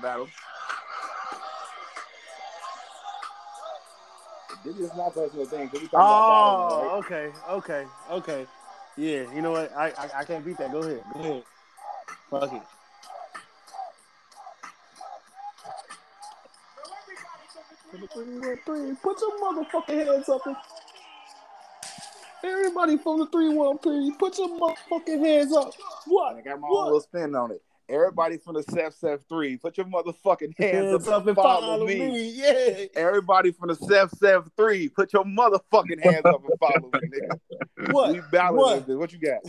battle. 0.00 0.28
This 4.64 4.76
is 4.76 4.90
my 4.96 5.08
personal 5.08 5.46
thing. 5.46 5.70
Oh, 5.94 7.02
okay, 7.04 7.32
okay, 7.48 7.86
okay. 8.10 8.46
Yeah, 8.96 9.32
you 9.34 9.40
know 9.40 9.52
what? 9.52 9.72
I, 9.74 9.86
I, 9.88 10.10
I 10.18 10.24
can't 10.24 10.44
beat 10.44 10.58
that. 10.58 10.70
Go 10.72 10.80
ahead. 10.80 11.02
Go 11.14 11.20
ahead. 11.20 11.42
Fuck 12.30 12.52
it. 12.52 12.62
Put 19.02 19.20
your 19.20 19.32
motherfucking 19.40 20.06
hands 20.06 20.28
up. 20.28 20.42
Everybody 22.44 22.96
from 22.98 23.18
the 23.20 23.26
three 23.26 23.54
one 23.54 23.78
three, 23.78 24.12
put 24.18 24.38
your 24.38 24.48
motherfucking 24.48 25.24
hands 25.24 25.52
up. 25.52 25.72
What? 26.06 26.36
I 26.36 26.40
got 26.42 26.60
my 26.60 26.68
what? 26.68 26.78
own 26.78 26.84
little 26.86 27.00
spin 27.00 27.34
on 27.34 27.50
it. 27.52 27.62
Everybody 27.90 28.36
from 28.36 28.54
the 28.54 28.62
Seth 28.62 28.94
Seth 28.94 29.20
three, 29.28 29.56
put 29.56 29.76
your 29.76 29.86
motherfucking 29.86 30.56
hands, 30.56 30.74
hands 30.90 31.08
up, 31.08 31.26
and 31.26 31.34
follow, 31.34 31.60
follow 31.60 31.86
me. 31.86 31.98
me. 31.98 32.30
Yeah. 32.30 32.86
Everybody 32.94 33.50
from 33.50 33.68
the 33.68 33.74
Seth 33.74 34.16
Seth 34.16 34.48
three, 34.56 34.88
put 34.88 35.12
your 35.12 35.24
motherfucking 35.24 36.00
hands 36.00 36.24
up 36.24 36.40
and 36.44 36.58
follow 36.60 36.90
me, 36.92 37.00
nigga. 37.08 37.38
What? 37.92 38.12
We 38.12 38.20
what? 38.20 38.88
What 38.88 39.12
you 39.12 39.18
got? 39.18 39.40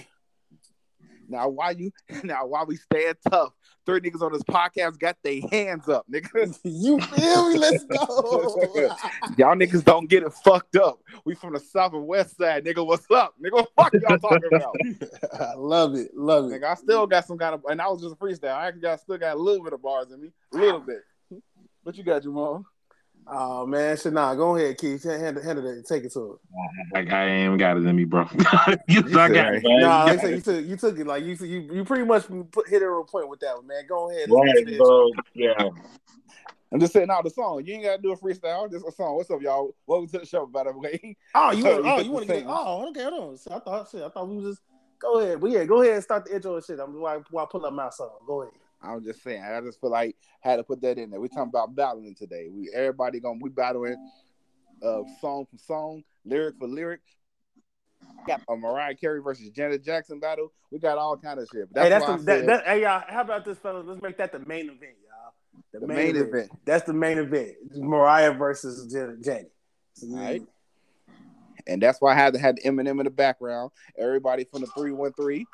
Now 1.28 1.50
why 1.50 1.72
you 1.72 1.92
now 2.24 2.48
why 2.48 2.64
we 2.64 2.78
stand 2.78 3.18
tough? 3.30 3.54
Three 3.86 4.00
niggas 4.00 4.22
on 4.22 4.32
this 4.32 4.44
podcast 4.44 5.00
got 5.00 5.18
their 5.24 5.42
hands 5.50 5.90
up, 5.90 6.06
nigga. 6.12 6.56
you 6.64 7.00
feel 7.00 7.50
me? 7.50 7.58
Let's 7.58 7.84
go. 7.86 7.98
y'all 9.38 9.56
niggas 9.56 9.84
don't 9.84 10.08
get 10.08 10.22
it 10.22 10.32
fucked 10.34 10.76
up. 10.76 11.00
We 11.26 11.34
from 11.34 11.54
the 11.54 11.60
south 11.60 11.94
and 11.94 12.06
west 12.06 12.38
side, 12.38 12.64
nigga. 12.64 12.86
What's 12.86 13.10
up, 13.10 13.34
nigga? 13.44 13.54
What 13.54 13.70
fuck 13.76 13.94
y'all 13.94 14.20
talking 14.20 14.50
about? 14.54 14.76
I 15.42 15.56
love 15.56 15.96
it, 15.96 16.12
love 16.16 16.52
it. 16.52 16.62
Nigga, 16.62 16.72
I 16.72 16.76
still 16.76 17.08
got 17.08 17.26
some 17.26 17.40
kind 17.40 17.56
of, 17.56 17.64
and 17.68 17.82
I 17.82 17.88
was 17.88 18.02
just 18.02 18.14
a 18.14 18.18
freestyle. 18.18 18.54
I 18.54 18.68
actually 18.68 18.82
got 18.82 19.00
still 19.00 19.18
got 19.18 19.36
a 19.36 19.40
little 19.40 19.64
bit 19.64 19.74
of 19.74 19.82
bars 19.82 20.12
in 20.12 20.22
me, 20.22 20.30
a 20.54 20.58
little 20.58 20.80
bit. 20.80 21.02
What 21.82 21.98
you 21.98 22.04
got, 22.04 22.22
Jamal? 22.22 22.64
Oh 23.34 23.66
man, 23.66 23.96
shit, 23.96 24.12
nah. 24.12 24.36
Go 24.36 24.58
ahead, 24.58 24.78
Keith. 24.78 25.04
Handle, 25.04 25.42
handle 25.42 25.66
it. 25.66 25.88
Take 25.88 26.04
it 26.04 26.12
to 26.14 26.34
it. 26.34 26.40
Like 26.94 27.10
I 27.14 27.28
ain't 27.28 27.58
got 27.58 27.78
it 27.78 27.86
in 27.86 27.96
me, 27.96 28.04
bro. 28.04 28.28
you, 28.34 28.76
you 28.88 29.04
got 29.04 29.32
it, 29.32 29.64
man. 29.64 29.80
Nah, 29.80 30.04
like 30.04 30.22
you, 30.24 30.42
took, 30.42 30.66
you 30.66 30.76
took 30.76 31.00
it. 31.00 31.08
Like 31.08 31.24
you, 31.24 31.36
you, 31.36 31.70
you 31.74 31.86
pretty 31.86 32.04
much 32.04 32.26
put, 32.52 32.68
hit 32.68 32.82
it 32.82 32.86
on 32.86 33.06
point 33.06 33.30
with 33.30 33.40
that 33.40 33.56
one, 33.56 33.68
man. 33.68 33.84
Go 33.88 34.12
ahead. 34.12 34.30
Right, 34.30 34.78
bro. 34.78 35.10
Yeah. 35.34 35.70
I'm 36.74 36.80
just 36.80 36.92
saying 36.92 37.10
out 37.10 37.24
the 37.24 37.30
song. 37.30 37.64
You 37.66 37.76
ain't 37.76 37.84
gotta 37.84 38.02
do 38.02 38.12
a 38.12 38.18
freestyle. 38.18 38.70
Just 38.70 38.86
a 38.86 38.92
song. 38.92 39.16
What's 39.16 39.32
up, 39.32 39.42
y'all? 39.42 39.76
Welcome 39.88 40.10
to 40.10 40.20
the 40.20 40.26
show, 40.26 40.46
by 40.46 40.66
the 40.66 40.78
way. 40.78 41.18
Oh, 41.36 41.52
you, 41.52 41.64
want, 41.64 41.86
oh, 41.86 42.00
you 42.02 42.12
want 42.12 42.28
to 42.28 42.34
get? 42.34 42.46
Oh, 42.46 42.90
okay. 42.90 43.04
Hold 43.04 43.32
on. 43.32 43.38
So 43.38 43.52
I 43.54 43.60
thought, 43.60 43.90
shit. 43.90 44.04
I 44.04 44.10
thought 44.10 44.28
we 44.28 44.38
was 44.38 44.56
just 44.56 44.62
go 45.00 45.20
ahead. 45.20 45.40
But 45.40 45.52
yeah, 45.52 45.64
go 45.64 45.82
ahead 45.82 45.96
and 45.96 46.04
start 46.04 46.26
the 46.26 46.36
intro 46.36 46.56
and 46.56 46.66
shit. 46.66 46.80
I'm 46.80 47.00
while, 47.00 47.24
while 47.32 47.46
I 47.46 47.48
pull 47.50 47.66
up 47.66 47.74
my 47.74 47.90
song. 47.90 48.10
Go 48.28 48.42
ahead. 48.42 48.54
I'm 48.84 49.04
just 49.04 49.24
saying. 49.24 49.44
I 49.44 49.60
just 49.62 49.80
feel 49.80 49.92
like 49.92 50.16
I 50.44 50.50
had 50.50 50.56
to 50.58 50.64
put 50.64 50.82
that 50.82 50.98
in 50.98 51.12
there. 51.12 51.20
We're 51.20 51.28
talking 51.28 51.50
about 51.50 51.76
battling 51.76 52.16
today. 52.16 52.48
We 52.50 52.70
everybody 52.74 53.20
gonna 53.20 53.40
we 53.42 53.50
battling 53.50 53.96
uh 54.84 55.02
song 55.20 55.46
for 55.50 55.58
song, 55.58 56.04
lyric 56.26 56.56
for 56.58 56.68
lyric. 56.68 57.02
Got 58.26 58.42
a 58.50 58.56
Mariah 58.56 58.96
Carey 58.96 59.22
versus 59.22 59.50
Janet 59.50 59.84
Jackson 59.84 60.20
battle. 60.20 60.52
We 60.72 60.80
got 60.80 60.98
all 60.98 61.18
kind 61.18 61.40
of 61.40 61.48
shit. 61.52 61.72
That's 61.74 61.86
hey, 61.86 61.90
that's 61.90 62.06
the, 62.06 62.26
that, 62.26 62.46
that, 62.48 62.66
hey 62.66 62.82
y'all. 62.82 63.04
How 63.08 63.22
about 63.22 63.46
this, 63.46 63.58
fellas? 63.60 63.86
Let's 63.88 64.02
make 64.02 64.18
that 64.18 64.32
the 64.32 64.40
main 64.40 64.66
event, 64.66 64.96
y'all. 65.04 65.34
The, 65.74 65.80
the 65.82 65.88
main, 65.88 65.98
main 65.98 66.16
event. 66.16 66.30
event. 66.30 66.52
That's 66.66 66.86
the 66.86 66.94
main 66.94 67.20
event. 67.20 67.54
Mariah 67.76 68.34
versus 68.34 68.92
Janet. 68.92 69.52
Right. 70.04 70.42
And 71.68 71.82
that's 71.82 72.02
why 72.02 72.14
I 72.14 72.16
had 72.16 72.34
to 72.34 72.40
have 72.40 72.56
Eminem 72.66 73.00
in 73.00 73.04
the 73.04 73.12
background. 73.12 73.72
Everybody 73.96 74.46
from 74.46 74.62
the 74.62 74.68
three 74.68 74.92
one 74.92 75.14
three 75.14 75.46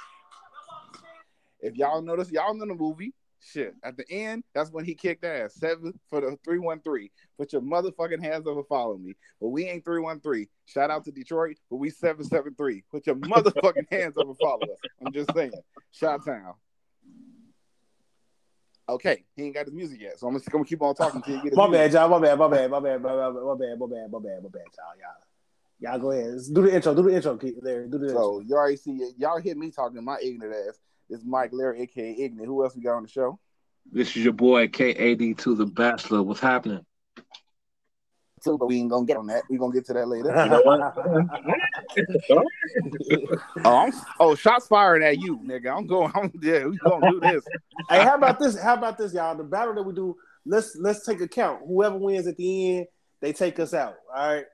if 1.59 1.75
y'all 1.75 2.02
notice, 2.02 2.31
y'all 2.31 2.53
know 2.53 2.66
the 2.66 2.75
movie. 2.75 3.14
Shit. 3.51 3.75
At 3.81 3.95
the 3.95 4.09
end, 4.11 4.43
that's 4.53 4.71
when 4.71 4.83
he 4.83 4.93
kicked 4.93 5.23
ass. 5.23 5.55
Seven 5.55 5.93
for 6.09 6.19
the 6.19 6.37
313. 6.43 7.09
Put 7.37 7.53
your 7.53 7.61
motherfucking 7.61 8.21
hands 8.21 8.45
up 8.45 8.57
and 8.57 8.67
follow 8.67 8.97
me. 8.97 9.15
But 9.39 9.49
we 9.49 9.69
ain't 9.69 9.85
313. 9.85 10.47
Shout 10.65 10.91
out 10.91 11.05
to 11.05 11.11
Detroit, 11.11 11.55
but 11.69 11.77
we 11.77 11.89
773. 11.89 12.83
Put 12.91 13.07
your 13.07 13.15
motherfucking 13.15 13.87
hands 13.91 14.17
up 14.17 14.27
and 14.27 14.37
follow 14.37 14.63
us. 14.63 14.80
I'm 15.05 15.13
just 15.13 15.33
saying. 15.33 15.53
Shot 15.91 16.25
town. 16.25 16.55
Okay, 18.89 19.23
he 19.36 19.43
ain't 19.43 19.53
got 19.53 19.65
his 19.65 19.73
music 19.73 19.99
yet, 20.02 20.17
so 20.17 20.27
I'm 20.27 20.33
just 20.33 20.49
gonna 20.49 20.63
keep 20.63 20.81
on 20.81 20.95
talking 20.95 21.17
until 21.17 21.36
you 21.36 21.43
get 21.43 21.55
My 21.55 21.69
bad, 21.69 21.91
y'all. 21.91 22.07
My 22.07 22.19
bad, 22.19 22.39
my 22.39 22.47
bad, 22.47 22.71
my 22.71 22.80
bad, 22.80 23.02
my 23.02 23.09
bad, 23.09 23.33
my 23.33 23.55
bad, 23.55 23.80
my 23.80 23.87
bad, 23.87 24.11
my 24.11 24.19
bad, 24.19 24.43
my 24.43 24.49
bad, 24.49 24.63
y'all. 24.77 24.95
Y'all. 24.97 25.27
Y'all 25.80 25.99
go 25.99 26.11
ahead. 26.11 26.31
Let's 26.31 26.47
do 26.47 26.61
the 26.63 26.73
intro. 26.73 26.95
Do 26.95 27.03
the 27.03 27.15
intro, 27.15 27.37
Larry. 27.61 27.87
Do 27.89 27.97
the 27.97 28.07
intro. 28.07 28.21
So 28.21 28.39
you 28.39 28.55
already 28.55 28.77
see 28.77 29.11
y'all 29.17 29.39
hear 29.39 29.55
me 29.55 29.71
talking 29.71 30.03
my 30.03 30.17
ignorant 30.23 30.55
ass. 30.69 30.80
It's 31.09 31.23
Mike 31.25 31.51
Larry, 31.53 31.81
aka 31.81 32.11
Ignorant. 32.11 32.47
Who 32.47 32.63
else 32.63 32.75
we 32.75 32.81
got 32.81 32.97
on 32.97 33.03
the 33.03 33.09
show? 33.09 33.39
This 33.91 34.09
is 34.09 34.17
your 34.17 34.33
boy 34.33 34.67
KAD 34.67 35.37
to 35.39 35.55
the 35.55 35.65
Bachelor. 35.65 36.21
What's 36.21 36.41
happening? 36.41 36.85
So, 38.41 38.57
but 38.57 38.67
we 38.67 38.79
ain't 38.79 38.89
gonna 38.89 39.05
get 39.05 39.17
on 39.17 39.27
that. 39.27 39.43
We 39.49 39.57
gonna 39.57 39.73
get 39.73 39.85
to 39.87 39.93
that 39.93 40.07
later. 40.07 40.31
oh, 43.65 43.77
I'm, 43.77 43.91
oh, 44.19 44.35
shots 44.35 44.67
firing 44.67 45.03
at 45.03 45.19
you, 45.19 45.39
nigga. 45.39 45.75
I'm 45.75 45.87
going. 45.87 46.11
I'm 46.13 46.31
yeah. 46.41 46.65
We 46.65 46.77
gonna 46.77 47.11
do 47.11 47.19
this. 47.19 47.43
hey, 47.89 48.03
how 48.03 48.15
about 48.15 48.39
this? 48.39 48.61
How 48.61 48.75
about 48.75 48.97
this, 48.97 49.13
y'all? 49.13 49.35
The 49.35 49.43
battle 49.43 49.73
that 49.73 49.83
we 49.83 49.93
do. 49.93 50.15
Let's 50.45 50.75
let's 50.75 51.05
take 51.05 51.21
a 51.21 51.27
count. 51.27 51.61
Whoever 51.65 51.97
wins 51.97 52.27
at 52.27 52.37
the 52.37 52.77
end, 52.77 52.87
they 53.21 53.33
take 53.33 53.59
us 53.59 53.73
out. 53.73 53.95
All 54.15 54.33
right. 54.33 54.45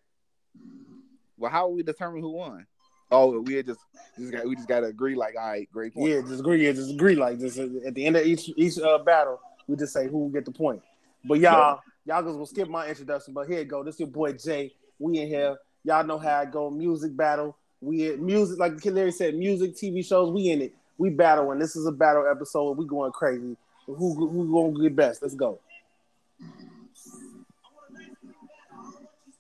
Well, 1.37 1.51
how 1.51 1.67
will 1.67 1.75
we 1.75 1.83
determine 1.83 2.21
who 2.21 2.31
won? 2.31 2.65
Oh, 3.13 3.40
we 3.41 3.62
just 3.62 3.79
just 4.18 4.31
got 4.31 4.46
we 4.46 4.56
just 4.56 4.68
got 4.68 4.79
to 4.79 4.88
agree 4.88 5.16
like, 5.16 5.35
all 5.40 5.47
right, 5.47 5.69
great 5.72 5.94
point. 5.94 6.09
Yeah, 6.09 6.22
just 6.22 6.40
agree. 6.40 6.66
Yeah, 6.66 6.72
just 6.74 6.91
agree 6.91 7.16
like 7.16 7.38
this. 7.38 7.59
At 7.59 7.94
the 7.94 8.06
end 8.06 8.18
of 8.18 8.25
each 8.25 8.50
each 8.57 8.79
uh, 8.79 8.97
battle, 9.00 9.40
we 9.68 9.75
just 9.75 9.94
say 9.94 10.07
who 10.07 10.18
will 10.18 10.29
get 10.29 10.46
the 10.46 10.51
point. 10.51 10.81
But 11.24 11.40
y'all, 11.40 11.79
y'all 12.06 12.24
just 12.24 12.34
gonna 12.34 12.46
skip 12.47 12.69
my 12.69 12.88
introduction. 12.88 13.34
But 13.34 13.47
here 13.47 13.59
you 13.59 13.66
go. 13.66 13.84
This 13.84 14.00
your 14.00 14.07
boy 14.07 14.34
Jay. 14.34 14.74
We 14.97 15.19
in 15.19 15.28
here. 15.28 15.57
Y'all 15.84 16.03
know 16.03 16.18
how 16.18 16.40
I 16.40 16.46
go. 16.46 16.72
Music 16.72 17.16
battle. 17.16 17.56
We 17.81 18.16
music 18.16 18.57
like 18.57 18.84
Larry 18.84 19.12
said. 19.12 19.35
Music, 19.35 19.75
TV 19.75 20.06
shows. 20.06 20.31
We 20.31 20.50
in 20.50 20.62
it. 20.63 20.74
We 20.97 21.09
battling. 21.09 21.59
This 21.59 21.75
is 21.75 21.85
a 21.85 21.91
battle 21.91 22.25
episode. 22.30 22.78
We 22.78 22.88
going 22.88 23.12
crazy. 23.12 23.56
Who 23.85 24.13
who 24.16 24.74
gonna 24.74 24.84
get 24.84 24.95
best? 24.95 25.22
Let's 25.22 25.35
go. 25.35 25.59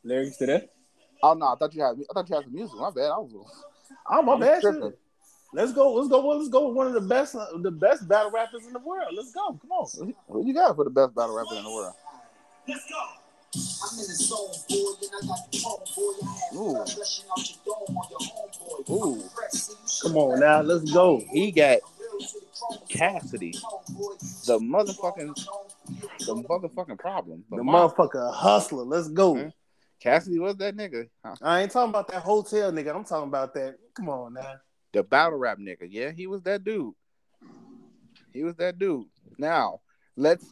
Larry, 0.03 0.25
you 0.25 0.31
still 0.31 0.47
there? 0.47 0.63
Oh 1.23 1.33
no, 1.33 1.47
I 1.47 1.55
thought 1.55 1.73
you 1.73 1.81
had 1.81 1.95
I 1.97 2.13
thought 2.13 2.29
you 2.29 2.35
had 2.35 2.43
some 2.43 2.53
music. 2.53 2.75
My 2.77 2.91
bad. 2.91 3.09
I 3.09 3.17
was. 3.17 3.33
Oh 4.11 4.21
my 4.21 4.37
bad. 4.37 4.61
Let's 4.61 5.71
go. 5.71 5.93
Let's 5.93 6.09
go. 6.09 6.27
Let's 6.27 6.49
go 6.49 6.67
with 6.67 6.75
one 6.75 6.87
of 6.87 6.93
the 6.93 7.01
best, 7.01 7.33
uh, 7.35 7.47
the 7.61 7.71
best 7.71 8.07
battle 8.09 8.29
rappers 8.29 8.67
in 8.67 8.73
the 8.73 8.79
world. 8.79 9.13
Let's 9.15 9.31
go. 9.31 9.57
Come 9.61 9.71
on. 9.71 10.13
What 10.27 10.45
you 10.45 10.53
got 10.53 10.75
for 10.75 10.83
the 10.83 10.89
best 10.89 11.15
battle 11.15 11.35
rapper 11.35 11.55
in 11.55 11.63
the 11.63 11.71
world? 11.71 11.93
Let's 12.67 12.89
go. 12.89 12.99
I'm 13.55 13.99
in 13.99 14.07
the 14.07 14.15
zone, 14.15 14.49
boy, 14.67 14.93
and 15.01 15.11
I 15.15 15.19
got 15.27 15.51
the 15.51 15.57
phone, 15.59 15.83
boy. 15.95 16.13
Ooh. 18.89 19.15
Ooh. 19.15 19.23
Come 20.01 20.17
on 20.17 20.39
now, 20.39 20.61
let's 20.61 20.91
go. 20.91 21.21
He 21.31 21.51
got 21.51 21.77
Cassidy, 22.89 23.51
the 23.51 24.57
motherfucking, 24.57 25.35
the 26.25 26.35
motherfucking 26.49 26.97
problem, 26.97 27.43
the, 27.51 27.57
the 27.57 27.63
motherfucker 27.63 28.33
hustler. 28.33 28.83
Let's 28.83 29.07
go. 29.09 29.35
Mm-hmm. 29.35 29.49
Cassidy 30.03 30.37
was 30.37 30.57
that 30.57 30.75
nigga. 30.75 31.07
Huh? 31.23 31.35
I 31.41 31.61
ain't 31.61 31.71
talking 31.71 31.89
about 31.89 32.09
that 32.09 32.21
hotel 32.21 32.73
nigga. 32.73 32.93
I'm 32.93 33.05
talking 33.05 33.29
about 33.29 33.53
that. 33.53 33.77
Come 33.95 34.09
on 34.09 34.33
now. 34.33 34.55
The 34.91 35.01
battle 35.01 35.39
rap 35.39 35.59
nigga. 35.59 35.87
Yeah, 35.89 36.11
he 36.11 36.27
was 36.27 36.41
that 36.43 36.65
dude. 36.65 36.93
He 38.33 38.43
was 38.43 38.55
that 38.57 38.77
dude. 38.77 39.05
Now 39.37 39.79
let's. 40.17 40.45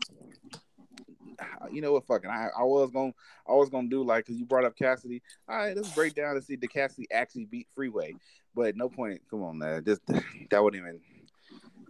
You 1.69 1.81
know 1.81 1.93
what? 1.93 2.05
Fucking, 2.05 2.29
I, 2.29 2.49
I 2.57 2.63
was 2.63 2.91
gonna, 2.91 3.13
I 3.47 3.53
was 3.53 3.69
gonna 3.69 3.89
do 3.89 4.03
like, 4.03 4.25
cause 4.25 4.35
you 4.35 4.45
brought 4.45 4.63
up 4.63 4.77
Cassidy. 4.77 5.21
All 5.49 5.57
right, 5.57 5.75
let's 5.75 5.93
break 5.93 6.15
down 6.15 6.35
and 6.35 6.43
see 6.43 6.55
the 6.55 6.67
Cassidy 6.67 7.07
actually 7.11 7.45
beat 7.45 7.67
Freeway. 7.75 8.15
But 8.55 8.77
no 8.77 8.87
point. 8.89 9.21
Come 9.29 9.43
on, 9.43 9.57
man. 9.57 9.83
Just 9.83 10.01
that 10.07 10.63
wouldn't 10.63 10.81
even 10.81 10.99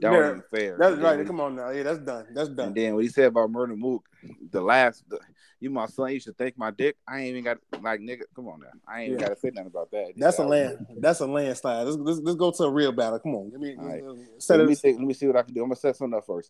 that 0.01 0.12
yeah, 0.12 0.17
wasn't 0.17 0.50
fair. 0.50 0.78
That's 0.79 0.97
right. 0.97 1.25
Come 1.25 1.39
on 1.39 1.56
now. 1.56 1.69
Yeah, 1.69 1.84
that's 1.84 2.00
done. 2.00 2.25
That's 2.34 2.50
done. 2.50 2.67
And 2.67 2.75
then 2.75 2.95
what 2.95 3.03
he 3.03 3.09
said 3.09 3.25
about 3.25 3.51
Murda 3.51 3.78
Mook, 3.78 4.03
the 4.50 4.59
last, 4.59 5.03
the, 5.07 5.19
you 5.59 5.69
my 5.69 5.86
son, 5.86 6.12
you 6.12 6.19
should 6.19 6.38
thank 6.39 6.57
my 6.57 6.71
dick. 6.71 6.98
I 7.07 7.19
ain't 7.19 7.30
even 7.30 7.44
got 7.44 7.57
like 7.81 8.00
nigga. 8.00 8.24
Come 8.36 8.48
on 8.48 8.62
now. 8.62 8.71
I 8.88 9.03
ain't 9.03 9.13
yeah. 9.13 9.27
got 9.27 9.30
to 9.30 9.39
say 9.39 9.51
nothing 9.53 9.68
about 9.68 9.92
that. 9.92 10.13
That's 10.18 10.39
a 10.39 10.44
land. 10.44 10.88
That's 10.98 11.19
a 11.19 11.27
landslide. 11.27 11.86
Let's, 11.86 11.98
let's, 11.98 12.19
let's 12.19 12.36
go 12.36 12.50
to 12.50 12.63
a 12.63 12.71
real 12.71 12.92
battle. 12.92 13.19
Come 13.19 13.36
on. 13.36 13.51
Let 13.51 13.62
me 13.62 13.75
right. 13.77 14.03
set 14.39 14.57
let 14.57 14.68
me 14.68 14.74
see. 14.74 14.94
Let 14.94 15.01
me 15.01 15.13
see 15.13 15.27
what 15.27 15.36
I 15.36 15.44
can 15.44 15.53
do. 15.53 15.62
I'm 15.62 15.69
gonna 15.69 15.75
set 15.75 15.95
something 15.95 16.18
up 16.18 16.25
first. 16.25 16.50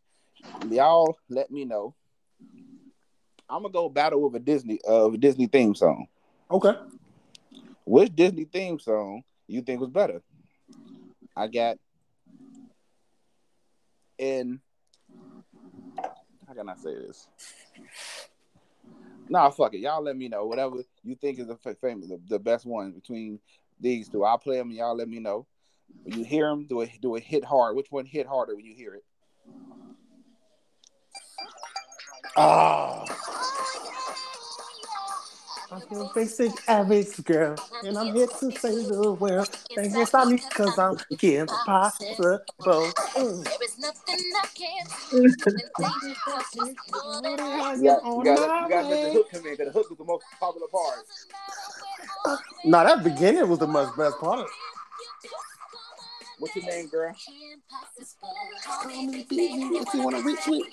Y'all, 0.69 1.17
let 1.29 1.51
me 1.51 1.65
know. 1.65 1.93
I'm 3.49 3.63
gonna 3.63 3.73
go 3.73 3.89
battle 3.89 4.21
with 4.21 4.35
a 4.35 4.39
Disney 4.39 4.79
uh, 4.87 5.11
a 5.11 5.17
Disney 5.17 5.47
theme 5.47 5.75
song. 5.75 6.07
Okay. 6.49 6.73
Which 7.83 8.15
Disney 8.15 8.45
theme 8.45 8.79
song 8.79 9.23
you 9.47 9.61
think 9.61 9.81
was 9.81 9.89
better? 9.89 10.21
I 11.35 11.47
got 11.47 11.77
in 14.21 14.61
how 16.47 16.53
can 16.53 16.69
I 16.69 16.75
say 16.75 16.93
this? 16.95 17.27
Nah, 19.29 19.49
fuck 19.49 19.73
it. 19.73 19.79
Y'all 19.79 20.03
let 20.03 20.17
me 20.17 20.27
know 20.27 20.45
whatever 20.45 20.77
you 21.03 21.15
think 21.15 21.39
is 21.39 21.47
the 21.47 21.57
famous, 21.81 22.09
the, 22.09 22.19
the 22.27 22.39
best 22.39 22.65
one 22.65 22.91
between 22.91 23.39
these 23.79 24.09
two. 24.09 24.23
I'll 24.23 24.37
play 24.37 24.57
them 24.57 24.67
and 24.67 24.77
y'all 24.77 24.95
let 24.95 25.07
me 25.07 25.19
know. 25.19 25.47
When 26.03 26.17
you 26.17 26.25
hear 26.25 26.47
them, 26.47 26.65
do 26.67 26.81
it 26.81 26.89
do 27.01 27.15
it 27.15 27.23
hit 27.23 27.45
hard. 27.45 27.75
Which 27.75 27.91
one 27.91 28.05
hit 28.05 28.27
harder 28.27 28.55
when 28.55 28.65
you 28.65 28.75
hear 28.75 28.95
it? 28.95 29.03
Ah. 32.37 33.05
I'm 35.71 35.81
your 35.89 36.11
basic 36.13 36.51
average 36.67 37.23
girl, 37.23 37.55
and 37.81 37.97
I'm 37.97 38.13
here 38.13 38.27
to 38.27 38.51
save 38.51 38.87
the 38.87 39.13
world. 39.13 39.49
They 39.73 39.89
can't 39.89 40.07
stop 40.07 40.27
me 40.27 40.35
because 40.35 40.77
I'm 40.77 40.97
impossible. 41.09 42.39
Mm. 43.15 43.43
There 43.43 43.63
is 43.63 43.79
nothing 43.79 44.19
I 44.35 44.47
can't 44.53 44.89
do. 45.09 45.17
And 45.17 45.33
danger 45.37 46.19
crosses 46.23 46.75
all 46.93 47.21
that 47.21 47.39
I 47.39 47.75
You 47.75 47.83
got, 47.83 48.03
you 48.05 48.17
you 48.17 48.23
got 48.69 48.81
to 48.81 48.87
let 48.89 49.01
the 49.01 49.11
hook 49.11 49.31
come 49.31 49.45
in 49.45 49.51
because 49.51 49.73
the 49.73 49.79
hook 49.79 49.89
was 49.89 49.97
the 49.97 50.03
most 50.03 50.25
popular 50.39 50.67
part. 50.67 50.99
Nah, 52.65 52.83
that 52.83 53.03
beginning 53.03 53.47
was 53.47 53.59
the 53.59 53.67
most 53.67 53.95
best 53.95 54.17
part. 54.19 54.49
What's 56.39 56.55
your 56.55 56.65
name, 56.65 56.87
girl? 56.87 57.15
Call 58.65 58.87
me, 59.05 59.25
beat 59.29 59.55
me 59.55 59.77
if 59.79 59.93
you 59.93 60.03
wanna 60.03 60.21
reach 60.21 60.47
me. 60.47 60.63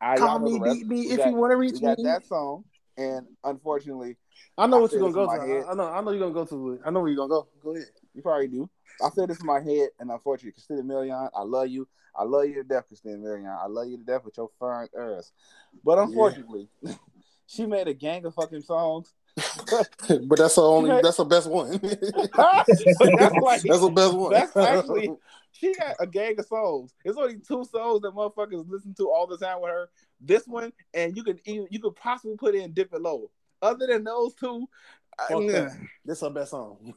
Right, 0.00 0.18
Call 0.18 0.38
me, 0.38 0.58
beat 0.60 0.86
me 0.86 1.00
if 1.10 1.18
got- 1.18 1.30
you 1.30 1.36
want 1.36 1.50
to 1.52 1.56
We 1.58 1.66
reach 1.72 1.80
got 1.80 1.98
me. 1.98 2.04
that 2.04 2.24
song, 2.24 2.64
and 2.96 3.26
unfortunately, 3.42 4.16
I 4.56 4.66
know 4.68 4.78
I 4.78 4.80
what 4.82 4.92
you're 4.92 5.00
gonna 5.00 5.12
go 5.12 5.28
head. 5.28 5.64
to. 5.64 5.68
I 5.70 5.74
know. 5.74 5.88
I 5.88 6.00
know 6.00 6.10
you're 6.12 6.20
gonna 6.20 6.34
go 6.34 6.44
to 6.44 6.72
it. 6.74 6.80
I 6.84 6.90
know 6.90 7.00
where 7.00 7.08
you're 7.08 7.16
gonna 7.16 7.28
go. 7.28 7.48
Go 7.62 7.74
ahead. 7.74 7.86
you 8.14 8.22
probably 8.22 8.48
do. 8.48 8.68
I 9.04 9.10
said 9.10 9.28
this 9.28 9.40
in 9.40 9.46
my 9.46 9.60
head, 9.60 9.90
and 9.98 10.10
unfortunately, 10.10 10.52
Christina 10.52 10.82
Milian, 10.82 11.30
I 11.34 11.42
love 11.42 11.68
you. 11.68 11.86
I 12.14 12.24
love 12.24 12.46
you 12.46 12.54
to 12.54 12.64
death, 12.64 12.86
Christina 12.88 13.16
Milian. 13.16 13.48
I 13.56 13.66
love 13.66 13.86
you 13.88 13.96
to 13.98 14.02
death 14.04 14.24
with 14.24 14.36
your 14.36 14.50
fine 14.58 14.88
ass. 14.98 15.32
But 15.84 15.98
unfortunately, 15.98 16.68
she 17.46 17.66
made 17.66 17.86
a 17.88 17.94
gang 17.94 18.24
of 18.24 18.34
fucking 18.34 18.62
songs. 18.62 19.12
But 20.08 20.38
that's 20.38 20.54
the 20.54 20.62
only 20.62 21.00
that's 21.02 21.16
the 21.16 21.24
best 21.24 21.48
one. 21.48 21.70
that's 21.82 23.34
like 23.42 23.62
that's 23.62 23.80
the 23.80 23.92
best 23.94 24.14
one. 24.14 24.32
That's 24.32 24.56
actually 24.56 25.10
she 25.52 25.74
got 25.74 25.96
a 26.00 26.06
gang 26.06 26.38
of 26.38 26.46
souls. 26.46 26.94
There's 27.04 27.16
only 27.16 27.36
two 27.36 27.64
souls 27.64 28.02
that 28.02 28.14
motherfuckers 28.14 28.68
listen 28.68 28.94
to 28.94 29.10
all 29.10 29.26
the 29.26 29.38
time 29.38 29.60
with 29.60 29.70
her. 29.70 29.90
This 30.20 30.46
one, 30.46 30.72
and 30.94 31.16
you 31.16 31.22
could 31.22 31.40
even 31.44 31.66
you 31.70 31.80
could 31.80 31.96
possibly 31.96 32.36
put 32.36 32.54
in 32.54 32.72
different 32.72 33.04
Low. 33.04 33.30
Other 33.60 33.88
than 33.88 34.04
those 34.04 34.34
two, 34.34 34.68
Fuck 35.26 35.42
yeah, 35.42 35.50
that. 35.52 35.76
This 36.04 36.20
her 36.20 36.30
best 36.30 36.52
song. 36.52 36.94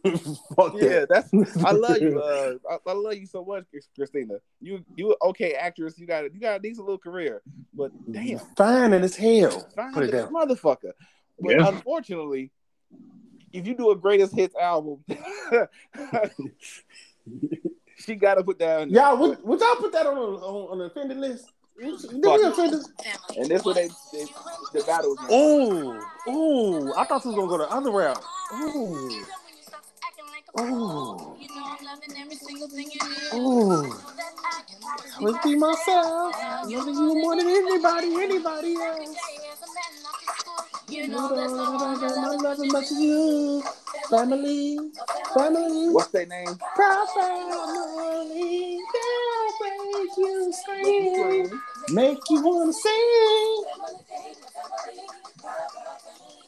Fuck 0.55 0.75
yeah, 0.75 1.05
that. 1.05 1.25
that's 1.31 1.57
I 1.65 1.71
love 1.71 1.97
you. 1.99 2.21
Uh, 2.21 2.53
I, 2.69 2.77
I 2.89 2.93
love 2.93 3.15
you 3.15 3.25
so 3.25 3.43
much, 3.43 3.65
Christina. 3.95 4.35
You 4.61 4.85
you 4.95 5.15
okay 5.23 5.53
actress. 5.53 5.97
You 5.97 6.05
got 6.05 6.31
you 6.33 6.39
got 6.39 6.57
a 6.57 6.59
decent 6.59 6.85
little 6.85 6.99
career, 6.99 7.41
but 7.73 7.91
damn, 8.11 8.39
Fine 8.55 8.93
and 8.93 9.03
as 9.03 9.15
hell. 9.15 9.67
fine 9.75 9.93
Put 9.93 10.03
it 10.03 10.11
down. 10.11 10.31
motherfucker. 10.31 10.91
But 11.41 11.55
Yeah. 11.55 11.67
unfortunately, 11.67 12.51
if 13.51 13.67
you 13.67 13.75
do 13.75 13.91
a 13.91 13.95
greatest 13.95 14.33
hits 14.35 14.55
album, 14.55 15.03
she 17.97 18.15
got 18.15 18.35
to 18.35 18.43
put 18.43 18.59
down. 18.59 18.89
Y'all, 18.89 19.17
would, 19.17 19.43
would 19.43 19.59
y'all 19.59 19.75
put 19.75 19.91
that 19.91 20.05
on 20.05 20.17
on, 20.17 20.71
on 20.71 20.77
the 20.77 20.85
offended 20.85 21.17
list? 21.17 21.51
Did 21.77 22.13
we 22.13 22.21
Fuck. 22.21 22.41
offend 22.43 22.85
And 23.38 23.49
this 23.49 23.65
what 23.65 23.75
they, 23.75 23.88
they 24.13 24.25
the 24.73 24.83
battle. 24.85 25.13
again. 25.13 25.27
Oh, 25.29 25.99
oh! 26.27 26.93
I 26.95 27.05
thought 27.05 27.25
you 27.25 27.31
was 27.31 27.38
gonna 27.39 27.47
go 27.47 27.57
the 27.57 27.69
other 27.69 27.89
route. 27.91 28.23
Oh, 28.53 29.25
oh, 30.57 31.38
oh! 33.33 34.01
Let's 35.21 35.45
be 35.45 35.55
myself. 35.55 36.35
Loving 36.65 36.95
you 36.95 37.15
more 37.15 37.35
than 37.35 37.47
anybody, 37.47 38.15
anybody 38.15 38.75
else. 38.75 39.17
You 40.91 41.03
You 41.03 41.07
know 41.07 41.29
know 41.29 41.35
that's 41.35 41.53
all 41.53 41.77
that 41.79 42.03
I 42.03 42.07
I 42.07 42.27
love 42.27 42.41
love 42.41 42.59
as 42.59 42.71
much 42.73 42.83
as 42.85 42.91
you. 42.99 43.63
Family, 44.09 44.77
family, 45.33 45.89
What's 45.89 46.09
their 46.09 46.25
name? 46.25 46.47
proud 46.75 47.07
family. 47.15 48.77
They'll 48.93 49.69
make 49.69 50.17
you 50.17 50.53
scream, 50.53 51.61
make 51.91 52.19
you 52.29 52.41
wanna 52.43 52.73
sing. 52.73 53.63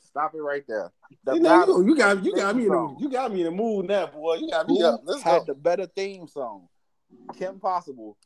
Stop 0.03 0.35
it 0.35 0.41
right 0.41 0.63
there. 0.67 0.91
The 1.23 1.35
You, 1.35 1.39
know, 1.39 1.49
battle. 1.49 1.85
you 1.87 1.95
got 1.95 2.23
you 2.23 2.35
got 2.35 2.55
me 2.55 2.63
in 2.65 2.69
the, 2.71 2.95
you 2.99 3.09
got 3.09 3.31
me 3.31 3.39
in 3.39 3.45
the 3.45 3.51
mood 3.51 3.87
now, 3.87 4.07
boy. 4.07 4.35
You 4.35 4.49
got 4.49 4.67
me 4.67 4.79
Who 4.79 4.85
up. 4.85 5.01
Let's 5.05 5.21
had 5.23 5.39
go. 5.39 5.53
the 5.53 5.55
better 5.55 5.85
theme 5.87 6.27
song? 6.27 6.67
Kim 7.37 7.59
Possible, 7.59 8.17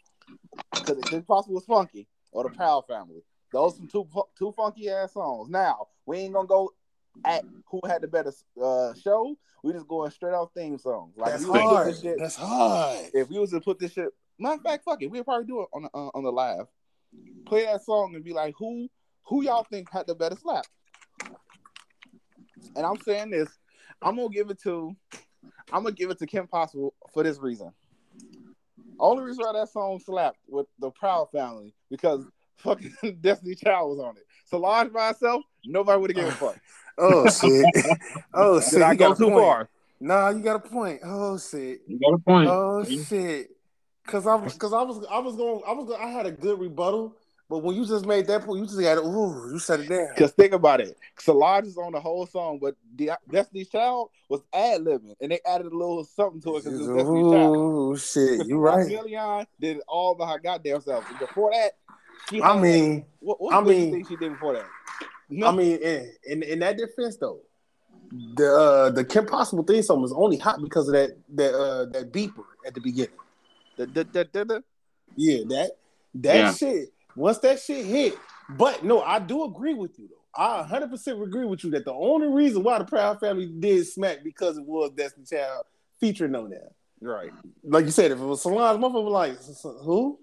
because 0.74 0.98
Kim 1.04 1.22
Possible 1.24 1.56
was 1.56 1.66
funky, 1.66 2.08
or 2.32 2.44
the 2.44 2.50
Proud 2.50 2.86
Family. 2.88 3.22
Those 3.52 3.78
some 3.78 3.88
two 3.88 4.08
two 4.38 4.52
funky 4.52 4.90
ass 4.90 5.14
songs. 5.14 5.50
Now 5.50 5.88
we 6.06 6.18
ain't 6.20 6.34
gonna 6.34 6.48
go 6.48 6.72
at 7.26 7.44
who 7.70 7.82
had 7.88 8.02
the 8.02 8.08
better 8.08 8.32
uh, 8.62 8.94
show. 8.94 9.38
We 9.64 9.74
just 9.74 9.88
going 9.88 10.12
straight 10.12 10.34
off 10.34 10.50
theme 10.56 10.78
songs. 10.78 11.14
Like 11.18 11.32
That's 11.32 11.44
if 11.44 11.50
we 11.50 11.60
was 11.60 11.62
to 11.62 11.68
put 11.68 11.74
hard. 11.76 11.88
this 11.88 12.02
shit- 12.02 12.18
That's 12.20 12.36
hard. 12.36 13.06
if 13.14 13.30
we 13.30 13.40
was 13.40 13.52
to 13.52 13.62
put 13.62 13.80
this 13.80 13.92
shit, 13.94 14.10
matter 14.38 14.56
of 14.56 14.62
fact, 14.62 14.84
fuck 14.84 15.02
it, 15.02 15.08
we'll 15.08 15.24
probably 15.24 15.48
do 15.48 15.62
it 15.62 15.68
on 15.74 15.84
the, 15.84 15.90
uh, 15.94 16.10
on 16.14 16.24
the 16.24 16.32
live. 16.32 16.68
Play 17.46 17.66
that 17.66 17.84
song 17.84 18.14
and 18.16 18.24
be 18.24 18.34
like, 18.34 18.54
who 18.58 18.88
who 19.24 19.44
y'all 19.44 19.66
think 19.70 19.92
had 19.92 20.08
the 20.08 20.16
better 20.16 20.36
slap? 20.36 20.66
And 22.76 22.86
I'm 22.86 23.00
saying 23.02 23.32
this, 23.32 23.50
I'm 24.02 24.16
gonna 24.16 24.30
give 24.30 24.50
it 24.50 24.62
to, 24.64 24.96
I'm 25.72 25.84
gonna 25.84 25.92
give 25.94 26.12
it 26.12 26.20
to 26.20 26.28
Kim 26.28 26.48
Possible 26.48 26.94
for 27.14 27.24
this 27.24 27.40
reason. 27.40 27.72
Only 29.00 29.24
reason 29.24 29.44
why 29.46 29.54
that 29.54 29.70
song 29.70 30.00
slapped 30.00 30.40
with 30.48 30.66
the 30.80 30.92
Proud 30.92 31.30
Family 31.32 31.74
because 31.90 32.26
fucking 32.58 32.96
Destiny 33.22 33.56
Child 33.56 33.98
was 33.98 34.00
on 34.00 34.18
it. 34.18 34.24
Solange 34.46 34.92
by 34.94 35.08
herself, 35.08 35.44
nobody 35.66 36.00
would 36.00 36.10
have 36.12 36.16
given 36.16 36.32
a 36.32 36.36
fuck. 36.36 36.58
Oh 37.00 37.30
shit. 37.30 37.64
Oh 38.34 38.60
shit. 38.60 38.72
Did 38.72 38.82
I 38.82 38.92
you 38.94 38.98
go 38.98 39.10
got 39.10 39.14
a 39.14 39.16
too 39.18 39.30
point. 39.30 39.36
far? 39.36 39.70
Nah, 40.00 40.30
you 40.30 40.42
got 40.42 40.56
a 40.56 40.60
point. 40.68 41.02
Oh 41.04 41.38
shit. 41.38 41.82
You 41.88 42.00
got 42.00 42.16
a 42.16 42.18
point. 42.18 42.50
Oh 42.50 42.84
shit. 42.84 43.52
Cause 44.08 44.26
I 44.26 44.34
was 44.34 44.56
cause 44.56 44.74
I 44.74 44.82
was 44.82 45.06
I 45.12 45.20
was 45.20 45.36
going 45.36 45.62
I 45.68 45.74
was 45.74 45.86
going, 45.88 46.02
I 46.02 46.08
had 46.08 46.26
a 46.26 46.32
good 46.32 46.60
rebuttal, 46.60 47.16
but 47.50 47.60
when 47.60 47.76
you 47.76 47.86
just 47.86 48.06
made 48.06 48.26
that 48.28 48.44
point, 48.44 48.62
you 48.62 48.66
just 48.66 48.80
got 48.80 48.98
ooh, 48.98 49.52
you 49.52 49.60
shut 49.60 49.82
it 49.82 49.90
down. 49.90 50.08
Because 50.16 50.32
think 50.32 50.54
about 50.54 50.82
it, 50.82 50.98
Solange 51.20 51.68
is 51.68 51.78
on 51.78 51.92
the 51.92 52.00
whole 52.00 52.26
song, 52.26 52.58
but 52.60 52.76
De- 52.96 53.16
Destiny's 53.30 53.70
Child 53.70 54.10
was 54.30 54.42
ad 54.54 54.82
libbing, 54.82 55.14
and 55.22 55.32
they 55.32 55.40
added 55.46 55.68
a 55.68 55.78
little 55.78 56.04
something 56.04 56.42
to 56.42 56.58
it 56.58 56.64
because 56.64 56.88
it 56.88 56.94
Destiny's 56.96 57.32
Child. 57.32 57.56
Ooh 57.58 57.98
shit, 57.98 58.48
you 58.48 58.58
right. 58.58 58.88
Milian 58.88 59.46
did 59.60 59.78
it 59.78 59.84
all 59.88 60.16
by 60.16 60.32
her 60.32 60.40
goddamn 60.40 60.82
self. 60.82 61.08
And 61.10 61.20
before 61.20 61.52
that, 61.52 61.74
she 62.30 62.42
I 62.42 62.60
mean, 62.60 63.06
what, 63.20 63.40
what 63.42 63.54
I 63.56 63.62
mean- 63.62 63.92
thing 63.92 64.06
she 64.08 64.16
did 64.16 64.32
before 64.34 64.54
that? 64.54 64.66
No. 65.30 65.48
I 65.48 65.52
mean, 65.52 65.78
in, 65.78 66.12
in 66.26 66.44
in 66.44 66.60
that 66.60 66.78
defense 66.78 67.18
though, 67.18 67.42
the 68.36 68.48
uh, 68.50 68.90
the 68.92 69.04
Kim 69.04 69.26
Possible 69.26 69.64
theme 69.64 69.84
song 69.84 70.02
was 70.02 70.14
only 70.14 70.38
hot 70.38 70.62
because 70.62 70.88
of 70.88 70.94
that 70.94 71.18
that 71.36 71.54
uh, 71.54 71.86
that 71.88 72.12
beeper 72.14 72.46
at 72.66 72.74
the 72.74 72.80
beginning. 72.82 73.12
the, 73.76 73.86
the, 73.88 74.04
the, 74.06 74.30
the, 74.32 74.46
the, 74.46 74.64
Yeah, 75.18 75.44
that 75.50 75.72
that 76.16 76.36
Yeah. 76.36 76.54
shit. 76.54 76.90
Once 77.16 77.40
that 77.40 77.60
shit 77.60 77.86
hit, 77.86 78.18
but 78.52 78.84
no, 78.86 79.02
I 79.02 79.20
do 79.20 79.44
agree 79.44 79.74
with 79.74 79.98
you 80.00 80.08
though. 80.08 80.14
I 80.42 80.60
100 80.60 80.92
percent 80.92 81.22
agree 81.22 81.46
with 81.46 81.64
you 81.64 81.72
that 81.72 81.84
the 81.84 81.94
only 81.94 82.28
reason 82.28 82.64
why 82.64 82.78
the 82.78 82.86
Proud 82.86 83.20
Family 83.20 83.48
did 83.48 83.86
smack 83.88 84.24
because 84.24 84.58
it 84.58 84.64
was 84.66 84.92
Destiny 84.92 85.26
Child 85.26 85.66
featuring 86.00 86.36
on 86.36 86.50
there. 86.52 86.70
right. 87.02 87.32
Like 87.64 87.86
you 87.86 87.92
said, 87.92 88.12
if 88.12 88.20
it 88.20 88.24
was 88.24 88.42
Solange, 88.44 88.80
motherfucker 88.80 89.10
like, 89.12 89.32
"S- 89.34 89.50
s- 89.50 89.62
who? 89.84 90.20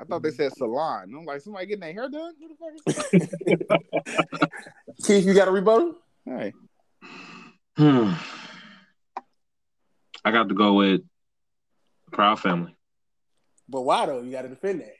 I 0.00 0.04
thought 0.04 0.22
they 0.22 0.30
said 0.30 0.52
salon. 0.56 1.12
I'm 1.16 1.24
like, 1.24 1.40
somebody 1.40 1.66
getting 1.66 1.80
their 1.80 1.92
hair 1.92 2.08
done? 2.08 2.32
Who 2.38 2.48
the 2.48 2.92
fuck 2.92 3.12
is 4.96 5.06
Keith, 5.06 5.24
you 5.26 5.34
got 5.34 5.48
a 5.48 5.50
rebuttal? 5.50 5.94
Hey, 6.24 6.52
Hmm. 7.76 8.12
I 10.24 10.30
got 10.32 10.48
to 10.48 10.54
go 10.54 10.74
with 10.74 11.00
Proud 12.12 12.40
Family. 12.40 12.76
But 13.68 13.82
why 13.82 14.06
though? 14.06 14.20
You 14.20 14.32
got 14.32 14.42
to 14.42 14.48
defend 14.48 14.82
that. 14.82 14.94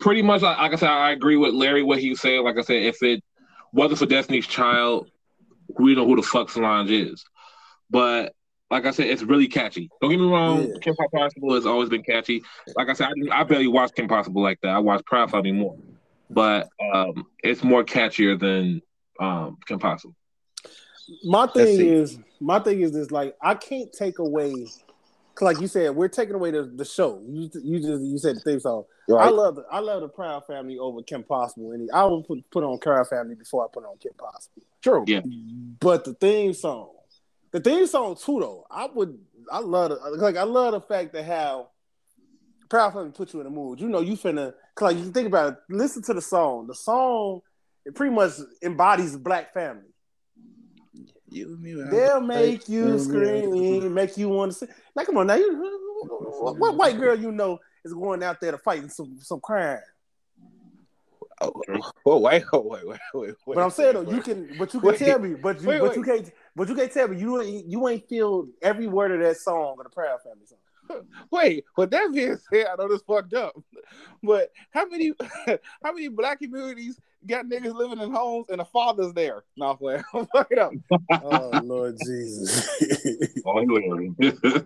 Pretty 0.00 0.22
much, 0.22 0.42
like, 0.42 0.58
like 0.58 0.72
I 0.72 0.76
said, 0.76 0.88
I 0.88 1.12
agree 1.12 1.36
with 1.36 1.54
Larry 1.54 1.82
what 1.82 1.98
he 2.00 2.14
said. 2.14 2.40
Like 2.40 2.58
I 2.58 2.62
said, 2.62 2.82
if 2.82 3.02
it 3.02 3.22
wasn't 3.72 4.00
for 4.00 4.06
Destiny's 4.06 4.46
Child, 4.46 5.08
we 5.78 5.94
know 5.94 6.04
who 6.06 6.16
the 6.16 6.22
fuck 6.22 6.50
Solange 6.50 6.90
is. 6.90 7.24
But 7.88 8.34
like 8.74 8.86
I 8.86 8.90
said, 8.90 9.06
it's 9.06 9.22
really 9.22 9.46
catchy. 9.46 9.88
Don't 10.00 10.10
get 10.10 10.18
me 10.18 10.26
wrong, 10.26 10.66
Yeah. 10.66 10.78
Kim 10.80 10.96
Possible 10.96 11.54
has 11.54 11.64
always 11.64 11.88
been 11.88 12.02
catchy. 12.02 12.42
Like 12.74 12.88
I 12.88 12.92
said, 12.94 13.06
I, 13.30 13.40
I 13.40 13.44
barely 13.44 13.68
watch 13.68 13.94
Kim 13.94 14.08
Possible 14.08 14.42
like 14.42 14.60
that. 14.62 14.70
I 14.70 14.78
watch 14.80 15.04
Proud 15.04 15.30
Family 15.30 15.52
more, 15.52 15.76
but 16.28 16.68
um, 16.92 17.24
it's 17.44 17.62
more 17.62 17.84
catchier 17.84 18.36
than 18.36 18.82
um, 19.20 19.58
Kim 19.68 19.78
Possible. 19.78 20.16
My 21.22 21.46
thing 21.46 21.86
is, 21.86 22.18
my 22.40 22.58
thing 22.58 22.80
is 22.80 22.90
this: 22.90 23.12
like, 23.12 23.36
I 23.40 23.54
can't 23.54 23.92
take 23.92 24.18
away, 24.18 24.66
like 25.40 25.60
you 25.60 25.68
said, 25.68 25.94
we're 25.94 26.08
taking 26.08 26.34
away 26.34 26.50
the, 26.50 26.64
the 26.64 26.84
show. 26.84 27.22
You, 27.24 27.48
you 27.62 27.78
just 27.78 28.02
you 28.02 28.18
said 28.18 28.36
the 28.36 28.40
theme 28.40 28.58
song. 28.58 28.86
I 29.16 29.28
love 29.28 29.54
the 29.54 29.66
I 29.70 29.78
love 29.78 30.00
the 30.00 30.08
Proud 30.08 30.46
Family 30.48 30.78
over 30.78 31.00
Kim 31.04 31.22
Possible, 31.22 31.70
and 31.70 31.88
I 31.94 32.06
would 32.06 32.26
put 32.26 32.50
put 32.50 32.64
on 32.64 32.78
Proud 32.78 33.06
Family 33.06 33.36
before 33.36 33.64
I 33.64 33.68
put 33.72 33.84
on 33.84 33.98
Kim 33.98 34.14
Possible. 34.18 34.62
True. 34.82 35.04
Yeah. 35.06 35.20
But 35.78 36.04
the 36.04 36.14
theme 36.14 36.54
song, 36.54 36.88
the 37.54 37.60
theme 37.60 37.86
song 37.86 38.16
too, 38.16 38.40
though, 38.40 38.66
I 38.68 38.88
would 38.92 39.16
I 39.50 39.60
love 39.60 39.90
the, 39.90 39.96
like 40.16 40.36
I 40.36 40.42
love 40.42 40.72
the 40.72 40.80
fact 40.80 41.12
that 41.12 41.24
how 41.24 41.68
Proud 42.68 43.14
put 43.14 43.32
you 43.32 43.40
in 43.40 43.44
the 43.44 43.50
mood. 43.50 43.80
You 43.80 43.88
know, 43.88 44.00
you 44.00 44.14
finna 44.16 44.54
like 44.80 44.96
you 44.96 45.12
think 45.12 45.28
about 45.28 45.52
it, 45.52 45.58
listen 45.70 46.02
to 46.02 46.14
the 46.14 46.20
song. 46.20 46.66
The 46.66 46.74
song 46.74 47.42
it 47.84 47.94
pretty 47.94 48.12
much 48.12 48.32
embodies 48.60 49.16
black 49.16 49.54
family. 49.54 49.84
You 51.28 51.56
me. 51.60 51.80
They'll 51.92 52.20
make 52.20 52.68
you 52.68 52.98
scream, 52.98 53.94
make 53.94 54.16
you 54.16 54.30
want 54.30 54.50
to 54.50 54.58
sing. 54.58 54.68
Now, 54.96 55.04
come 55.04 55.18
on, 55.18 55.28
now 55.28 55.36
you 55.36 55.56
what, 56.40 56.58
what 56.58 56.76
white 56.76 56.98
girl 56.98 57.16
you 57.16 57.30
know 57.30 57.60
is 57.84 57.94
going 57.94 58.24
out 58.24 58.40
there 58.40 58.50
to 58.50 58.58
fight 58.58 58.90
some 58.90 59.16
some 59.20 59.38
crime? 59.38 59.78
Oh, 61.40 61.52
oh, 62.06 62.18
wait, 62.18 62.44
wait, 62.52 62.64
wait, 62.64 62.84
wait, 62.86 63.00
wait. 63.14 63.34
But 63.46 63.58
I'm 63.58 63.70
saying 63.70 63.94
though, 63.94 64.10
you 64.10 64.22
can, 64.22 64.56
but 64.58 64.72
you 64.72 64.80
can 64.80 64.96
tell 64.96 65.18
me, 65.18 65.34
but 65.34 65.60
you, 65.60 65.66
but 65.66 65.96
you 65.96 66.02
can't, 66.02 66.30
but 66.56 66.68
you 66.68 66.74
can't 66.74 66.92
tell 66.92 67.08
me 67.08 67.18
you 67.18 67.40
ain't, 67.40 67.66
you 67.66 67.88
ain't 67.88 68.08
feel 68.08 68.48
every 68.62 68.86
word 68.86 69.12
of 69.12 69.20
that 69.20 69.36
song 69.36 69.76
of 69.78 69.84
the 69.84 69.90
Proud 69.90 70.20
Family 70.22 70.46
song. 70.46 70.58
Wait, 71.30 71.64
with 71.76 71.90
that 71.90 72.12
being 72.12 72.36
said, 72.50 72.66
I 72.66 72.76
know 72.76 72.88
this 72.88 73.02
fucked 73.06 73.34
up, 73.34 73.56
but 74.22 74.50
how 74.70 74.86
many 74.86 75.12
how 75.82 75.92
many 75.92 76.08
black 76.08 76.40
communities 76.40 77.00
got 77.26 77.46
niggas 77.46 77.74
living 77.74 78.00
in 78.00 78.12
homes 78.12 78.46
and 78.50 78.60
the 78.60 78.64
father's 78.66 79.12
there? 79.14 79.44
No, 79.56 79.76
wait, 79.80 80.02
fuck 80.12 80.48
it 80.50 80.58
up. 80.58 80.72
Oh 81.22 81.60
Lord 81.64 81.96
Jesus. 82.04 82.68
Oh, 83.46 83.52
Larry. 83.54 84.12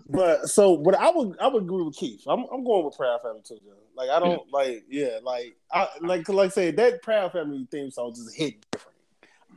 but 0.08 0.48
so, 0.48 0.76
but 0.76 0.94
I 0.94 1.10
would, 1.10 1.38
I 1.40 1.48
would 1.48 1.64
agree 1.64 1.82
with 1.82 1.96
Keith. 1.96 2.22
I'm, 2.26 2.44
I'm 2.52 2.64
going 2.64 2.84
with 2.84 2.96
Proud 2.96 3.20
Family 3.22 3.42
too. 3.44 3.58
John. 3.64 3.74
Like 3.96 4.10
I 4.10 4.20
don't 4.20 4.50
like, 4.52 4.84
yeah, 4.88 5.18
like 5.22 5.56
I 5.72 5.88
like, 6.00 6.28
like 6.28 6.46
I 6.46 6.54
said, 6.54 6.76
that 6.76 7.02
Proud 7.02 7.32
Family 7.32 7.66
theme 7.70 7.90
song 7.90 8.14
just 8.14 8.36
hit 8.36 8.64
different. 8.70 8.87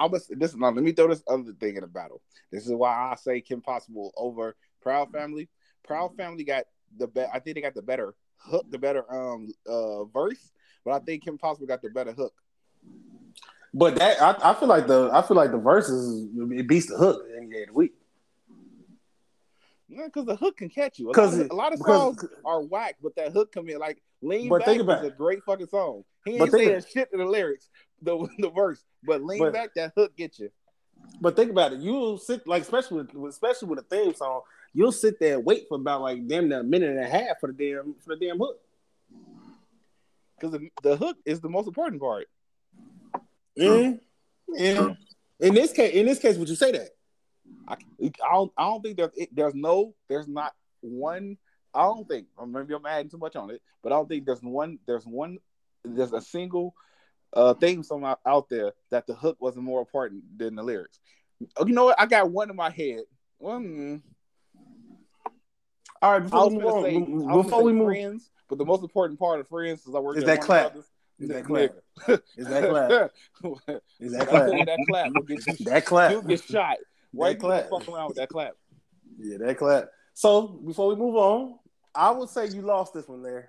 I'm 0.06 0.12
gonna, 0.12 0.24
this 0.32 0.56
now. 0.56 0.70
Let 0.70 0.84
me 0.84 0.92
throw 0.92 1.08
this 1.08 1.24
other 1.28 1.54
thing 1.60 1.76
in 1.76 1.82
the 1.82 1.88
battle. 1.88 2.22
This 2.52 2.66
is 2.66 2.72
why 2.74 3.12
I 3.12 3.16
say 3.16 3.42
Kim 3.42 3.62
Possible 3.62 4.12
over 4.18 4.56
Proud 4.82 5.12
Family. 5.12 5.48
Proud 5.86 6.16
Family 6.18 6.44
got 6.44 6.66
the 6.98 7.08
be- 7.08 7.22
I 7.34 7.40
think 7.40 7.56
they 7.56 7.62
got 7.62 7.74
the 7.76 7.82
better 7.82 8.16
hook, 8.38 8.66
the 8.70 8.78
better 8.80 9.04
um 9.14 9.50
uh 9.68 10.06
verse, 10.06 10.52
but 10.84 10.92
I 10.92 11.00
think 11.00 11.24
Kim 11.24 11.38
Possible 11.38 11.68
got 11.68 11.82
the 11.82 11.90
better 11.90 12.14
hook. 12.14 12.34
But 13.74 13.96
that 13.98 14.22
I, 14.22 14.52
I 14.52 14.54
feel 14.56 14.68
like 14.68 14.88
the 14.88 15.10
I 15.14 15.22
feel 15.22 15.38
like 15.38 15.52
the 15.52 15.58
verses 15.58 16.28
it 16.36 16.68
beats 16.68 16.88
the 16.88 16.98
hook 16.98 17.24
any 17.38 17.48
day 17.48 17.62
of 17.64 17.68
the 17.70 17.74
week. 17.74 17.94
Yeah, 19.88 20.06
because 20.06 20.26
the 20.26 20.36
hook 20.38 20.58
can 20.58 20.70
catch 20.70 21.00
you. 21.00 21.08
A 21.08 21.10
lot, 21.10 21.16
'Cause 21.16 21.34
of, 21.40 21.46
it- 21.46 21.52
a 21.52 21.56
lot 21.56 21.74
of 21.74 21.80
because- 21.80 21.98
songs 22.18 22.26
are 22.46 22.62
whack, 22.62 22.96
but 23.04 23.16
that 23.16 23.34
hook 23.34 23.52
come 23.52 23.68
in 23.70 23.78
like 23.80 24.02
"Lean 24.22 24.50
But 24.50 24.60
Back" 24.60 24.68
think 24.68 24.82
about 24.82 25.04
is 25.06 25.12
a 25.12 25.16
great 25.16 25.44
fucking 25.44 25.68
song. 25.68 26.04
He 26.26 26.38
ain't 26.38 26.52
saying 26.52 26.84
shit 26.92 27.12
to 27.12 27.18
the 27.18 27.26
lyrics, 27.26 27.70
the 28.02 28.28
the 28.40 28.50
verse, 28.50 28.84
but 29.04 29.24
"Lean 29.24 29.40
But- 29.40 29.54
Back" 29.54 29.74
that 29.76 29.94
hook 29.96 30.16
get 30.16 30.40
you. 30.40 30.50
But 31.20 31.36
think 31.36 31.50
about 31.50 31.74
it, 31.74 31.80
you'll 31.80 32.18
sit 32.18 32.48
like 32.48 32.62
especially 32.62 33.04
with 33.04 33.30
especially 33.30 33.70
with 33.70 33.80
a 33.80 33.84
theme 33.84 34.14
song, 34.14 34.42
you'll 34.74 34.92
sit 34.92 35.20
there 35.20 35.38
and 35.38 35.46
wait 35.46 35.66
for 35.68 35.76
about 35.76 36.02
like 36.02 36.28
damn 36.28 36.48
near 36.48 36.60
a 36.60 36.64
minute 36.64 36.90
and 36.92 37.00
a 37.00 37.10
half 37.10 37.40
for 37.40 37.48
the 37.48 37.54
damn 37.54 37.96
for 38.06 38.16
the 38.16 38.26
damn 38.26 38.38
hook. 38.38 38.60
Because 40.36 40.52
the, 40.52 40.70
the 40.84 40.98
hook 40.98 41.18
is 41.26 41.40
the 41.40 41.50
most 41.50 41.68
important 41.68 42.02
part. 42.02 42.28
Yeah, 43.56 43.94
yeah. 44.50 44.94
In 45.40 45.56
this 45.56 45.72
case, 45.74 45.94
in 45.94 46.06
this 46.06 46.20
case, 46.20 46.38
would 46.38 46.50
you 46.50 46.56
say 46.56 46.72
that? 46.72 46.90
I, 47.68 47.74
I 48.00 48.34
don't 48.34 48.52
I 48.58 48.64
don't 48.64 48.82
think 48.82 48.98
there's 48.98 49.12
it, 49.16 49.36
there's 49.36 49.56
no 49.56 49.94
there's 50.08 50.28
not 50.28 50.54
one 50.82 51.38
I 51.74 51.84
don't 51.84 52.08
think 52.08 52.28
maybe 52.48 52.74
I'm 52.74 52.86
adding 52.86 53.10
too 53.10 53.18
much 53.18 53.36
on 53.36 53.50
it, 53.50 53.62
but 53.82 53.92
I 53.92 53.96
don't 53.96 54.08
think 54.08 54.26
there's 54.26 54.42
one 54.42 54.80
there's 54.86 55.06
one 55.06 55.38
there's 55.84 56.14
a 56.14 56.22
single 56.22 56.76
uh 57.34 57.54
theme 57.56 57.84
song 57.84 58.04
out, 58.04 58.20
out 58.26 58.50
there 58.50 58.74
that 58.90 59.08
the 59.08 59.14
hook 59.14 59.38
wasn't 59.40 59.64
more 59.66 59.80
important 59.80 60.24
than 60.38 60.56
the 60.56 60.64
lyrics. 60.64 61.00
Oh, 61.58 61.66
You 61.66 61.74
know 61.74 61.86
what? 61.86 62.00
I 62.00 62.06
got 62.06 62.30
one 62.30 62.50
in 62.50 62.56
my 62.56 62.70
head. 62.70 63.02
Mm, 63.42 64.02
All 66.02 66.12
right, 66.14 66.20
before 66.24 66.50
we 66.50 66.56
move 66.56 66.66
on, 66.66 66.84
say, 66.84 66.98
was 66.98 67.46
before 67.46 67.64
we 67.64 67.74
move, 67.74 67.88
friends, 67.88 68.30
but 68.50 68.58
the 68.58 68.66
most 68.66 68.84
important 68.84 69.20
part 69.20 69.40
of 69.40 69.48
friends 69.48 69.86
is 69.88 69.96
I 69.96 70.00
work 70.00 70.18
Is 70.18 70.24
that 70.26 70.42
clap. 70.42 70.76
Is 71.20 71.28
that 71.30 71.46
clap? 71.46 71.72
Is 72.38 72.48
that 72.48 72.64
clap? 72.70 73.12
Is 74.00 74.12
that 74.14 74.22
you 74.22 74.26
clap? 74.26 74.48
that 74.48 74.86
clap 74.88 75.12
get 75.28 75.60
you, 75.60 75.66
That 75.66 75.86
clap. 75.86 76.12
you'll 76.12 76.22
get 76.24 76.44
shot. 76.44 76.78
Why 77.12 77.34
That 77.34 77.40
clap. 77.40 77.70
fuck 77.70 77.88
around 77.88 78.08
with 78.08 78.18
that 78.18 78.30
clap? 78.30 78.54
Yeah, 79.20 79.38
that 79.38 79.58
clap. 79.58 79.90
So 80.14 80.48
before 80.48 80.88
we 80.88 80.96
move 80.96 81.16
on, 81.16 81.60
I 81.94 82.10
would 82.12 82.30
say 82.30 82.48
you 82.48 82.62
lost 82.64 82.94
this 82.94 83.08
one, 83.08 83.22
Larry. 83.22 83.44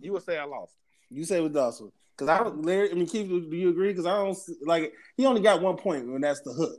You 0.00 0.12
would 0.12 0.22
say 0.22 0.38
I 0.38 0.44
lost. 0.44 0.72
You 1.10 1.24
say 1.24 1.40
with 1.40 1.54
lost 1.54 1.82
one 1.82 1.92
because 2.16 2.28
I 2.28 2.42
don't. 2.42 2.64
Larry, 2.64 2.90
I 2.90 2.94
mean, 2.94 3.06
Keith, 3.06 3.28
do 3.28 3.56
you 3.56 3.68
agree? 3.70 3.88
Because 3.88 4.06
I 4.06 4.16
don't 4.16 4.38
like 4.64 4.92
he 5.16 5.26
only 5.26 5.42
got 5.42 5.60
one 5.60 5.76
point, 5.76 6.04
and 6.04 6.22
that's 6.24 6.40
the 6.40 6.52
hook. 6.52 6.78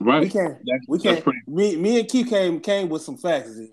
Right. 0.00 0.20
We 0.20 0.26
right? 0.26 0.32
can't. 0.32 0.54
That's, 0.64 0.88
We 0.88 0.98
can't. 0.98 1.22
pretty. 1.22 1.38
Me, 1.46 1.76
me 1.76 2.00
and 2.00 2.08
Keith 2.08 2.28
came 2.28 2.60
came 2.60 2.88
with 2.88 3.02
some 3.02 3.16
facts. 3.16 3.50
Z. 3.50 3.72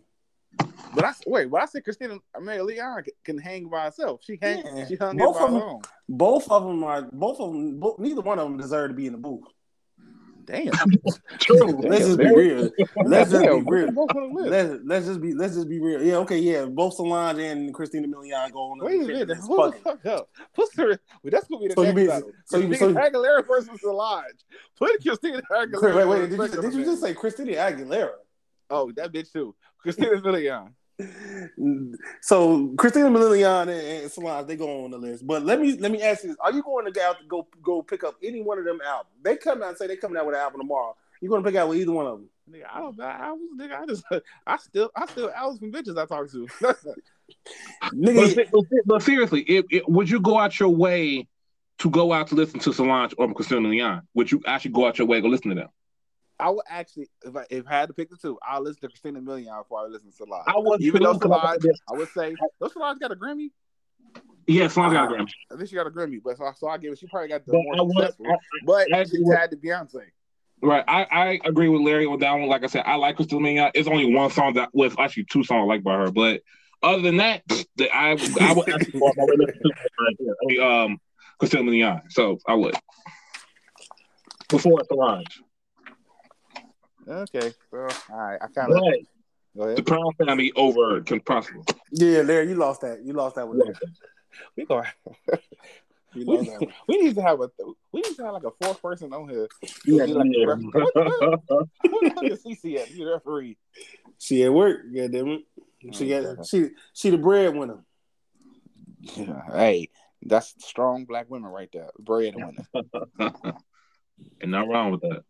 But 0.95 1.05
I 1.05 1.13
wait, 1.27 1.50
but 1.51 1.62
I 1.62 1.65
said 1.65 1.83
Christina 1.83 2.17
Amelia 2.36 2.63
Leon 2.63 3.03
can, 3.03 3.13
can 3.24 3.38
hang 3.38 3.69
by 3.69 3.86
herself. 3.86 4.21
She 4.24 4.38
hang, 4.41 4.63
Yeah. 4.65 4.88
she 4.88 4.95
hung 4.95 5.17
Both 5.17 5.38
by 5.38 5.43
of 5.43 5.50
her 5.50 5.59
them- 5.59 5.63
own. 5.69 5.81
Both 6.07 6.51
of 6.51 6.63
them 6.63 6.83
are. 6.83 7.03
Both 7.12 7.39
of 7.39 7.51
them. 7.53 7.79
Both, 7.79 8.00
neither 8.00 8.21
one 8.21 8.39
of 8.39 8.48
them 8.50 8.57
deserve 8.57 8.89
to 8.89 8.95
be 8.95 9.05
in 9.05 9.12
the 9.13 9.17
booth. 9.19 9.43
Damn. 10.50 10.72
True. 11.39 11.77
Let's 11.82 12.06
just 12.06 12.18
be 12.18 12.25
real. 12.25 12.70
Let's 13.06 13.29
just 13.32 13.44
be 13.44 13.62
real. 13.72 13.91
both 13.91 14.10
on 14.15 14.34
the 14.34 14.41
list. 14.41 14.51
Let's 14.51 14.82
let's 14.86 15.06
just 15.06 15.22
be 15.22 15.34
let's 15.36 15.53
just 15.53 15.70
be 15.70 15.79
real. 15.79 16.01
Yeah, 16.01 16.15
okay, 16.18 16.39
yeah. 16.39 16.65
Both 16.65 16.96
Solange 16.96 17.38
and 17.39 17.72
Christina 17.74 18.08
Milian 18.08 18.51
go 18.51 18.72
on. 18.72 18.79
the 18.79 18.86
Wait 18.86 19.01
a 19.01 19.06
minute. 19.06 19.27
list. 19.27 19.44
Hold 19.48 19.74
the 19.74 19.77
fuck 19.79 20.06
up. 20.08 20.29
Put 20.56 20.70
her. 20.77 20.88
Well, 20.88 20.98
that's 21.32 21.48
gonna 21.48 21.62
be 21.62 21.68
the 21.68 21.74
So 21.75 21.82
you 21.84 21.88
next 21.88 21.98
mean- 21.98 22.08
battle. 22.08 22.32
so 22.46 22.58
you- 22.58 22.68
Christina 22.68 22.94
so- 22.94 23.00
Aguilera 23.00 23.48
versus 23.48 23.70
Solange. 23.79 24.25
Put 24.77 25.03
Christina 25.03 25.41
Aguilera. 25.51 25.82
Wait, 25.84 25.96
wait, 25.96 26.08
wait. 26.08 26.29
Did 26.32 26.39
you, 26.56 26.62
did 26.62 26.74
you 26.74 26.86
just 26.86 27.01
say 27.01 27.13
Christina 27.13 27.51
Aguilera? 27.53 28.10
Oh, 28.72 28.91
that 28.94 29.12
bitch 29.13 29.32
too. 29.32 29.56
Christina 29.79 30.10
Milian. 30.22 30.74
So 32.22 32.74
Christina 32.77 33.10
Milian 33.10 33.62
and, 33.62 33.72
and 33.72 34.12
Solange 34.12 34.48
they 34.48 34.56
go 34.56 34.84
on 34.84 34.91
the 34.91 34.98
list. 34.98 35.25
But 35.25 35.46
let 35.46 35.60
me 35.62 35.77
let 35.77 35.91
me 35.91 36.01
ask 36.01 36.24
you 36.24 36.29
this: 36.29 36.38
Are 36.41 36.51
you 36.51 36.62
going 36.62 36.86
to 36.86 36.91
go 36.91 37.01
out 37.01 37.20
to 37.20 37.25
go 37.25 37.48
go 37.63 37.82
pick 37.82 38.03
up 38.03 38.15
any 38.24 38.41
one 38.41 38.60
of 38.60 38.65
them 38.65 38.79
albums? 38.86 39.15
They 39.24 39.38
come 39.38 39.63
out 39.63 39.70
and 39.70 39.77
say 39.77 39.88
they 39.88 39.96
coming 39.96 40.18
out 40.18 40.25
with 40.25 40.36
an 40.36 40.41
album 40.41 40.62
tomorrow. 40.62 40.96
You 41.22 41.29
going 41.29 41.44
to 41.44 41.50
pick 41.50 41.58
out 41.58 41.70
with 41.70 41.77
either 41.77 41.91
one 41.91 42.06
of 42.06 42.20
them? 42.20 42.29
Nigga, 42.51 42.65
I 42.72 42.79
don't. 42.79 43.00
I 43.00 43.32
was. 43.32 43.50
Nigga, 43.58 43.82
I 43.82 43.86
just. 43.86 44.03
I 44.48 44.58
still. 44.58 44.91
I 44.96 45.06
still. 45.06 45.32
I 45.36 45.46
was 45.48 45.60
from 45.60 45.72
bitches 45.72 45.98
I 45.98 46.06
talked 46.06 46.32
to. 46.32 46.48
Nigga, 47.94 48.34
se- 48.34 48.50
but, 48.51 48.65
but 48.86 49.03
seriously, 49.03 49.41
if, 49.41 49.65
if, 49.70 49.84
would 49.88 50.10
you 50.10 50.20
go 50.20 50.38
out 50.38 50.60
your 50.60 50.70
way 50.70 51.27
to 51.79 51.89
go 51.89 52.12
out 52.12 52.27
to 52.27 52.36
listen 52.36 52.60
to 52.62 52.74
Solange 52.74 53.13
or 53.18 53.34
Christina 53.34 53.68
Leon? 53.68 54.01
Would 54.15 54.32
you 54.32 54.41
actually 54.46 54.72
go 54.72 54.88
out 54.88 54.98
your 54.98 55.08
way 55.08 55.18
to 55.18 55.22
go 55.22 55.27
listen 55.29 55.50
to 55.50 55.56
them? 55.56 55.70
I 56.39 56.50
would 56.50 56.63
actually, 56.69 57.10
if 57.24 57.36
I, 57.36 57.46
if 57.50 57.67
I 57.67 57.72
had 57.72 57.88
to 57.88 57.93
pick 57.93 58.10
the 58.10 58.15
two, 58.17 58.39
I'll 58.48 58.62
listen 58.62 58.81
to 58.81 58.88
Christina 58.88 59.19
Milian 59.22 59.58
before 59.62 59.79
I 59.81 59.88
listen 59.88 60.10
to 60.12 60.15
Solange. 60.15 60.43
I 60.48 60.53
would 60.58 60.81
Even 60.81 61.01
too, 61.01 61.08
though 61.08 61.19
'cause 61.19 61.31
I 61.31 61.58
Solange, 61.58 61.77
I 61.89 61.93
would 61.98 62.10
say, 62.10 62.36
though 62.60 62.67
Solange 62.69 63.00
got 63.00 63.12
a 63.12 63.15
Grammy. 63.15 63.50
Yeah, 64.48 64.67
Solange 64.69 64.93
got 64.93 65.12
a 65.12 65.15
Uh, 65.15 65.17
Grammy. 65.17 65.29
I 65.51 65.55
think 65.58 65.69
she 65.69 65.75
got 65.75 65.88
a 65.88 65.91
Grammy, 65.91 66.22
but 66.24 66.38
so, 66.38 66.50
so 66.58 66.67
I 66.69 66.77
give 66.77 66.93
it. 66.93 67.00
She 67.00 67.08
probably 67.08 67.29
got 67.29 67.46
the 67.46 67.51
But 67.51 67.62
more 67.63 67.75
I 67.77 67.81
would- 67.81 67.91
successful. 67.98 68.25
I- 68.31 68.38
but 68.65 68.93
I 68.93 69.03
she 69.03 69.24
tied 69.25 69.51
to 69.51 69.58
Beyonce. 69.58 70.03
Right, 70.62 70.84
I, 70.88 71.03
I 71.12 71.39
agree 71.46 71.69
with 71.69 71.81
Larry 71.81 72.05
on 72.05 72.19
that 72.19 72.31
one. 72.34 72.48
Like 72.48 72.63
I 72.63 72.67
said, 72.67 72.84
I 72.86 72.96
like 72.96 73.15
Christina 73.17 73.41
Milian. 73.41 73.72
It's 73.74 73.88
only 73.88 74.13
one 74.13 74.29
song 74.29 74.53
that 74.55 74.69
was 74.74 74.93
actually 75.00 75.25
two 75.25 75.43
songs 75.43 75.62
I 75.63 75.65
like 75.65 75.84
by 75.84 75.96
her, 75.98 76.12
but 76.12 76.41
other 76.84 77.01
than 77.01 77.17
that, 77.17 77.43
the, 77.75 77.89
I 77.93 78.12
I 78.41 78.53
would 78.53 78.69
actually 78.69 79.00
go 79.00 79.08
out 79.10 79.17
my 79.17 79.24
way 79.25 79.36
to 79.36 79.43
listen 79.46 79.62
to 79.63 79.74
her 79.74 80.05
right 80.05 80.15
there. 80.19 80.34
I 80.34 80.46
mean, 80.46 80.62
um, 80.91 80.98
Christina 81.38 81.63
Milian. 81.63 82.01
So 82.10 82.39
I 82.48 82.53
would 82.55 82.75
before 84.50 84.81
Solange. 84.86 85.41
Okay, 87.10 87.54
well, 87.72 87.89
all 88.12 88.18
right. 88.18 88.39
I 88.42 88.48
kind 88.48 88.72
of 88.72 88.78
But 88.78 88.94
go 89.58 89.63
ahead. 89.63 89.78
the 89.78 89.82
Brown 89.84 90.13
family 90.18 90.51
over 90.56 91.01
Kim 91.01 91.20
Possible. 91.22 91.66
yeah, 91.92 92.22
Larry, 92.22 92.50
you 92.50 92.56
lost 92.56 92.82
that. 92.82 93.04
You 93.04 93.13
lost 93.13 93.36
that 93.36 93.48
one. 93.48 93.60
Larry. 93.60 93.74
We 94.56 94.66
go. 94.66 94.84
You 95.28 95.36
We, 96.25 96.38
lost 96.38 96.50
that 96.60 96.68
we 96.88 96.98
need 97.01 97.16
to 97.16 97.22
have 97.22 97.42
a. 97.42 97.50
We 97.92 98.01
need 98.01 98.16
to 98.16 98.24
have 98.25 98.34
like 98.34 98.44
a 98.44 98.51
fourth 98.63 98.82
person 98.82 99.12
on 99.13 99.28
here. 99.30 99.48
Yeah, 99.86 100.06
Be 100.06 100.13
like 100.13 100.28
yeah. 100.32 100.46
What 100.48 100.94
the 100.94 101.39
Who 101.89 102.00
the 102.01 102.12
fuck 102.16 102.24
is 102.25 102.44
CC 102.44 102.78
at? 102.80 102.92
You 102.92 103.12
referee. 103.12 103.58
She 104.18 104.44
at 104.44 104.54
work. 104.54 104.82
Yeah, 104.92 105.08
damn 105.08 105.28
it. 105.30 105.42
She 105.94 106.13
Oh, 106.13 106.36
got 106.36 106.46
she 106.46 106.70
she 106.94 107.10
the 107.10 107.18
breadwinner. 107.18 107.80
Yeah. 109.01 109.42
Hey, 109.51 109.89
that's 110.22 110.54
strong 110.60 111.06
black 111.06 111.30
women 111.30 111.50
right 111.51 111.70
there. 111.72 111.89
Bread 111.98 112.36
winner. 112.36 112.68
and 114.42 114.51
not 114.51 114.68
wrong 114.68 114.92
with 114.92 115.01
that. 115.01 115.24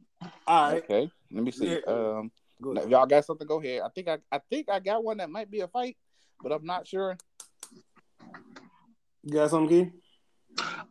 All 0.48 0.71
right. 0.71 0.83
Okay. 0.83 1.12
Let 1.31 1.43
me 1.43 1.51
see. 1.51 1.81
Um, 1.83 2.31
if 2.62 2.89
y'all 2.89 3.05
got 3.05 3.25
something, 3.25 3.48
go 3.48 3.62
ahead. 3.62 3.81
I 3.81 3.89
think 3.89 4.07
I, 4.07 4.17
I 4.31 4.39
think 4.50 4.69
I 4.69 4.79
got 4.79 5.03
one 5.03 5.17
that 5.17 5.29
might 5.29 5.50
be 5.50 5.62
a 5.62 5.67
fight, 5.67 5.98
but 6.41 6.51
I'm 6.51 6.65
not 6.65 6.88
sure. 6.88 7.17
You 9.24 9.33
got 9.33 9.50
something, 9.50 9.69
Keith? 9.69 9.93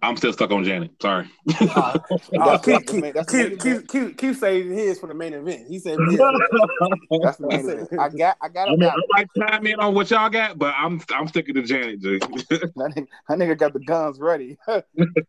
I'm 0.03 0.17
still 0.17 0.33
stuck 0.33 0.51
on 0.51 0.65
Janet. 0.65 0.93
Sorry. 1.03 1.29
Uh, 1.61 1.99
That's 2.33 2.65
Keith, 2.65 2.87
Keith, 2.87 3.15
that's 3.15 3.33
the 3.33 3.39
main 3.39 3.59
Keith, 3.59 3.63
Keith. 3.63 3.89
Keith, 3.89 4.17
Keith 4.17 4.39
saved 4.39 4.71
his 4.71 4.99
for 5.01 5.07
the 5.09 5.15
main 5.15 5.35
event. 5.35 5.67
He 5.69 5.79
said, 5.79 5.99
That's 7.23 7.37
the 7.39 7.47
main 7.49 7.69
event. 7.69 7.89
I 8.01 8.09
got 8.11 8.37
I 8.41 8.49
got 8.49 8.69
I 8.69 8.73
a 8.75 8.77
mean. 8.77 8.89
I 8.89 8.95
might 9.11 9.29
chime 9.37 9.67
in 9.67 9.81
on 9.81 9.95
what 9.95 10.11
y'all 10.11 10.29
got, 10.31 10.59
but 10.59 10.75
I'm 10.77 11.01
I'm 11.13 11.27
sticking 11.29 11.55
to 11.57 11.63
Janet. 11.63 12.01
G. 12.01 12.19
That 12.77 12.93
nigga, 12.95 13.07
that 13.29 13.39
nigga 13.39 13.59
got 13.59 13.73
the 13.73 13.81
guns 13.81 14.21
ready. 14.21 14.57
okay, 14.69 14.83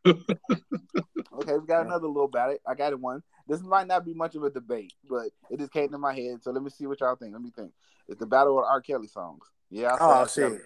we 0.05 1.65
got 1.67 1.85
another 1.85 2.07
little 2.07 2.27
battle. 2.27 2.57
I 2.67 2.75
got 2.75 2.91
it 2.93 2.99
one. 2.99 3.23
This 3.47 3.61
might 3.61 3.87
not 3.87 4.05
be 4.05 4.13
much 4.13 4.35
of 4.35 4.43
a 4.43 4.49
debate, 4.51 4.93
but 5.09 5.29
it 5.49 5.57
just 5.59 5.71
came 5.73 5.89
to 5.89 5.97
my 5.97 6.13
head. 6.13 6.43
So 6.43 6.51
let 6.51 6.61
me 6.61 6.69
see 6.69 6.85
what 6.85 6.99
y'all 6.99 7.15
think. 7.15 7.33
Let 7.33 7.41
me 7.41 7.51
think. 7.55 7.71
It's 8.07 8.19
the 8.19 8.27
battle 8.27 8.59
of 8.59 8.65
R. 8.65 8.81
Kelly 8.81 9.07
songs. 9.07 9.43
Yeah, 9.71 9.93
I 9.93 9.97
said 9.97 10.01
"Oh 10.01 10.09
R. 10.11 10.27
Kelly. 10.27 10.57
shit, 10.57 10.61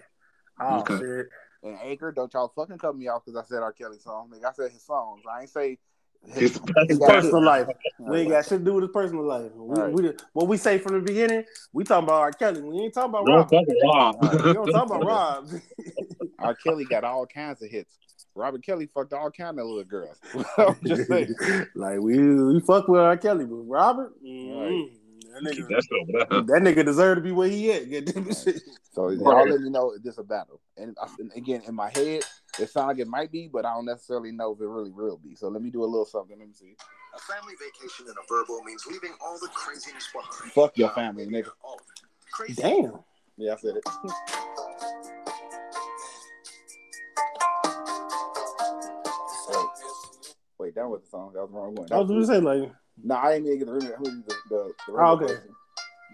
oh 0.60 0.80
Okay. 0.80 0.98
shit." 0.98 1.26
And 1.64 1.78
Anchor, 1.82 2.12
don't 2.12 2.32
y'all 2.34 2.52
fucking 2.54 2.78
cut 2.78 2.96
me 2.96 3.08
off 3.08 3.24
because 3.24 3.42
I 3.42 3.48
said 3.48 3.62
R. 3.62 3.72
Kelly 3.72 3.98
song. 3.98 4.30
Nigga, 4.32 4.50
I 4.50 4.52
said 4.52 4.70
his 4.70 4.82
songs. 4.82 5.22
I 5.28 5.40
ain't 5.40 5.50
say 5.50 5.78
His 6.34 6.60
His 6.88 6.98
got 6.98 7.08
personal 7.08 7.40
hit. 7.40 7.46
life. 7.46 7.68
We 7.98 8.20
ain't 8.20 8.30
got 8.30 8.44
shit 8.44 8.58
to 8.60 8.64
do 8.64 8.74
with 8.74 8.82
his 8.84 8.92
personal 8.92 9.24
life. 9.24 9.50
We, 9.54 9.80
Right. 9.80 9.92
we, 9.92 10.12
what 10.34 10.46
we 10.48 10.56
say 10.58 10.78
from 10.78 10.94
the 10.94 11.00
beginning, 11.00 11.44
we 11.72 11.84
talking 11.84 12.04
about 12.04 12.20
R. 12.20 12.32
Kelly. 12.32 12.60
We 12.62 12.80
ain't 12.80 12.94
talking 12.94 13.10
about 13.10 13.26
Don't 13.26 13.34
Rob. 13.36 13.50
fucking 13.50 13.80
Rob. 13.82 14.44
We 14.46 14.52
don't 14.52 14.70
talk 14.72 14.86
about 14.86 15.04
Rob. 15.04 15.48
R. 16.38 16.54
Kelly 16.54 16.84
got 16.84 17.04
all 17.04 17.26
kinds 17.26 17.62
of 17.62 17.70
hits. 17.70 17.96
Robert 18.34 18.64
Kelly 18.64 18.86
fucked 18.92 19.12
all 19.12 19.30
kind 19.30 19.58
of 19.60 19.66
little 19.66 19.84
girls. 19.84 20.16
I'm 20.58 20.76
just 20.84 21.06
saying. 21.08 21.34
like 21.76 22.00
we 22.00 22.18
we 22.18 22.60
fuck 22.60 22.88
with 22.88 23.00
R. 23.00 23.16
Kelly, 23.16 23.44
but 23.46 23.54
Robert, 23.56 24.12
mm, 24.22 24.90
that 25.34 25.42
nigga, 25.42 25.68
That's 25.68 25.88
over 25.92 26.42
that 26.46 26.62
nigga 26.62 26.84
deserve 26.84 27.16
to 27.18 27.22
be 27.22 27.32
where 27.32 27.48
he 27.48 27.72
at. 27.72 27.90
Goddamn 27.90 28.28
it. 28.30 28.62
So 28.92 29.08
y'all 29.10 29.34
Right. 29.34 29.50
let 29.50 29.60
me 29.60 29.70
know 29.70 29.92
if 29.92 30.02
this 30.02 30.18
a 30.18 30.22
battle. 30.22 30.60
And, 30.76 30.96
I- 31.02 31.08
and 31.18 31.30
again, 31.34 31.62
in 31.66 31.74
my 31.74 31.90
head, 31.90 32.22
it 32.60 32.70
sounds 32.70 32.86
like 32.88 32.98
it 32.98 33.08
might 33.08 33.32
be, 33.32 33.48
but 33.52 33.64
I 33.66 33.74
don't 33.74 33.86
necessarily 33.86 34.30
know 34.32 34.52
if 34.52 34.60
it 34.60 34.66
really 34.66 34.90
will 34.92 35.18
be. 35.18 35.34
So 35.34 35.48
let 35.48 35.60
me 35.62 35.70
do 35.70 35.82
a 35.82 35.86
little 35.86 36.04
something. 36.04 36.38
Let 36.38 36.46
me 36.48 36.54
see. 36.54 36.76
A 37.14 37.18
family 37.18 37.54
vacation 37.58 38.06
in 38.06 38.12
a 38.12 38.26
verbal 38.28 38.62
means 38.64 38.86
leaving 38.86 39.12
all 39.24 39.38
the 39.40 39.48
craziness 39.48 40.08
behind. 40.12 40.52
Fuck 40.52 40.78
your 40.78 40.90
family, 40.90 41.26
nigga. 41.26 41.50
All. 41.64 41.80
Crazy. 42.32 42.60
Damn. 42.62 42.98
Yeah, 43.36 43.54
I 43.54 43.56
said 43.56 43.76
it. 43.76 43.84
Wait, 49.48 49.56
wait, 50.58 50.74
that 50.74 50.88
was 50.88 51.02
the 51.02 51.08
song. 51.08 51.32
That 51.34 51.42
was 51.42 51.50
the 51.50 51.56
wrong 51.56 51.74
one. 51.74 51.88
I 51.92 51.96
was 51.98 52.08
gonna 52.08 52.26
say 52.26 52.40
like, 52.40 52.70
No, 53.02 53.14
I 53.16 53.34
ain't 53.34 53.46
even 53.46 53.58
get 53.58 53.66
the 53.66 53.72
remix. 53.72 53.96
I'm 53.96 54.02
gonna 54.04 54.16
use 54.16 54.24
the, 54.26 54.34
the, 54.50 54.72
the 54.86 54.92
Oh, 54.98 55.12
okay. 55.12 55.26
version. 55.26 55.54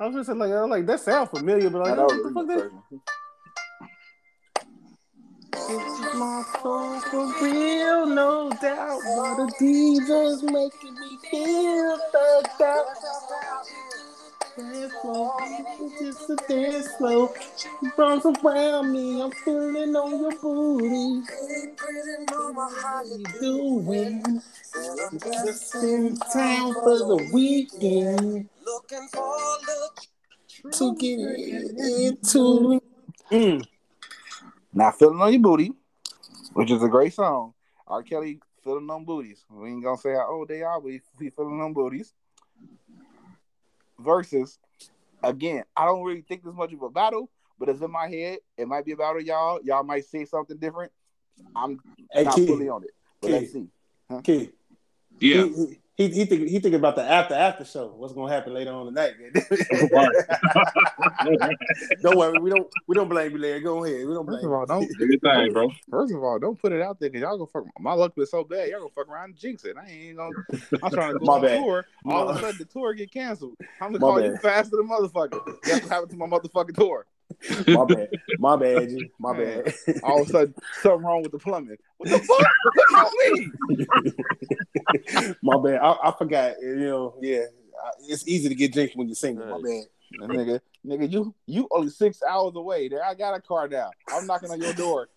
I 0.00 0.06
was 0.06 0.14
just 0.14 0.26
saying, 0.28 0.38
like, 0.38 0.50
like 0.70 0.86
that 0.86 1.00
sound 1.00 1.28
familiar, 1.30 1.68
but 1.70 1.82
like, 1.82 1.96
No, 1.96 2.04
what 2.04 2.10
that 2.10 2.22
the 2.22 2.28
the 2.28 2.34
fuck 2.34 2.46
remix 2.46 2.82
that? 2.90 3.00
This 5.68 6.00
is 6.00 6.14
my 6.14 6.42
song 6.62 7.00
for 7.10 7.26
real, 7.44 8.06
no 8.06 8.50
doubt. 8.60 9.00
But 9.04 9.34
the 9.36 9.52
DJ's 9.60 10.42
making 10.42 10.94
me 10.98 11.18
feel 11.30 11.98
thugged 12.12 12.60
out. 12.60 12.86
Dance 14.60 14.92
floor, 15.00 15.32
just 15.98 16.30
a 16.30 16.36
dance 16.46 16.88
floor. 16.96 17.34
Bounce 17.96 18.26
around 18.26 18.92
me, 18.92 19.22
I'm 19.22 19.30
feeling 19.30 19.96
on 19.96 20.20
your 20.20 20.38
booty. 20.38 21.26
How 22.82 23.02
you 23.04 23.24
doing? 23.40 24.42
Just 25.12 25.74
in 25.76 26.14
town 26.30 26.74
for 26.74 26.98
the 26.98 27.30
weekend 27.32 28.50
to 30.72 30.94
get 30.96 31.18
into. 31.18 32.82
Mm. 33.30 33.64
Now, 34.74 34.90
Feeling 34.90 35.22
on 35.22 35.32
Your 35.32 35.40
Booty, 35.40 35.72
which 36.52 36.70
is 36.70 36.82
a 36.82 36.88
great 36.88 37.14
song. 37.14 37.54
R. 37.86 38.02
Kelly, 38.02 38.40
Feeling 38.62 38.90
on 38.90 39.06
Booties. 39.06 39.42
We 39.50 39.70
ain't 39.70 39.82
gonna 39.82 39.96
say 39.96 40.12
how 40.12 40.28
old 40.30 40.48
they 40.48 40.62
are, 40.62 40.78
but 40.82 40.92
he 41.18 41.30
feeling 41.30 41.62
on 41.62 41.72
booties. 41.72 42.12
Versus, 44.00 44.58
again, 45.22 45.64
I 45.76 45.84
don't 45.84 46.02
really 46.02 46.22
think 46.22 46.44
this 46.44 46.54
much 46.54 46.72
of 46.72 46.82
a 46.82 46.88
battle, 46.90 47.30
but 47.58 47.68
it's 47.68 47.80
in 47.82 47.90
my 47.90 48.08
head. 48.08 48.38
It 48.56 48.66
might 48.66 48.84
be 48.84 48.92
a 48.92 48.96
battle, 48.96 49.20
y'all. 49.20 49.60
Y'all 49.62 49.82
might 49.84 50.06
say 50.06 50.24
something 50.24 50.56
different. 50.56 50.92
I'm 51.54 51.78
Hey, 52.12 52.24
not 52.24 52.34
Kid, 52.34 52.48
fully 52.48 52.68
on 52.68 52.82
it, 52.84 52.90
but 53.20 53.28
Kid. 53.28 53.40
let's 53.42 53.52
see. 53.52 53.68
Kid. 54.22 54.52
Yeah. 55.20 55.44
He, 55.44 55.48
he, 55.66 55.78
he, 56.08 56.24
think, 56.24 56.48
he 56.48 56.58
think 56.60 56.74
about 56.74 56.96
the 56.96 57.02
after 57.02 57.34
after 57.34 57.64
show. 57.64 57.92
What's 57.96 58.14
gonna 58.14 58.32
happen 58.32 58.54
later 58.54 58.72
on 58.72 58.86
tonight? 58.86 59.14
don't 62.02 62.16
worry, 62.16 62.38
we 62.38 62.50
don't 62.50 62.66
we 62.86 62.94
don't 62.94 63.08
blame 63.08 63.32
you, 63.32 63.38
Larry. 63.38 63.60
Go 63.60 63.84
ahead. 63.84 64.06
We 64.06 64.14
don't 64.14 64.26
blame. 64.26 64.40
First 64.40 64.46
of 64.46 64.52
all, 64.52 64.66
don't 64.66 64.88
Do 64.98 65.18
thing, 65.18 65.52
bro. 65.52 65.70
First 65.90 66.14
of 66.14 66.22
all, 66.22 66.38
don't 66.38 66.58
put 66.58 66.72
it 66.72 66.80
out 66.80 66.98
there 67.00 67.10
because 67.10 67.22
y'all 67.22 67.36
gonna 67.36 67.48
fuck. 67.48 67.64
My 67.78 67.92
luck 67.92 68.16
was 68.16 68.30
so 68.30 68.44
bad, 68.44 68.68
y'all 68.68 68.80
gonna 68.80 68.90
fuck 68.94 69.08
around 69.08 69.30
and 69.30 69.38
jinx 69.38 69.64
it. 69.64 69.76
I 69.76 69.90
ain't 69.90 70.16
gonna. 70.16 70.34
I'm 70.82 70.90
trying 70.90 71.12
to 71.12 71.18
go 71.18 71.26
My 71.26 71.34
on 71.34 71.42
bad. 71.42 71.58
tour. 71.58 71.86
All 72.06 72.28
of 72.28 72.36
a 72.36 72.40
sudden, 72.40 72.58
the 72.58 72.64
tour 72.64 72.94
get 72.94 73.12
canceled. 73.12 73.56
I'm 73.80 73.92
gonna 73.92 73.98
My 73.98 74.06
call 74.06 74.22
you 74.22 74.36
faster 74.38 74.76
than 74.76 74.88
motherfucker. 74.88 75.56
That's 75.64 75.82
what 75.82 75.92
happened 75.92 76.10
to 76.10 76.16
my 76.16 76.26
motherfucking 76.26 76.76
tour. 76.76 77.06
My 77.68 77.84
bad. 77.84 78.08
My 78.38 78.56
bad, 78.56 78.88
G. 78.88 79.10
My 79.18 79.36
bad. 79.36 79.74
All 80.02 80.22
of 80.22 80.28
a 80.28 80.30
sudden, 80.30 80.54
something 80.82 81.06
wrong 81.06 81.22
with 81.22 81.32
the 81.32 81.38
plumbing. 81.38 81.76
What 81.98 82.08
the 82.10 82.18
fuck? 82.18 82.46
What's 82.74 82.94
on 82.94 83.10
me? 85.26 85.34
My 85.42 85.56
bad. 85.62 85.78
I, 85.80 85.96
I 86.04 86.12
forgot. 86.16 86.54
You 86.62 86.76
know, 86.76 87.14
yeah. 87.20 87.44
I- 87.84 87.90
It's 88.08 88.26
easy 88.28 88.48
to 88.48 88.54
get 88.54 88.72
jinxed 88.72 88.96
when 88.96 89.08
you're 89.08 89.14
single. 89.14 89.46
My 89.46 89.60
bad. 89.62 89.84
nigga, 90.30 90.60
nigga, 90.86 91.10
you 91.10 91.34
you 91.46 91.68
only 91.70 91.90
six 91.90 92.20
hours 92.28 92.52
away. 92.56 92.88
There, 92.88 93.04
I 93.04 93.14
got 93.14 93.34
a 93.34 93.40
car 93.40 93.68
now. 93.68 93.90
I'm 94.08 94.26
knocking 94.26 94.50
on 94.50 94.60
your 94.60 94.72
door. 94.74 95.08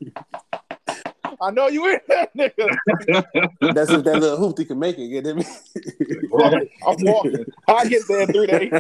I 1.42 1.50
know 1.52 1.68
you 1.68 1.88
in 1.92 2.00
there, 2.08 2.28
nigga. 2.38 2.70
That's 3.74 3.90
if 3.92 4.04
that 4.04 4.20
little 4.20 4.38
hoopty 4.38 4.68
can 4.68 4.78
make 4.80 4.98
it. 5.00 5.08
Get 5.10 5.26
me? 5.36 5.44
I'm 6.88 6.96
walking. 7.02 7.46
I 7.68 7.86
get 7.90 8.04
there 8.08 8.22
in 8.22 8.28
three 8.32 8.48
days. 8.48 8.72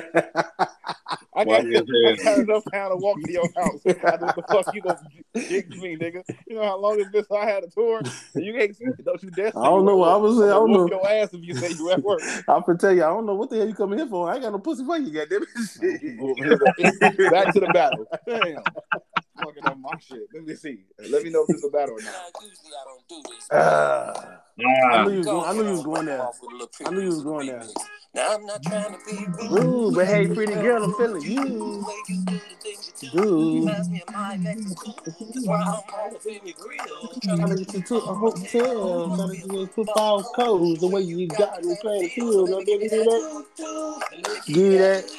I 1.35 1.45
got, 1.45 1.63
Walk 1.65 1.65
I 1.65 2.23
got 2.23 2.39
enough 2.39 2.63
time 2.71 2.89
to 2.91 2.95
walk 2.95 3.21
to 3.23 3.31
your 3.31 3.49
house. 3.55 3.81
I 3.85 4.17
know 4.17 4.27
what 4.27 4.35
the 4.35 4.43
fuck 4.49 4.73
you 4.73 4.81
gonna 4.81 4.99
jinx 5.35 5.75
me, 5.77 5.97
nigga. 5.97 6.23
You 6.47 6.55
know 6.55 6.63
how 6.63 6.79
long 6.79 6.99
it's 6.99 7.09
been 7.09 7.23
since 7.23 7.31
I 7.31 7.45
had 7.45 7.63
a 7.63 7.67
tour? 7.67 8.01
You 8.35 8.53
can't 8.53 8.75
see 8.75 8.85
it. 8.85 9.03
Don't 9.03 9.21
you 9.23 9.31
dare 9.31 9.47
I 9.47 9.63
don't 9.63 9.85
know 9.85 9.97
what 9.97 10.09
I 10.09 10.15
was 10.15 10.37
saying. 10.37 10.51
I 10.51 10.53
don't 10.53 10.71
know. 10.71 10.87
your 10.87 11.09
ass 11.09 11.33
if 11.33 11.43
you 11.43 11.55
say 11.55 11.71
you 11.71 11.89
at 11.91 12.03
work. 12.03 12.21
I'm 12.47 12.61
gonna 12.61 12.77
tell 12.77 12.93
you, 12.93 13.03
I 13.03 13.07
don't 13.07 13.25
know 13.25 13.35
what 13.35 13.49
the 13.49 13.57
hell 13.57 13.67
you 13.67 13.73
coming 13.73 13.97
here 13.99 14.07
for. 14.07 14.29
I 14.29 14.35
ain't 14.35 14.43
got 14.43 14.51
no 14.51 14.59
pussy 14.59 14.85
for 14.85 14.97
you, 14.97 15.11
goddamn 15.11 15.43
it. 15.43 17.31
Back 17.31 17.53
to 17.53 17.59
the 17.59 17.71
battle. 17.73 18.05
Damn. 18.27 18.63
Fucking 19.41 19.65
up 19.65 19.77
my 19.79 19.97
shit. 19.99 20.27
Let 20.33 20.45
me 20.45 20.55
see. 20.55 20.85
Let 21.09 21.23
me 21.23 21.31
know 21.31 21.41
if 21.41 21.47
this 21.47 21.57
is 21.57 21.65
a 21.65 21.69
battle 21.69 21.95
or 21.95 22.01
not. 22.01 22.13
Ah. 23.51 24.13
I 24.52 24.52
Ah, 24.59 25.03
knew 25.03 25.11
you 25.11 25.17
was 25.17 25.25
going. 25.25 25.45
I 25.45 25.53
knew 25.53 25.63
you 25.63 25.71
was 25.71 25.83
going 25.83 26.05
there. 26.05 26.27
I 26.85 26.89
knew 26.91 27.01
you 27.01 27.07
was 27.07 27.23
going 27.23 27.47
there. 27.47 27.63
Now 28.13 28.35
I'm 28.35 28.45
not 28.45 28.61
trying 28.61 28.93
to 28.93 28.99
be 29.05 29.25
rude. 29.49 29.63
Ooh, 29.63 29.91
but 29.91 30.05
hey, 30.05 30.27
pretty 30.27 30.53
girl, 30.53 30.83
I'm 30.83 30.93
feeling 30.93 31.23
you. 31.23 31.85
Dude. 33.11 33.67
Trying 37.23 37.49
to 37.49 37.55
get 37.55 37.73
you 37.73 37.81
to 37.81 37.95
a 37.95 37.99
hotel, 37.99 39.15
trying 39.15 39.29
to 39.29 39.35
get 39.35 39.51
you 39.51 39.67
football 39.67 40.23
codes, 40.35 40.79
the 40.81 40.87
way 40.87 41.01
you 41.01 41.27
got 41.27 41.63
me 41.63 41.75
playing 41.81 42.03
the 42.03 42.09
field. 42.09 42.49
Now, 42.51 42.59
did 42.59 42.81
you 42.83 42.89
do 42.89 43.03
that? 43.03 44.43
Give 44.45 44.77
that. 44.79 45.11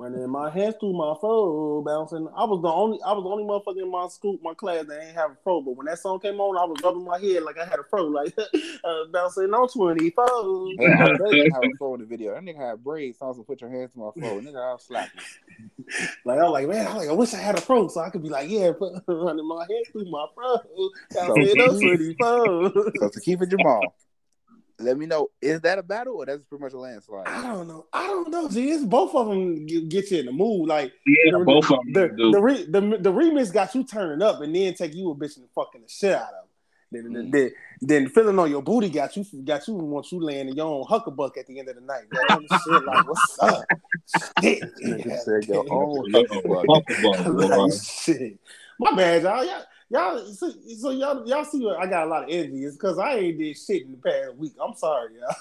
Running 0.00 0.30
my 0.30 0.48
hands 0.48 0.76
through 0.78 0.92
my 0.92 1.12
fro, 1.20 1.82
bouncing. 1.82 2.28
I 2.36 2.44
was 2.44 2.62
the 2.62 2.68
only, 2.68 3.00
I 3.04 3.12
was 3.12 3.24
the 3.24 3.30
only 3.30 3.42
motherfucker 3.42 3.82
in 3.82 3.90
my 3.90 4.06
school, 4.06 4.38
my 4.44 4.54
class 4.54 4.86
that 4.86 5.02
ain't 5.02 5.16
have 5.16 5.32
a 5.32 5.36
fro. 5.42 5.60
But 5.60 5.72
when 5.72 5.86
that 5.86 5.98
song 5.98 6.20
came 6.20 6.40
on, 6.40 6.56
I 6.56 6.64
was 6.64 6.80
rubbing 6.84 7.04
my 7.04 7.18
head 7.18 7.42
like 7.42 7.58
I 7.58 7.64
had 7.64 7.80
a 7.80 7.82
fro, 7.90 8.04
like 8.04 8.32
uh, 8.84 9.04
bouncing 9.12 9.52
on 9.52 9.68
twenty 9.68 10.10
four. 10.10 10.68
Hey, 10.78 10.86
I 10.86 11.16
bet 11.16 11.32
you 11.32 11.50
have 11.52 11.64
a 11.64 11.76
phone 11.80 11.94
in 11.94 12.00
the 12.02 12.06
video. 12.06 12.32
That 12.34 12.44
nigga 12.44 12.68
had 12.68 12.84
braids. 12.84 13.18
So 13.18 13.24
I 13.26 13.28
was 13.28 13.38
gonna 13.38 13.46
put 13.46 13.60
your 13.60 13.70
hands 13.70 13.90
to 13.94 13.98
my 13.98 14.10
phone. 14.20 14.44
Nigga, 14.44 14.56
I 14.56 14.72
was 14.72 14.84
slapping. 14.84 15.20
Like 16.24 16.38
I 16.38 16.42
was 16.42 16.52
like, 16.52 16.68
man, 16.68 16.86
I, 16.86 16.94
like, 16.94 17.08
I 17.08 17.12
wish 17.12 17.34
I 17.34 17.38
had 17.38 17.58
a 17.58 17.60
fro 17.60 17.88
so 17.88 18.00
I 18.00 18.10
could 18.10 18.22
be 18.22 18.28
like, 18.28 18.48
yeah, 18.48 18.70
put, 18.78 19.02
running 19.08 19.48
my 19.48 19.66
hands 19.68 19.88
through 19.90 20.08
my 20.10 20.26
fro, 20.32 20.58
bouncing 21.12 21.60
on 21.60 21.80
twenty 21.80 22.14
four. 22.14 22.92
So 23.00 23.08
to 23.08 23.20
keep 23.20 23.42
it 23.42 23.48
Jamal, 23.48 23.82
let 24.80 24.96
me 24.96 25.06
know, 25.06 25.30
is 25.42 25.60
that 25.62 25.78
a 25.78 25.82
battle 25.82 26.16
or 26.16 26.26
that's 26.26 26.44
pretty 26.44 26.62
much 26.62 26.72
a 26.72 26.78
landslide? 26.78 27.26
I 27.26 27.42
don't 27.42 27.66
know. 27.66 27.86
I 27.92 28.06
don't 28.06 28.30
know. 28.30 28.48
See, 28.48 28.70
it's 28.70 28.84
both 28.84 29.14
of 29.14 29.28
them 29.28 29.66
get, 29.66 29.88
get 29.88 30.10
you 30.10 30.20
in 30.20 30.26
the 30.26 30.32
mood. 30.32 30.68
Like 30.68 30.92
yeah, 31.06 31.32
the, 31.32 31.44
both 31.44 31.70
of 31.70 31.80
the, 31.86 32.00
them 32.00 32.16
do. 32.16 32.30
the, 32.30 32.40
re, 32.40 32.64
the 32.64 32.80
the 32.80 33.12
remix 33.12 33.52
got 33.52 33.74
you 33.74 33.84
turning 33.84 34.22
up 34.22 34.40
and 34.40 34.54
then 34.54 34.74
take 34.74 34.94
you 34.94 35.10
a 35.10 35.14
bitch 35.14 35.36
and 35.36 35.48
fucking 35.54 35.82
the 35.82 35.88
shit 35.88 36.14
out 36.14 36.28
of 36.28 36.30
them. 36.30 36.44
Then, 36.90 37.12
then, 37.12 37.26
mm. 37.26 37.32
then, 37.32 37.50
then 37.82 38.08
feeling 38.08 38.38
on 38.38 38.50
your 38.50 38.62
booty 38.62 38.88
got 38.88 39.14
you 39.16 39.24
got 39.44 39.66
you 39.68 39.74
want 39.74 40.10
you 40.10 40.20
laying 40.20 40.48
in 40.48 40.56
your 40.56 40.66
own 40.66 40.84
huckabuck 40.84 41.36
at 41.36 41.46
the 41.46 41.58
end 41.58 41.68
of 41.68 41.74
the 41.74 41.82
night. 41.82 42.04
That 42.10 42.30
other 42.30 42.62
shit 42.64 42.84
like 42.84 43.06
what's 43.08 43.38
up? 43.40 43.64
Shit. 44.42 44.62
Nigga 44.82 45.18
said 45.18 45.48
your 45.48 45.66
own 45.70 46.04
Yo, 46.08 46.22
hucklebuck. 46.22 46.84
Hucklebuck, 46.86 47.70
like, 47.72 47.82
shit. 47.82 48.38
My 48.78 48.94
bad, 48.94 49.22
y'all. 49.22 49.44
Y'all, 49.44 49.64
y'all 49.90 50.24
so, 50.26 50.50
so 50.78 50.90
y'all 50.90 51.26
y'all 51.28 51.44
see 51.44 51.64
what 51.64 51.78
I 51.78 51.86
got 51.86 52.06
a 52.06 52.10
lot 52.10 52.24
of 52.24 52.30
envy. 52.30 52.64
It's 52.64 52.76
because 52.76 52.98
I 52.98 53.14
ain't 53.16 53.38
did 53.38 53.56
shit 53.56 53.82
in 53.86 53.92
the 53.92 53.98
past 53.98 54.36
week. 54.36 54.52
I'm 54.62 54.74
sorry, 54.74 55.12
y'all. 55.20 55.34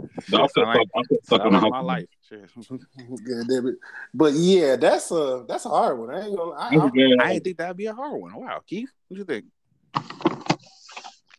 I 0.00 0.22
feel 0.22 0.48
Sound 0.48 0.66
like- 0.66 0.88
I 0.96 1.02
feel 1.08 1.18
stuck 1.22 1.40
on 1.42 1.52
the 1.52 1.60
Sound 1.60 1.62
like 1.62 1.72
my 1.72 1.78
Hucklebuck. 1.80 1.84
life. 1.86 2.06
Shit. 2.28 2.50
Good 3.24 3.46
damn 3.48 3.66
it. 3.68 3.74
But 4.14 4.32
yeah, 4.34 4.76
that's 4.76 5.10
a 5.10 5.44
that's 5.48 5.64
a 5.66 5.70
hard 5.70 5.98
one. 5.98 6.10
I 6.10 6.26
ain't 6.26 6.36
gonna. 6.36 6.52
I, 6.52 6.70
This 6.70 6.78
is 6.84 7.16
I, 7.20 7.24
I 7.24 7.28
hard. 7.32 7.44
think 7.44 7.56
that'd 7.58 7.76
be 7.76 7.86
a 7.86 7.94
hard 7.94 8.20
one. 8.20 8.34
Wow, 8.34 8.60
Keith, 8.66 8.88
what 9.08 9.18
you 9.18 9.24
think? 9.24 9.46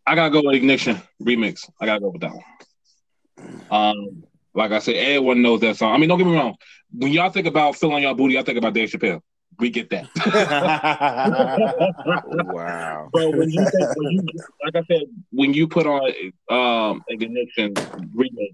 I 0.07 0.15
gotta 0.15 0.31
go 0.31 0.41
with 0.43 0.55
Ignition 0.55 1.01
remix. 1.21 1.69
I 1.79 1.85
gotta 1.85 1.99
go 2.01 2.09
with 2.09 2.21
that 2.21 2.33
one. 2.33 3.61
Um, 3.69 4.23
like 4.53 4.71
I 4.71 4.79
said, 4.79 4.95
everyone 4.95 5.41
knows 5.41 5.61
that 5.61 5.77
song. 5.77 5.93
I 5.93 5.97
mean, 5.97 6.09
don't 6.09 6.17
get 6.17 6.27
me 6.27 6.33
wrong. 6.35 6.55
When 6.93 7.11
y'all 7.11 7.29
think 7.29 7.47
about 7.47 7.75
filling 7.77 8.03
your 8.03 8.13
booty, 8.15 8.37
I 8.37 8.43
think 8.43 8.57
about 8.57 8.73
Dave 8.73 8.89
Chappelle. 8.89 9.21
We 9.59 9.69
get 9.69 9.91
that. 9.91 10.07
Wow. 12.51 13.09
So 13.15 13.29
when 13.31 13.49
you, 13.49 13.65
think, 13.71 13.95
when 13.95 14.11
you 14.11 14.27
like 14.63 14.75
I 14.75 14.83
said, 14.87 15.03
when 15.31 15.53
you 15.53 15.67
put 15.67 15.85
on 15.85 16.11
um 16.49 17.03
Ignition 17.07 17.75
remix, 18.15 18.53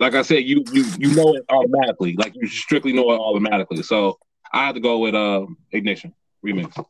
like 0.00 0.14
I 0.14 0.22
said, 0.22 0.44
you 0.44 0.64
you 0.70 0.84
you 0.98 1.12
know 1.12 1.34
it 1.34 1.44
automatically. 1.48 2.14
Like 2.16 2.34
you 2.34 2.48
strictly 2.48 2.92
know 2.92 3.10
it 3.12 3.16
automatically. 3.16 3.82
So 3.82 4.18
I 4.52 4.66
have 4.66 4.74
to 4.74 4.80
go 4.80 4.98
with 4.98 5.14
uh 5.14 5.46
Ignition 5.72 6.14
remix. 6.44 6.84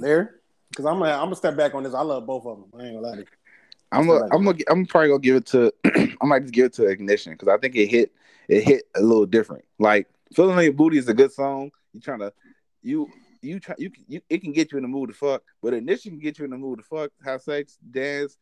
there, 0.00 0.40
because 0.70 0.86
I'm 0.86 0.98
gonna 0.98 1.12
I'm 1.12 1.26
gonna 1.26 1.36
step 1.36 1.56
back 1.56 1.74
on 1.74 1.82
this. 1.82 1.94
I 1.94 2.02
love 2.02 2.26
both 2.26 2.46
of 2.46 2.58
them. 2.58 2.80
I 2.80 2.84
ain't 2.84 2.94
gonna 2.94 3.06
lie 3.06 3.14
to 3.16 3.20
you. 3.20 3.26
I'm 3.92 4.06
gonna, 4.06 4.24
I'm 4.32 4.44
gonna, 4.44 4.58
I'm 4.70 4.86
probably 4.86 5.08
gonna 5.08 5.20
give 5.20 5.36
it 5.36 5.46
to. 5.46 5.72
I 6.20 6.24
might 6.24 6.40
just 6.40 6.54
give 6.54 6.66
it 6.66 6.72
to 6.74 6.86
Ignition 6.86 7.32
because 7.32 7.48
I 7.48 7.58
think 7.58 7.76
it 7.76 7.88
hit, 7.88 8.12
it 8.48 8.62
hit 8.62 8.84
a 8.94 9.02
little 9.02 9.26
different. 9.26 9.64
Like 9.78 10.08
"Feeling 10.34 10.56
Like 10.56 10.76
Booty" 10.76 10.96
is 10.96 11.08
a 11.08 11.14
good 11.14 11.32
song. 11.32 11.72
You 11.92 12.00
trying 12.00 12.20
to, 12.20 12.32
you, 12.82 13.08
you 13.42 13.60
try, 13.60 13.74
you, 13.78 13.90
you, 14.08 14.20
it 14.28 14.38
can 14.42 14.52
get 14.52 14.72
you 14.72 14.78
in 14.78 14.82
the 14.82 14.88
mood 14.88 15.10
to 15.10 15.14
fuck, 15.14 15.42
but 15.62 15.74
Ignition 15.74 16.12
can 16.12 16.20
get 16.20 16.38
you 16.38 16.44
in 16.44 16.50
the 16.50 16.56
mood 16.56 16.78
to 16.78 16.84
fuck, 16.84 17.10
have 17.24 17.42
sex, 17.42 17.78
dance, 17.90 18.38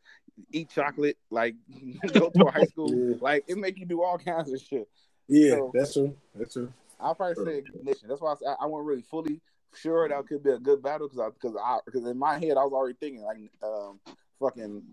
eat 0.51 0.69
chocolate, 0.69 1.17
like 1.29 1.55
go 2.13 2.29
to 2.29 2.45
high 2.51 2.63
school, 2.65 2.93
Yeah. 2.93 3.15
like 3.21 3.43
it 3.47 3.57
make 3.57 3.77
you 3.77 3.85
do 3.85 4.01
all 4.03 4.17
kinds 4.17 4.51
of 4.51 4.61
shit. 4.61 4.87
Yeah, 5.27 5.55
So- 5.55 5.71
that's 5.73 5.93
true. 5.93 6.15
That's 6.35 6.53
true. 6.53 6.71
I'll 6.99 7.15
probably 7.15 7.43
say 7.43 7.57
ignition. 7.57 8.07
That's 8.09 8.21
why 8.21 8.35
I, 8.47 8.55
I 8.61 8.65
wasn't 8.67 8.87
really 8.87 9.01
fully 9.01 9.41
sure 9.73 10.07
that 10.07 10.27
could 10.27 10.43
be 10.43 10.51
a 10.51 10.59
good 10.59 10.83
battle 10.83 11.07
because 11.09 11.19
I 11.19 11.29
because 11.29 11.55
I 11.59 11.79
because 11.83 12.05
in 12.05 12.15
my 12.17 12.33
head 12.37 12.57
I 12.57 12.63
was 12.63 12.73
already 12.73 12.95
thinking 12.99 13.23
like 13.23 13.37
um 13.63 13.99
fucking 14.39 14.83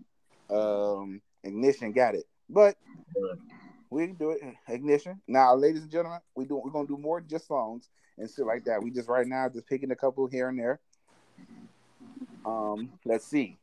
um 0.49 1.21
ignition 1.43 1.91
got 1.91 2.15
it, 2.15 2.23
but 2.49 2.75
we 3.91 4.07
can 4.07 4.15
do 4.15 4.31
it 4.31 4.41
ignition 4.67 5.21
now, 5.27 5.53
ladies 5.53 5.83
and 5.83 5.91
gentlemen. 5.91 6.19
We 6.35 6.45
do 6.45 6.55
we're 6.63 6.71
gonna 6.71 6.87
do 6.87 6.97
more 6.97 7.19
than 7.19 7.29
just 7.29 7.45
songs 7.47 7.89
and 8.19 8.29
shit 8.29 8.45
like 8.45 8.65
that. 8.65 8.83
We 8.83 8.91
just 8.91 9.09
right 9.09 9.25
now 9.25 9.49
just 9.49 9.67
picking 9.67 9.91
a 9.91 9.95
couple 9.95 10.27
here 10.27 10.49
and 10.49 10.59
there. 10.59 10.79
Um, 12.45 12.91
let's 13.05 13.25
see 13.25 13.57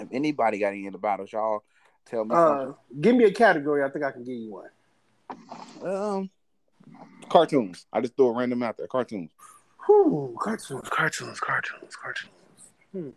if 0.00 0.08
anybody 0.12 0.58
got 0.58 0.68
any 0.68 0.86
in 0.86 0.92
the 0.92 0.98
bottles, 0.98 1.32
y'all 1.32 1.62
tell 2.04 2.24
me. 2.24 2.34
Uh, 2.34 2.72
give 3.00 3.16
me 3.16 3.24
a 3.24 3.32
category. 3.32 3.82
I 3.82 3.90
think 3.90 4.04
I 4.04 4.10
can 4.12 4.24
give 4.24 4.34
you 4.34 4.50
one. 4.50 4.70
Um, 5.82 6.30
cartoons. 7.28 7.86
I 7.92 8.00
just 8.00 8.16
threw 8.16 8.28
a 8.28 8.32
random 8.32 8.62
out 8.62 8.76
there. 8.76 8.86
Cartoons. 8.86 9.30
Whew, 9.86 10.36
cartoons, 10.40 10.88
cartoons, 10.88 11.40
cartoons, 11.40 11.96
cartoons. 11.96 12.32
Hmm. 12.92 13.10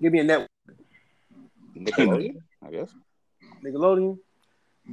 Give 0.00 0.12
me 0.12 0.20
a 0.20 0.24
network. 0.24 0.48
Nickelodeon, 1.76 2.42
I 2.66 2.70
guess. 2.70 2.92
Nickelodeon. 3.64 4.18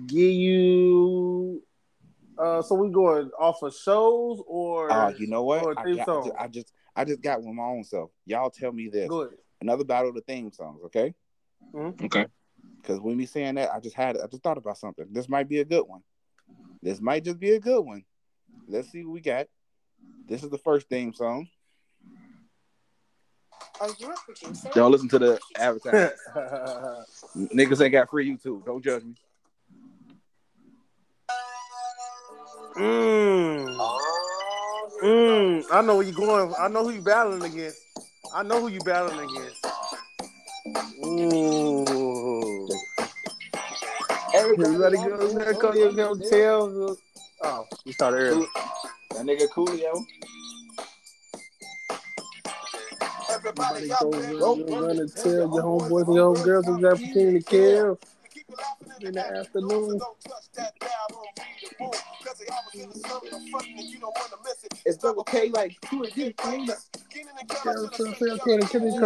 Give 0.06 0.32
you. 0.32 1.64
Uh, 2.40 2.62
so 2.62 2.76
we 2.76 2.90
going 2.90 3.30
off 3.38 3.62
of 3.64 3.76
shows 3.76 4.42
or? 4.48 4.92
Uh, 4.92 5.10
you 5.18 5.28
know 5.28 5.44
what? 5.44 5.64
or 5.64 5.78
I, 5.78 5.96
got, 5.96 6.06
song? 6.06 6.32
I 6.40 6.48
just 6.48 6.72
I 6.96 7.04
just 7.06 7.22
got 7.22 7.42
one 7.42 7.56
my 7.56 7.64
own 7.64 7.84
self. 7.84 8.12
Y'all 8.26 8.50
tell 8.50 8.72
me 8.72 8.88
this. 8.88 9.10
Go 9.10 9.22
ahead. 9.22 9.38
Another 9.62 9.84
battle 9.84 10.10
of 10.10 10.16
the 10.16 10.22
theme 10.22 10.52
songs, 10.52 10.80
okay? 10.86 11.14
Okay. 11.76 12.28
Because 12.82 13.00
when 13.02 13.18
me 13.18 13.26
saying 13.26 13.56
that, 13.56 13.72
I 13.74 13.80
just 13.80 13.96
had 13.96 14.18
I 14.18 14.28
just 14.28 14.42
thought 14.42 14.58
about 14.58 14.78
something. 14.78 15.06
This 15.12 15.28
might 15.28 15.50
be 15.50 15.60
a 15.60 15.66
good 15.66 15.84
one. 15.84 16.02
This 16.82 17.02
might 17.02 17.26
just 17.26 17.40
be 17.40 17.52
a 17.52 17.60
good 17.60 17.82
one. 17.82 18.06
Let's 18.68 18.90
see 18.90 19.04
what 19.04 19.14
we 19.14 19.22
got. 19.22 19.48
This 20.28 20.44
is 20.44 20.50
the 20.50 20.58
first 20.58 20.88
theme 20.88 21.14
song. 21.14 21.48
Are 23.82 23.90
you 23.98 24.12
a 24.12 24.16
producer? 24.26 24.70
Y'all 24.76 24.90
listen 24.90 25.10
to 25.10 25.20
the 25.20 25.40
advertisement. 25.58 26.14
Niggas 27.54 27.82
ain't 27.82 27.92
got 27.92 28.10
free 28.10 28.30
YouTube. 28.30 28.66
Don't 28.66 28.84
judge 28.84 29.04
me. 29.04 29.16
Mm, 32.80 33.78
mm, 35.04 35.64
I 35.72 35.82
know 35.82 35.98
where 35.98 36.06
you're 36.06 36.16
going. 36.16 36.54
I 36.60 36.68
know 36.68 36.84
who 36.84 36.92
you're 36.92 37.02
battling 37.02 37.44
against. 37.44 37.78
I 38.34 38.44
know 38.44 38.62
who 38.62 38.68
you're 38.70 38.84
battling 38.84 39.30
against. 39.30 39.66
Ooh. 41.06 42.68
Everybody 44.34 44.98
go 44.98 45.28
there, 45.34 45.54
come 45.56 45.76
here, 45.76 45.92
go 45.92 46.16
tell. 46.16 46.98
Oh, 47.42 47.66
you 47.86 47.94
started 47.94 48.18
early. 48.18 48.48
That 49.12 49.26
nigga 49.26 49.48
Coolio. 49.50 50.06
Everybody 53.32 53.88
go, 53.88 54.12
go, 54.12 54.56
go 54.56 54.82
run 54.82 55.00
and 55.00 55.16
tell 55.16 55.34
your 55.34 55.48
homeboys 55.48 56.08
and 56.08 56.16
your 56.16 56.36
homegirls 56.36 56.66
who's 56.66 56.82
got 56.82 56.94
opportunity 56.94 57.40
to 57.40 57.46
kill 57.46 58.00
in 59.04 59.14
the 59.14 59.38
afternoon. 59.38 60.00
It's 64.86 65.04
okay, 65.04 65.50
like 65.50 65.80
two 65.82 66.04
or 66.04 66.08
three 66.08 66.36
Because 66.40 66.66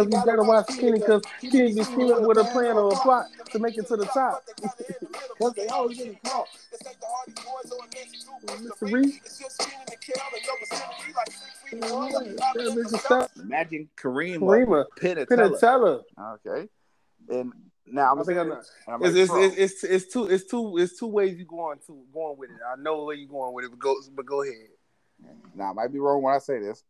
you 0.06 0.22
gotta 0.24 0.42
watch 0.42 0.66
Skinny 0.70 0.98
because 1.00 1.22
Skinny 1.38 1.82
screaming 1.82 2.26
with 2.26 2.38
a 2.38 2.44
plan 2.44 2.76
or 2.76 2.92
a 2.92 2.96
plot 2.96 3.26
to 3.50 3.58
make 3.58 3.76
it 3.76 3.86
to 3.88 3.96
the 3.96 4.06
top. 4.06 4.42
Because 5.36 5.54
they 5.54 5.66
always 5.66 5.98
getting 5.98 6.16
caught. 6.24 6.46
Mr. 8.46 8.92
Reese. 8.92 9.20
That 11.72 12.54
bitch 12.54 12.94
is 12.94 13.00
stop. 13.00 13.30
Imagine 13.40 13.88
Kareem 13.96 14.38
Karima. 14.38 14.84
Penatella. 15.00 16.02
Okay. 16.34 16.68
And 17.30 17.52
now 17.86 18.12
I'm 18.12 18.20
I 18.20 18.22
think 18.22 18.38
I 18.38 18.44
know. 18.44 18.60
It's, 19.02 19.30
like, 19.30 19.42
it's, 19.42 19.56
it's, 19.56 19.84
it's, 19.84 19.84
it's 19.84 20.12
two 20.12 20.26
it's 20.26 20.44
two 20.44 20.78
it's 20.78 20.98
two 20.98 21.06
ways 21.06 21.38
you 21.38 21.44
going 21.44 21.78
to 21.86 22.02
going 22.12 22.38
with 22.38 22.50
it. 22.50 22.56
I 22.66 22.80
know 22.80 23.04
where 23.04 23.16
you 23.16 23.28
going 23.28 23.54
with 23.54 23.66
it, 23.66 23.70
but 23.70 23.80
go 23.80 23.94
but 24.14 24.26
go 24.26 24.42
ahead. 24.42 24.54
now 25.54 25.70
I 25.70 25.72
might 25.72 25.92
be 25.92 25.98
wrong 25.98 26.22
when 26.22 26.34
I 26.34 26.38
say 26.38 26.58
this. 26.58 26.82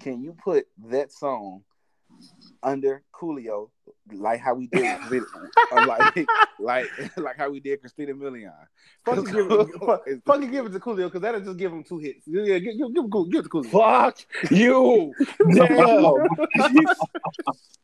Can 0.00 0.22
you 0.22 0.36
put 0.44 0.66
that 0.88 1.10
song 1.12 1.62
under 2.62 3.02
Coolio 3.12 3.70
like 4.12 4.40
how 4.40 4.54
we 4.54 4.66
did 4.68 4.84
uh, 5.72 5.86
like 5.86 6.26
like 6.58 6.86
like 7.16 7.36
how 7.36 7.50
we 7.50 7.60
did 7.60 7.80
Christina 7.80 8.14
Milian? 8.14 8.52
Fucking 9.04 9.24
give 9.24 9.50
it, 9.50 9.68
fuck, 9.86 10.04
fucking 10.24 10.50
give 10.50 10.66
it 10.66 10.72
to 10.72 10.80
Coolio 10.80 11.04
because 11.04 11.20
that'll 11.22 11.40
just 11.40 11.56
give 11.56 11.72
him 11.72 11.84
two 11.84 11.98
hits. 11.98 12.26
Yeah, 12.26 12.58
give, 12.58 12.76
give, 12.78 12.94
give, 12.94 13.30
give 13.30 13.40
it 13.40 13.42
to 13.44 13.48
Coolio. 13.48 13.70
Fuck 13.70 14.18
you. 14.50 15.12
Damn. 15.52 16.26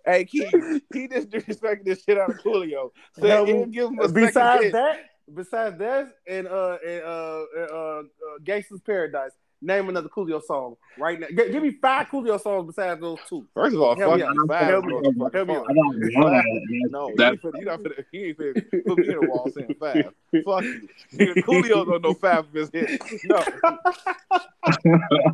hey, 0.06 0.24
Keith, 0.24 0.82
he 0.92 1.08
just 1.08 1.30
disrespected 1.30 1.84
the 1.84 1.96
shit 1.96 2.18
out 2.18 2.30
of 2.30 2.36
Coolio. 2.38 2.90
So 3.18 3.26
Hell, 3.26 3.46
he 3.46 3.64
give 3.66 3.88
him 3.88 3.98
a 3.98 4.08
Besides 4.08 4.64
hit. 4.64 4.72
that, 4.72 5.00
besides 5.32 5.78
that, 5.78 6.08
and 6.28 6.46
uh, 6.46 6.78
and, 6.86 7.02
uh, 7.02 7.42
uh, 7.56 7.62
uh, 7.62 8.02
Gangsta's 8.44 8.80
Paradise. 8.84 9.32
Name 9.64 9.88
another 9.88 10.08
Coolio 10.08 10.42
song 10.42 10.76
right 10.98 11.20
now. 11.20 11.28
G- 11.28 11.50
give 11.52 11.62
me 11.62 11.70
five 11.80 12.08
Coolio 12.08 12.40
songs 12.40 12.66
besides 12.66 13.00
those 13.00 13.18
two. 13.28 13.46
First 13.54 13.76
of 13.76 13.80
all, 13.82 13.94
Help 13.96 14.10
fuck 14.12 14.18
me 14.18 14.24
out. 14.24 14.34
you. 14.34 14.46
Five, 14.48 14.66
Help 14.66 14.84
me 14.84 14.94
out. 14.94 15.04
Help 15.04 15.14
me 15.14 15.20
Fuck 15.24 15.34
out. 15.36 15.66
I 15.70 15.74
got 15.74 15.76
one. 15.76 16.00
man. 16.30 16.42
No, 16.90 17.10
That- 17.16 17.32
you, 17.32 17.32
ain't 17.32 17.42
finna- 17.42 17.58
you 17.60 17.64
not 17.66 17.78
finna, 17.80 18.04
he 18.10 18.24
ain't 18.24 18.38
finna 18.38 18.84
put 18.86 18.98
me 18.98 19.08
in 19.08 19.20
the 19.20 19.26
wall 19.28 19.48
saying 19.54 19.74
five. 19.78 20.04
Fuck 20.44 20.64
you. 20.64 20.88
Nigga, 21.14 21.34
Coolio 21.44 21.86
don't 21.86 22.02
know 22.02 22.14
five 22.14 22.40
of 22.46 22.52
his 22.52 22.70
hits. 22.72 23.24
No. 23.24 23.42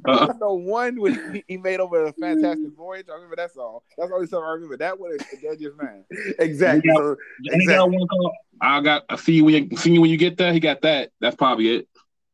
I 0.07 0.33
know 0.41 0.55
one 0.55 1.01
when 1.01 1.35
he, 1.35 1.45
he 1.49 1.57
made 1.57 1.81
over 1.81 2.05
a 2.07 2.13
fantastic 2.13 2.75
voyage. 2.77 3.07
I 3.11 3.15
remember 3.15 3.37
that 3.37 3.53
song. 3.53 3.81
That's 3.97 4.09
the 4.11 4.15
only 4.15 4.27
song 4.27 4.43
I 4.45 4.51
remember. 4.53 4.77
That 4.77 4.99
one 4.99 5.13
is 5.13 5.19
That's 5.43 5.61
Just 5.61 5.77
Man. 5.77 6.05
Exactly. 6.39 6.91
Yeah. 6.93 6.97
So, 6.97 7.17
He 7.43 7.67
got 7.67 7.89
Exactly. 7.89 8.31
I 8.61 8.81
got 8.81 9.05
I 9.09 9.17
see 9.17 9.35
you 9.35 9.45
when 9.45 9.69
you 9.71 9.77
see 9.77 9.93
you 9.93 10.01
when 10.01 10.11
you 10.11 10.17
get 10.17 10.37
there. 10.37 10.53
He 10.53 10.61
got 10.61 10.83
that. 10.83 11.11
That's 11.21 11.37
probably 11.37 11.77
it. 11.77 11.89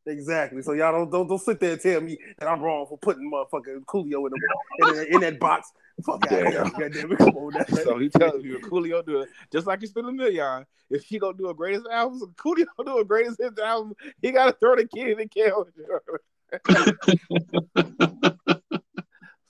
Exactly. 0.07 0.63
So 0.63 0.73
y'all 0.73 0.93
don't, 0.93 1.11
don't 1.11 1.27
don't 1.29 1.39
sit 1.41 1.61
there 1.61 1.73
and 1.73 1.81
tell 1.81 2.01
me 2.01 2.19
that 2.39 2.49
I'm 2.49 2.61
wrong 2.61 2.87
for 2.89 2.99
putting 2.99 3.31
motherfucking 3.31 3.85
Coolio 3.87 4.27
in 4.27 4.33
the 4.33 5.07
in, 5.07 5.15
in 5.15 5.21
that 5.21 5.39
box. 5.39 5.71
Fuck 6.05 6.27
out 6.31 6.47
of 6.47 6.53
here. 6.53 6.65
Goddamn 6.65 7.13
it. 7.13 7.19
Come 7.19 7.37
on. 7.37 7.53
So 7.85 7.99
he 7.99 8.09
tells 8.09 8.43
you 8.45 8.59
Coolio 8.61 9.05
do 9.05 9.21
it 9.21 9.29
just 9.53 9.67
like 9.67 9.81
he's 9.81 9.91
still 9.91 10.09
a 10.09 10.13
million. 10.13 10.67
If 10.91 11.05
he 11.05 11.19
gonna 11.19 11.37
do 11.37 11.49
a 11.49 11.55
greatest 11.55 11.87
album, 11.91 12.21
Coolio 12.37 12.67
do 12.85 12.99
a 12.99 13.05
greatest 13.05 13.41
hits 13.41 13.61
album, 13.61 13.95
he 14.21 14.31
gotta 14.33 14.53
throw 14.53 14.77
the 14.77 14.87
kid 14.87 15.11
in 15.11 15.19
the 15.19 15.29
can. 15.29 15.53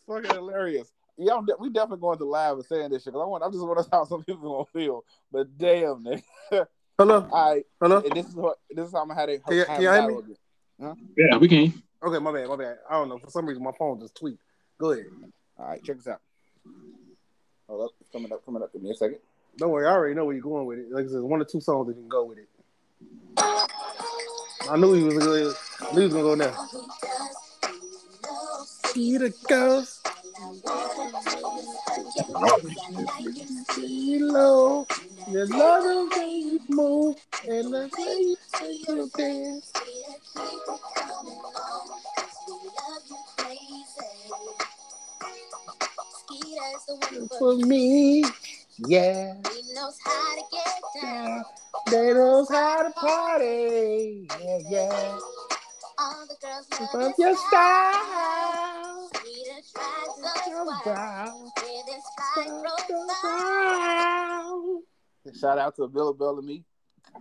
Fucking 0.07 0.31
hilarious. 0.31 0.91
Yeah, 1.17 1.35
I'm 1.35 1.47
de- 1.47 1.55
we 1.59 1.71
definitely 1.71 2.01
going 2.01 2.19
to 2.19 2.25
live 2.25 2.57
and 2.59 2.67
saying 2.67 2.91
this 2.91 3.05
shit 3.05 3.13
because 3.13 3.23
I 3.25 3.27
want. 3.29 3.45
I 3.45 3.49
just 3.49 3.61
want 3.65 3.79
to 3.85 3.89
how 3.91 4.05
some 4.05 4.23
people 4.25 4.53
gonna 4.53 4.85
feel. 4.85 5.05
But 5.31 5.57
damn, 5.57 6.05
nigga. 6.05 6.67
Hello. 6.99 7.21
Right, 7.33 7.65
Hello. 7.81 8.01
this 8.01 8.27
is 8.27 8.35
what 8.35 8.59
this 8.71 8.87
is 8.89 8.93
how 8.93 9.03
I'm 9.03 9.11
have 9.11 9.29
it. 9.29 9.45
Can 9.45 9.57
you- 9.57 9.65
can 9.65 9.83
you 9.83 9.89
hear 9.91 10.01
out 10.01 10.27
me? 10.27 10.35
Yeah, 10.79 11.37
we 11.39 11.49
can. 11.49 11.83
Okay, 12.03 12.19
my 12.19 12.33
bad. 12.33 12.49
My 12.49 12.57
bad. 12.57 12.79
I 12.91 12.95
don't 12.95 13.09
know. 13.09 13.19
For 13.19 13.31
some 13.31 13.47
reason, 13.47 13.63
my 13.63 13.73
phone 13.79 14.01
just 14.01 14.15
tweaked. 14.15 14.43
Go 14.79 14.93
ahead. 14.93 15.07
All 15.59 15.67
right, 15.67 15.83
check 15.83 15.97
this 15.97 16.09
out. 16.09 16.21
Hold 17.69 17.85
up, 17.85 17.91
it's 18.01 18.11
coming 18.11 18.31
up, 18.33 18.45
coming 18.45 18.63
up. 18.63 18.73
Give 18.73 18.83
me 18.83 18.91
a 18.91 18.95
second. 18.95 19.19
Don't 19.57 19.71
worry. 19.71 19.87
I 19.87 19.91
already 19.91 20.15
know 20.15 20.25
where 20.25 20.35
you're 20.35 20.43
going 20.43 20.67
with 20.67 20.81
it. 20.81 20.91
Like 20.91 21.07
I 21.07 21.09
said, 21.09 21.21
one 21.21 21.41
or 21.41 21.45
two 21.45 21.61
songs 21.61 21.87
that 21.87 21.97
you 21.97 22.03
can 22.03 22.09
go 22.09 22.25
with 22.25 22.39
it. 22.39 22.49
I 23.39 24.77
knew 24.77 24.93
he 24.95 25.03
was 25.03 25.19
gonna. 25.19 25.53
I 25.81 25.95
knew 25.95 26.01
he 26.01 26.07
was 26.07 26.15
gonna 26.15 26.25
go 26.25 26.37
there. 26.37 26.55
See 28.67 29.17
the 29.17 29.33
ghost. 29.49 30.09
The 30.35 30.41
love 35.51 35.85
the 35.85 36.09
way 36.17 36.31
you 36.31 36.61
move 36.69 37.17
and 37.49 37.73
the 37.73 37.89
way 37.97 38.17
you 38.19 38.37
take 38.55 38.89
your. 38.89 39.07
For 47.39 47.57
me, 47.57 48.25
yeah. 48.87 49.35
He 49.55 49.73
knows 49.75 49.99
how 50.05 50.35
to 50.35 50.43
get 50.53 50.83
down. 51.03 51.45
They 51.91 52.13
knows 52.13 52.49
how 52.51 52.83
to 52.83 52.91
party. 52.91 54.29
Yeah, 54.43 54.59
yeah. 54.69 55.19
All 55.99 56.27
the 56.27 56.37
girls 56.43 56.67
love 56.95 57.13
your 57.19 57.37
style. 57.37 59.04
Shout 65.41 65.59
out 65.59 65.75
to 65.77 65.89
Bill 65.89 66.13
Bellamy, 66.13 66.65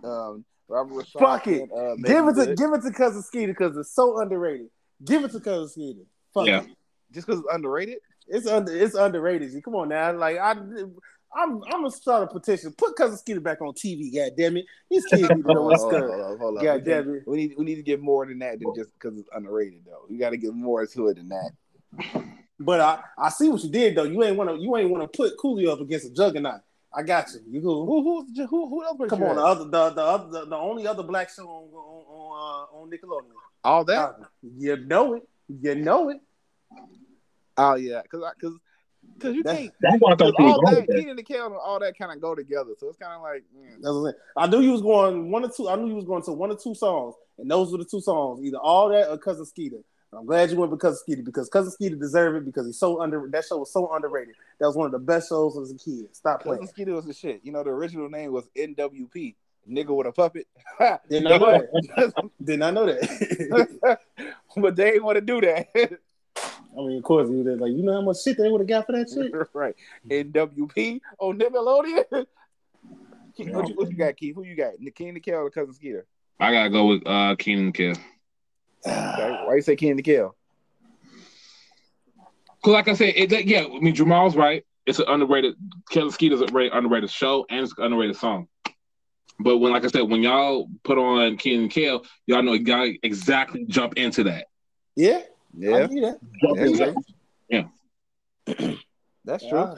um, 0.04 0.44
Robert 0.68 0.92
Ri'chard. 0.94 1.18
Fuck 1.20 1.46
it. 1.48 1.62
and, 1.62 1.72
uh, 1.72 2.08
Give 2.08 2.28
it 2.28 2.34
to 2.34 2.46
Good. 2.46 2.58
give 2.58 2.72
it 2.72 2.82
to 2.82 2.92
cousin 2.92 3.22
Skeeter 3.22 3.52
because 3.52 3.76
it's 3.76 3.94
so 3.94 4.20
underrated. 4.20 4.68
Give 5.04 5.24
it 5.24 5.32
to 5.32 5.40
cousin 5.40 5.68
Skeeter. 5.68 6.00
Fuck 6.32 6.46
Yeah. 6.46 6.62
it. 6.62 6.68
just 7.12 7.26
because 7.26 7.40
it's 7.40 7.48
underrated. 7.54 7.98
It's 8.28 8.46
under 8.46 8.74
it's 8.74 8.94
underrated. 8.94 9.52
G. 9.52 9.60
Come 9.60 9.74
on 9.76 9.88
now. 9.88 10.12
Like 10.12 10.36
I 10.38 10.50
I'm 10.52 10.82
I'm 11.36 11.60
gonna 11.62 11.90
start 11.90 12.22
a 12.24 12.26
petition. 12.32 12.72
Put 12.76 12.96
cousin 12.96 13.16
Skeeter 13.18 13.40
back 13.40 13.60
on 13.60 13.72
TV, 13.74 14.14
god 14.14 14.32
damn 14.36 14.56
it. 14.56 14.66
These 14.90 15.04
kids 15.06 15.22
need 15.22 15.42
to 15.42 15.52
know 15.54 15.62
what's 15.62 15.82
Hold 15.82 15.94
on, 15.94 16.00
good. 16.00 16.10
hold 16.10 16.38
hold 16.40 16.58
on. 16.58 16.64
God 16.64 16.74
We 16.76 16.80
damn 16.90 17.14
it. 17.14 17.22
We 17.26 17.36
need 17.36 17.54
we 17.58 17.64
need 17.64 17.76
to 17.76 17.82
get 17.82 18.00
more 18.00 18.26
than 18.26 18.38
that 18.40 18.58
than 18.60 18.72
just 18.76 18.92
because 18.94 19.18
it's 19.18 19.28
underrated 19.34 19.80
though. 19.86 20.04
We 20.08 20.18
got 20.18 20.30
to 20.30 20.36
get 20.36 20.54
more 20.54 20.86
to 20.86 21.08
it 21.08 21.16
than 21.16 21.28
that. 21.30 21.50
But 22.58 22.80
I, 22.80 23.00
I 23.18 23.28
see 23.30 23.48
what 23.48 23.62
you 23.64 23.70
did 23.70 23.96
though. 23.96 24.04
You 24.04 24.22
ain't 24.22 24.36
wanna 24.36 24.56
you 24.56 24.76
ain't 24.76 24.90
wanna 24.90 25.08
put 25.08 25.36
Coolio 25.38 25.72
up 25.72 25.80
against 25.80 26.06
a 26.06 26.10
juggernaut. 26.10 26.60
I 26.96 27.02
got 27.02 27.26
you. 27.32 27.40
You 27.50 27.60
go. 27.60 27.84
Who 27.84 28.02
who's 28.24 28.48
who 28.48 28.68
who 28.68 28.84
else? 28.84 28.96
Come 29.08 29.22
on, 29.24 29.36
the 29.36 29.42
other 29.44 29.64
the 29.64 29.90
the 29.90 30.02
other 30.02 30.28
the, 30.30 30.46
the 30.46 30.56
only 30.56 30.86
other 30.86 31.02
black 31.02 31.30
show 31.30 31.42
on 31.48 31.68
on 31.72 32.04
on, 32.08 32.68
uh, 32.72 32.76
on 32.82 32.90
Nickelodeon. 32.90 33.32
all 33.64 33.84
that. 33.84 33.98
Uh, 33.98 34.12
you 34.56 34.76
know 34.76 35.14
it. 35.14 35.28
You 35.48 35.74
know 35.74 36.10
it. 36.10 36.20
Oh 37.56 37.74
yeah, 37.74 38.02
because 38.02 38.22
because 38.38 38.56
because 39.16 39.34
you 39.34 39.42
That's- 39.42 39.62
can't. 39.62 39.74
That's 39.80 39.96
why 39.98 40.12
I 40.12 40.16
Cause 40.16 40.32
thought 40.36 40.40
all 40.44 40.70
that, 40.70 40.76
with 40.76 40.86
that. 40.86 40.96
Kenan 40.96 41.18
and 41.18 41.26
Kel, 41.26 41.46
and 41.46 41.54
all 41.56 41.78
that 41.80 41.98
kind 41.98 42.12
of 42.12 42.20
go 42.20 42.34
together. 42.34 42.70
So 42.78 42.88
it's 42.88 42.98
kind 42.98 43.12
of 43.12 43.22
like, 43.22 43.42
mm. 43.56 43.82
That's 43.82 43.94
what 43.94 44.14
I'm. 44.36 44.44
I 44.44 44.46
knew 44.56 44.62
you 44.64 44.72
was 44.72 44.82
going 44.82 45.30
one 45.30 45.44
or 45.44 45.50
two. 45.50 45.68
I 45.68 45.76
knew 45.76 45.88
you 45.88 45.94
was 45.96 46.04
going 46.04 46.22
to 46.22 46.32
one 46.32 46.50
or 46.50 46.56
two 46.56 46.74
songs, 46.74 47.14
and 47.38 47.50
those 47.50 47.70
were 47.72 47.78
the 47.78 47.84
two 47.84 48.00
songs, 48.00 48.40
either 48.44 48.58
all 48.58 48.88
that 48.90 49.08
or 49.10 49.18
Cousin 49.18 49.44
Skeeter. 49.46 49.78
And 50.14 50.20
I'm 50.20 50.26
glad 50.26 50.48
you 50.48 50.56
went 50.56 50.70
with 50.70 50.80
Cousin 50.80 50.98
Skeeter 50.98 51.22
because 51.22 51.48
Cousin 51.48 51.72
Skeeter 51.72 51.96
deserved 51.96 52.36
it 52.36 52.44
because 52.44 52.66
he's 52.66 52.78
so 52.78 53.02
under. 53.02 53.26
That 53.28 53.44
show 53.44 53.58
was 53.58 53.72
so 53.72 53.92
underrated. 53.92 54.36
That 54.60 54.66
was 54.68 54.76
one 54.76 54.86
of 54.86 54.92
the 54.92 55.00
best 55.00 55.28
shows 55.28 55.58
as 55.58 55.72
a 55.72 55.74
kid. 55.74 56.14
Stop 56.14 56.44
Cousin 56.44 56.58
playing. 56.58 56.68
Skeeter 56.68 56.92
was 56.94 57.04
the 57.04 57.12
shit. 57.12 57.40
You 57.42 57.50
know, 57.50 57.64
the 57.64 57.70
original 57.70 58.08
name 58.08 58.30
was 58.30 58.48
NWP, 58.56 59.34
nigga 59.68 59.96
with 59.96 60.06
a 60.06 60.12
puppet. 60.12 60.46
Did 61.10 61.24
not 61.24 61.40
know 61.40 61.50
that. 61.50 62.30
Did 62.44 62.58
not 62.60 62.74
know 62.74 62.86
that. 62.86 63.98
but 64.56 64.76
they 64.76 64.92
ain't 64.92 65.02
want 65.02 65.16
to 65.16 65.20
do 65.20 65.40
that. 65.40 65.66
I 65.76 66.76
mean, 66.76 66.98
of 66.98 67.02
course, 67.02 67.28
you 67.28 67.42
like 67.42 67.72
you 67.72 67.82
know 67.82 67.94
how 67.94 68.02
much 68.02 68.22
shit 68.22 68.36
they 68.36 68.48
would 68.48 68.60
have 68.60 68.68
got 68.68 68.86
for 68.86 68.92
that 68.92 69.10
shit. 69.10 69.32
right. 69.52 69.74
NWP 70.08 71.00
on 71.18 71.40
Nickelodeon. 71.40 72.26
Keith, 73.36 73.50
what, 73.50 73.68
you, 73.68 73.74
what 73.74 73.90
you 73.90 73.96
got, 73.96 74.16
Keith? 74.16 74.36
Who 74.36 74.44
you 74.44 74.54
got? 74.54 74.74
Kenan 74.94 75.16
and 75.16 75.24
Kel 75.24 75.40
or 75.40 75.50
Cousin 75.50 75.74
Skeeter? 75.74 76.06
I 76.38 76.52
gotta 76.52 76.70
go 76.70 76.86
with 76.86 77.02
uh 77.04 77.34
Kenan 77.36 77.64
and 77.64 77.74
Kel. 77.74 77.94
Okay. 78.86 79.40
Why 79.44 79.54
you 79.54 79.62
say 79.62 79.76
Kenan 79.76 79.98
and 79.98 80.04
Kel? 80.04 80.36
Cause 82.62 82.72
like 82.72 82.88
I 82.88 82.94
said, 82.94 83.12
it, 83.16 83.46
yeah, 83.46 83.64
I 83.64 83.78
mean 83.80 83.94
Jamal's 83.94 84.36
right. 84.36 84.64
It's 84.86 84.98
an 84.98 85.06
underrated. 85.08 85.54
Killer 85.90 86.10
Skeeter's 86.10 86.40
a 86.40 86.46
very 86.46 86.70
underrated 86.70 87.10
show 87.10 87.46
and 87.50 87.60
it's 87.60 87.74
an 87.76 87.84
underrated 87.84 88.16
song. 88.16 88.48
But 89.40 89.58
when, 89.58 89.72
like 89.72 89.84
I 89.84 89.88
said, 89.88 90.02
when 90.02 90.22
y'all 90.22 90.68
put 90.84 90.96
on 90.96 91.36
Kenan 91.36 91.62
and 91.62 91.70
Kel, 91.70 92.04
y'all 92.26 92.42
know 92.42 92.52
y'all 92.52 92.92
exactly 93.02 93.64
jump 93.66 93.94
into 93.94 94.24
that. 94.24 94.46
Yeah, 94.96 95.22
Yeah, 95.56 95.86
knew 95.86 96.00
that. 96.02 96.18
Jump 96.40 96.58
that's 96.58 96.78
true. 96.78 96.94
Yeah. 97.48 98.74
That's 99.24 99.48
true. 99.48 99.58
Yeah. 99.58 99.74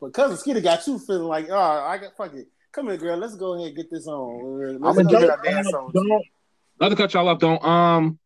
But 0.00 0.12
Cousin 0.12 0.36
Skeeter 0.36 0.60
got 0.60 0.86
you 0.86 0.98
feeling 0.98 1.24
like, 1.24 1.48
oh, 1.50 1.56
I 1.56 1.98
got 1.98 2.16
fuck 2.16 2.34
it. 2.34 2.48
Come 2.72 2.88
here, 2.88 2.96
girl. 2.96 3.16
Let's 3.16 3.36
go 3.36 3.54
ahead 3.54 3.68
and 3.68 3.76
get 3.76 3.90
this 3.90 4.06
on. 4.06 4.80
Let's 4.80 4.98
I'm 4.98 5.06
go 5.06 5.12
gonna 5.12 5.26
get 5.26 5.30
our 5.30 5.42
dance 5.42 5.72
on. 5.72 5.90
don't, 5.92 6.24
not 6.80 6.90
to 6.90 6.96
cut 6.96 7.14
y'all 7.14 7.28
off. 7.28 7.38
Don't 7.38 7.62
um, 7.64 8.18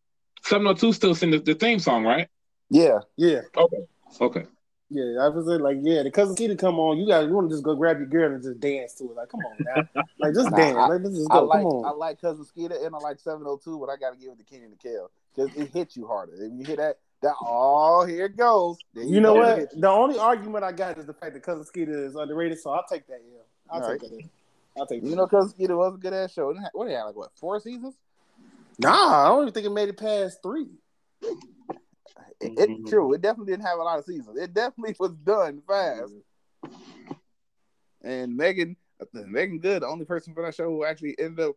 702 0.43 0.93
still 0.93 1.15
sing 1.15 1.31
the, 1.31 1.39
the 1.39 1.55
theme 1.55 1.79
song, 1.79 2.03
right? 2.03 2.27
Yeah. 2.69 2.99
Yeah. 3.17 3.41
Okay. 3.57 3.77
Okay. 4.21 4.43
Yeah, 4.89 5.23
I 5.23 5.29
was 5.29 5.47
like, 5.47 5.77
yeah, 5.81 6.03
the 6.03 6.11
cousin 6.11 6.35
Skeeter 6.35 6.55
come 6.55 6.77
on. 6.77 6.99
You 6.99 7.07
guys, 7.07 7.25
you 7.27 7.33
want 7.33 7.49
to 7.49 7.53
just 7.55 7.63
go 7.63 7.75
grab 7.75 7.97
your 7.97 8.05
girl 8.05 8.31
and 8.31 8.43
just 8.43 8.59
dance 8.59 8.93
to 8.95 9.05
it? 9.05 9.15
Like, 9.15 9.29
come 9.29 9.39
on, 9.39 9.57
now, 9.65 10.03
like 10.19 10.35
just 10.35 10.51
Nah, 10.51 10.57
dance. 10.57 10.77
I- 10.77 10.87
like, 10.87 11.01
let's 11.01 11.15
just 11.15 11.31
I 11.31 11.35
go. 11.35 11.45
like 11.45 11.61
come 11.63 11.65
on. 11.65 11.85
I 11.85 11.91
like 11.91 12.21
Cousin 12.21 12.45
Skeeter 12.45 12.75
and 12.85 12.93
I 12.93 12.99
like 12.99 13.17
702, 13.17 13.79
but 13.79 13.89
I 13.89 13.95
gotta 13.97 14.17
give 14.17 14.29
it 14.33 14.37
to 14.37 14.43
Kenny 14.43 14.65
and 14.65 14.77
Kel 14.77 15.09
because 15.35 15.55
it 15.57 15.71
hits 15.71 15.97
you 15.97 16.05
harder. 16.05 16.33
If 16.35 16.51
you 16.53 16.63
hear 16.63 16.75
that, 16.75 16.99
that 17.23 17.33
oh 17.41 18.05
here 18.05 18.25
it 18.25 18.37
goes. 18.37 18.77
Then 18.93 19.07
you 19.09 19.19
know 19.19 19.33
what? 19.33 19.57
you. 19.73 19.81
The 19.81 19.89
only 19.89 20.19
argument 20.19 20.63
I 20.63 20.71
got 20.73 20.99
is 20.99 21.07
the 21.07 21.13
fact 21.13 21.33
that 21.33 21.41
cousin 21.41 21.65
Skeeter 21.65 22.05
is 22.05 22.15
underrated, 22.15 22.59
so 22.59 22.69
I'll 22.69 22.85
take 22.87 23.07
that. 23.07 23.21
Yeah, 23.27 23.39
I'll 23.71 23.81
All 23.81 23.89
take 23.89 24.01
that. 24.01 24.29
I'll 24.77 24.85
take 24.85 25.01
that. 25.01 25.09
You 25.09 25.15
know, 25.15 25.25
Cousin 25.25 25.49
Skeeter 25.49 25.75
was 25.75 25.95
a 25.95 25.97
good 25.97 26.13
ass 26.13 26.33
show. 26.33 26.51
It 26.51 26.57
had- 26.57 26.69
What 26.73 26.85
they 26.87 26.93
had 26.93 27.03
like 27.05 27.15
what 27.15 27.31
four 27.35 27.59
seasons? 27.59 27.95
Nah, 28.79 29.25
I 29.25 29.27
don't 29.29 29.41
even 29.43 29.53
think 29.53 29.65
it 29.67 29.71
made 29.71 29.89
it 29.89 29.97
past 29.97 30.39
three. 30.43 30.67
It, 31.21 32.51
it- 32.57 32.69
Mhm. 32.69 32.87
true. 32.89 33.13
It 33.13 33.21
definitely 33.21 33.53
didn't 33.53 33.65
have 33.65 33.79
a 33.79 33.83
lot 33.83 33.99
of 33.99 34.05
seasons. 34.05 34.37
It 34.37 34.53
definitely 34.53 34.95
was 34.99 35.13
done 35.13 35.61
fast. 35.67 36.13
And 38.01 38.35
Meagan, 38.35 38.75
Meagan 39.13 39.59
Good, 39.59 39.81
the 39.83 39.87
only 39.87 40.05
person 40.05 40.33
for 40.33 40.43
that 40.43 40.55
show 40.55 40.69
who 40.69 40.83
actually 40.85 41.15
ended 41.19 41.45
up 41.45 41.55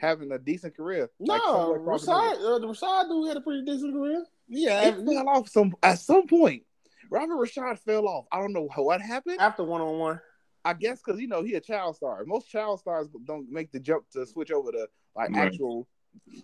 having 0.00 0.32
a 0.32 0.38
decent 0.38 0.76
career. 0.76 1.08
No, 1.20 1.34
Like, 1.34 1.42
somewhat 1.42 1.76
across 1.80 2.04
the. 2.06 2.12
Ri'chard, 2.12 2.34
uh, 2.56 2.58
the 2.58 2.66
Ri'chard 2.66 3.08
dude 3.08 3.28
had 3.28 3.36
a 3.36 3.40
pretty 3.40 3.64
decent 3.64 3.92
career. 3.94 4.24
Yeah, 4.48 4.80
it 4.88 4.96
fell 5.04 5.28
off 5.28 5.48
some 5.48 5.74
at 5.82 5.98
some 6.00 6.26
point. 6.26 6.64
Robert 7.10 7.36
Ri'chard 7.36 7.78
fell 7.80 8.08
off. 8.08 8.24
I 8.32 8.40
don't 8.40 8.52
know 8.52 8.68
what 8.76 9.00
happened. 9.00 9.38
after 9.40 9.62
one 9.62 9.80
on 9.80 9.98
one. 9.98 10.20
I 10.64 10.72
guess 10.72 11.00
because 11.04 11.20
you 11.20 11.28
know 11.28 11.42
he 11.42 11.54
a 11.54 11.60
child 11.60 11.94
star. 11.96 12.24
Most 12.26 12.48
child 12.50 12.80
stars 12.80 13.06
don't 13.26 13.50
make 13.50 13.70
the 13.70 13.78
jump 13.78 14.08
to 14.12 14.26
switch 14.26 14.50
over 14.50 14.72
to 14.72 14.88
like 15.14 15.30
Right. 15.30 15.46
actual 15.46 15.86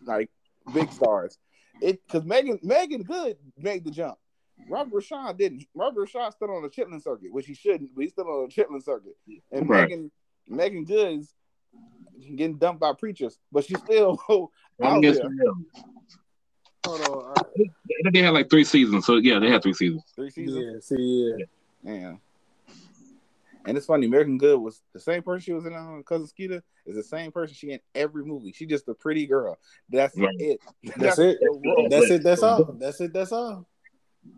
like 0.05 0.31
big 0.75 0.91
stars. 0.93 1.39
It 1.81 2.01
because 2.07 2.25
Meagan 2.25 2.59
Meagan 2.63 3.03
Good 3.03 3.37
made 3.57 3.85
the 3.85 3.91
jump. 3.91 4.19
Robert 4.69 4.93
Ri'chard 5.03 5.39
didn't. 5.39 5.65
Robert 5.75 6.07
Ri'chard 6.09 6.33
still 6.33 6.51
on 6.51 6.63
the 6.63 6.69
Chitlin 6.69 7.03
circuit, 7.03 7.33
which 7.33 7.47
he 7.47 7.55
shouldn't, 7.55 7.95
but 7.95 8.03
he's 8.03 8.13
still 8.13 8.29
on 8.29 8.49
the 8.49 8.55
Chitlin 8.55 8.83
circuit. 8.85 9.17
And 9.51 9.69
Right. 9.69 9.83
Megan 9.89 10.11
Megan 10.47 10.85
Good 10.85 11.21
is 11.21 11.35
getting 12.37 12.59
dumped 12.59 12.81
by 12.81 12.93
preachers, 12.93 13.39
but 13.51 13.65
she's 13.65 13.79
still 13.79 14.21
I'm 14.81 14.97
out 14.97 15.01
guessing, 15.03 15.35
there. 15.37 15.53
Hold 16.87 17.01
on. 17.09 17.33
uh, 17.39 17.43
They- 17.57 17.71
They 18.13 18.23
had 18.23 18.35
like 18.35 18.51
three 18.51 18.65
seasons, 18.65 19.07
so 19.07 19.17
yeah, 19.17 19.39
they 19.39 19.49
had 19.51 19.63
three 19.63 19.75
seasons. 19.75 20.03
Three 20.15 20.31
seasons. 20.31 20.65
yeah, 20.65 20.81
see, 20.81 21.35
yeah. 21.85 21.93
Yeah. 21.95 22.15
And 23.71 23.77
it's 23.79 23.87
funny, 23.87 24.07
American 24.07 24.37
Good 24.37 24.59
was 24.61 24.83
the 24.93 24.99
same 25.01 25.23
person 25.23 25.41
she 25.41 25.53
was 25.53 25.65
in 25.65 25.73
on 25.73 26.03
Cousin 26.03 26.27
Skeeter 26.27 26.61
is 26.87 26.97
the 26.97 27.03
same 27.05 27.31
person 27.31 27.55
she 27.55 27.71
in 27.71 27.79
every 27.95 28.25
movie. 28.25 28.53
She 28.53 28.67
just 28.67 28.89
a 28.89 28.95
pretty 28.95 29.27
girl. 29.27 29.59
That's 29.89 30.19
Right. 30.19 30.35
it. 30.39 30.61
That's 30.97 31.19
it. 31.21 31.39
That's 31.89 32.11
it. 32.11 32.23
That's 32.25 32.43
all. 32.43 32.65
That's 32.81 33.01
it. 33.01 33.13
That's 33.13 33.31
all. 33.31 33.69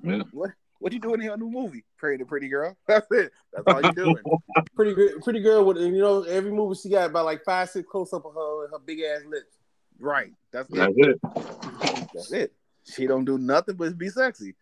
Yeah. 0.05 0.23
What 0.33 0.51
what 0.81 0.93
you 0.93 0.99
doing 0.99 1.21
in 1.21 1.27
your 1.27 1.37
new 1.39 1.49
movie? 1.51 1.85
Praying 1.97 2.19
to 2.19 2.27
pretty 2.27 2.49
girl. 2.49 2.77
That's 2.87 3.07
it. 3.11 3.33
That's 3.53 3.65
all 3.67 3.83
you 3.83 3.93
doing. 3.93 4.17
Pretty 4.77 4.95
good. 4.95 5.23
Pretty 5.23 5.41
girl 5.41 5.65
with 5.65 5.79
you 5.79 5.93
know 5.99 6.23
every 6.25 6.51
movie 6.51 6.75
she 6.79 6.89
got 6.91 7.11
about 7.11 7.25
like 7.25 7.43
five 7.45 7.71
six 7.71 7.89
close 7.91 8.13
up 8.13 8.25
of 8.27 8.35
her 8.35 8.69
her 8.71 8.79
big 8.85 9.01
ass 9.01 9.23
lips. 9.29 9.57
right. 9.99 10.33
That's 10.53 10.69
That's 10.69 10.93
it. 10.97 11.19
it. 11.23 12.09
That's 12.15 12.33
it. 12.33 12.53
She 12.85 13.07
don't 13.07 13.25
do 13.25 13.39
nothing 13.39 13.77
but 13.77 13.97
be 13.97 14.09
sexy. 14.09 14.55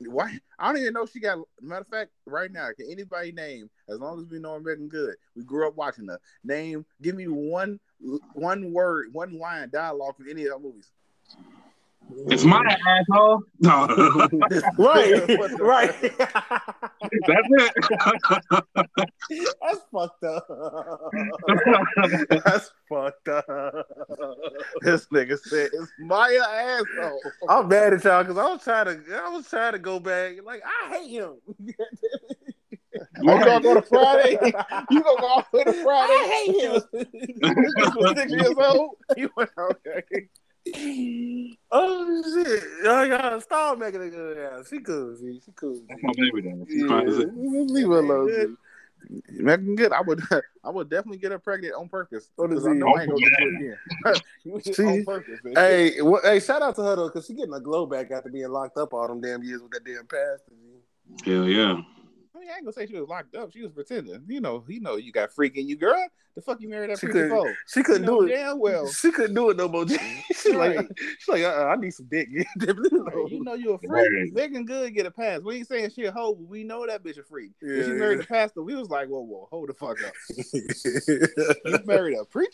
Why? 0.00 0.38
I 0.58 0.72
don't 0.72 0.80
even 0.80 0.92
know 0.94 1.06
she 1.06 1.20
got. 1.20 1.38
Matter 1.60 1.82
of 1.82 1.88
fact, 1.88 2.10
right 2.26 2.50
now, 2.50 2.68
can 2.76 2.90
anybody 2.90 3.32
name? 3.32 3.70
As 3.88 3.98
long 3.98 4.20
as 4.20 4.26
we 4.26 4.38
know 4.38 4.54
American 4.54 4.88
Good, 4.88 5.14
we 5.36 5.44
grew 5.44 5.66
up 5.68 5.76
watching 5.76 6.08
her. 6.08 6.18
Name. 6.42 6.84
Give 7.00 7.14
me 7.14 7.26
one 7.26 7.78
one 8.34 8.72
word, 8.72 9.08
one 9.12 9.38
line 9.38 9.70
dialogue 9.70 10.16
from 10.16 10.28
any 10.28 10.44
of 10.44 10.52
her 10.52 10.58
movies. 10.58 10.90
It's 12.26 12.44
my 12.44 12.60
asshole. 12.86 13.42
No, 13.60 13.86
right, 14.78 15.28
right. 15.58 15.92
that's 16.00 17.48
it. 17.50 17.72
That's 19.62 19.80
fucked 19.92 20.24
up. 20.24 20.46
That's 22.44 22.70
fucked 22.88 23.28
up. 23.28 23.86
This 24.82 25.06
nigga 25.06 25.38
said 25.38 25.70
it's 25.72 25.92
my 25.98 26.38
asshole. 26.42 27.20
I'm 27.48 27.68
mad 27.68 27.94
at 27.94 28.04
y'all 28.04 28.22
because 28.22 28.38
I 28.38 28.48
was 28.48 28.62
trying 28.62 28.86
to. 28.86 29.16
I 29.16 29.28
was 29.30 29.48
trying 29.48 29.72
to 29.72 29.78
go 29.78 29.98
back. 29.98 30.36
Like 30.44 30.62
I 30.64 30.88
hate 30.96 31.10
him. 31.10 31.36
You 31.56 31.74
gonna 33.22 33.60
go 33.60 33.74
to 33.74 33.82
Friday? 33.82 34.38
You 34.90 35.02
gonna 35.02 35.20
go 35.20 35.26
all 35.26 35.46
the 35.52 35.58
way 35.58 35.64
to 35.64 35.72
Friday? 35.72 36.12
I 36.12 36.44
hate 36.46 36.60
him. 36.62 36.82
This 36.92 37.94
was 37.96 38.16
six 38.16 38.32
years 38.32 38.54
old. 38.58 38.96
You 39.16 39.30
went 39.36 39.50
okay. 39.58 40.28
Oh 41.70 42.22
shit! 42.44 42.62
Y'all, 42.82 43.06
y'all 43.06 43.40
stop 43.40 43.78
making 43.78 44.02
it 44.02 44.10
good. 44.10 44.38
ass. 44.38 44.68
she 44.68 44.80
cool. 44.80 45.16
She, 45.16 45.40
she 45.44 45.52
cool. 45.52 45.80
That's 45.88 46.02
my 46.02 46.12
baby. 46.16 46.42
Then. 46.42 46.66
She's 46.70 46.82
Yeah, 46.82 46.88
fine 46.88 47.08
as 47.08 47.18
leave 47.34 47.88
her 47.88 47.98
alone. 47.98 48.28
G. 48.28 48.54
Meagan 49.30 49.76
Good, 49.76 49.92
I 49.92 50.00
would, 50.00 50.22
I 50.64 50.70
would 50.70 50.88
definitely 50.88 51.18
get 51.18 51.32
her 51.32 51.38
pregnant 51.38 51.74
on 51.74 51.88
purpose. 51.88 52.30
Does 52.38 52.48
Because 52.48 52.66
I 52.66 52.72
know 52.72 52.94
I 52.94 53.02
ain't 53.02 53.10
gonna 53.10 53.20
do 53.20 53.30
it 53.38 53.54
again. 53.54 53.76
You 54.44 54.86
on 54.86 55.04
purpose, 55.04 55.40
man. 55.42 55.54
Hey, 55.56 56.00
wha- 56.00 56.20
hey, 56.22 56.40
shout 56.40 56.62
out 56.62 56.76
to 56.76 56.82
her 56.82 56.96
though, 56.96 57.10
cause 57.10 57.26
she 57.26 57.34
getting 57.34 57.54
a 57.54 57.60
glow 57.60 57.86
back 57.86 58.10
after 58.10 58.30
being 58.30 58.50
locked 58.50 58.76
up 58.76 58.92
all 58.92 59.08
them 59.08 59.20
damn 59.20 59.42
years 59.42 59.62
with 59.62 59.72
that 59.72 59.84
damn 59.84 60.06
pastor. 60.06 60.52
G. 61.24 61.30
Hell 61.30 61.48
yeah. 61.48 61.80
I 62.34 62.40
mean, 62.40 62.48
I 62.50 62.56
ain't 62.56 62.64
gonna 62.64 62.72
say 62.72 62.86
she 62.86 62.98
was 62.98 63.08
locked 63.08 63.34
up. 63.36 63.52
She 63.52 63.62
was 63.62 63.70
pretending. 63.72 64.22
You 64.26 64.40
know, 64.40 64.64
you 64.68 64.80
know, 64.80 64.96
you 64.96 65.12
got 65.12 65.32
freak 65.32 65.56
in 65.56 65.68
you, 65.68 65.76
girl. 65.76 66.04
The 66.34 66.42
fuck 66.42 66.60
you 66.60 66.68
married 66.68 66.90
that 66.90 66.98
She 66.98 67.06
preacher 67.06 67.28
couldn't- 67.28 67.44
for? 67.44 67.56
She 67.68 67.82
couldn't 67.84 68.02
You 68.02 68.06
know 68.10 68.20
do 68.22 68.26
it. 68.26 68.30
damn 68.30 68.58
well. 68.58 68.88
She 68.90 69.12
couldn't 69.12 69.36
do 69.36 69.50
it 69.50 69.56
no 69.56 69.68
more. 69.68 69.86
she's 69.88 70.52
Right. 70.52 70.76
like, 70.78 70.88
she's 71.20 71.28
like, 71.28 71.44
uh, 71.44 71.66
I 71.66 71.76
need 71.76 71.92
some 71.92 72.06
dick. 72.06 72.28
Hey, 72.34 72.46
you 73.28 73.44
know 73.44 73.54
you 73.54 73.74
a 73.74 73.78
freak. 73.78 73.92
Right. 73.92 74.34
Big 74.34 74.66
good 74.66 74.94
get 74.94 75.06
a 75.06 75.12
pass. 75.12 75.42
We 75.42 75.58
ain't 75.58 75.68
saying 75.68 75.90
she 75.90 76.04
a 76.06 76.12
hoe, 76.12 76.34
but 76.34 76.48
we 76.48 76.64
know 76.64 76.84
that 76.88 77.04
bitch 77.04 77.18
a 77.18 77.22
freak. 77.22 77.52
Yeah, 77.62 77.84
she 77.84 77.90
married 77.92 78.16
yeah. 78.16 78.22
the 78.22 78.26
pastor, 78.26 78.62
we 78.62 78.74
was 78.74 78.90
like, 78.90 79.06
whoa, 79.08 79.20
whoa, 79.20 79.46
hold 79.48 79.68
the 79.68 79.74
fuck 79.74 79.98
up. 80.04 80.12
You 81.64 81.78
married 81.86 82.18
a 82.18 82.24
preacher? 82.24 82.50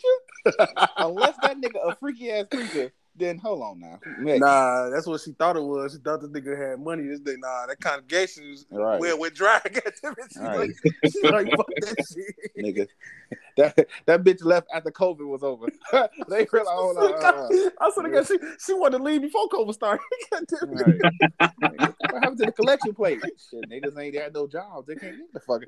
Unless 0.97 1.37
that 1.41 1.59
nigga 1.59 1.79
a 1.91 1.95
freaky 1.95 2.31
ass 2.31 2.45
preacher, 2.51 2.91
then 3.15 3.37
hold 3.37 3.61
on 3.61 3.79
now. 3.79 3.99
Next. 4.19 4.39
nah, 4.39 4.89
that's 4.89 5.05
what 5.05 5.21
she 5.21 5.31
thought 5.33 5.57
it 5.57 5.63
was. 5.63 5.93
She 5.93 5.99
thought 5.99 6.21
the 6.21 6.27
nigga 6.27 6.57
had 6.71 6.79
money. 6.79 7.07
This 7.07 7.19
nigga, 7.19 7.39
nah, 7.39 7.67
that 7.67 7.79
congregation 7.79 8.49
was 8.49 8.65
Right. 8.71 8.99
where 8.99 9.17
went 9.17 9.35
dry. 9.35 9.59
Goddamn 9.63 10.15
it. 10.17 10.37
All 10.39 10.43
right. 10.43 10.69
like, 11.23 11.31
like, 11.31 11.49
fuck 11.55 11.67
that 11.81 12.05
shit. 12.13 12.55
nigga. 12.57 12.87
That 13.57 13.87
that 14.05 14.23
bitch 14.23 14.43
left 14.43 14.67
after 14.73 14.91
COVID 14.91 15.27
was 15.27 15.43
over. 15.43 15.67
they 16.29 16.47
realized, 16.51 16.69
hold 16.71 16.97
on, 16.97 17.11
hold 17.21 17.51
on. 17.51 17.71
I 17.81 17.91
said 17.93 18.05
again, 18.05 18.25
she 18.25 18.37
she 18.65 18.73
wanted 18.73 18.99
to 18.99 19.03
leave 19.03 19.21
before 19.21 19.47
COVID 19.49 19.73
started. 19.73 20.01
Right. 20.61 20.97
what 21.39 22.23
happened 22.23 22.37
to 22.39 22.45
the 22.45 22.51
collection 22.51 22.93
plate? 22.93 23.19
Shit, 23.21 23.69
niggas 23.69 23.97
ain't 23.99 24.15
had 24.15 24.33
no 24.33 24.47
jobs. 24.47 24.87
They 24.87 24.95
can't 24.95 25.17
get 25.17 25.33
the 25.33 25.39
fucking. 25.41 25.67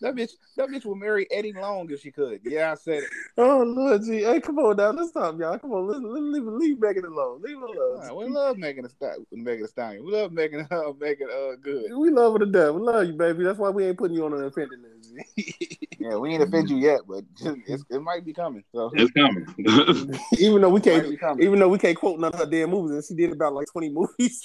That 0.00 0.14
bitch, 0.14 0.32
that 0.56 0.68
bitch 0.68 0.84
would 0.84 0.96
marry 0.98 1.26
Eddie 1.30 1.52
Long 1.52 1.90
if 1.90 2.00
she 2.00 2.10
could. 2.10 2.40
Yeah, 2.44 2.72
I 2.72 2.74
said 2.74 3.02
it. 3.02 3.10
Oh 3.38 3.62
Lord, 3.62 4.02
G, 4.04 4.22
hey, 4.22 4.40
come 4.40 4.58
on 4.58 4.76
now, 4.76 4.90
let's 4.90 5.10
stop, 5.10 5.38
y'all. 5.38 5.58
Come 5.58 5.72
on, 5.72 5.86
let's, 5.86 6.00
let's 6.02 6.22
leave 6.22 6.45
leave 6.50 6.80
Megan 6.80 7.04
alone. 7.04 7.42
Leave 7.42 7.58
her 7.58 7.66
alone. 7.66 7.98
Right, 7.98 8.16
we 8.16 8.26
love 8.26 8.58
Megan 8.58 8.84
Thee 8.84 8.90
Stallion. 8.90 9.26
Megan 9.32 9.62
Thee 9.62 9.68
Stallion. 9.68 10.04
We 10.04 10.12
love 10.12 10.32
Megan. 10.32 10.66
Uh, 10.76 10.92
Megan. 10.98 11.28
Uh, 11.30 11.56
good. 11.60 11.92
We 11.96 12.10
love 12.10 12.34
her 12.34 12.38
to 12.40 12.46
death. 12.46 12.72
We 12.74 12.80
love 12.82 13.06
you, 13.06 13.12
baby. 13.14 13.44
That's 13.44 13.58
why 13.58 13.70
we 13.70 13.86
ain't 13.86 13.96
putting 13.96 14.16
you 14.16 14.26
on 14.26 14.34
an 14.34 14.44
offended 14.44 14.80
list. 14.80 14.96
Yeah, 15.98 16.16
we 16.18 16.34
ain't 16.34 16.42
offend 16.42 16.70
you 16.70 16.76
yet, 16.76 17.00
but 17.08 17.24
just, 17.34 17.56
it's, 17.66 17.82
it 17.90 18.00
might 18.00 18.24
be 18.24 18.32
coming. 18.32 18.62
So 18.72 18.92
It's 18.94 19.10
coming. 19.10 19.44
even 20.38 20.60
though 20.60 20.68
we 20.68 20.80
can't, 20.80 21.08
be 21.08 21.16
coming. 21.16 21.44
even 21.44 21.58
though 21.58 21.68
we 21.68 21.78
can't 21.78 21.96
quote 21.96 22.20
none 22.20 22.32
of 22.32 22.38
her 22.38 22.46
damn 22.46 22.70
movies, 22.70 22.92
and 22.92 23.04
she 23.04 23.14
did 23.14 23.32
about 23.32 23.54
like 23.54 23.66
twenty 23.72 23.88
movies. 23.88 24.44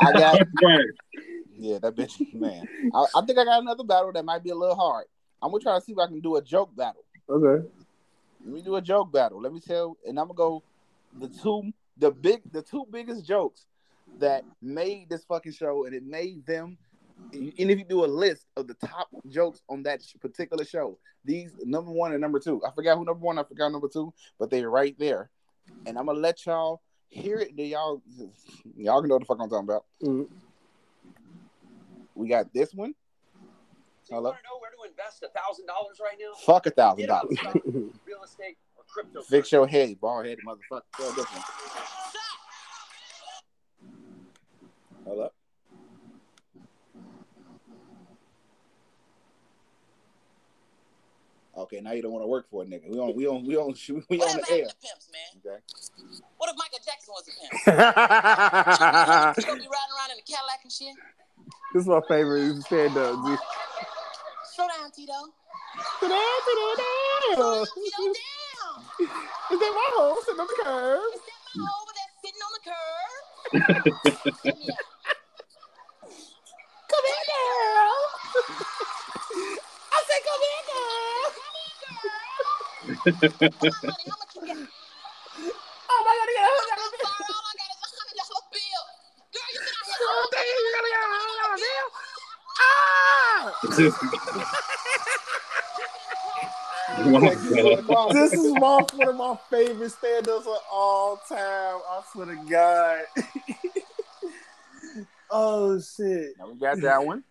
I 0.00 0.12
got. 0.12 0.40
right. 0.62 0.86
Yeah, 1.58 1.78
that 1.78 1.94
bitch, 1.94 2.34
man. 2.34 2.66
I, 2.92 3.06
I 3.14 3.24
think 3.24 3.38
I 3.38 3.44
got 3.44 3.62
another 3.62 3.84
battle 3.84 4.12
that 4.12 4.24
might 4.24 4.42
be 4.42 4.50
a 4.50 4.54
little 4.54 4.74
hard. 4.74 5.06
I'm 5.40 5.50
gonna 5.50 5.62
try 5.62 5.78
to 5.78 5.84
see 5.84 5.92
if 5.92 5.98
I 5.98 6.06
can 6.06 6.20
do 6.20 6.36
a 6.36 6.42
joke 6.42 6.74
battle. 6.74 7.04
okay. 7.28 7.66
Let 8.44 8.54
me 8.54 8.62
do 8.62 8.76
a 8.76 8.82
joke 8.82 9.12
battle. 9.12 9.40
Let 9.40 9.52
me 9.52 9.60
tell, 9.60 9.96
and 10.06 10.18
I'm 10.18 10.26
gonna 10.26 10.36
go 10.36 10.62
the 11.20 11.28
two, 11.28 11.72
the 11.98 12.10
big, 12.10 12.40
the 12.52 12.62
two 12.62 12.86
biggest 12.90 13.24
jokes 13.26 13.66
that 14.18 14.44
made 14.62 15.08
this 15.08 15.24
fucking 15.24 15.52
show, 15.52 15.84
and 15.84 15.94
it 15.94 16.04
made 16.04 16.46
them. 16.46 16.78
And 17.32 17.52
if 17.58 17.78
you 17.78 17.84
do 17.84 18.04
a 18.04 18.06
list 18.06 18.46
of 18.56 18.66
the 18.68 18.74
top 18.74 19.08
jokes 19.28 19.60
on 19.68 19.82
that 19.82 20.00
particular 20.20 20.64
show, 20.64 20.98
these 21.24 21.52
number 21.64 21.90
one 21.90 22.12
and 22.12 22.20
number 22.20 22.38
two. 22.38 22.62
I 22.64 22.70
forgot 22.70 22.96
who 22.96 23.04
number 23.04 23.24
one, 23.24 23.38
I 23.38 23.42
forgot 23.42 23.72
number 23.72 23.88
two, 23.88 24.14
but 24.38 24.48
they're 24.50 24.70
right 24.70 24.96
there. 24.98 25.28
And 25.86 25.98
I'm 25.98 26.06
gonna 26.06 26.18
let 26.18 26.46
y'all 26.46 26.82
hear 27.08 27.38
it. 27.38 27.56
Then 27.56 27.66
y'all, 27.66 28.02
y'all 28.76 29.00
can 29.00 29.08
know 29.08 29.16
what 29.16 29.20
the 29.20 29.26
fuck 29.26 29.38
I'm 29.40 29.50
talking 29.50 29.64
about. 29.68 29.84
Mhm. 30.02 30.28
We 32.14 32.28
got 32.28 32.52
this 32.54 32.72
one. 32.74 32.90
Do 32.92 34.14
you 34.14 34.16
Hello? 34.16 34.30
want 34.30 34.38
to 34.38 34.44
know 34.44 34.58
where 34.60 34.70
to 34.70 34.90
invest 34.90 35.22
a 35.24 35.28
thousand 35.28 35.66
dollars 35.66 36.00
right 36.00 36.16
now? 36.18 36.32
Fuck 36.46 36.66
a 36.66 36.70
thousand 36.70 37.06
dollars. 37.08 37.36
real 38.06 38.22
estate, 38.24 38.56
or 38.56 38.65
crypto. 38.96 39.20
Fix 39.22 39.52
your 39.52 39.66
head, 39.66 40.00
bald 40.00 40.24
head 40.24 40.38
motherfucker. 40.46 40.80
Tell 40.96 41.12
this 41.12 41.26
one. 41.26 41.42
Hello. 45.04 45.30
Okay, 51.56 51.80
now 51.80 51.92
you 51.92 52.02
don't 52.02 52.12
want 52.12 52.22
to 52.22 52.26
work 52.26 52.46
for 52.50 52.62
a 52.62 52.66
nigga. 52.66 52.86
We 52.90 52.98
on, 52.98 53.16
we 53.16 53.26
on, 53.26 53.46
we 53.46 53.56
on, 53.56 53.74
we 54.10 54.18
What 54.18 54.28
on 54.34 54.36
the 54.46 54.52
air. 54.52 54.66
pimps, 54.82 55.10
man? 55.10 55.40
Okay. 55.44 55.62
What 56.36 56.50
if 56.50 56.56
Michael 56.58 56.78
Jackson 56.84 57.14
was 57.14 57.24
a 57.28 57.32
pimp? 57.32 57.52
You 59.38 59.44
gonna 59.44 59.60
be 59.60 59.68
riding 59.68 59.94
around 59.96 60.10
in 60.12 60.18
a 60.18 60.22
Cadillac 60.26 60.60
and 60.64 60.72
shit? 60.72 60.94
this 61.72 61.82
is 61.82 61.88
my 61.88 62.00
favorite 62.08 62.60
stand 62.62 62.96
up. 62.98 63.16
Slow 64.52 64.66
down, 64.68 64.90
Tito. 64.94 65.12
Sit 66.00 66.08
down, 66.08 66.20
sit 66.44 66.56
down, 66.56 66.74
Slow 66.74 66.74
down. 66.76 67.56
down, 67.56 67.66
Tito, 67.74 68.04
down. 68.04 68.35
Is 69.52 69.60
that 69.60 69.72
my 69.78 69.88
home 69.94 70.18
sitting 70.26 70.40
on 70.42 70.48
the 70.50 70.58
curb? 70.58 71.06
Is 71.14 71.22
that 71.22 71.40
my 71.54 71.70
over 71.78 71.92
there 71.94 72.10
sitting 72.18 72.42
on 72.42 72.52
the 72.58 72.62
curb? 72.66 73.22
Come 76.90 77.04
here, 77.06 77.26
girl. 77.30 77.98
I 79.92 79.98
said, 80.06 80.22
come 80.26 80.42
here, 80.46 80.64
girl. 80.66 81.24
Come 81.30 81.54
here, 81.56 81.76
girl. 81.82 82.52
Come 83.62 83.74
on, 83.74 83.84
honey, 83.86 84.06
how 84.10 84.18
much 84.18 84.32
you 84.34 84.42
got? 84.50 84.58
Oh 85.90 86.00
my 86.06 86.14
God, 86.16 86.28
you 86.30 86.36
got 86.36 86.50
a 86.50 86.54
I'm 86.82 86.94
sorry, 86.98 87.30
all 87.30 87.46
I 87.46 87.54
got 87.54 87.70
is 87.70 87.80
a 87.82 87.90
hundred 87.94 88.18
dollar 88.18 88.44
bill. 88.50 88.84
Girl, 89.30 89.48
you 89.54 89.60
been 89.62 89.76
out 89.78 89.86
here 89.86 90.10
Oh, 90.10 90.26
dang, 90.34 90.48
you 90.50 90.70
gotta 90.74 90.90
get 90.90 91.00
a 91.00 91.10
hundred 91.14 91.38
dollar 91.42 91.60
bill. 91.62 91.88
Ah! 92.58 94.56
This 98.12 98.32
is 98.32 98.52
my 98.54 98.86
one 98.94 99.08
of 99.08 99.16
my 99.16 99.38
favorite 99.50 99.90
stand-ups 99.90 100.46
of 100.46 100.56
all 100.72 101.16
time. 101.28 101.38
I 101.38 102.02
swear 102.12 102.26
to 102.26 102.36
God. 102.48 103.00
oh 105.30 105.80
shit. 105.80 106.32
Now 106.38 106.50
we 106.50 106.58
got 106.58 106.80
that 106.82 107.04
one, 107.04 107.22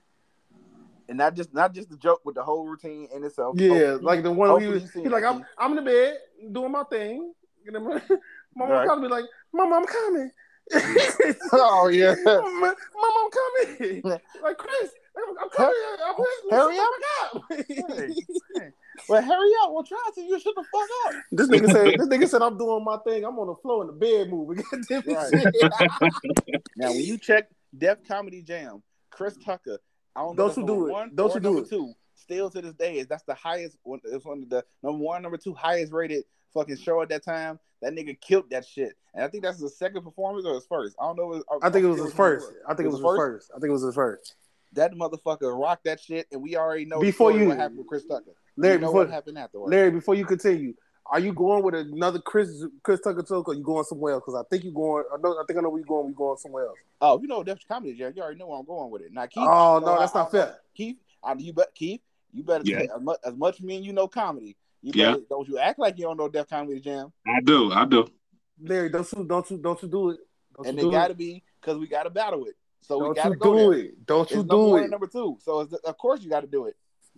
and 1.09 1.17
not 1.17 1.35
just 1.35 1.53
not 1.53 1.73
just 1.73 1.89
the 1.89 1.97
joke, 1.97 2.21
but 2.25 2.35
the 2.35 2.43
whole 2.43 2.65
routine 2.65 3.07
in 3.13 3.23
itself. 3.23 3.55
Yeah, 3.59 3.69
Hopefully- 3.69 4.03
like 4.03 4.23
the 4.23 4.31
one 4.31 4.61
he 4.61 4.67
was. 4.67 4.83
you 4.83 4.88
seen 4.89 5.03
He's 5.03 5.11
like, 5.11 5.23
I'm, 5.23 5.45
I'm 5.57 5.77
in 5.77 5.83
the 5.83 5.91
bed 5.91 6.17
doing 6.51 6.71
my 6.71 6.83
thing. 6.83 7.33
You 7.63 7.71
know, 7.73 7.79
my 7.81 8.01
mom 8.55 8.69
Right. 8.69 8.85
probably 8.85 9.07
be 9.07 9.13
like, 9.13 9.25
Mom, 9.53 9.73
I'm 9.73 9.85
coming. 9.85 10.31
Oh 11.53 11.88
yeah. 11.91 12.15
Mom, 12.25 12.59
Mom, 12.61 12.75
I'm 13.03 13.29
coming. 13.31 14.01
like 14.03 14.57
Chris, 14.57 14.91
I'm, 15.17 15.35
I'm 15.41 15.49
coming. 15.49 15.75
I'm, 16.03 16.15
I'm, 16.15 16.15
Hurry 16.51 16.77
oh 16.77 17.35
up. 17.35 17.43
Hey, 18.57 18.71
Well, 19.10 19.21
hurry 19.21 19.51
up. 19.63 19.71
Well, 19.73 19.84
try 19.84 19.97
to. 20.15 20.21
You 20.21 20.39
shut 20.39 20.53
the 20.55 20.63
fuck 20.71 20.89
up. 21.15 21.21
This 21.31 21.47
nigga 21.49 21.71
said, 21.71 21.86
this 21.99 22.08
nigga 22.08 22.27
said, 22.29 22.41
I'm 22.41 22.58
doing 22.58 22.84
my 22.84 22.97
thing. 23.05 23.23
I'm 23.25 23.38
on 23.39 23.47
the 23.47 23.55
floor 23.55 23.81
in 23.81 23.88
the 23.88 23.93
bed 23.93 24.29
moving. 24.29 24.63
Right. 24.89 26.12
Now, 26.77 26.89
when 26.91 27.01
you 27.01 27.17
check 27.17 27.49
Def 27.77 28.03
Comedy 28.08 28.41
Jam, 28.41 28.84
Chris 29.10 29.38
Tucker, 29.43 29.79
I 30.15 30.21
don't 30.21 30.38
know 30.38 30.47
Don't 30.47 30.58
you 30.58 30.65
do 30.67 30.88
it. 30.88 30.91
One 30.91 31.12
Don't 31.15 31.31
or 31.31 31.34
you 31.36 31.39
do 31.39 31.58
it. 31.60 31.69
Two, 31.69 31.93
still 32.15 32.49
to 32.49 32.62
this 32.62 32.73
day, 32.73 32.97
is 32.99 33.08
that's 33.08 33.23
the 33.23 33.34
highest. 33.34 33.77
One, 33.84 33.99
it's 34.03 34.25
one 34.25 34.43
of 34.43 34.49
the 34.49 34.63
number 34.84 35.03
one, 35.03 35.21
number 35.21 35.38
two 35.38 35.53
highest 35.53 35.91
rated 35.93 36.23
fucking 36.53 36.77
show 36.77 37.01
at 37.01 37.10
that 37.10 37.23
time. 37.23 37.60
That 37.81 37.93
nigga 37.93 38.19
killed 38.19 38.49
that 38.51 38.65
shit, 38.65 38.93
and 39.13 39.23
I 39.23 39.27
think 39.27 39.43
that's 39.43 39.60
his 39.62 39.77
second 39.77 40.03
performance 40.03 40.45
or 40.45 40.55
his 40.55 40.65
first. 40.65 40.95
I 40.99 41.05
don't 41.05 41.17
know. 41.17 41.43
I 41.62 41.69
think 41.69 41.86
it 41.86 41.89
was 41.89 42.01
his 42.01 42.13
first. 42.13 42.47
I 42.67 42.73
think 42.73 42.86
it 42.88 42.91
was 42.91 42.95
It 42.99 43.03
his 43.03 43.15
first. 43.17 43.51
I 43.55 43.60
think 43.60 43.69
it 43.69 43.73
was 43.73 43.84
his 43.84 43.95
first. 43.95 44.36
That 44.73 44.93
motherfucker 44.93 45.58
rocked 45.58 45.86
that 45.86 45.99
shit, 46.01 46.27
and 46.31 46.41
we 46.41 46.55
already 46.58 46.86
know 46.86 46.99
Before 46.99 47.31
you- 47.31 47.47
what 47.49 47.58
happened 47.58 47.79
with 47.79 47.88
Chris 47.88 48.05
Tucker. 48.05 48.31
Larry, 48.57 48.75
you 48.75 48.79
know 48.81 48.87
before, 48.87 49.01
what 49.01 49.09
happened 49.11 49.37
afterwards. 49.37 49.71
Larry, 49.71 49.91
before 49.91 50.15
you 50.15 50.25
continue, 50.25 50.73
are 51.11 51.19
you 51.19 51.33
going 51.33 51.63
with 51.63 51.75
another 51.75 52.19
Chris 52.19 52.63
Chris 52.83 52.99
Tucker 53.01 53.21
joke, 53.23 53.47
or 53.49 53.53
you 53.53 53.63
going 53.63 53.83
somewhere 53.83 54.13
else? 54.13 54.23
Because 54.25 54.41
I 54.41 54.43
think 54.49 54.63
you 54.63 54.71
going. 54.71 55.03
I 55.13 55.17
know. 55.21 55.33
I 55.37 55.43
think 55.47 55.59
I 55.59 55.61
know 55.61 55.69
where 55.69 55.79
you're 55.79 55.85
going. 55.87 56.07
We 56.07 56.13
going 56.13 56.37
somewhere 56.37 56.65
else. 56.67 56.77
Oh, 57.01 57.21
you 57.21 57.27
know 57.27 57.43
Def 57.43 57.59
Comedy 57.67 57.93
Jam. 57.95 58.13
You 58.15 58.21
already 58.23 58.39
know 58.39 58.47
where 58.47 58.59
I'm 58.59 58.65
going 58.65 58.89
with 58.91 59.01
it. 59.03 59.11
Now, 59.13 59.25
Keith. 59.27 59.43
Oh 59.47 59.75
you 59.79 59.81
no, 59.85 59.93
know, 59.93 59.99
that's 59.99 60.15
I- 60.15 60.19
not 60.19 60.27
I- 60.29 60.31
fair. 60.31 60.55
Keith, 60.75 60.97
I, 61.23 61.33
you 61.33 61.53
bet 61.53 61.73
Keith, 61.75 62.01
you 62.33 62.43
better 62.43 62.63
Yeah. 62.65 62.79
say 62.79 62.89
as 62.95 63.01
much 63.01 63.19
as 63.23 63.35
much 63.35 63.61
me 63.61 63.75
and 63.77 63.85
you 63.85 63.93
know 63.93 64.07
comedy. 64.07 64.55
You 64.81 64.91
Yeah. 64.95 65.11
better, 65.11 65.23
don't 65.29 65.47
you 65.47 65.57
act 65.59 65.79
like 65.79 65.97
you 65.97 66.05
don't 66.05 66.17
know 66.17 66.29
Def 66.29 66.49
Comedy 66.49 66.79
Jam. 66.79 67.11
I 67.27 67.41
do. 67.41 67.71
I 67.71 67.85
do. 67.85 68.07
Larry, 68.61 68.89
don't 68.89 69.11
you 69.11 69.23
don't 69.25 69.51
you 69.51 69.57
don't 69.57 69.81
you 69.83 69.89
do 69.89 70.09
it? 70.11 70.19
Don't 70.55 70.67
and 70.67 70.77
you 70.77 70.83
it 70.87 70.87
do 70.87 70.91
got 70.91 71.07
to 71.07 71.11
it. 71.11 71.17
be 71.17 71.43
because 71.61 71.77
we 71.77 71.87
got 71.87 72.03
to 72.03 72.09
battle 72.09 72.45
it. 72.45 72.55
So 72.81 72.97
we 72.99 73.05
Don't 73.05 73.15
got 73.15 73.23
to 73.23 73.29
you 73.31 73.35
go 73.35 73.57
do 73.57 73.71
there. 73.75 73.85
it? 73.85 74.05
Don't 74.05 74.21
It's 74.23 74.31
you 74.35 74.43
do 74.43 74.75
it? 74.77 74.89
number 74.89 75.07
two. 75.07 75.37
So 75.41 75.61
it's, 75.61 75.73
of 75.73 75.97
course 75.97 76.21
you 76.21 76.29
got 76.29 76.41
to 76.41 76.47
do 76.47 76.65
it, 76.65 76.75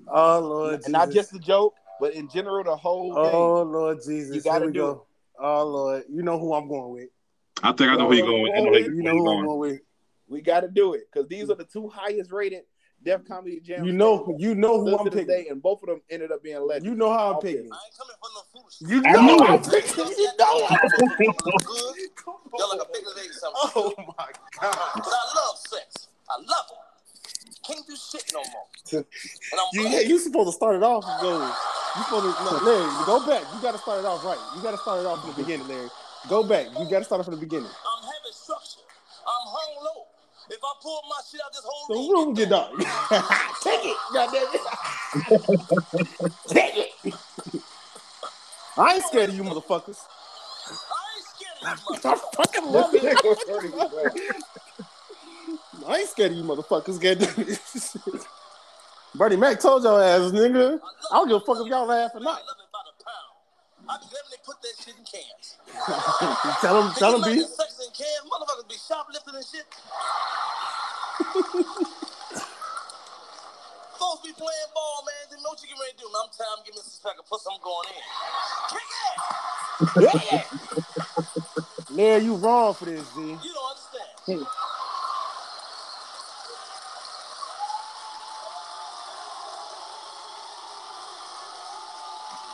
Oh 0.07 0.39
Lord, 0.39 0.81
and 0.83 0.91
not 0.93 1.11
just 1.11 1.31
the 1.31 1.39
joke, 1.39 1.75
but 1.99 2.13
in 2.13 2.29
general 2.29 2.63
the 2.63 2.75
whole 2.75 3.17
Oh 3.17 3.63
Lord 3.63 3.97
Jesus, 4.05 4.35
You 4.35 4.41
gotta 4.41 4.59
Here 4.59 4.67
we 4.67 4.73
do 4.73 4.79
go. 4.79 5.07
Oh 5.39 5.65
Lord, 5.65 6.03
you 6.09 6.23
know 6.23 6.39
who 6.39 6.53
I'm 6.53 6.67
going 6.67 6.91
with. 6.91 7.09
I 7.63 7.71
think 7.71 7.89
I 7.89 7.95
know 7.95 8.07
who 8.07 8.13
you're 8.15 8.25
going 8.25 8.43
with. 8.43 8.51
I 8.55 8.61
know 8.61 8.71
who 8.71 8.95
You 8.95 9.03
know 9.03 9.11
who 9.11 9.17
I'm 9.19 9.35
going. 9.35 9.45
going 9.47 9.59
with. 9.59 9.81
We 10.29 10.41
got 10.41 10.59
to 10.61 10.67
do 10.67 10.93
it 10.93 11.07
because 11.11 11.27
these 11.29 11.49
are 11.49 11.55
the 11.55 11.63
two 11.63 11.87
highest 11.87 12.31
rated 12.31 12.63
Def 13.03 13.23
Comedy 13.25 13.59
Jam. 13.61 13.85
You 13.85 13.93
know, 13.93 14.35
you 14.37 14.55
know 14.55 14.81
who 14.81 14.97
I'm 14.97 15.05
to 15.05 15.11
picking. 15.11 15.27
day, 15.27 15.47
and 15.49 15.61
both 15.61 15.81
of 15.83 15.87
them 15.89 16.01
ended 16.09 16.31
up 16.31 16.43
being 16.43 16.59
legends. 16.61 16.85
You 16.85 16.95
know 16.95 17.11
how 17.11 17.29
I'm 17.31 17.35
Okay. 17.37 17.55
picking. 17.55 17.71
I 17.71 17.77
ain't 17.85 17.97
coming 17.97 18.15
for 18.19 18.29
no 18.35 18.41
foolishness. 18.51 18.89
You 18.91 19.01
I 19.07 19.11
know 19.13 19.37
knew 19.37 19.45
I'm 19.47 19.55
it. 19.55 19.63
picking. 19.63 20.05
You 20.17 20.31
know 20.37 20.67
I'm 20.69 20.89
picking. 20.91 21.33
Y'all 22.57 22.69
like 22.69 22.81
a 22.81 22.91
pig 22.91 23.03
that 23.03 23.23
ate 23.23 23.33
something. 23.33 23.71
Oh 23.75 23.93
my 23.97 24.25
God. 24.59 24.89
But 24.95 25.13
I 25.13 25.35
love 25.35 25.57
sex. 25.57 26.07
I 26.29 26.35
love 26.37 26.65
it. 26.71 26.86
Can't 27.67 27.87
do 27.87 27.95
shit 27.95 28.25
no 28.33 28.41
more. 28.41 28.67
And 29.51 29.61
I'm 29.61 29.67
You, 29.73 29.81
blessed. 29.83 30.07
you 30.07 30.19
supposed 30.19 30.49
to 30.49 30.53
start 30.53 30.75
it 30.77 30.83
off 30.83 31.05
and 31.07 31.21
go. 31.21 31.33
You 31.97 32.03
supposed 32.03 32.37
to 32.37 32.43
no, 32.45 32.51
Larry. 32.65 33.05
Go 33.05 33.25
back. 33.27 33.43
You 33.55 33.61
got 33.61 33.73
to 33.73 33.79
start 33.79 33.99
it 33.99 34.05
off 34.05 34.23
right. 34.25 34.39
You 34.55 34.61
got 34.63 34.71
to 34.71 34.77
start 34.77 35.01
it 35.01 35.07
off 35.07 35.21
from 35.21 35.31
the 35.35 35.43
beginning, 35.43 35.67
Larry. 35.67 35.89
Go 36.29 36.43
back. 36.43 36.67
You 36.79 36.85
got 36.89 36.99
to 36.99 37.05
start 37.05 37.21
it 37.21 37.25
from 37.25 37.35
the 37.35 37.41
beginning. 37.41 37.69
I'm 37.69 38.03
having 38.03 38.33
structure. 38.33 38.81
I'm 39.27 39.47
hung 39.47 39.83
low. 39.85 40.05
If 40.49 40.59
I 40.63 40.73
pull 40.81 41.01
my 41.09 41.21
shit 41.29 41.41
out, 41.45 41.51
this 41.53 41.63
whole 41.65 41.87
The 41.89 41.95
room, 42.13 42.27
room 42.27 42.35
get 42.35 42.49
dark. 42.49 42.71
Take 43.63 43.85
it, 43.85 43.97
goddamn 44.13 44.43
it. 44.53 44.61
Take 46.49 46.77
it. 46.77 46.91
I 48.77 48.95
ain't 48.95 49.05
scared 49.05 49.29
of 49.29 49.35
you 49.35 49.43
motherfuckers. 49.43 49.99
I 50.77 51.01
ain't 51.17 51.25
scared 51.25 51.57
of 51.63 51.69
you, 52.05 52.11
I 52.11 52.15
fucking 52.35 52.65
love 52.65 52.95
it. 52.95 54.46
I 55.87 55.99
ain't 55.99 56.09
scared 56.09 56.31
of 56.31 56.37
you 56.37 56.43
motherfuckers. 56.43 56.99
Goddamn 56.99 57.47
it. 57.47 57.59
Bernie 59.15 59.37
Mac 59.37 59.59
told 59.59 59.83
your 59.83 60.03
ass, 60.03 60.31
nigga. 60.31 60.79
I 61.11 61.15
don't 61.15 61.27
give 61.29 61.37
a 61.37 61.39
fuck 61.39 61.57
if 61.61 61.67
y'all 61.67 61.87
laugh 61.87 62.11
or 62.13 62.19
not. 62.19 62.43
love 62.43 62.57
it 62.59 62.69
by 62.71 62.79
the 62.85 62.91
pound. 63.03 63.31
I 63.87 63.97
be 63.97 64.05
letting 64.11 64.31
they 64.31 64.37
put 64.45 64.61
that 64.61 64.75
shit 64.83 64.95
in 64.99 65.05
cans. 65.07 65.57
tell 66.61 66.81
him, 66.83 66.93
tell 66.99 67.15
him, 67.15 67.21
Niggas 67.21 67.25
B. 67.25 67.39
making 67.39 67.55
sex 67.55 67.79
in 67.79 67.91
cans. 67.95 68.27
Motherfuckers 68.27 68.67
be 68.67 68.75
shoplifting 68.75 69.35
and 69.35 69.45
shit. 69.47 69.65
Folks 73.97 74.21
be 74.27 74.33
playing 74.33 74.71
ball, 74.75 75.03
man. 75.07 75.23
They 75.31 75.37
know 75.41 75.55
what 75.55 75.61
you 75.63 75.69
get 75.71 75.79
ready 75.79 75.95
to 75.95 76.03
do. 76.03 76.11
Man, 76.11 76.21
I'm 76.27 76.31
tired. 76.35 76.51
I'm 76.59 76.63
giving 76.67 76.83
this 76.83 76.99
pack 77.01 77.15
of 77.17 77.25
pussy. 77.25 77.47
I'm 77.47 77.63
going 77.63 77.87
in. 77.95 78.03
Kick 78.75 78.91
it! 80.35 80.77
Larry, 81.89 82.23
you 82.25 82.35
wrong 82.35 82.73
for 82.73 82.85
this, 82.85 83.01
Z. 83.15 83.21
You 83.21 83.37
don't 83.39 83.71
understand. 83.71 84.66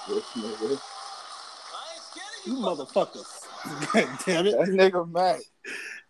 I 0.08 0.14
ain't 0.14 0.24
scared 0.24 0.66
of 2.40 2.48
you, 2.48 2.56
You 2.56 2.62
motherfuckers. 2.62 3.44
God 3.94 4.20
damn 4.26 4.48
it. 4.48 4.52
That 4.58 4.68
nigga 4.70 5.10
Mac. 5.10 5.40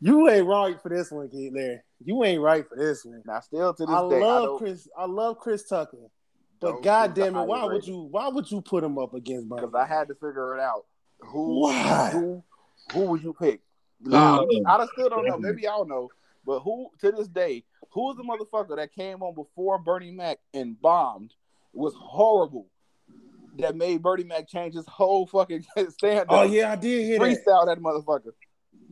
You 0.01 0.27
ain't 0.29 0.47
right 0.47 0.81
for 0.81 0.89
this 0.89 1.11
one, 1.11 1.29
kid, 1.29 1.53
Larry. 1.53 1.79
You 2.03 2.23
ain't 2.23 2.41
right 2.41 2.67
for 2.67 2.75
this 2.75 3.05
one. 3.05 3.21
Now, 3.25 3.39
still 3.39 3.73
to 3.73 3.85
this 3.85 3.95
I 3.95 4.09
day, 4.09 4.15
I 4.17 4.19
love 4.19 4.43
don't, 4.43 4.57
Chris. 4.57 4.87
I 4.97 5.05
love 5.05 5.39
Chris 5.39 5.67
Tucker. 5.67 5.97
But 6.59 6.71
don't 6.71 6.83
God 6.83 7.13
damn 7.13 7.35
it, 7.35 7.41
why 7.43 7.59
highest 7.59 7.73
would 7.73 7.87
you 7.87 8.07
why 8.09 8.27
would 8.29 8.49
you 8.49 8.61
put 8.61 8.83
him 8.83 8.97
up 8.97 9.13
against 9.13 9.47
Bernie? 9.47 9.61
Because 9.61 9.75
I 9.75 9.85
had 9.85 10.07
to 10.07 10.15
figure 10.15 10.57
it 10.57 10.61
out. 10.61 10.85
Who, 11.19 11.61
Why? 11.61 12.09
who, 12.11 12.43
who 12.91 12.99
would 13.05 13.23
you 13.23 13.33
pick? 13.33 13.61
Now, 14.01 14.41
Uh, 14.41 14.45
I 14.67 14.85
still 14.93 15.09
don't 15.09 15.25
know. 15.25 15.37
Maybe 15.37 15.63
y'all 15.63 15.85
know. 15.85 16.09
But 16.45 16.59
who, 16.59 16.89
to 16.99 17.11
this 17.11 17.27
day, 17.27 17.63
who 17.91 18.07
was 18.07 18.17
the 18.17 18.23
motherfucker 18.23 18.75
that 18.75 18.93
came 18.93 19.23
on 19.23 19.33
before 19.33 19.77
Bernie 19.77 20.11
Mac 20.11 20.39
and 20.53 20.79
bombed? 20.81 21.33
Was 21.73 21.93
horrible. 21.95 22.67
That 23.59 23.75
made 23.75 24.01
Bernie 24.01 24.23
Mac 24.23 24.47
change 24.47 24.73
his 24.73 24.87
whole 24.87 25.27
fucking 25.27 25.63
stand. 25.89 26.25
Oh 26.29 26.43
yeah, 26.43 26.71
I 26.71 26.75
did 26.75 27.05
hear 27.05 27.19
that. 27.19 27.25
freestyle 27.25 27.65
that 27.67 27.79
motherfucker. 27.79 28.31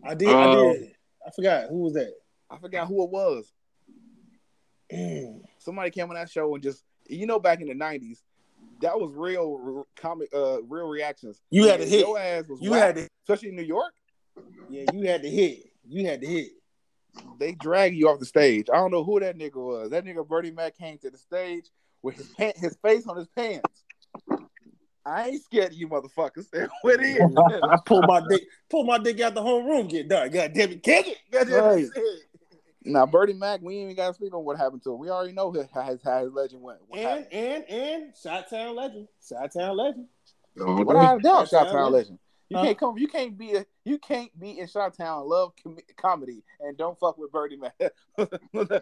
I 0.03 0.14
did. 0.14 0.30
I 0.30 0.43
Uh, 0.51 0.74
did. 0.74 0.91
I 1.26 1.32
forgot 1.32 1.70
who 1.70 1.80
was 1.80 1.93
that. 1.93 2.14
I 2.49 2.57
forgot 2.57 2.88
who 2.88 3.03
it 3.03 3.09
was. 3.09 3.51
Mm. 4.91 5.41
Somebody 5.59 5.89
came 5.91 6.09
on 6.09 6.16
that 6.16 6.30
show 6.30 6.53
and 6.53 6.62
just, 6.64 6.84
you 7.07 7.26
know, 7.26 7.39
back 7.39 7.62
in 7.62 7.68
the 7.68 7.74
nineties, 7.74 8.22
that 8.82 8.99
was 8.99 9.14
real 9.16 9.59
r- 9.78 9.86
comic, 9.95 10.30
uh, 10.34 10.62
real 10.64 10.88
reactions. 10.88 11.39
You 11.49 11.68
had 11.68 11.80
to 11.80 11.86
hit. 11.88 12.01
Your 12.01 12.20
ass 12.20 12.47
was 12.47 12.62
You 12.62 12.72
whack, 12.72 12.82
had 12.82 12.95
to. 12.95 13.07
especially 13.24 13.49
in 13.49 13.55
New 13.55 13.64
York. 13.64 13.93
Yeah, 14.70 14.86
you 14.93 15.07
had 15.07 15.22
to 15.24 15.30
hit. 15.30 15.64
You 15.88 16.05
had 16.05 16.22
to 16.22 16.28
hit. 16.28 16.49
they 17.39 17.53
drag 17.53 17.95
you 17.95 18.09
off 18.09 18.20
the 18.20 18.26
stage. 18.26 18.68
I 18.72 18.78
don't 18.78 18.91
know 18.91 19.03
who 19.03 19.20
that 19.22 19.38
nigga 19.38 19.55
was. 19.55 19.89
That 19.91 20.05
nigga 20.05 20.28
Bernie 20.28 20.51
Mac 20.51 20.78
came 20.78 20.97
to 20.99 21.09
the 21.09 21.18
stage 21.18 21.66
with 22.01 22.16
his 22.16 22.28
pant, 22.30 22.57
his 22.57 22.76
face 22.84 23.07
on 23.07 23.18
his 23.18 23.28
pants. 23.30 23.84
I 25.06 25.30
ain't 25.30 25.43
scared 25.43 25.72
of 25.72 25.74
you 25.74 25.88
motherfuckers. 25.88 26.45
What 26.82 27.04
is? 27.04 27.20
I 27.64 27.78
pulled 27.86 28.06
my 28.08 28.22
dick. 28.28 28.43
Pulled 28.70 28.88
my 28.88 28.97
dick 28.97 29.20
out 29.22 29.34
the 29.34 29.41
whole 29.41 29.64
room. 29.64 29.88
Get 29.88 30.08
done. 30.08 30.30
God 30.30 30.54
damn 30.54 30.72
it, 30.72 30.84
kick 30.84 31.08
it. 31.08 31.18
God 31.32 31.47
damn 31.47 31.64
Right. 31.64 31.86
it. 31.95 32.20
now 32.86 33.06
Bernie 33.06 33.34
Mac, 33.34 33.62
we 33.62 33.76
ain't 33.78 33.84
even 33.86 33.95
got 33.95 34.10
to 34.10 34.14
speak 34.14 34.34
on 34.34 34.43
what 34.45 34.58
happened 34.58 34.84
to 34.84 34.93
him. 34.93 34.99
We 34.99 35.10
already 35.10 35.34
know 35.34 35.52
how 35.74 35.84
his, 35.84 35.99
how 36.04 36.24
his 36.24 36.32
legend 36.34 36.62
went. 36.62 36.80
What, 36.88 36.99
And 36.99 37.08
happened. 37.26 37.34
and 37.34 37.64
and 37.70 38.14
Shot 38.22 38.49
Town 38.49 38.76
legend. 38.76 39.08
Shot 39.28 39.52
Town 39.54 39.78
legend. 39.78 40.08
oh, 40.60 40.84
Without 40.84 41.20
a 41.20 41.22
doubt, 41.22 41.38
That's 41.39 41.49
Shot 41.52 41.72
Town 41.72 41.91
legend. 41.91 42.20
You 42.49 42.58
Huh? 42.58 42.64
can't 42.66 42.78
come. 42.78 42.97
You 42.97 43.08
can't 43.08 43.38
be 43.38 43.56
a. 43.56 43.66
You 43.86 43.97
can't 43.97 44.38
be 44.38 44.60
in 44.60 44.68
Shot 44.68 44.93
Town. 44.97 45.28
Love 45.30 45.54
com- 45.64 45.78
comedy 45.95 46.43
and 46.60 46.78
don't 46.78 46.99
fuck 46.99 47.18
with 47.18 47.32
Bernie 47.32 47.56
Mac. 47.58 47.74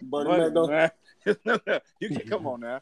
Bernie 0.02 0.38
Mac 0.38 0.54
don't- 0.54 0.92
you 2.00 2.10
can't 2.10 2.28
come 2.30 2.48
on 2.48 2.62
now. 2.62 2.80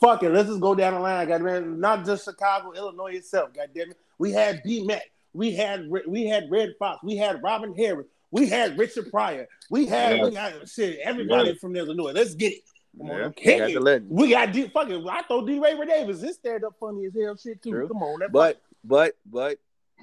Fuck 0.00 0.22
it. 0.22 0.30
Let's 0.30 0.48
just 0.48 0.60
go 0.60 0.74
down 0.74 0.94
the 0.94 1.00
line. 1.00 1.26
God 1.28 1.42
man, 1.42 1.80
not 1.80 2.04
just 2.04 2.24
Chicago, 2.24 2.72
Illinois 2.72 3.14
itself. 3.16 3.50
God 3.54 3.70
damn 3.74 3.90
it. 3.90 3.96
We 4.18 4.32
had 4.32 4.62
B 4.64 4.84
Mac. 4.84 5.02
We 5.32 5.54
had 5.54 5.88
we 6.06 6.26
had 6.26 6.44
Redd 6.50 6.70
Foxx. 6.78 7.02
We 7.02 7.16
had 7.16 7.42
Robin 7.42 7.74
Harris. 7.74 8.06
We 8.30 8.48
had 8.48 8.78
Richard 8.78 9.10
Pryor. 9.10 9.46
We 9.70 9.86
had 9.86 10.22
we 10.22 10.34
had 10.34 10.68
shit. 10.68 10.98
Everybody 11.02 11.50
Yeah. 11.50 11.54
from 11.60 11.76
Illinois. 11.76 12.12
Let's 12.12 12.34
get 12.34 12.52
it. 12.52 12.60
Come 12.96 13.10
on, 13.10 13.18
Yeah, 13.18 13.28
we 13.52 13.58
got 13.58 13.70
it. 13.70 13.74
the 13.74 13.80
legend. 13.80 14.10
We 14.10 14.30
got 14.30 14.52
D 14.52 14.68
fucking 14.68 15.08
I 15.08 15.22
throw 15.22 15.46
D 15.46 15.58
Ray 15.58 15.76
Davis. 15.86 16.20
His 16.20 16.36
stand 16.36 16.64
up 16.64 16.74
funny 16.80 17.06
as 17.06 17.12
hell 17.14 17.36
shit 17.36 17.62
too. 17.62 17.70
True. 17.70 17.88
Come 17.88 18.02
on, 18.02 18.20
that 18.20 18.32
But 18.32 18.60
but 18.84 19.16
but 19.26 19.58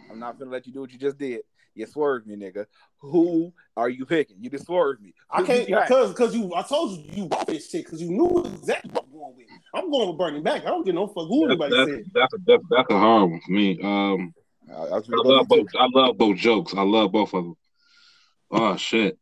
I'm 0.09 0.19
not 0.19 0.37
gonna 0.39 0.51
let 0.51 0.65
you 0.67 0.73
do 0.73 0.81
what 0.81 0.91
you 0.91 0.99
just 0.99 1.17
did. 1.17 1.41
You 1.73 1.85
swerved 1.85 2.25
me, 2.25 2.35
nigga. 2.37 2.67
Who 2.99 3.51
are 3.75 3.89
you 3.89 4.05
picking? 4.05 4.37
You 4.39 4.49
just 4.49 4.65
swerved 4.65 5.01
me. 5.01 5.13
I 5.29 5.41
can't 5.43 5.67
because 5.67 6.11
because 6.11 6.33
you 6.35 6.53
I 6.55 6.61
told 6.61 6.97
you 6.97 7.03
you 7.23 7.25
bought 7.27 7.47
this 7.47 7.69
shit 7.69 7.83
because 7.85 8.01
you 8.01 8.09
knew 8.11 8.43
exactly 8.45 8.91
going 9.33 9.37
with. 9.37 9.47
I'm 9.73 9.91
going 9.91 10.09
with 10.09 10.17
Bernie 10.17 10.41
Mac. 10.41 10.61
I 10.63 10.69
don't 10.69 10.85
give 10.85 10.95
no 10.95 11.07
fuck 11.07 11.27
who 11.27 11.47
That's, 11.47 11.61
anybody 11.61 11.75
that's, 11.75 11.91
said. 11.91 12.11
that's, 12.13 12.33
a, 12.33 12.37
that's, 12.45 12.63
that's 12.69 12.91
a 12.91 12.99
hard 12.99 13.31
one 13.31 13.41
for 13.41 13.51
me. 13.51 13.79
Um, 13.81 14.33
I, 14.69 14.73
I 14.73 14.97
I 14.97 15.01
love 15.23 15.47
both. 15.47 15.67
I 15.77 15.87
love 15.93 16.17
both 16.17 16.37
jokes. 16.37 16.73
I 16.75 16.81
love 16.81 17.11
both 17.11 17.33
of 17.33 17.43
them. 17.43 17.55
Oh 18.51 18.75
shit! 18.77 19.17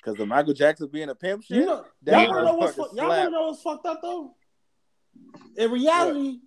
because 0.00 0.18
the 0.18 0.26
Michael 0.26 0.54
Jackson 0.54 0.88
being 0.88 1.08
a 1.08 1.14
pimp 1.14 1.44
shit. 1.44 1.58
You 1.58 1.66
know, 1.66 1.84
that 2.02 2.22
y'all 2.22 2.30
wanna 2.30 2.44
know 2.46 2.54
what's 2.54 2.76
fu- 2.76 2.96
y'all 2.96 3.08
wanna 3.08 3.30
know 3.30 3.46
what's 3.48 3.62
fucked 3.62 3.86
up 3.86 4.00
though? 4.02 4.34
In 5.56 5.70
reality, 5.70 6.38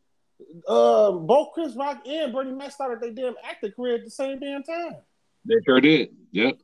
um, 0.67 1.27
both 1.27 1.49
Chris 1.53 1.75
Rock 1.75 2.07
and 2.07 2.33
Bernie 2.33 2.51
Mac 2.51 2.71
started 2.71 3.01
their 3.01 3.11
damn 3.11 3.35
acting 3.43 3.71
career 3.71 3.95
at 3.95 4.03
the 4.03 4.11
same 4.11 4.39
damn 4.39 4.63
time. 4.63 4.95
They 5.45 5.55
sure 5.65 5.81
did. 5.81 6.09
Yep. 6.31 6.55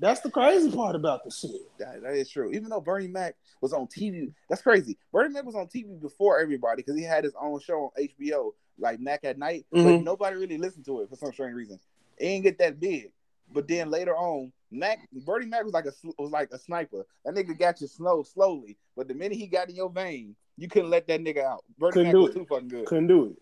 That's 0.00 0.20
the 0.22 0.30
crazy 0.30 0.70
part 0.72 0.96
about 0.96 1.24
the 1.24 1.30
shit. 1.30 1.50
That, 1.78 2.02
that 2.02 2.14
is 2.14 2.28
true. 2.30 2.50
Even 2.52 2.70
though 2.70 2.80
Bernie 2.80 3.06
Mac 3.06 3.36
was 3.60 3.72
on 3.72 3.86
TV, 3.86 4.32
that's 4.48 4.62
crazy. 4.62 4.96
Bernie 5.12 5.32
Mac 5.32 5.44
was 5.44 5.54
on 5.54 5.66
TV 5.66 6.00
before 6.00 6.40
everybody 6.40 6.82
because 6.82 6.96
he 6.96 7.04
had 7.04 7.22
his 7.22 7.34
own 7.40 7.60
show 7.60 7.84
on 7.84 7.90
HBO, 8.02 8.52
like 8.78 8.98
Mac 8.98 9.20
at 9.24 9.38
Night. 9.38 9.66
But 9.70 9.78
Mhm. 9.78 10.02
nobody 10.04 10.36
really 10.36 10.58
listened 10.58 10.86
to 10.86 11.02
it 11.02 11.10
for 11.10 11.16
some 11.16 11.32
strange 11.32 11.54
reason. 11.54 11.78
It 12.16 12.24
didn't 12.24 12.42
get 12.44 12.58
that 12.58 12.80
big. 12.80 13.12
But 13.52 13.68
then 13.68 13.90
later 13.90 14.16
on, 14.16 14.52
Mac 14.70 15.00
Bernie 15.12 15.46
Mac 15.46 15.64
was 15.64 15.72
like 15.74 15.86
a 15.86 15.92
was 16.18 16.30
like 16.30 16.50
a 16.52 16.58
sniper. 16.58 17.04
That 17.24 17.34
nigga 17.34 17.58
got 17.58 17.80
you 17.80 17.86
slow 17.88 18.22
slowly, 18.22 18.76
but 18.96 19.06
the 19.08 19.14
minute 19.14 19.36
he 19.38 19.48
got 19.48 19.68
in 19.68 19.74
your 19.76 19.90
vein, 19.90 20.36
you 20.56 20.68
couldn't 20.68 20.90
let 20.90 21.06
that 21.08 21.20
nigga 21.20 21.42
out. 21.44 21.64
Bernie 21.76 21.92
Couldn't 21.92 22.06
Mac 22.08 22.12
do 22.12 22.20
was 22.20 22.30
it. 22.30 22.34
too 22.38 22.46
fucking 22.46 22.68
good. 22.68 22.86
Couldn't 22.86 23.08
do 23.08 23.24
it. 23.26 23.36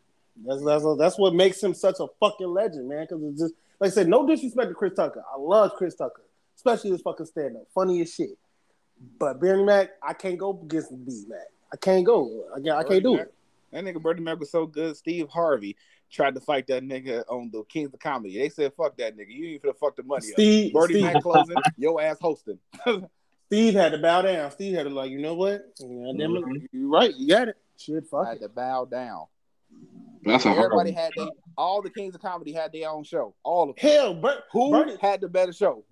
That's 0.47 0.65
that's 0.65 0.85
that's 0.99 1.19
what 1.19 1.35
makes 1.35 1.63
him 1.63 1.75
such 1.75 1.97
a 2.01 2.07
fucking 2.21 2.49
legend, 2.49 2.89
man. 2.89 3.07
Because 3.09 3.23
it's 3.25 3.41
just 3.43 3.55
like 3.81 3.91
I 3.91 3.95
said, 3.95 4.09
no 4.09 4.27
disrespect 4.27 4.69
to 4.71 4.75
Chris 4.75 4.95
Tucker. 4.95 5.23
I 5.33 5.39
love 5.39 5.73
Chris 5.77 5.95
Tucker, 5.95 6.23
especially 6.59 6.91
his 6.91 7.01
fucking 7.03 7.27
stand 7.27 7.57
up, 7.57 7.63
funny 7.75 8.03
as 8.03 8.13
shit. 8.13 8.37
But 9.19 9.41
Bernie 9.41 9.65
Mac, 9.65 9.91
I 10.03 10.13
can't 10.13 10.37
go 10.37 10.61
against 10.63 10.91
B 11.07 11.23
Mac. 11.29 11.39
I 11.73 11.77
can't 11.77 12.05
go. 12.05 12.45
I 12.53 12.61
can't, 12.61 12.77
I 12.77 12.83
can't 12.83 13.03
do 13.03 13.13
Bernie 13.17 13.23
it. 13.23 13.35
That 13.73 13.85
nigga 13.85 14.03
Bernie 14.03 14.21
Mac 14.23 14.41
was 14.41 14.51
so 14.51 14.67
good. 14.67 14.97
Steve 14.97 15.29
Harvey 15.29 15.77
tried 16.11 16.35
to 16.35 16.41
fight 16.41 16.67
that 16.69 16.83
nigga 16.83 17.23
on 17.29 17.51
the 17.53 17.63
Kings 17.65 17.93
of 17.95 18.01
Comedy. 18.01 18.39
They 18.39 18.49
said, 18.49 18.73
"Fuck 18.77 18.97
that 18.99 19.17
nigga. 19.17 19.29
You 19.29 19.49
ain't 19.49 19.63
finna 19.63 19.77
fuck 19.79 19.95
the 19.97 20.03
money 20.03 20.27
Steve, 20.27 20.75
up." 20.75 20.81
Bernie 20.81 20.95
Steve, 20.95 21.05
Mac 21.05 21.23
closing, 21.23 21.57
your 21.77 22.01
ass 22.03 22.17
hosting. 22.21 22.59
Steve 23.47 23.75
had 23.75 23.93
to 23.93 23.99
bow 23.99 24.23
down. 24.23 24.51
Steve 24.51 24.75
had 24.75 24.83
to 24.83 24.91
like, 24.91 25.11
you 25.11 25.19
know 25.21 25.35
what? 25.35 25.63
Yeah, 25.79 26.13
damn 26.19 26.37
it. 26.37 26.45
Mm-hmm. 26.45 26.77
You 26.77 26.93
right. 26.93 27.15
You 27.15 27.29
got 27.29 27.49
it. 27.49 27.57
Shit, 27.79 28.07
fuck 28.07 28.27
had 28.27 28.37
it. 28.39 28.41
to 28.41 28.49
bow 28.49 28.85
down. 28.85 29.25
That's 30.25 30.45
a 30.45 30.49
Everybody 30.51 30.93
one. 30.93 31.03
had 31.03 31.13
they 31.17 31.29
all 31.57 31.81
the 31.81 31.91
Kings 31.91 32.15
of 32.15 32.21
Comedy 32.21 32.53
had 32.53 32.73
their 32.73 32.91
own 32.91 33.05
show. 33.05 33.35
All 33.45 33.71
of 33.71 33.77
them. 33.77 33.91
Hell, 33.91 34.15
Ber- 34.15 34.43
Who 34.53 34.71
Bernie, 34.73 34.97
had 35.01 35.21
the 35.21 35.29
better 35.29 35.53
show? 35.53 35.85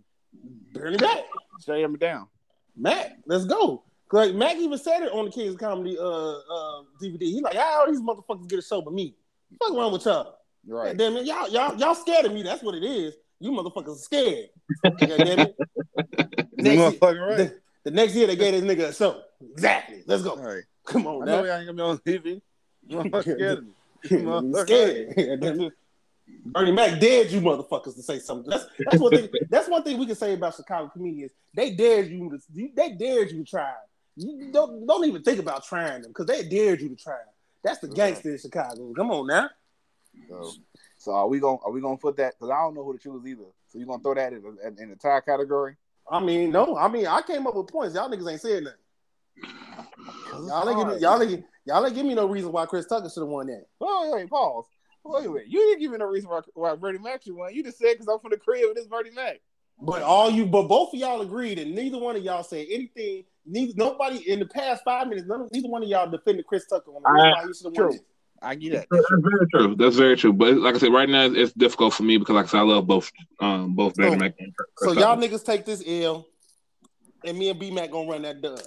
Bernie 0.73 0.97
back. 0.99 1.25
Straight 1.61 1.83
him 1.85 1.97
down. 1.97 2.29
Mac, 2.77 3.17
let's 3.27 3.45
go. 3.45 3.83
Like 4.13 4.35
Mac 4.35 4.57
even 4.57 4.79
said 4.79 5.03
it 5.03 5.13
on 5.13 5.25
the 5.25 5.31
Kings 5.31 5.57
Comedy 5.57 5.97
uh, 5.99 6.03
uh, 6.05 6.83
DVD. 7.03 7.23
He's 7.23 7.41
like, 7.43 7.57
how 7.57 7.81
all 7.81 7.91
these 7.91 8.01
motherfuckers 8.01 8.49
get 8.49 8.59
a 8.59 8.63
show 8.63 8.81
but 8.83 8.93
me? 8.93 9.15
Fuck 9.61 9.73
wrong 9.75 9.93
with 9.93 10.05
y'all? 10.05 10.37
Right. 10.67 10.97
Damn 10.97 11.17
it, 11.17 11.25
y'all, 11.27 11.49
y'all, 11.49 11.77
y'all 11.77 11.95
scared 11.95 12.27
of 12.27 12.33
me. 12.33 12.43
That's 12.43 12.63
what 12.63 12.75
it 12.75 12.85
is. 12.85 13.15
You 13.41 13.51
motherfuckers 13.51 13.95
are 13.95 13.99
scared. 13.99 14.49
God 14.85 14.97
damn 14.99 15.39
it. 15.41 15.57
Next 16.57 17.01
year- 17.03 17.27
right. 17.29 17.37
the, 17.37 17.59
the 17.85 17.91
next 17.91 18.15
year 18.15 18.27
they 18.27 18.37
gave 18.37 18.53
this 18.53 18.63
nigga 18.63 18.89
a 18.89 18.93
show. 18.95 19.21
Exactly. 19.53 20.03
Let's 20.07 20.23
go. 20.23 20.31
All 20.31 20.39
right. 20.43 20.65
Come 20.87 21.07
I 21.07 21.11
on 21.11 21.25
know 21.27 21.43
now. 21.43 21.45
y'all 21.45 21.57
ain't 21.59 21.67
gonna 21.67 21.73
be 21.75 21.83
on 21.83 21.99
TV. 21.99 22.41
You 22.87 22.97
motherfuckers 22.99 23.23
scared 23.37 23.59
of 23.59 23.65
me. 23.65 23.71
You 24.11 24.19
Motherfucker. 24.19 24.63
scared. 24.67 25.73
Bernie 26.45 26.73
Mac 26.73 27.01
dared 27.01 27.31
you 27.31 27.41
motherfuckers 27.41 27.95
to 27.95 28.03
say 28.03 28.19
something. 28.19 28.51
That's 28.51 28.67
that's 28.79 29.01
one 29.01 29.13
thing. 29.13 29.29
That's 29.51 29.69
one 29.69 29.83
thing 29.83 29.99
we 29.99 30.07
can 30.07 30.15
say 30.15 30.35
about 30.35 30.55
Chicago 30.55 30.89
comedians. 30.89 31.33
They 31.55 31.73
dared 31.73 32.09
you 32.09 32.31
to. 32.31 32.69
They 32.75 32.93
dared 32.93 33.31
you 33.31 33.45
to 33.45 33.51
try. 33.51 33.73
You 34.17 34.51
don't 34.53 34.87
don't 34.87 35.05
even 35.05 35.23
think 35.23 35.39
about 35.39 35.65
trying 35.65 36.03
them 36.03 36.11
because 36.11 36.27
they 36.27 36.43
dared 36.49 36.81
you 36.81 36.89
to 36.89 36.97
try. 36.97 37.19
That's 37.63 37.81
the 37.81 37.89
gangster 37.89 38.31
in 38.31 38.39
Chicago. 38.39 38.93
Come 38.95 39.11
on 39.11 39.27
now. 39.27 39.51
So, 40.29 40.53
so 40.99 41.13
are 41.13 41.29
we 41.29 41.41
gonna 41.41 41.59
are 41.65 41.71
we 41.71 41.81
gonna 41.81 41.97
put 41.97 42.17
that? 42.17 42.35
Because 42.39 42.51
I 42.51 42.63
don't 42.63 42.75
know 42.75 42.85
who 42.85 42.97
to 42.97 42.99
choose 42.99 43.27
either. 43.27 43.45
So 43.69 43.79
you 43.79 43.87
gonna 43.87 44.03
throw 44.03 44.15
that 44.15 44.33
in, 44.33 44.43
in, 44.65 44.79
in 44.79 44.91
the 44.91 44.97
tie 44.97 45.21
category? 45.21 45.77
I 46.11 46.21
mean, 46.21 46.51
no, 46.51 46.77
I 46.77 46.89
mean, 46.89 47.07
I 47.07 47.21
came 47.23 47.47
up 47.47 47.55
with 47.55 47.67
points. 47.67 47.95
Y'all 47.95 48.09
niggas 48.09 48.31
ain't 48.31 48.41
said 48.41 48.65
nothing. 48.65 48.79
Y'all 50.47 50.69
ain't 50.69 50.79
give 50.79 50.89
me, 50.89 51.01
y'all 51.01 51.23
ain't, 51.23 51.45
y'all 51.65 51.85
ain't 51.85 51.95
give 51.95 52.07
me 52.07 52.15
no 52.15 52.27
reason 52.27 52.53
why 52.53 52.65
Chris 52.67 52.87
Tucker 52.87 53.11
should 53.11 53.21
have 53.21 53.29
won 53.29 53.47
that. 53.49 53.67
Oh, 53.81 54.13
wait, 54.15 54.31
pause. 54.31 54.65
Wait, 55.09 55.31
wait. 55.31 55.47
You 55.47 55.61
didn't 55.61 55.81
give 55.81 55.91
me 55.93 55.99
no 55.99 56.07
reason 56.07 56.31
why, 56.31 56.41
why 56.55 56.75
Bernie 56.75 56.99
Mac 56.99 57.23
should 57.23 57.35
win. 57.37 57.55
You 57.55 57.63
just 57.63 57.79
said 57.79 57.93
because 57.93 58.09
I'm 58.09 58.19
from 58.19 58.31
the 58.31 58.37
crib 58.37 58.65
with 58.67 58.77
this 58.77 58.87
Bernie 58.87 59.11
Mac. 59.11 59.41
But 59.81 60.03
all 60.03 60.31
you, 60.31 60.47
but 60.47 60.69
both 60.69 60.95
of 60.95 60.99
y'all 60.99 61.21
agreed, 61.21 61.59
and 61.59 61.75
neither 61.75 61.99
one 61.99 62.17
of 62.17 62.23
y'all 62.23 62.43
said 62.43 62.67
anything. 62.71 63.25
Neither 63.45 63.75
nobody 63.77 64.29
in 64.29 64.39
the 64.39 64.47
past 64.47 64.83
five 64.85 65.07
minutes, 65.07 65.27
none 65.29 65.43
of, 65.43 65.53
neither 65.53 65.69
one 65.69 65.83
of 65.83 65.89
y'all 65.89 66.11
defended 66.11 66.47
Chris 66.47 66.67
Tucker 66.67 66.91
on 66.91 67.03
the 67.03 67.11
reason 67.11 67.31
why 67.31 67.47
he 67.47 67.55
should 67.55 67.65
have 67.67 67.73
won. 67.75 67.75
True. 67.75 67.95
it. 67.95 68.07
I 68.43 68.55
get 68.55 68.73
that. 68.73 68.87
That's 68.91 69.07
very 69.11 69.47
true. 69.49 69.77
That's 69.77 69.97
very 69.97 70.17
true. 70.17 70.33
But 70.33 70.57
like 70.59 70.75
I 70.75 70.79
said, 70.79 70.93
right 70.93 71.09
now 71.09 71.25
it's, 71.27 71.35
it's 71.37 71.53
difficult 71.53 71.95
for 71.95 72.03
me 72.03 72.17
because, 72.17 72.35
like 72.35 72.47
I 72.47 72.49
said, 72.49 72.59
I 72.59 72.63
love 72.63 72.87
both, 72.87 73.11
um, 73.41 73.75
both 73.75 73.95
Bernie 73.95 74.11
So- 74.13 74.17
Mac 74.17 74.35
and 74.39 74.55
Chris 74.57 74.69
So 74.79 74.95
Tucker. 74.95 75.01
y'all 75.01 75.17
niggas 75.17 75.45
take 75.45 75.65
this 75.65 75.83
L, 75.87 76.27
and 77.25 77.39
me 77.39 77.51
and 77.51 77.59
B 77.61 77.71
Mac 77.71 77.91
gonna 77.91 78.11
run 78.11 78.23
that 78.23 78.41
dub. 78.41 78.61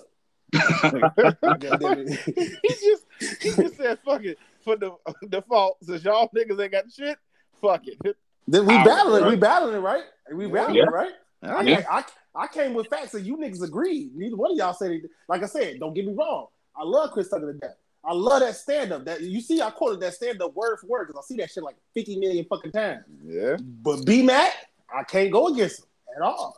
He 2.64 2.70
just 2.70 3.04
he 3.42 3.50
just 3.52 3.78
said 3.78 4.00
fuck 4.06 4.24
it 4.24 4.38
for 4.70 4.78
the 5.22 5.28
default 5.30 5.78
since 5.84 6.04
y'all 6.04 6.30
niggas 6.36 6.62
ain't 6.62 6.72
got 6.72 6.86
shit. 6.92 7.18
Fuck 7.62 7.82
it. 7.88 8.18
Then 8.48 8.66
we 8.66 8.76
All 8.76 8.86
battling, 8.86 9.24
right. 9.24 9.30
we 9.30 9.36
battling, 9.36 9.82
right? 9.82 10.04
We 10.34 10.48
battling, 10.48 10.76
Yeah. 10.78 10.84
right? 10.86 11.12
I, 11.44 11.62
Yeah. 11.62 11.84
I, 11.90 12.04
I 12.36 12.48
came 12.48 12.74
with 12.74 12.88
facts, 12.88 13.14
and 13.14 13.26
you 13.26 13.38
niggas 13.38 13.64
agreed. 13.64 14.16
Neither 14.16 14.36
one 14.36 14.52
of 14.52 14.58
y'all 14.58 14.74
said 14.74 14.92
it. 14.92 15.04
Like 15.28 15.44
I 15.44 15.48
said, 15.48 15.80
don't 15.80 15.94
get 15.94 16.06
me 16.06 16.14
wrong. 16.14 16.48
I 16.76 16.84
love 16.84 17.12
Chris 17.12 17.30
Tucker 17.30 17.52
to 17.54 17.58
death. 17.60 17.76
I 18.04 18.14
love 18.14 18.40
that 18.40 18.56
stand 18.56 18.94
up. 18.94 19.06
That 19.06 19.22
you 19.22 19.42
see, 19.42 19.62
I 19.62 19.70
quoted 19.72 20.00
that 20.02 20.14
stand 20.14 20.42
up 20.42 20.56
word 20.56 20.78
for 20.80 20.88
word 20.88 21.08
because 21.08 21.24
I 21.24 21.28
see 21.28 21.38
that 21.42 21.52
shit 21.52 21.64
like 21.64 21.76
fifty 21.94 22.18
million 22.18 22.46
fucking 22.46 22.72
times. 22.72 23.04
Yeah. 23.26 23.58
But 23.60 24.06
B 24.06 24.24
Mac, 24.24 24.54
I 24.96 25.04
can't 25.04 25.32
go 25.32 25.48
against 25.48 25.80
him 25.80 25.86
at 26.16 26.22
all. 26.22 26.58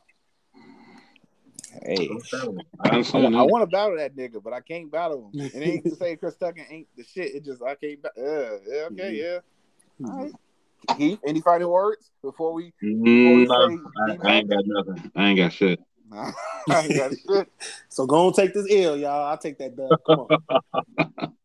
Hey. 1.84 2.10
I 2.80 2.90
I, 2.90 3.44
want 3.44 3.62
to 3.62 3.68
battle 3.68 3.98
that 3.98 4.16
nigga, 4.16 4.44
but 4.44 4.54
I 4.54 4.62
can't 4.62 4.92
battle 4.92 5.32
him. 5.34 5.42
It 5.54 5.56
ain't 5.56 5.84
to 5.86 5.96
say 5.96 6.16
Chris 6.16 6.36
Tucker 6.36 6.66
ain't 6.70 6.88
the 6.98 7.04
shit. 7.04 7.36
It 7.36 7.46
just 7.46 7.62
I 7.64 7.76
can't. 7.76 8.02
Ba- 8.02 8.12
uh, 8.18 8.58
yeah, 8.68 8.82
okay, 8.92 9.14
yeah. 9.14 9.40
All 10.06 10.24
right. 10.24 10.32
Heath, 10.98 11.20
any 11.26 11.42
final 11.42 11.72
words 11.72 12.10
before 12.22 12.54
we? 12.54 12.74
Mm, 12.84 13.04
Before 13.04 13.36
we 13.36 13.46
no, 13.46 13.70
say 13.70 14.24
I, 14.26 14.30
I 14.30 14.34
ain't 14.36 14.50
got 14.50 14.64
nothing. 14.66 15.12
I 15.16 15.30
ain't 15.30 15.38
got 15.38 15.54
shit. 15.54 15.80
I 16.12 16.34
ain't 16.70 16.96
got 16.96 17.12
shit. 17.12 17.48
So 17.90 18.06
go 18.06 18.28
and 18.28 18.36
take 18.36 18.54
this 18.54 18.68
ill, 18.70 18.98
y'all. 18.98 19.26
I'll 19.26 19.38
take 19.38 19.58
that 19.60 19.76
dub. 19.76 20.00
Come 20.06 20.20
on. 20.20 21.34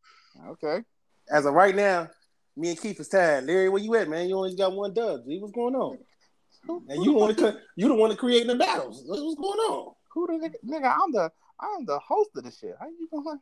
Okay. 0.48 0.82
As 1.30 1.46
of 1.46 1.54
right 1.54 1.74
now, 1.74 2.08
me 2.56 2.70
and 2.70 2.80
Keith 2.80 3.00
is 3.00 3.08
tied. 3.08 3.44
Larry, 3.44 3.68
where 3.68 3.82
you 3.82 3.94
at, 3.96 4.08
man? 4.08 4.28
You 4.28 4.36
only 4.36 4.54
got 4.54 4.72
one 4.72 4.92
dub. 4.92 5.24
G, 5.26 5.38
what's 5.40 5.52
going 5.52 5.74
on? 5.74 5.98
And 6.88 7.04
you 7.04 7.12
want 7.12 7.36
to 7.38 7.58
you 7.74 7.88
don't 7.88 7.98
want 7.98 8.12
to 8.12 8.18
create 8.18 8.46
the 8.46 8.54
battles. 8.54 9.02
What's 9.06 9.22
what's 9.22 9.40
going 9.40 9.58
on? 9.58 9.94
Who 10.16 10.26
the 10.26 10.32
nigga? 10.32 10.54
Nigga, 10.66 10.96
I'm 10.98 11.12
the 11.12 11.30
I'm 11.60 11.84
the 11.84 11.98
host 11.98 12.30
of 12.36 12.44
the 12.44 12.50
shit. 12.50 12.74
How 12.80 12.86
you 12.88 13.06
gonna? 13.12 13.38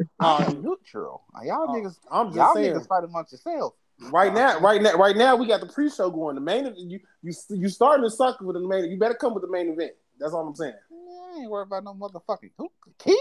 I'm 0.20 0.62
neutral. 0.62 1.22
Y'all 1.44 1.68
Oh, 1.68 1.72
niggas, 1.72 1.96
I'm 2.10 2.26
just 2.32 2.36
y'all 2.36 2.54
saying. 2.54 2.74
niggas 2.74 2.88
fight 2.88 3.04
amongst 3.04 3.30
yourselves. 3.30 3.76
Right 4.10 4.34
now, 4.34 4.58
right 4.58 4.82
now, 4.82 4.94
right 4.96 5.16
now, 5.16 5.36
we 5.36 5.46
got 5.46 5.60
the 5.60 5.66
pre-show 5.66 6.10
going. 6.10 6.34
The 6.34 6.40
main, 6.40 6.74
you 6.76 6.98
you 7.22 7.32
you 7.50 7.68
starting 7.68 8.02
to 8.04 8.10
suck 8.10 8.40
with 8.40 8.54
the 8.54 8.60
main. 8.60 8.80
Event, 8.80 8.90
you 8.92 8.98
better 8.98 9.14
come 9.14 9.32
with 9.32 9.44
the 9.44 9.50
main 9.50 9.68
event. 9.70 9.92
That's 10.18 10.32
all 10.32 10.48
I'm 10.48 10.56
saying. 10.56 10.74
I 10.90 11.38
ain't 11.42 11.50
worried 11.50 11.68
about 11.68 11.84
no 11.84 11.94
motherfucking 11.94 12.50
who 12.58 12.68
Keith. 12.98 13.16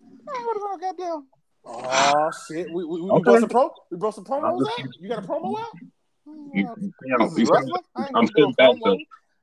I 0.00 0.38
ain't 0.38 0.46
worried 0.46 0.56
about 0.56 0.80
no 0.80 1.12
goddamn. 1.12 1.26
Oh 1.66 2.30
shit, 2.48 2.70
we 2.70 2.82
we, 2.82 3.02
we 3.02 3.10
Okay. 3.10 3.22
brought 3.24 3.40
some 3.40 3.48
pro, 3.50 3.70
we 3.90 3.98
brought 3.98 4.14
some 4.14 4.24
promos 4.24 4.60
I'm 4.60 4.62
out. 4.62 4.94
You 4.98 5.08
got 5.10 5.18
a 5.22 5.26
promo 5.26 5.54
out? 5.58 5.72
You, 6.26 6.50
You 6.54 6.62
you 6.62 7.18
know, 7.18 7.28
this 7.28 7.38
you 7.38 7.44
is 7.44 7.50
wrestling. 7.50 7.82
I 7.94 8.06
ain't 8.06 8.14
I'm 8.14 8.24
gonna 8.24 8.26
do 8.26 8.44
a 8.44 8.52
sitting 8.52 8.52
back, 8.52 8.70
promo. 8.70 8.98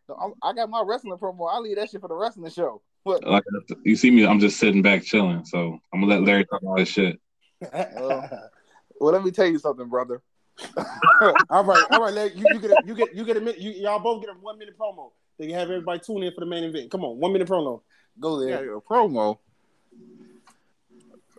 No, 0.09 0.15
I'm- 0.15 0.33
I 0.41 0.53
got 0.53 0.69
my 0.69 0.83
wrestling 0.85 1.17
promo. 1.17 1.49
I 1.51 1.59
leave 1.59 1.77
that 1.77 1.89
shit 1.89 2.01
for 2.01 2.07
the 2.07 2.15
wrestling 2.15 2.51
show. 2.51 2.81
What? 3.03 3.25
like 3.25 3.43
you 3.83 3.95
see 3.95 4.11
me, 4.11 4.25
I'm 4.25 4.39
just 4.39 4.57
sitting 4.57 4.81
back 4.81 5.03
chilling. 5.03 5.43
So 5.45 5.79
I'm 5.93 6.01
gonna 6.01 6.13
let 6.13 6.23
Larry 6.23 6.45
talk 6.45 6.63
all 6.63 6.75
this 6.77 6.89
shit. 6.89 7.19
Well, 8.99 9.11
let 9.11 9.23
me 9.23 9.31
tell 9.31 9.47
you 9.47 9.59
something, 9.59 9.89
brother. 9.89 10.21
all 11.49 11.63
right, 11.63 11.85
all 11.89 11.99
right. 11.99 12.13
Let, 12.13 12.37
you, 12.37 12.47
you 12.47 12.59
get 12.59 12.71
a, 12.71 12.79
you 12.85 12.95
get 12.95 13.13
you 13.13 13.25
get 13.25 13.35
a 13.37 13.41
minute. 13.41 13.59
You, 13.59 13.71
y'all 13.71 13.99
both 13.99 14.21
get 14.21 14.29
a 14.29 14.39
one 14.39 14.57
minute 14.57 14.77
promo. 14.77 15.11
They 15.37 15.47
can 15.47 15.55
have 15.55 15.69
everybody 15.69 15.99
tune 15.99 16.23
in 16.23 16.31
for 16.33 16.39
the 16.41 16.45
main 16.45 16.63
event. 16.63 16.91
Come 16.91 17.03
on, 17.03 17.17
one 17.17 17.33
minute 17.33 17.47
promo. 17.49 17.81
Go 18.19 18.39
Yeah, 18.39 18.57
there. 18.57 18.77
a 18.77 18.81
promo. 18.81 19.39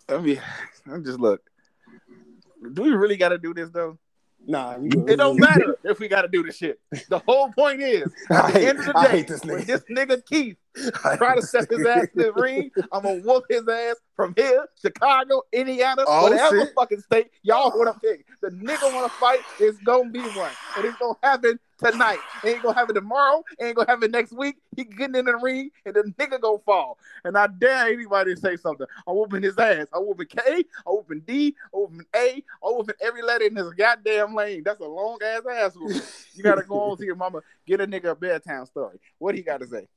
I 0.08 0.18
mean, 0.18 0.40
I'm 0.86 1.04
just 1.04 1.20
look. 1.20 1.40
Do 2.72 2.82
we 2.82 2.90
really 2.90 3.16
got 3.16 3.30
to 3.30 3.38
do 3.38 3.54
this 3.54 3.70
though? 3.70 3.98
Nah, 4.46 4.76
you, 4.78 5.06
It 5.08 5.16
don't 5.16 5.38
matter 5.38 5.76
if 5.84 5.98
we 5.98 6.08
got 6.08 6.22
to 6.22 6.28
do 6.28 6.42
the 6.42 6.52
shit. 6.52 6.78
The 7.08 7.18
whole 7.20 7.50
point 7.52 7.80
is, 7.80 8.12
at 8.30 8.52
the 8.52 8.58
hate, 8.58 8.68
end 8.68 8.78
of 8.80 8.86
the 8.86 8.92
day, 9.10 9.22
this 9.22 9.44
when 9.44 9.62
nigga. 9.62 9.66
this 9.66 9.82
nigga 9.90 10.24
Keith 10.26 10.56
try 11.16 11.36
to 11.36 11.42
set 11.42 11.70
his 11.70 11.84
ass 11.86 12.06
in 12.14 12.22
the 12.22 12.32
ring, 12.34 12.70
I'm 12.92 13.02
gonna 13.04 13.20
whoop 13.20 13.44
his 13.48 13.66
ass 13.68 13.96
from 14.16 14.34
here, 14.36 14.66
Chicago, 14.80 15.42
Indiana, 15.52 16.04
Oh, 16.06 16.24
whatever 16.24 16.60
shit. 16.60 16.74
fucking 16.74 17.00
state 17.00 17.30
y'all 17.42 17.70
want 17.70 17.94
to 17.94 18.00
pick. 18.00 18.26
The 18.42 18.50
nigga 18.50 18.92
want 18.92 19.10
to 19.10 19.18
fight, 19.18 19.40
it's 19.60 19.78
gonna 19.78 20.10
be 20.10 20.20
one, 20.20 20.50
and 20.76 20.84
it's 20.84 20.96
gonna 20.98 21.14
happen 21.22 21.58
tonight. 21.92 22.18
It 22.42 22.48
ain't 22.48 22.62
gonna 22.62 22.74
have 22.74 22.90
it 22.90 22.94
tomorrow. 22.94 23.44
It 23.58 23.64
ain't 23.64 23.76
gonna 23.76 23.90
have 23.90 24.02
it 24.02 24.10
next 24.10 24.32
week. 24.32 24.56
He 24.76 24.84
getting 24.84 25.16
in 25.16 25.24
the 25.24 25.36
ring, 25.36 25.70
and 25.84 25.94
the 25.94 26.02
nigga 26.18 26.40
gonna 26.40 26.58
fall. 26.58 26.98
And 27.24 27.36
I 27.36 27.46
dare 27.46 27.86
anybody 27.86 28.34
to 28.34 28.40
say 28.40 28.56
something. 28.56 28.86
I'm 29.06 29.16
whooping 29.16 29.42
his 29.42 29.58
ass. 29.58 29.86
I'm 29.92 30.06
whooping 30.06 30.28
K. 30.28 30.64
I'm 30.86 30.94
whooping 30.94 31.22
D. 31.26 31.54
I'm 31.74 31.80
whooping 31.80 32.06
A. 32.14 32.42
I'm 32.64 32.76
whooping 32.76 32.96
every 33.00 33.22
letter 33.22 33.44
in 33.44 33.56
his 33.56 33.70
goddamn 33.70 34.34
lane. 34.34 34.62
That's 34.64 34.80
a 34.80 34.84
long 34.84 35.18
ass 35.24 35.42
ass 35.50 35.76
whooping. 35.76 36.00
You 36.34 36.42
gotta 36.42 36.62
go 36.62 36.90
on 36.90 36.96
to 36.98 37.04
your 37.04 37.16
mama, 37.16 37.40
get 37.66 37.80
a 37.80 37.86
nigga 37.86 38.10
a 38.10 38.14
bedtime 38.14 38.66
story. 38.66 38.98
What 39.18 39.34
he 39.34 39.42
got 39.42 39.60
to 39.60 39.66
say? 39.66 39.88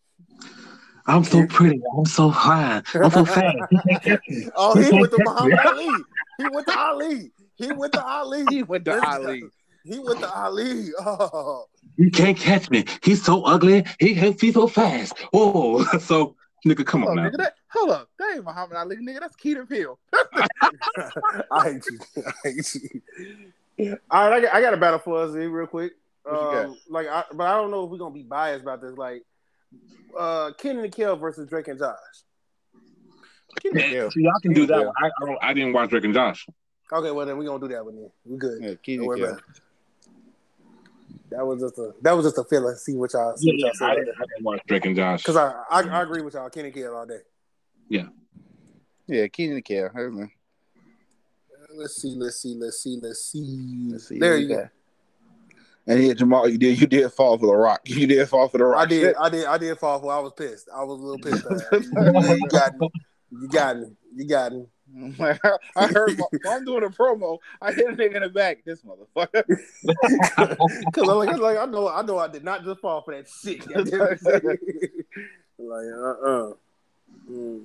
I'm 1.07 1.23
so 1.23 1.45
pretty. 1.47 1.81
I'm 1.97 2.05
so 2.05 2.29
high. 2.29 2.81
I'm 2.93 3.11
so 3.11 3.25
fast. 3.25 3.55
You 3.71 3.79
can't 3.87 4.03
catch 4.03 4.29
me. 4.29 4.49
Oh, 4.55 4.75
he 4.75 4.91
went 4.91 5.11
to 5.11 5.19
Muhammad 5.19 5.59
Ali. 5.65 6.05
He 6.37 6.47
went 6.49 6.67
to 6.67 6.77
Ali. 6.77 7.31
He 7.55 7.71
went 7.71 7.93
to 7.93 8.05
Ali. 8.05 8.45
He 8.47 8.63
went 8.63 8.85
to 8.85 9.01
Ali. 9.03 9.43
He 9.83 9.99
went 9.99 10.19
to 10.19 10.29
Ali. 10.33 10.89
Oh, 10.99 11.65
You 11.97 12.11
can't 12.11 12.37
catch 12.37 12.69
me. 12.69 12.85
He's 13.03 13.23
so 13.23 13.43
ugly. 13.43 13.83
He 13.99 14.13
can 14.15 14.35
he's 14.39 14.53
so 14.53 14.67
fast. 14.67 15.17
Whoa. 15.31 15.83
So 15.99 16.35
nigga, 16.65 16.85
come 16.85 17.01
Hold 17.03 17.17
on 17.19 17.25
up, 17.25 17.31
now. 17.33 17.37
nigga. 17.37 17.43
That, 17.43 17.55
hold 17.69 17.89
up. 17.91 18.09
That 18.19 18.35
ain't 18.35 18.43
Muhammad 18.43 18.77
Ali, 18.77 18.97
nigga. 18.97 19.19
That's 19.19 19.35
Keaton 19.35 19.67
Hill. 19.69 19.97
I 21.51 21.63
hate 21.63 21.83
you. 21.89 22.23
I 22.25 22.31
hate 22.43 22.75
you. 23.77 23.97
All 24.11 24.29
right, 24.29 24.37
I 24.37 24.41
got, 24.41 24.53
I 24.55 24.61
got 24.61 24.73
a 24.73 24.77
battle 24.77 24.99
for 24.99 25.21
us 25.23 25.33
here 25.35 25.49
real 25.49 25.67
quick. 25.67 25.93
What 26.23 26.33
you 26.33 26.37
got? 26.39 26.65
Um, 26.65 26.77
like, 26.89 27.07
I, 27.07 27.23
but 27.33 27.43
I 27.47 27.55
don't 27.55 27.71
know 27.71 27.85
if 27.85 27.91
we're 27.91 27.97
gonna 27.97 28.13
be 28.13 28.23
biased 28.23 28.63
about 28.63 28.81
this. 28.81 28.97
Like, 28.97 29.23
uh, 30.17 30.51
Kenan 30.57 30.83
and 30.83 30.93
Kel 30.93 31.15
versus 31.15 31.47
Drake 31.47 31.67
and 31.67 31.79
Josh. 31.79 31.95
Keaton 33.61 33.79
Yeah, 33.79 33.85
Hill. 33.87 34.11
See, 34.11 34.21
y'all 34.23 34.33
can 34.41 34.53
do 34.53 34.65
that. 34.67 34.85
One. 34.85 34.93
I, 35.01 35.05
I, 35.07 35.25
don't, 35.25 35.37
I 35.41 35.53
didn't 35.53 35.73
watch 35.73 35.89
Drake 35.89 36.03
and 36.03 36.13
Josh. 36.13 36.45
Okay, 36.91 37.11
well 37.11 37.25
then 37.25 37.37
we're 37.37 37.45
gonna 37.45 37.59
do 37.59 37.73
that 37.73 37.83
one 37.85 37.95
then. 37.95 38.11
We 38.25 38.37
good. 38.37 38.61
Yeah, 38.61 38.67
Don't 38.69 38.83
Keaton 38.83 39.05
worry 39.05 39.19
Hill. 39.19 39.29
about 39.29 39.39
it. 39.39 39.61
That 41.29 41.45
was 41.45 41.61
just 41.61 41.77
a 41.77 41.91
that 42.01 42.13
was 42.13 42.25
just 42.25 42.37
a 42.37 42.43
feeling. 42.43 42.75
See 42.75 42.95
what 42.95 43.13
y'all 43.13 43.35
see 43.35 43.47
Yeah, 43.51 43.67
what 43.67 43.79
y'all 43.79 43.89
I, 43.89 43.93
say. 43.93 43.99
didn't, 43.99 44.15
I 44.15 44.25
didn't 44.25 44.43
watch 44.43 44.61
Drake 44.67 44.85
and 44.85 44.95
Josh. 44.95 45.23
Because 45.23 45.35
I, 45.35 45.53
I 45.69 45.81
I 45.81 46.01
agree 46.03 46.21
with 46.21 46.35
y'all. 46.35 46.49
Kenan 46.49 46.67
and 46.67 46.75
Kel 46.75 46.95
all 46.95 47.05
day. 47.05 47.19
Yeah, 49.07 49.27
Keaton 49.27 49.61
Hill. 49.65 50.29
Let's 51.75 52.01
see, 52.01 52.15
Let's 52.15 52.41
see. 52.41 52.55
Let's 52.55 52.81
see. 52.81 52.99
Let's 53.01 53.25
see. 53.25 53.87
Let's 53.89 54.07
see. 54.07 54.15
see. 54.15 54.19
There 54.19 54.37
you 54.37 54.47
go. 54.49 54.69
And 55.85 56.03
yeah, 56.03 56.13
Jamal, 56.13 56.49
you 56.49 56.57
did 56.57 56.79
you 56.81 56.87
did 56.87 57.11
fall 57.13 57.37
for 57.37 57.47
the 57.47 57.55
rock. 57.55 57.81
You 57.87 58.07
did 58.07 58.27
fall 58.27 58.49
for 58.49 58.57
the 58.57 58.65
rock. 58.65 58.81
I 58.81 58.85
did. 58.85 59.15
I 59.15 59.29
did. 59.29 59.45
I 59.45 59.57
did 59.57 59.77
fall 59.79 59.99
for. 59.99 60.11
I 60.11 60.19
was 60.19 60.33
pissed. 60.35 60.67
I 60.75 60.83
was 60.83 60.99
a 60.99 61.03
little 61.03 61.19
pissed. 61.19 61.45
You 62.41 62.47
got 62.49 62.77
me. 62.77 62.89
You 63.31 63.47
got 63.47 63.77
me. 63.79 63.85
You 64.15 64.27
got 64.27 64.51
me. 64.51 64.65
I 64.95 65.87
heard 65.87 66.17
while 66.17 66.29
I'm 66.47 66.65
doing 66.65 66.83
a 66.83 66.89
promo. 66.89 67.39
I 67.61 67.71
hit 67.73 67.87
a 67.87 67.93
nigga 67.93 68.15
in 68.15 68.21
the 68.23 68.29
back. 68.29 68.63
This 68.65 68.83
motherfucker. 68.83 69.43
Because 70.85 71.09
I'm 71.09 71.17
like, 71.17 71.29
I'm 71.29 71.39
like, 71.39 71.57
I 71.57 71.65
know, 71.65 71.87
I 71.87 72.01
know, 72.01 72.17
I 72.17 72.27
did 72.27 72.43
not 72.43 72.63
just 72.63 72.79
fall 72.79 73.01
for 73.01 73.15
that 73.15 73.27
shit. 73.27 73.65
like, 75.59 75.85
uh, 75.95 76.11
uh 76.25 76.53
mm, 77.29 77.63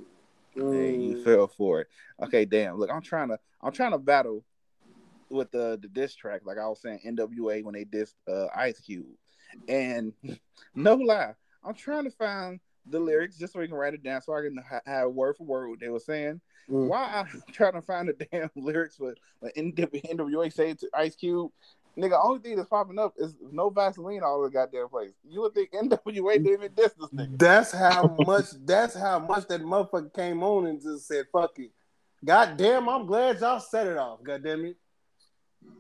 And 0.56 1.04
you 1.04 1.22
fell 1.24 1.46
for 1.46 1.80
it. 1.82 1.88
Okay, 2.22 2.44
damn. 2.44 2.78
Look, 2.78 2.90
I'm 2.90 3.02
trying 3.02 3.28
to 3.28 3.38
I'm 3.62 3.72
trying 3.72 3.92
to 3.92 3.98
battle 3.98 4.44
with 5.30 5.50
the 5.50 5.78
the 5.80 5.88
diss 5.88 6.14
track, 6.14 6.42
like 6.44 6.58
I 6.58 6.68
was 6.68 6.80
saying, 6.80 7.00
NWA 7.06 7.64
when 7.64 7.74
they 7.74 7.84
dissed 7.84 8.14
uh, 8.28 8.46
Ice 8.54 8.80
Cube. 8.80 9.06
And 9.68 10.12
no 10.74 10.94
lie, 10.94 11.34
I'm 11.64 11.74
trying 11.74 12.04
to 12.04 12.10
find 12.10 12.60
the 12.86 12.98
lyrics 12.98 13.36
just 13.36 13.52
so 13.52 13.60
we 13.60 13.68
can 13.68 13.76
write 13.76 13.94
it 13.94 14.02
down 14.02 14.22
so 14.22 14.34
I 14.34 14.42
can 14.42 14.58
have 14.86 15.10
word 15.10 15.36
for 15.36 15.44
word 15.44 15.70
what 15.70 15.80
they 15.80 15.88
were 15.88 16.00
saying. 16.00 16.40
Mm. 16.70 16.88
Why 16.88 17.24
I'm 17.24 17.42
trying 17.52 17.72
to 17.72 17.82
find 17.82 18.08
the 18.08 18.26
damn 18.30 18.50
lyrics 18.56 18.96
for 18.96 19.14
what 19.40 19.54
NWA 19.54 20.52
say 20.52 20.74
to 20.74 20.88
Ice 20.94 21.16
Cube? 21.16 21.50
Nigga, 21.96 22.18
only 22.24 22.40
thing 22.40 22.56
that's 22.56 22.70
popping 22.70 22.98
up 22.98 23.12
is 23.18 23.34
no 23.50 23.68
Vaseline 23.68 24.22
all 24.22 24.38
over 24.38 24.48
the 24.48 24.52
goddamn 24.52 24.88
place. 24.88 25.12
You 25.28 25.42
would 25.42 25.52
think 25.52 25.72
NWA 25.72 26.32
didn't 26.34 26.52
even 26.52 26.72
diss 26.74 26.94
this 26.94 27.10
nigga. 27.10 27.38
That's 27.38 27.70
how 27.70 28.06
much. 28.26 28.46
That's 28.64 28.94
how 28.94 29.18
much 29.18 29.46
that 29.48 29.62
motherfucker 29.62 30.14
came 30.14 30.42
on 30.42 30.66
and 30.66 30.80
just 30.80 31.06
said, 31.06 31.26
"Fuck 31.30 31.58
it." 31.58 31.70
God 32.24 32.56
damn, 32.56 32.88
I'm 32.88 33.04
glad 33.04 33.40
y'all 33.40 33.60
set 33.60 33.86
it 33.86 33.98
off. 33.98 34.22
God 34.22 34.42
damn 34.42 34.64
it. 34.64 34.76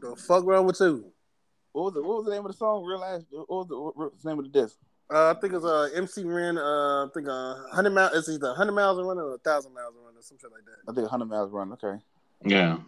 The 0.02 0.16
fuck 0.16 0.44
wrong 0.44 0.66
with 0.66 0.80
you? 0.80 1.12
What 1.72 1.84
was 1.84 1.94
the 1.94 2.02
what 2.02 2.16
was 2.18 2.24
the 2.26 2.32
name 2.32 2.44
of 2.44 2.52
the 2.52 2.58
song? 2.58 2.84
Real 2.84 3.02
ass. 3.02 3.22
What 3.30 3.48
was 3.48 3.68
the, 3.68 3.80
what 3.80 3.96
was 3.96 4.22
the 4.22 4.28
name 4.28 4.38
of 4.38 4.52
the 4.52 4.60
disc? 4.60 4.76
Uh, 5.12 5.34
I 5.36 5.40
think 5.40 5.52
it's 5.52 5.64
uh 5.64 5.90
MC 5.94 6.24
ran 6.24 6.56
uh 6.56 7.04
I 7.04 7.08
think 7.12 7.28
uh 7.28 7.56
hundred 7.70 7.90
miles. 7.90 8.12
It's 8.14 8.30
either 8.30 8.54
hundred 8.54 8.72
miles 8.72 8.98
a 8.98 9.04
run 9.04 9.18
or 9.18 9.34
a 9.34 9.38
thousand 9.38 9.74
miles 9.74 9.94
a 9.94 10.02
run 10.02 10.16
or 10.16 10.22
some 10.22 10.38
shit 10.40 10.50
like 10.50 10.64
that. 10.64 10.90
I 10.90 10.94
think 10.94 11.02
100 11.02 11.26
miles 11.26 11.52
run. 11.52 11.72
Okay. 11.72 12.02
Yeah. 12.46 12.78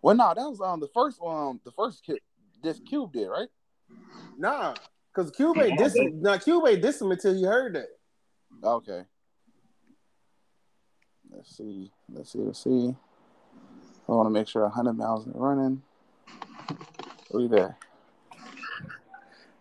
Well, 0.00 0.14
no, 0.14 0.32
that 0.34 0.48
was 0.48 0.60
um 0.62 0.80
the 0.80 0.88
first 0.94 1.20
um 1.22 1.60
the 1.64 1.72
first 1.72 2.02
kid 2.02 2.20
this 2.62 2.80
Cube 2.80 3.12
did 3.12 3.26
right. 3.26 3.48
Nah, 4.38 4.74
because 5.14 5.30
Cube 5.30 5.58
ain't 5.58 5.78
diss 5.78 5.94
him. 5.94 6.22
Nah, 6.22 6.38
Cube 6.38 6.64
ain't 6.66 6.80
diss 6.80 7.02
him 7.02 7.10
until 7.10 7.34
he 7.34 7.44
heard 7.44 7.74
that. 7.74 7.88
Okay. 8.66 9.02
Let's 11.30 11.54
see. 11.54 11.90
Let's 12.10 12.32
see. 12.32 12.38
Let's 12.38 12.64
see. 12.64 12.96
I 14.08 14.12
want 14.12 14.26
to 14.26 14.30
make 14.30 14.48
sure 14.48 14.62
100 14.62 14.94
miles 14.94 15.26
are 15.26 15.32
running. 15.34 15.82
Look 17.30 17.52
at 17.52 17.58
that. 17.58 17.76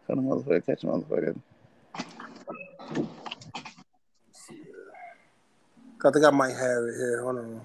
Cut 0.07 0.17
a 0.17 0.21
motherfucker, 0.21 0.65
catch 0.65 0.83
a 0.83 0.87
motherfucker. 0.87 1.39
I 6.05 6.11
think 6.11 6.25
I 6.25 6.31
might 6.31 6.51
have 6.51 6.83
it 6.83 6.95
here. 6.97 7.21
Hold 7.23 7.37
on. 7.37 7.61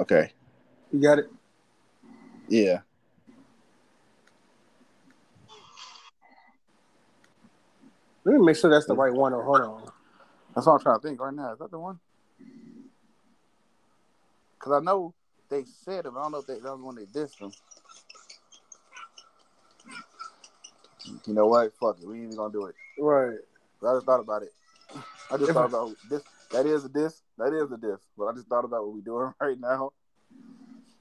Okay. 0.00 0.32
You 0.92 1.00
got 1.00 1.20
it. 1.20 1.30
Yeah. 2.48 2.80
Let 8.24 8.34
me 8.34 8.44
make 8.44 8.56
sure 8.56 8.68
that's 8.68 8.86
the 8.86 8.96
right 8.96 9.12
one. 9.12 9.32
Or 9.32 9.44
hold 9.44 9.60
on. 9.60 9.82
That's 10.54 10.66
what 10.66 10.74
I'm 10.74 10.80
trying 10.80 10.98
to 10.98 11.02
think 11.06 11.20
right 11.20 11.32
now. 11.32 11.52
Is 11.52 11.58
that 11.60 11.70
the 11.70 11.78
one? 11.78 12.00
Because 14.58 14.72
I 14.72 14.80
know 14.80 15.14
they 15.48 15.64
said 15.64 16.06
it, 16.06 16.12
I 16.16 16.22
don't 16.22 16.32
know 16.32 16.38
if 16.38 16.46
they, 16.46 16.54
that 16.54 16.62
was 16.62 16.80
when 16.82 16.96
they 16.96 17.04
dissed 17.06 17.38
them. 17.38 17.52
You 21.26 21.34
know 21.34 21.46
what? 21.46 21.72
Fuck 21.78 21.98
it. 22.00 22.06
We 22.06 22.16
ain't 22.16 22.24
even 22.24 22.36
going 22.36 22.52
to 22.52 22.58
do 22.58 22.66
it. 22.66 22.74
Right. 22.98 23.38
But 23.80 23.88
I 23.90 23.94
just 23.96 24.06
thought 24.06 24.20
about 24.20 24.42
it. 24.42 24.52
I 25.30 25.36
just 25.36 25.50
If- 25.50 25.54
thought 25.54 25.66
about 25.66 25.92
this. 26.10 26.22
That 26.52 26.64
is 26.66 26.84
a 26.84 26.88
diss. 26.88 27.20
That 27.38 27.52
is 27.52 27.72
a 27.72 27.76
diss. 27.76 27.98
But 28.16 28.26
I 28.26 28.32
just 28.34 28.46
thought 28.46 28.64
about 28.64 28.84
what 28.84 28.94
we're 28.94 29.00
doing 29.00 29.32
right 29.40 29.58
now. 29.58 29.90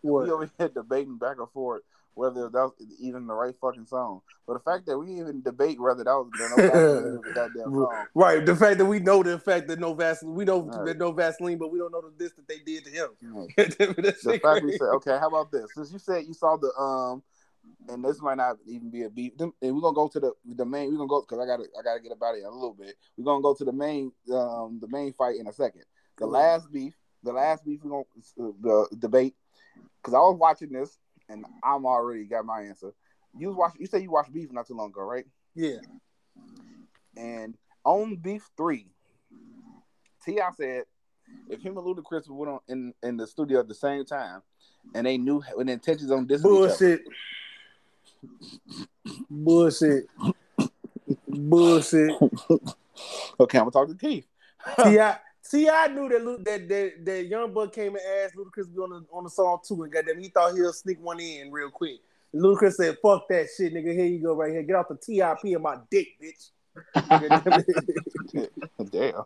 What? 0.01 0.25
We 0.25 0.31
over 0.31 0.49
here 0.57 0.69
debating 0.69 1.17
back 1.17 1.37
and 1.39 1.49
forth 1.51 1.81
whether 2.15 2.49
that 2.49 2.51
was 2.51 2.73
even 2.99 3.27
the 3.27 3.33
right 3.33 3.53
fucking 3.61 3.85
song. 3.85 4.21
But 4.47 4.53
the 4.53 4.59
fact 4.59 4.85
that 4.87 4.97
we 4.97 5.11
even 5.19 5.41
debate 5.41 5.79
whether 5.79 6.03
that 6.03 6.11
was 6.11 6.29
the, 6.31 7.31
goddamn 7.35 7.73
song. 7.73 8.05
Right. 8.15 8.45
The 8.45 8.55
fact 8.55 8.77
that 8.79 8.85
we 8.85 8.99
know 8.99 9.21
the 9.21 9.37
fact 9.37 9.67
that 9.67 9.79
no 9.79 9.93
Vaseline, 9.93 10.33
we 10.33 10.45
know 10.45 10.61
Right. 10.61 10.85
that 10.85 10.97
no 10.97 11.11
Vaseline, 11.11 11.57
but 11.57 11.71
we 11.71 11.77
don't 11.77 11.91
know 11.91 12.01
the 12.01 12.11
diss 12.17 12.33
that 12.33 12.47
they 12.47 12.59
did 12.59 12.85
to 12.85 12.91
him. 12.91 13.09
Right. 13.21 13.53
The 13.77 14.39
fact 14.41 14.63
we 14.63 14.71
said, 14.71 14.89
okay, 14.95 15.17
how 15.19 15.27
about 15.27 15.51
this? 15.51 15.67
Since 15.75 15.91
you 15.91 15.99
said 15.99 16.25
you 16.25 16.33
saw 16.33 16.57
the 16.57 16.73
um, 16.79 17.21
and 17.89 18.03
this 18.03 18.21
might 18.21 18.35
not 18.37 18.57
even 18.67 18.89
be 18.89 19.03
a 19.03 19.09
beef, 19.09 19.33
and 19.39 19.51
we're 19.61 19.81
gonna 19.81 19.95
go 19.95 20.07
to 20.07 20.19
the 20.19 20.31
the 20.55 20.65
main. 20.65 20.91
We're 20.91 20.97
gonna 20.97 21.07
go 21.09 21.21
because 21.21 21.39
I 21.39 21.45
gotta 21.45 21.63
I 21.77 21.83
gotta 21.83 21.99
get 21.99 22.11
about 22.11 22.35
it 22.35 22.39
in 22.39 22.45
a 22.45 22.51
little 22.51 22.73
bit. 22.73 22.95
We're 23.17 23.25
gonna 23.25 23.41
go 23.41 23.53
to 23.53 23.65
the 23.65 23.71
main 23.71 24.11
um 24.31 24.79
the 24.79 24.87
main 24.87 25.13
fight 25.13 25.37
in 25.37 25.47
a 25.47 25.53
second. 25.53 25.83
The 26.17 26.27
last 26.27 26.71
beef, 26.71 26.93
the 27.23 27.33
last 27.33 27.65
beef 27.65 27.81
we're 27.83 27.89
gonna 27.89 28.49
uh, 28.49 28.53
the 28.89 28.95
debate 28.97 29.35
because 30.01 30.13
I 30.13 30.19
was 30.19 30.37
watching 30.39 30.71
this 30.71 30.97
and 31.29 31.45
I'm 31.63 31.85
already 31.85 32.25
got 32.25 32.45
my 32.45 32.61
answer. 32.61 32.93
You 33.37 33.49
was 33.49 33.57
watching. 33.57 33.81
You 33.81 33.87
said 33.87 34.01
you 34.01 34.11
watched 34.11 34.33
beef 34.33 34.51
not 34.51 34.67
too 34.67 34.75
long 34.75 34.89
ago, 34.89 35.01
right? 35.01 35.25
Yeah. 35.53 35.79
And 37.17 37.55
on 37.83 38.17
beef 38.17 38.49
three, 38.57 38.87
T.I. 40.25 40.49
said 40.57 40.83
if 41.49 41.61
him 41.61 41.77
and 41.77 41.85
Ludacris 41.85 42.29
went 42.29 42.51
on 42.51 42.59
in 42.67 42.93
in 43.03 43.17
the 43.17 43.27
studio 43.27 43.59
at 43.59 43.67
the 43.67 43.75
same 43.75 44.05
time, 44.05 44.41
and 44.93 45.05
they 45.05 45.17
knew 45.17 45.43
with 45.55 45.69
intentions 45.69 46.11
on 46.11 46.27
this 46.27 46.41
Bullshit. 46.41 47.01
Bullshit. 49.29 50.07
Bullshit. 51.27 52.15
Okay, 53.37 53.57
I'm 53.57 53.69
gonna 53.69 53.71
talk 53.71 53.89
to 53.89 53.95
Keith. 53.95 54.25
T.I. 54.81 55.17
T.I. 55.55 55.87
knew 55.87 56.09
that 56.09 56.25
Lu- 56.25 56.43
that 56.43 56.67
that, 56.67 57.05
that 57.05 57.25
Young 57.27 57.53
Buck 57.53 57.73
came 57.73 57.95
and 57.95 58.03
asked 58.23 58.35
Ludacris 58.35 58.65
to 58.65 58.71
be 58.71 58.79
on 58.79 58.89
the 58.89 59.05
on 59.11 59.23
the 59.23 59.29
song 59.29 59.59
too, 59.65 59.83
and 59.83 59.91
goddamn, 59.91 60.19
he 60.19 60.27
thought 60.27 60.53
he'll 60.53 60.73
sneak 60.73 61.01
one 61.01 61.19
in 61.19 61.49
real 61.49 61.69
quick. 61.69 62.01
And 62.33 62.43
Ludacris 62.43 62.73
said, 62.73 62.97
"Fuck 63.01 63.29
that 63.29 63.47
shit, 63.55 63.73
nigga. 63.73 63.93
Here 63.93 64.05
you 64.05 64.21
go, 64.21 64.33
right 64.35 64.51
here. 64.51 64.63
Get 64.63 64.75
off 64.75 64.87
the 64.89 64.97
TIP 64.97 65.55
of 65.55 65.61
my 65.61 65.77
dick, 65.89 66.07
bitch." 66.21 66.49
Damn. 68.91 69.23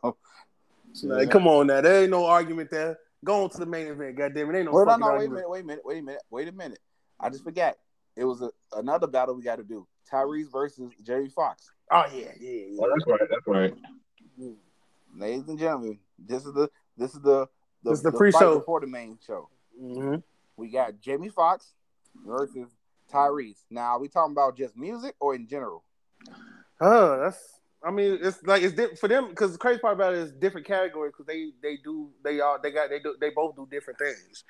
like, 1.04 1.32
come 1.32 1.48
on 1.48 1.66
now, 1.66 1.82
there 1.82 2.04
ain't 2.04 2.12
no 2.12 2.28
argument 2.28 2.70
there. 2.70 3.00
Go 3.26 3.44
on 3.44 3.50
to 3.50 3.58
the 3.58 3.66
main 3.66 3.88
event, 3.88 4.16
goddamn 4.16 4.54
it. 4.54 4.58
Ain't 4.60 4.66
no 4.66 4.74
Wait, 4.74 4.86
no, 4.86 4.92
fucking 4.92 5.06
no, 5.06 5.16
wait 5.16 5.26
a 5.26 5.30
minute, 5.30 5.50
wait 5.50 5.62
a 5.62 5.66
minute, 5.66 5.82
wait 5.84 5.98
a 5.98 6.04
minute, 6.04 6.22
wait 6.30 6.48
a 6.48 6.52
minute. 6.52 6.80
I 7.20 7.30
just 7.30 7.44
forgot. 7.44 7.76
It 8.16 8.24
was 8.26 8.42
a, 8.42 8.52
another 8.74 9.08
battle 9.08 9.36
we 9.36 9.42
got 9.42 9.56
to 9.56 9.64
do. 9.64 9.88
Tyrese 10.12 10.52
versus 10.52 10.92
Jerry 11.02 11.30
Fox. 11.30 11.72
Oh 11.92 12.06
yeah, 12.14 12.32
yeah, 12.40 12.66
yeah. 12.70 12.82
Oh, 12.82 12.90
that's 12.90 13.08
right. 13.08 13.30
That's 13.30 13.48
right. 13.48 13.74
Mm. 14.40 14.56
Ladies 15.20 15.50
and 15.50 15.60
gentlemen, 15.60 16.00
this 16.18 16.46
is 16.46 16.54
the 16.54 16.70
this 16.98 17.14
is 17.14 17.20
the 17.22 17.46
the, 17.84 17.92
This 17.92 18.00
is 18.00 18.04
the 18.04 18.12
fight 18.12 18.18
pre-show. 18.18 18.60
before 18.60 18.80
the 18.80 18.88
main 18.88 19.18
show. 19.26 19.50
hmm 19.78 20.16
We 20.56 20.70
got 20.70 21.00
Jamie 21.02 21.28
Foxx 21.30 21.74
versus 22.26 22.70
Tyrese. 23.12 23.66
Now, 23.70 23.92
are 23.92 24.00
we 24.00 24.08
talking 24.08 24.32
about 24.32 24.56
just 24.58 24.78
music 24.78 25.16
or 25.20 25.36
in 25.36 25.46
general? 25.48 25.84
Huh, 26.80 27.18
that's. 27.18 27.60
I 27.84 27.92
mean, 27.92 28.18
it's 28.22 28.42
like 28.44 28.62
it's 28.62 28.76
di- 28.76 28.96
for 28.96 29.08
them 29.10 29.30
because 29.30 29.52
the 29.54 29.58
crazy 29.58 29.80
part 29.80 29.94
about 29.94 30.14
it 30.14 30.20
is 30.20 30.32
different 30.32 30.66
categories 30.68 31.12
because 31.14 31.26
they 31.28 31.52
they 31.62 31.78
do 31.84 32.12
they 32.24 32.40
all 32.40 32.58
they 32.62 32.72
got 32.72 32.90
they 32.90 33.00
do 33.00 33.16
they 33.20 33.30
both 33.30 33.56
do 33.58 33.68
different 33.70 34.00
things. 34.00 34.44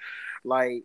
Like 0.44 0.84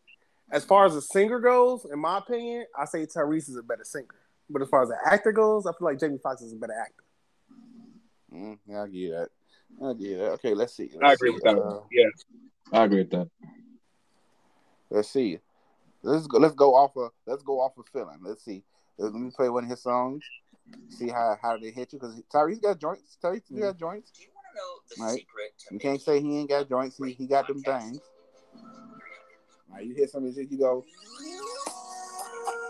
as 0.51 0.65
far 0.65 0.85
as 0.87 0.95
a 0.95 1.03
singer 1.03 1.41
goes, 1.41 1.87
in 1.91 1.99
my 1.99 2.19
opinion, 2.19 2.65
I 2.79 2.87
say 2.87 3.05
Tyrese 3.07 3.49
is 3.51 3.57
a 3.57 3.63
better 3.63 3.85
singer. 3.85 4.15
But 4.49 4.61
as 4.63 4.69
far 4.69 4.83
as 4.83 4.91
an 4.91 4.97
actor 5.07 5.33
goes, 5.33 5.67
I 5.67 5.73
feel 5.73 5.87
like 5.89 5.99
Jamie 6.01 6.19
Foxx 6.23 6.41
is 6.43 6.53
a 6.53 6.57
better 6.57 6.75
actor. 6.79 7.05
Mm, 8.33 8.59
yeah, 8.67 8.83
I 8.83 8.89
get 8.89 9.11
that. 9.13 9.29
I 9.83 9.93
get 9.95 10.19
that. 10.19 10.31
Okay, 10.35 10.55
let's 10.55 10.75
see. 10.75 10.91
I 11.03 11.09
Let's 11.09 11.21
agree 11.21 11.31
see. 11.31 11.35
with 11.35 11.43
that. 11.45 11.59
Uh, 11.59 11.81
yes, 11.91 12.25
I 12.73 12.85
agree 12.85 12.99
with 12.99 13.11
that. 13.11 13.29
let's 14.91 15.11
see. 15.11 15.39
Let's 16.03 16.27
go. 16.27 16.39
Let's 16.39 16.55
go 16.55 16.75
off 16.75 16.97
of. 16.97 17.11
Let's 17.27 17.43
go 17.43 17.61
off 17.61 17.77
of 17.79 17.87
feeling. 17.93 18.19
Let's 18.23 18.45
see. 18.45 18.63
Let 18.99 19.13
me 19.15 19.31
play 19.35 19.49
one 19.49 19.65
of 19.65 19.71
his 19.71 19.83
songs. 19.83 20.23
See 20.89 21.09
how 21.09 21.37
how 21.43 21.57
they 21.57 21.71
hit 21.71 21.93
you 21.93 21.99
because 21.99 22.21
Tyrese 22.33 22.63
got 22.63 22.79
joints. 22.79 23.19
Tyrese 23.23 23.59
got 23.59 23.79
joints. 23.79 24.11
Do 24.13 24.23
you 24.23 24.29
want 24.35 24.47
to 24.53 24.57
know 24.57 24.81
the 24.89 25.03
Right. 25.03 25.21
secret 25.21 25.53
to 25.69 25.75
You 25.75 25.81
can't 25.81 26.01
say 26.01 26.21
he 26.21 26.39
ain't 26.39 26.49
got 26.51 26.69
joints. 26.69 26.97
He, 26.99 27.13
he 27.13 27.27
got 27.27 27.49
them 27.49 27.63
things. 27.63 28.01
Now 29.73 29.81
you 29.81 29.95
hear 29.95 30.07
some 30.07 30.25
of 30.25 30.35
his 30.35 30.51
you 30.51 30.59
go, 30.59 30.85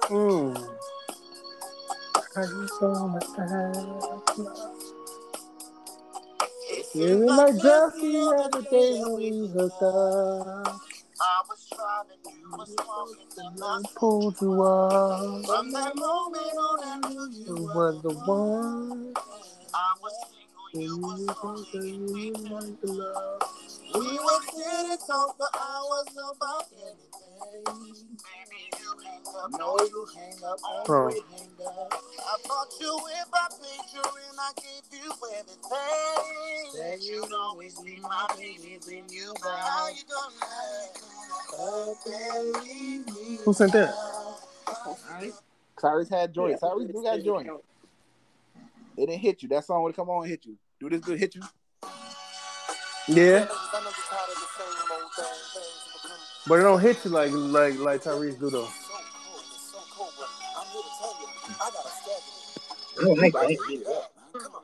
Mm. 0.09 0.79
You 6.95 7.31
act? 7.31 7.97
Feeling 8.01 8.27
like 8.39 8.53
the 8.53 8.63
day 8.71 9.01
when 9.03 9.17
we 9.17 9.49
hooked 9.49 9.83
up. 9.83 10.81
I 11.21 11.43
was 11.49 11.69
driving, 11.75 12.19
you 12.41 12.51
was 12.53 12.75
walking 12.87 13.47
in 13.47 13.61
my 13.61 13.83
Pulled 13.97 14.41
you 14.43 14.63
up. 14.63 15.47
From 15.47 15.73
that 15.73 15.97
moment 15.97 16.37
on, 16.59 16.81
I 17.05 17.09
knew 17.09 17.31
You 17.33 17.45
you 17.59 17.71
were 17.75 17.93
the 18.03 18.11
one. 18.27 19.15
I 19.75 19.95
was 20.03 20.15
single, 20.31 20.85
you 20.85 20.99
was 20.99 21.27
talking, 21.27 22.13
we 22.13 22.33
wanted 22.33 22.81
to 22.83 22.93
love. 22.93 23.43
We 23.95 24.01
were 24.03 24.43
sitting 24.55 24.99
talk 25.07 25.37
for 25.39 25.49
hours 25.55 26.17
about 26.37 26.67
anything. 26.75 27.65
Baby, 27.65 27.91
you 27.95 28.19
hang 28.25 28.74
up, 28.74 28.74
no, 29.59 29.77
you 29.81 30.07
hang 30.15 30.45
up, 30.45 30.59
Huh. 30.63 30.95
always 30.95 31.23
hang 31.31 31.67
up. 31.67 31.93
I 31.93 32.37
bought 32.49 32.69
you 32.81 32.95
with 33.03 33.29
my 33.33 33.49
picture 33.51 34.09
and 34.29 34.39
I 34.41 34.53
gave 34.57 35.01
you 35.01 35.13
everything. 35.39 36.73
Said 36.73 37.01
you'd 37.03 37.33
always 37.33 37.81
be 37.81 37.99
my 38.01 38.27
baby 38.37 38.79
when 38.87 39.09
you 39.09 39.35
buy. 39.43 39.57
How 39.57 39.89
you 39.89 40.03
gonna 40.09 40.35
let 40.41 41.01
go 41.51 41.95
and 42.07 42.65
leave 42.65 43.07
me? 43.07 43.39
Who 43.45 43.53
sent 43.53 43.73
that? 43.73 43.95
Tyrese 45.81 46.11
had 46.11 46.33
joints. 46.33 46.63
Tyrese 46.63 46.93
do 46.93 47.03
got 47.03 47.23
joints. 47.23 47.51
It 48.97 49.07
didn't 49.07 49.21
hit 49.21 49.43
you. 49.43 49.49
That 49.49 49.65
song 49.65 49.83
would 49.83 49.95
come 49.97 50.09
on 50.09 50.23
and 50.23 50.31
hit 50.31 50.45
you. 50.47 50.57
Do 50.81 50.89
this 50.89 51.01
good 51.01 51.19
hit 51.19 51.35
you. 51.35 51.43
Yeah, 53.07 53.17
I 53.17 53.19
know 53.19 53.19
you're 53.19 53.47
tired 53.47 54.31
of 54.31 54.35
the 54.35 54.49
same 54.57 54.93
old 54.93 55.13
thing, 55.13 55.25
things 55.53 56.03
become 56.03 56.19
but 56.47 56.55
it 56.55 56.63
don't 56.63 56.81
hit 56.81 57.05
you 57.05 57.11
like 57.11 57.31
like 57.33 57.79
like 57.79 58.03
Tyrese 58.03 58.39
do 58.41 58.49
though. 58.49 58.69
Schedule. 63.05 63.13
Oh, 63.13 63.17
my 63.17 63.29
I 63.29 63.31
God. 63.31 63.47
can 63.47 63.57
get 63.69 63.83
it 63.83 63.89
up. 63.89 64.13
Come 64.35 64.57
on. 64.57 64.63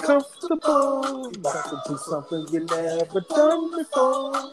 Comfortable, 0.00 1.28
about 1.28 1.70
to 1.70 1.82
do 1.88 1.98
something 1.98 2.48
you 2.52 2.66
never 2.66 3.22
done 3.30 3.78
before. 3.78 4.52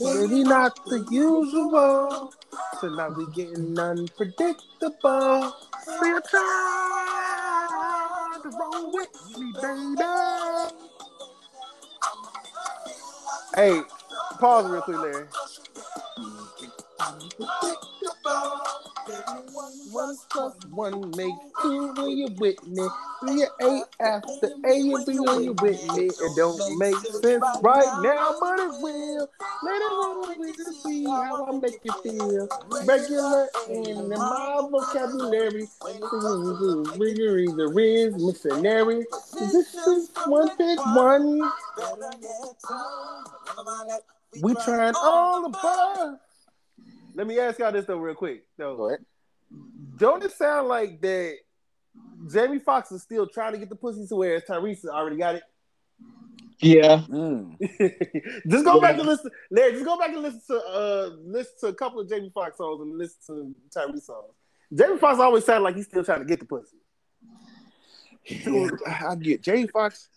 Maybe 0.00 0.44
not 0.44 0.78
the 0.86 1.04
usual. 1.10 2.32
So 2.80 2.88
now 2.90 3.08
we 3.10 3.26
getting 3.34 3.78
unpredictable. 3.78 5.52
So 5.84 6.04
you 6.04 6.20
try 6.30 8.38
to 8.42 8.48
roll 8.50 8.92
with 8.92 9.08
me, 9.38 9.52
baby. 9.62 10.04
Hey, 13.56 13.82
pause 14.40 14.70
real 14.70 14.82
quick, 14.82 14.98
Larry. 14.98 15.26
One 19.96 20.14
plus 20.28 20.54
one 20.72 21.10
make 21.16 21.32
two 21.62 21.94
when 21.94 22.18
you're 22.18 22.28
with 22.36 22.66
me. 22.66 22.86
Three 23.20 23.44
or 23.44 23.48
eight 23.62 23.84
after 23.98 24.48
A 24.66 24.74
and 24.74 25.06
B 25.06 25.18
when 25.18 25.42
you're 25.42 25.54
with 25.54 25.82
me. 25.94 26.08
It 26.08 26.36
don't 26.36 26.78
make 26.78 26.96
sense 26.96 27.42
right 27.62 28.02
now, 28.02 28.36
but 28.38 28.60
it 28.60 28.82
will. 28.82 29.26
Let 29.62 29.80
it 29.80 29.90
roll 29.90 30.34
we 30.38 30.52
can 30.52 30.74
see 30.74 31.04
how 31.06 31.46
I 31.46 31.58
make 31.58 31.80
you 31.82 31.92
feel. 32.02 32.46
Regular 32.84 33.48
in 33.70 34.10
my 34.10 34.68
vocabulary. 34.70 35.66
Rigor, 36.98 37.56
the 37.56 37.72
riz, 37.74 38.22
missionary. 38.22 39.06
This 39.32 39.74
is 39.74 40.10
one 40.26 40.50
big 40.58 40.78
one. 40.78 41.40
We 44.42 44.54
trying 44.56 44.94
all 44.94 45.40
the 45.40 45.58
above. 45.58 46.18
Let 47.14 47.26
me 47.26 47.38
ask 47.38 47.58
y'all 47.58 47.72
this 47.72 47.86
though, 47.86 47.96
real 47.96 48.14
quick. 48.14 48.44
Though, 48.58 48.76
Go 48.76 48.88
ahead. 48.88 49.00
Don't 49.96 50.22
it 50.24 50.32
sound 50.32 50.68
like 50.68 51.00
that 51.00 51.36
Jamie 52.30 52.58
Foxx 52.58 52.92
is 52.92 53.02
still 53.02 53.26
trying 53.26 53.52
to 53.52 53.58
get 53.58 53.68
the 53.68 53.76
pussy 53.76 54.06
to 54.08 54.16
where 54.16 54.40
Tyrese 54.40 54.84
already 54.86 55.16
got 55.16 55.36
it? 55.36 55.42
Yeah. 56.60 57.02
Mm. 57.08 57.58
just 58.48 58.64
go 58.64 58.74
Yeah. 58.76 58.80
back 58.80 58.98
and 58.98 59.06
listen. 59.06 59.30
Larry, 59.50 59.72
just 59.72 59.84
go 59.84 59.98
back 59.98 60.10
and 60.10 60.22
listen 60.22 60.40
to 60.48 60.56
uh 60.56 61.10
listen 61.24 61.52
to 61.60 61.66
a 61.68 61.74
couple 61.74 62.00
of 62.00 62.08
Jamie 62.08 62.30
Foxx 62.32 62.56
songs 62.56 62.80
and 62.80 62.96
listen 62.98 63.18
to 63.26 63.54
Tyrese 63.78 64.02
songs. 64.02 64.32
Jamie 64.74 64.98
Foxx 64.98 65.18
always 65.20 65.44
sounded 65.44 65.64
like 65.64 65.76
he's 65.76 65.86
still 65.86 66.04
trying 66.04 66.20
to 66.20 66.24
get 66.24 66.40
the 66.40 66.46
pussy. 66.46 66.76
Yeah, 68.24 68.68
I 69.08 69.14
get 69.14 69.42
Jamie 69.42 69.68
Foxx. 69.68 70.08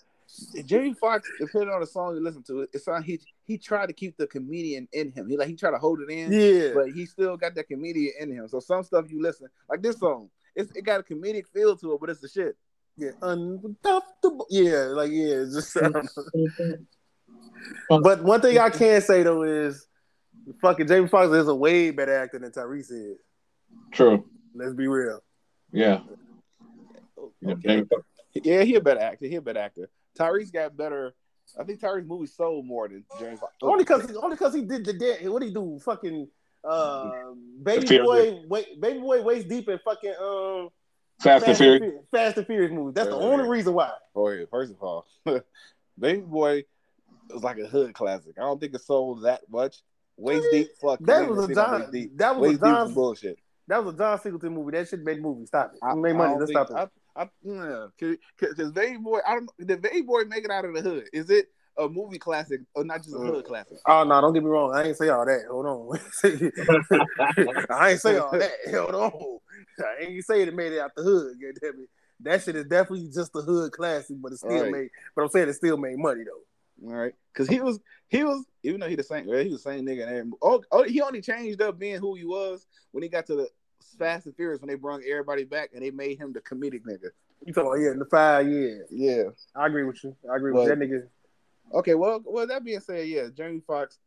Jamie 0.65 0.93
Foxx, 0.93 1.29
depending 1.39 1.69
on 1.69 1.81
the 1.81 1.87
song 1.87 2.15
you 2.15 2.23
listen 2.23 2.43
to, 2.43 2.61
it 2.61 2.81
sound 2.81 3.05
he 3.05 3.19
he 3.45 3.57
tried 3.57 3.87
to 3.87 3.93
keep 3.93 4.17
the 4.17 4.27
comedian 4.27 4.87
in 4.93 5.11
him. 5.11 5.27
He 5.29 5.37
like 5.37 5.47
he 5.47 5.55
tried 5.55 5.71
to 5.71 5.77
hold 5.77 5.99
it 6.01 6.09
in, 6.09 6.31
Yeah. 6.31 6.71
but 6.73 6.91
he 6.91 7.05
still 7.05 7.37
got 7.37 7.55
that 7.55 7.67
comedian 7.67 8.13
in 8.19 8.31
him. 8.31 8.47
So 8.47 8.59
some 8.59 8.83
stuff 8.83 9.05
you 9.09 9.21
listen, 9.21 9.47
like 9.69 9.81
this 9.81 9.99
song, 9.99 10.29
it's, 10.55 10.71
it 10.75 10.83
got 10.83 10.99
a 10.99 11.03
comedic 11.03 11.47
feel 11.47 11.75
to 11.77 11.93
it, 11.93 11.99
but 11.99 12.09
it's 12.09 12.21
the 12.21 12.29
shit. 12.29 12.55
Yeah, 12.97 13.11
uncomfortable. 13.21 14.45
Yeah, 14.49 14.89
like 14.93 15.11
yeah, 15.11 15.43
it's 15.43 15.55
just. 15.55 15.75
Mm-hmm. 15.75 16.73
but 18.03 18.23
one 18.23 18.41
thing 18.41 18.57
I 18.57 18.69
can 18.69 19.01
say 19.01 19.23
though 19.23 19.43
is, 19.43 19.87
fucking 20.61 20.87
Jamie 20.87 21.07
Foxx 21.07 21.31
is 21.33 21.47
a 21.47 21.55
way 21.55 21.91
better 21.91 22.17
actor 22.17 22.39
than 22.39 22.51
Tyrese 22.51 22.91
is. 22.91 23.17
True. 23.91 24.25
Let's 24.53 24.73
be 24.73 24.87
real. 24.87 25.21
Yeah. 25.71 26.01
Yeah, 27.41 27.53
Okay. 27.53 27.83
Yeah, 28.33 28.63
he 28.63 28.75
a 28.75 28.81
better 28.81 28.99
actor. 28.99 29.27
He 29.27 29.35
a 29.35 29.41
better 29.41 29.59
actor. 29.59 29.89
Tyrese 30.19 30.51
got 30.51 30.75
better. 30.77 31.13
I 31.59 31.63
think 31.63 31.79
Tyrese 31.79 32.05
movie 32.05 32.27
sold 32.27 32.65
more 32.65 32.87
than 32.87 33.03
James. 33.19 33.39
Foxx. 33.39 33.55
Only 33.61 33.85
cause 33.85 34.11
only 34.21 34.37
cause 34.37 34.53
he 34.53 34.61
did 34.61 34.85
the 34.85 34.93
dead. 34.93 35.27
What 35.29 35.41
he 35.41 35.51
do? 35.51 35.79
Fucking 35.83 36.27
uh, 36.63 37.11
baby 37.63 37.97
boy, 37.99 38.41
wait, 38.47 38.79
baby 38.81 38.99
boy 38.99 39.21
waist 39.23 39.47
deep 39.47 39.67
in 39.69 39.79
fucking 39.79 40.13
um 40.21 40.69
Fast 41.21 41.47
and 41.47 41.57
Furious. 41.57 41.79
Furious, 41.81 42.03
Fast 42.11 42.37
and 42.37 42.45
Furious 42.47 42.71
movie. 42.71 42.93
That's 42.93 43.09
the 43.09 43.15
Yeah. 43.17 43.23
only 43.23 43.47
reason 43.49 43.73
why. 43.73 43.91
Oh 44.15 44.29
yeah, 44.29 44.45
first 44.51 44.71
of 44.73 44.81
all, 44.81 45.05
Baby 45.99 46.21
Boy 46.21 46.63
was 47.29 47.43
like 47.43 47.57
a 47.57 47.67
hood 47.67 47.93
classic. 47.93 48.35
I 48.37 48.41
don't 48.41 48.59
think 48.59 48.73
it 48.73 48.81
sold 48.81 49.23
that 49.23 49.41
much. 49.49 49.77
Waist 50.17 50.47
deep, 50.51 50.69
fuck. 50.81 50.99
That 51.01 51.27
was 51.29 51.39
a 51.39 51.41
ain't 51.43 51.55
gonna 51.55 51.91
see 51.91 52.05
John. 52.07 52.17
That 52.17 52.35
was 52.35 52.37
a 52.37 52.41
Waist 52.51 52.61
deep 52.61 52.71
John. 52.71 52.93
bullshit. 52.93 53.39
That 53.67 53.83
was 53.85 53.95
a 53.95 53.97
John 53.97 54.19
Singleton 54.21 54.53
movie. 54.53 54.71
That 54.77 54.87
shit 54.87 55.03
made 55.03 55.21
movie. 55.21 55.45
Stop 55.45 55.73
it. 55.73 55.79
I, 55.83 55.91
It 55.91 55.95
made 55.97 56.13
money. 56.15 56.31
don't 56.31 56.39
Let's 56.39 56.51
think- 56.53 56.67
stop 56.67 56.87
it. 56.87 56.91
I, 57.19 57.29
yeah, 57.43 57.87
because 57.97 58.71
Baby 58.71 58.97
Boy, 58.97 59.19
I 59.27 59.35
don't. 59.35 59.51
Did 59.67 59.81
Baby 59.81 60.01
Boy 60.03 60.21
make 60.23 60.45
it 60.45 60.51
out 60.51 60.63
of 60.63 60.73
the 60.73 60.81
hood? 60.81 61.09
Is 61.11 61.29
it 61.29 61.47
a 61.77 61.89
movie 61.89 62.17
classic 62.17 62.61
or 62.75 62.85
not 62.85 63.03
just 63.03 63.13
a 63.13 63.19
hood 63.19 63.43
uh, 63.43 63.47
classic? 63.47 63.77
Oh 63.85 64.05
no, 64.05 64.21
don't 64.21 64.33
get 64.33 64.41
me 64.41 64.49
wrong. 64.49 64.73
I 64.73 64.83
ain't 64.83 64.97
say 64.97 65.09
all 65.09 65.25
that. 65.25 65.43
Hold 65.49 65.65
on. 65.65 65.99
I 67.69 67.91
ain't 67.91 67.99
say 67.99 68.17
all 68.17 68.31
that. 68.31 68.51
Hold 68.71 68.95
on. 68.95 69.39
I 69.85 70.05
ain't 70.05 70.23
say 70.23 70.43
it 70.43 70.55
made 70.55 70.71
it 70.71 70.79
out 70.79 70.91
the 70.95 71.03
hood. 71.03 71.37
God 71.41 71.59
damn 71.61 71.81
it. 71.81 71.89
That 72.21 72.41
shit 72.41 72.55
is 72.55 72.65
definitely 72.65 73.09
just 73.13 73.35
a 73.35 73.41
hood 73.41 73.73
classic, 73.73 74.17
but 74.21 74.31
it 74.31 74.37
still 74.37 74.63
Right. 74.63 74.71
made. 74.71 74.89
But 75.15 75.23
I'm 75.23 75.29
saying 75.29 75.49
it 75.49 75.53
still 75.53 75.77
made 75.77 75.97
money 75.97 76.23
though. 76.23 76.87
All 76.87 76.93
right, 76.93 77.13
because 77.33 77.49
he 77.49 77.59
was 77.59 77.79
he 78.07 78.23
was 78.23 78.45
even 78.63 78.79
though 78.79 78.87
he 78.87 78.95
the 78.95 79.03
same 79.03 79.27
well, 79.27 79.43
he 79.43 79.49
was 79.49 79.61
the 79.61 79.71
same 79.71 79.85
nigga 79.85 80.07
every 80.07 80.31
oh, 80.41 80.63
oh 80.71 80.83
he 80.83 81.01
only 81.01 81.21
changed 81.21 81.61
up 81.61 81.77
being 81.77 81.99
who 81.99 82.15
he 82.15 82.23
was 82.23 82.65
when 82.91 83.03
he 83.03 83.09
got 83.09 83.25
to 83.25 83.35
the 83.35 83.49
Fast 83.97 84.25
and 84.25 84.35
Furious 84.35 84.61
when 84.61 84.69
they 84.69 84.75
brought 84.75 85.01
everybody 85.09 85.43
back 85.43 85.69
and 85.73 85.83
they 85.83 85.91
made 85.91 86.17
him 86.17 86.33
the 86.33 86.41
comedic 86.41 86.83
nigga. 86.83 87.09
You 87.45 87.53
talking 87.53 87.69
about 87.69 87.79
yeah, 87.79 87.91
in 87.91 87.99
the 87.99 88.05
five 88.05 88.47
years. 88.47 88.87
Yeah. 88.91 89.23
I 89.55 89.67
agree 89.67 89.83
with 89.85 90.03
you. 90.03 90.15
I 90.31 90.35
agree 90.35 90.51
But- 90.51 90.59
with 90.59 90.67
that 90.69 90.79
nigga. 90.79 91.07
Okay. 91.73 91.95
Well, 91.95 92.21
well 92.25 92.47
that 92.47 92.63
being 92.63 92.79
said, 92.79 93.07
yeah, 93.07 93.27
Jamie 93.35 93.61
Foxx. 93.65 93.97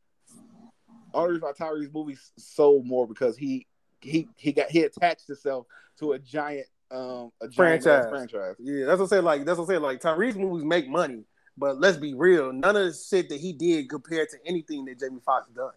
Only 1.14 1.32
reason 1.34 1.42
why 1.48 1.52
Tyrese 1.52 1.92
movies 1.92 2.32
sold 2.38 2.86
more 2.86 3.06
because 3.06 3.36
he 3.36 3.66
he 4.00 4.28
he 4.36 4.52
got 4.52 4.70
he 4.70 4.82
attached 4.82 5.26
himself 5.26 5.66
to 5.98 6.12
a 6.12 6.18
giant 6.18 6.66
um 6.90 7.30
a 7.40 7.48
giant 7.48 7.82
Franchise. 7.82 8.08
franchise. 8.08 8.56
Yeah, 8.58 8.86
that's 8.86 8.98
what 8.98 9.04
I'm 9.04 9.08
saying. 9.08 9.24
Like 9.24 9.44
that's 9.44 9.58
what 9.58 9.64
I'm 9.64 9.68
saying. 9.68 9.82
Like 9.82 10.00
Tyrese 10.00 10.36
movies 10.36 10.64
make 10.64 10.88
money, 10.88 11.24
but 11.56 11.78
let's 11.80 11.98
be 11.98 12.14
real. 12.14 12.52
None 12.52 12.76
of 12.76 12.86
the 12.86 12.92
shit 12.92 13.28
that 13.28 13.40
he 13.40 13.52
did 13.52 13.88
compared 13.88 14.30
to 14.30 14.38
anything 14.46 14.84
that 14.86 14.98
Jamie 14.98 15.20
Foxx 15.24 15.50
done. 15.52 15.72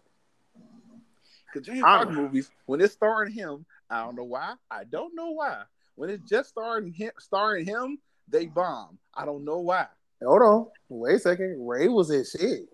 Because 1.53 1.67
Jamie 1.67 1.81
Foxx 1.81 2.11
movies, 2.11 2.49
when 2.65 2.81
it's 2.81 2.93
starring 2.93 3.31
him, 3.31 3.65
I 3.89 4.03
don't 4.03 4.15
know 4.15 4.23
why. 4.23 4.53
I 4.71 4.83
don't 4.83 5.15
know 5.15 5.31
why. 5.31 5.63
When 5.95 6.09
it's 6.09 6.27
just 6.29 6.49
starring 6.49 6.91
him, 6.91 7.11
starring 7.19 7.65
him, 7.65 7.97
they 8.27 8.47
bomb. 8.47 8.97
I 9.13 9.25
don't 9.25 9.45
know 9.45 9.59
why. 9.59 9.88
Hold 10.23 10.41
on, 10.41 10.67
wait 10.89 11.15
a 11.15 11.19
second. 11.19 11.65
Ray 11.67 11.88
was 11.88 12.09
his 12.09 12.31
shit. 12.31 12.67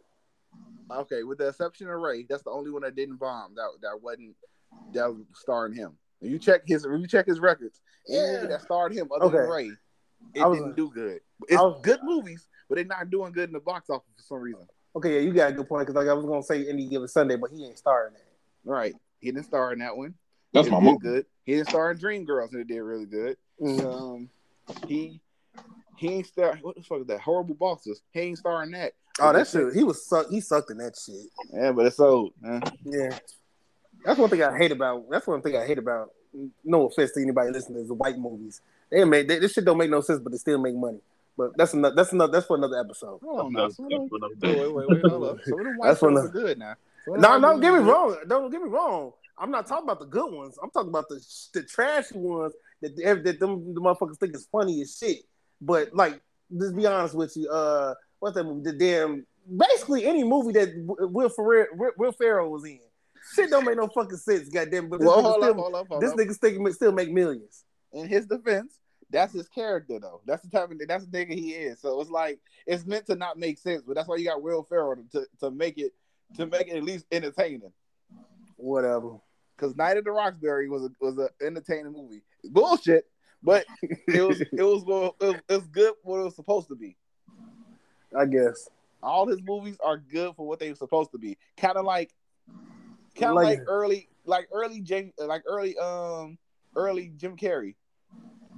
Okay, 0.89 1.23
with 1.23 1.37
the 1.37 1.49
exception 1.49 1.87
of 1.87 1.99
Ray, 1.99 2.25
that's 2.27 2.43
the 2.43 2.49
only 2.51 2.71
one 2.71 2.81
that 2.83 2.95
didn't 2.95 3.17
bomb. 3.17 3.55
That 3.55 3.69
that 3.81 4.01
wasn't 4.01 4.35
that 4.93 5.07
was 5.09 5.23
starring 5.33 5.73
him. 5.73 5.97
You 6.21 6.37
check 6.39 6.61
his, 6.65 6.83
you 6.85 7.07
check 7.07 7.25
his 7.25 7.39
records, 7.39 7.81
Yeah. 8.07 8.45
that 8.47 8.61
starred 8.61 8.93
him 8.93 9.09
other 9.13 9.29
than 9.29 9.39
Okay. 9.41 9.51
Ray, 9.51 9.71
it 10.35 10.47
was- 10.47 10.59
didn't 10.59 10.75
do 10.75 10.89
good. 10.91 11.21
It's 11.47 11.57
was- 11.61 11.81
good 11.81 11.99
movies, 12.03 12.47
but 12.69 12.75
they're 12.75 12.85
not 12.85 13.09
doing 13.09 13.31
good 13.31 13.49
in 13.49 13.53
the 13.53 13.59
box 13.59 13.89
office 13.89 14.07
for 14.15 14.21
some 14.23 14.39
reason. 14.39 14.67
Okay, 14.95 15.15
yeah, 15.15 15.19
you 15.21 15.33
got 15.33 15.51
a 15.51 15.53
good 15.53 15.67
point 15.67 15.87
because 15.87 15.95
like 15.95 16.07
I 16.09 16.13
was 16.13 16.25
gonna 16.25 16.43
say 16.43 16.67
any 16.67 16.87
given 16.87 17.07
Sunday, 17.07 17.37
but 17.37 17.49
he 17.51 17.65
ain't 17.65 17.77
starring 17.77 18.13
that. 18.13 18.27
Right? 18.63 18.93
He 19.19 19.31
didn't 19.31 19.45
star 19.45 19.73
in 19.73 19.79
that 19.79 19.95
one. 19.97 20.13
That's 20.53 20.67
It 20.67 20.71
my 20.71 20.79
did 20.79 20.85
movie. 20.85 20.97
Good. 21.01 21.25
He 21.45 21.55
didn't 21.55 21.69
star 21.69 21.91
in 21.91 21.97
Dreamgirls, 21.97 22.51
and 22.51 22.61
it 22.61 22.67
did 22.67 22.79
really 22.81 23.05
good. 23.05 23.37
Um, 23.61 24.29
he 24.87 25.19
he 25.97 26.07
ain't 26.09 26.27
star. 26.27 26.57
What 26.61 26.75
the 26.75 26.83
fuck 26.83 27.01
is 27.01 27.07
that? 27.07 27.21
Horrible 27.21 27.55
bosses. 27.55 28.01
He 28.11 28.19
ain't 28.21 28.37
starring 28.37 28.71
that. 28.71 28.93
Oh, 29.19 29.33
that 29.33 29.47
shit. 29.47 29.73
He 29.73 29.83
was 29.83 30.05
suck. 30.05 30.29
He 30.29 30.41
sucked 30.41 30.71
in 30.71 30.77
that 30.77 30.95
shit. 30.97 31.27
Yeah, 31.53 31.71
but 31.71 31.85
it's 31.85 31.99
old. 31.99 32.33
huh? 32.45 32.59
Yeah, 32.83 33.17
that's 34.05 34.17
one 34.19 34.29
thing 34.29 34.41
I 34.43 34.57
hate 34.57 34.71
about. 34.71 35.09
That's 35.09 35.27
one 35.27 35.41
thing 35.41 35.55
I 35.57 35.65
hate 35.65 35.77
about. 35.77 36.11
No 36.63 36.87
offense 36.87 37.11
to 37.13 37.21
anybody 37.21 37.51
listening 37.51 37.83
to 37.83 37.87
the 37.87 37.93
white 37.93 38.17
movies. 38.17 38.61
They 38.89 39.03
make 39.03 39.27
they, 39.27 39.39
this 39.39 39.51
shit 39.53 39.65
don't 39.65 39.77
make 39.77 39.89
no 39.89 40.01
sense, 40.01 40.19
but 40.19 40.31
they 40.31 40.37
still 40.37 40.59
make 40.59 40.75
money. 40.75 40.99
But 41.37 41.55
that's 41.57 41.73
another. 41.73 41.95
That's 41.95 42.11
another. 42.13 42.31
That's 42.31 42.45
for 42.45 42.55
another 42.57 42.79
episode. 42.79 43.19
Hold 43.23 43.39
on 43.39 43.53
now. 43.53 43.59
That's- 43.67 43.75
Some 43.77 43.85
of 43.85 43.91
that's 43.91 43.99
them- 44.01 44.09
what 44.09 44.23
I'm 44.23 44.39
Wait, 44.41 44.73
wait, 44.75 44.87
wait, 44.89 45.03
wait, 45.03 45.11
hold 45.11 45.23
up. 45.29 45.37
Some 45.45 45.59
of 45.59 45.65
them 45.65 45.77
white 45.77 45.87
That's 45.87 45.99
shows 45.99 46.03
one 46.13 46.17
are 46.17 46.25
of- 46.25 46.31
good 46.33 46.57
now. 46.59 46.73
Some 47.05 47.15
of 47.15 47.21
them 47.21 47.31
No, 47.41 47.47
white 47.47 47.55
no, 47.55 47.61
get 47.61 47.73
me 47.73 47.79
wrong. 47.89 48.17
Don't 48.27 48.51
get 48.51 48.61
me 48.61 48.69
wrong. 48.69 49.13
I'm 49.37 49.51
not 49.51 49.65
talking 49.67 49.83
about 49.85 49.99
the 49.99 50.05
good 50.05 50.31
ones. 50.31 50.57
I'm 50.61 50.69
talking 50.71 50.89
about 50.89 51.07
the 51.09 51.19
the 51.53 51.63
trashy 51.63 52.17
ones 52.17 52.53
that 52.81 52.95
that 53.23 53.39
them 53.39 53.73
the 53.73 53.81
motherfuckers 53.81 54.17
think 54.17 54.35
is 54.35 54.47
funny 54.51 54.81
as 54.81 54.97
shit. 54.97 55.19
But 55.59 55.93
like, 55.93 56.21
just 56.57 56.75
be 56.75 56.85
honest 56.85 57.15
with 57.15 57.35
you. 57.37 57.49
Uh, 57.49 57.93
what's 58.19 58.35
that 58.35 58.43
movie? 58.43 58.63
The 58.63 58.73
damn. 58.73 59.25
Basically, 59.57 60.05
any 60.05 60.23
movie 60.23 60.51
that 60.53 60.69
Will 60.75 61.29
Ferrell, 61.29 61.67
Will- 61.73 61.91
Will 61.97 62.11
Ferrell 62.11 62.51
was 62.51 62.63
in, 62.65 62.79
shit 63.33 63.49
don't 63.49 63.65
make 63.65 63.75
no 63.77 63.87
fucking 63.87 64.17
sense. 64.17 64.49
Goddamn. 64.49 64.87
But 64.89 64.99
this 64.99 65.07
Well, 65.07 65.17
nigga 65.23 65.33
still, 65.33 65.43
up, 65.49 65.55
hold 65.57 65.75
up, 65.75 65.87
hold 65.87 66.01
this 66.03 66.11
up. 66.11 66.17
nigga 66.17 66.33
still, 66.33 66.73
still 66.73 66.91
make 66.91 67.11
millions. 67.11 67.63
In 67.93 68.07
his 68.07 68.27
defense, 68.27 68.77
that's 69.09 69.33
his 69.33 69.47
character 69.49 69.99
though. 69.99 70.21
That's 70.25 70.43
the 70.43 70.49
type 70.49 70.71
of 70.71 70.77
that's 70.87 71.05
the 71.07 71.17
nigga 71.25 71.33
he 71.33 71.51
is. 71.53 71.81
So 71.81 71.99
it's 72.01 72.09
like 72.11 72.39
it's 72.67 72.85
meant 72.85 73.07
to 73.07 73.15
not 73.15 73.37
make 73.37 73.57
sense, 73.57 73.83
but 73.85 73.95
that's 73.95 74.07
why 74.07 74.17
you 74.17 74.25
got 74.25 74.41
Will 74.43 74.63
Ferrell 74.63 75.03
to 75.11 75.25
to 75.39 75.51
make 75.51 75.77
it 75.77 75.91
to 76.37 76.45
make 76.45 76.67
it 76.67 76.77
at 76.77 76.83
least 76.83 77.05
entertaining. 77.11 77.73
Whatever. 78.61 79.17
Because 79.55 79.75
Night 79.75 79.97
of 79.97 80.05
the 80.05 80.11
Roxbury 80.11 80.69
was 80.69 80.83
a 80.83 80.89
was 80.99 81.17
an 81.17 81.29
entertaining 81.45 81.91
movie. 81.93 82.21
Bullshit, 82.45 83.05
but 83.43 83.65
it 84.07 84.21
was 84.21 84.41
it 84.41 84.63
was 84.63 84.83
well, 84.85 85.15
it 85.19 85.25
was, 85.25 85.35
it 85.49 85.53
was 85.53 85.67
good 85.67 85.93
what 86.03 86.19
it 86.19 86.23
was 86.23 86.35
supposed 86.35 86.67
to 86.69 86.75
be. 86.75 86.95
I 88.17 88.25
guess. 88.25 88.69
All 89.03 89.27
his 89.27 89.41
movies 89.43 89.77
are 89.83 89.97
good 89.97 90.35
for 90.35 90.47
what 90.47 90.59
they 90.59 90.69
were 90.69 90.75
supposed 90.75 91.11
to 91.11 91.17
be. 91.17 91.37
Kind 91.57 91.75
of 91.77 91.85
like, 91.85 92.11
kind 93.15 93.31
of 93.31 93.35
Like- 93.35 93.59
like, 93.59 93.67
early, 93.67 94.09
like 94.25 94.47
early 94.51 94.81
Jim, 94.81 95.11
like 95.17 95.43
early 95.47 95.77
um 95.77 96.37
early 96.75 97.11
Jim 97.17 97.35
Carrey. 97.35 97.75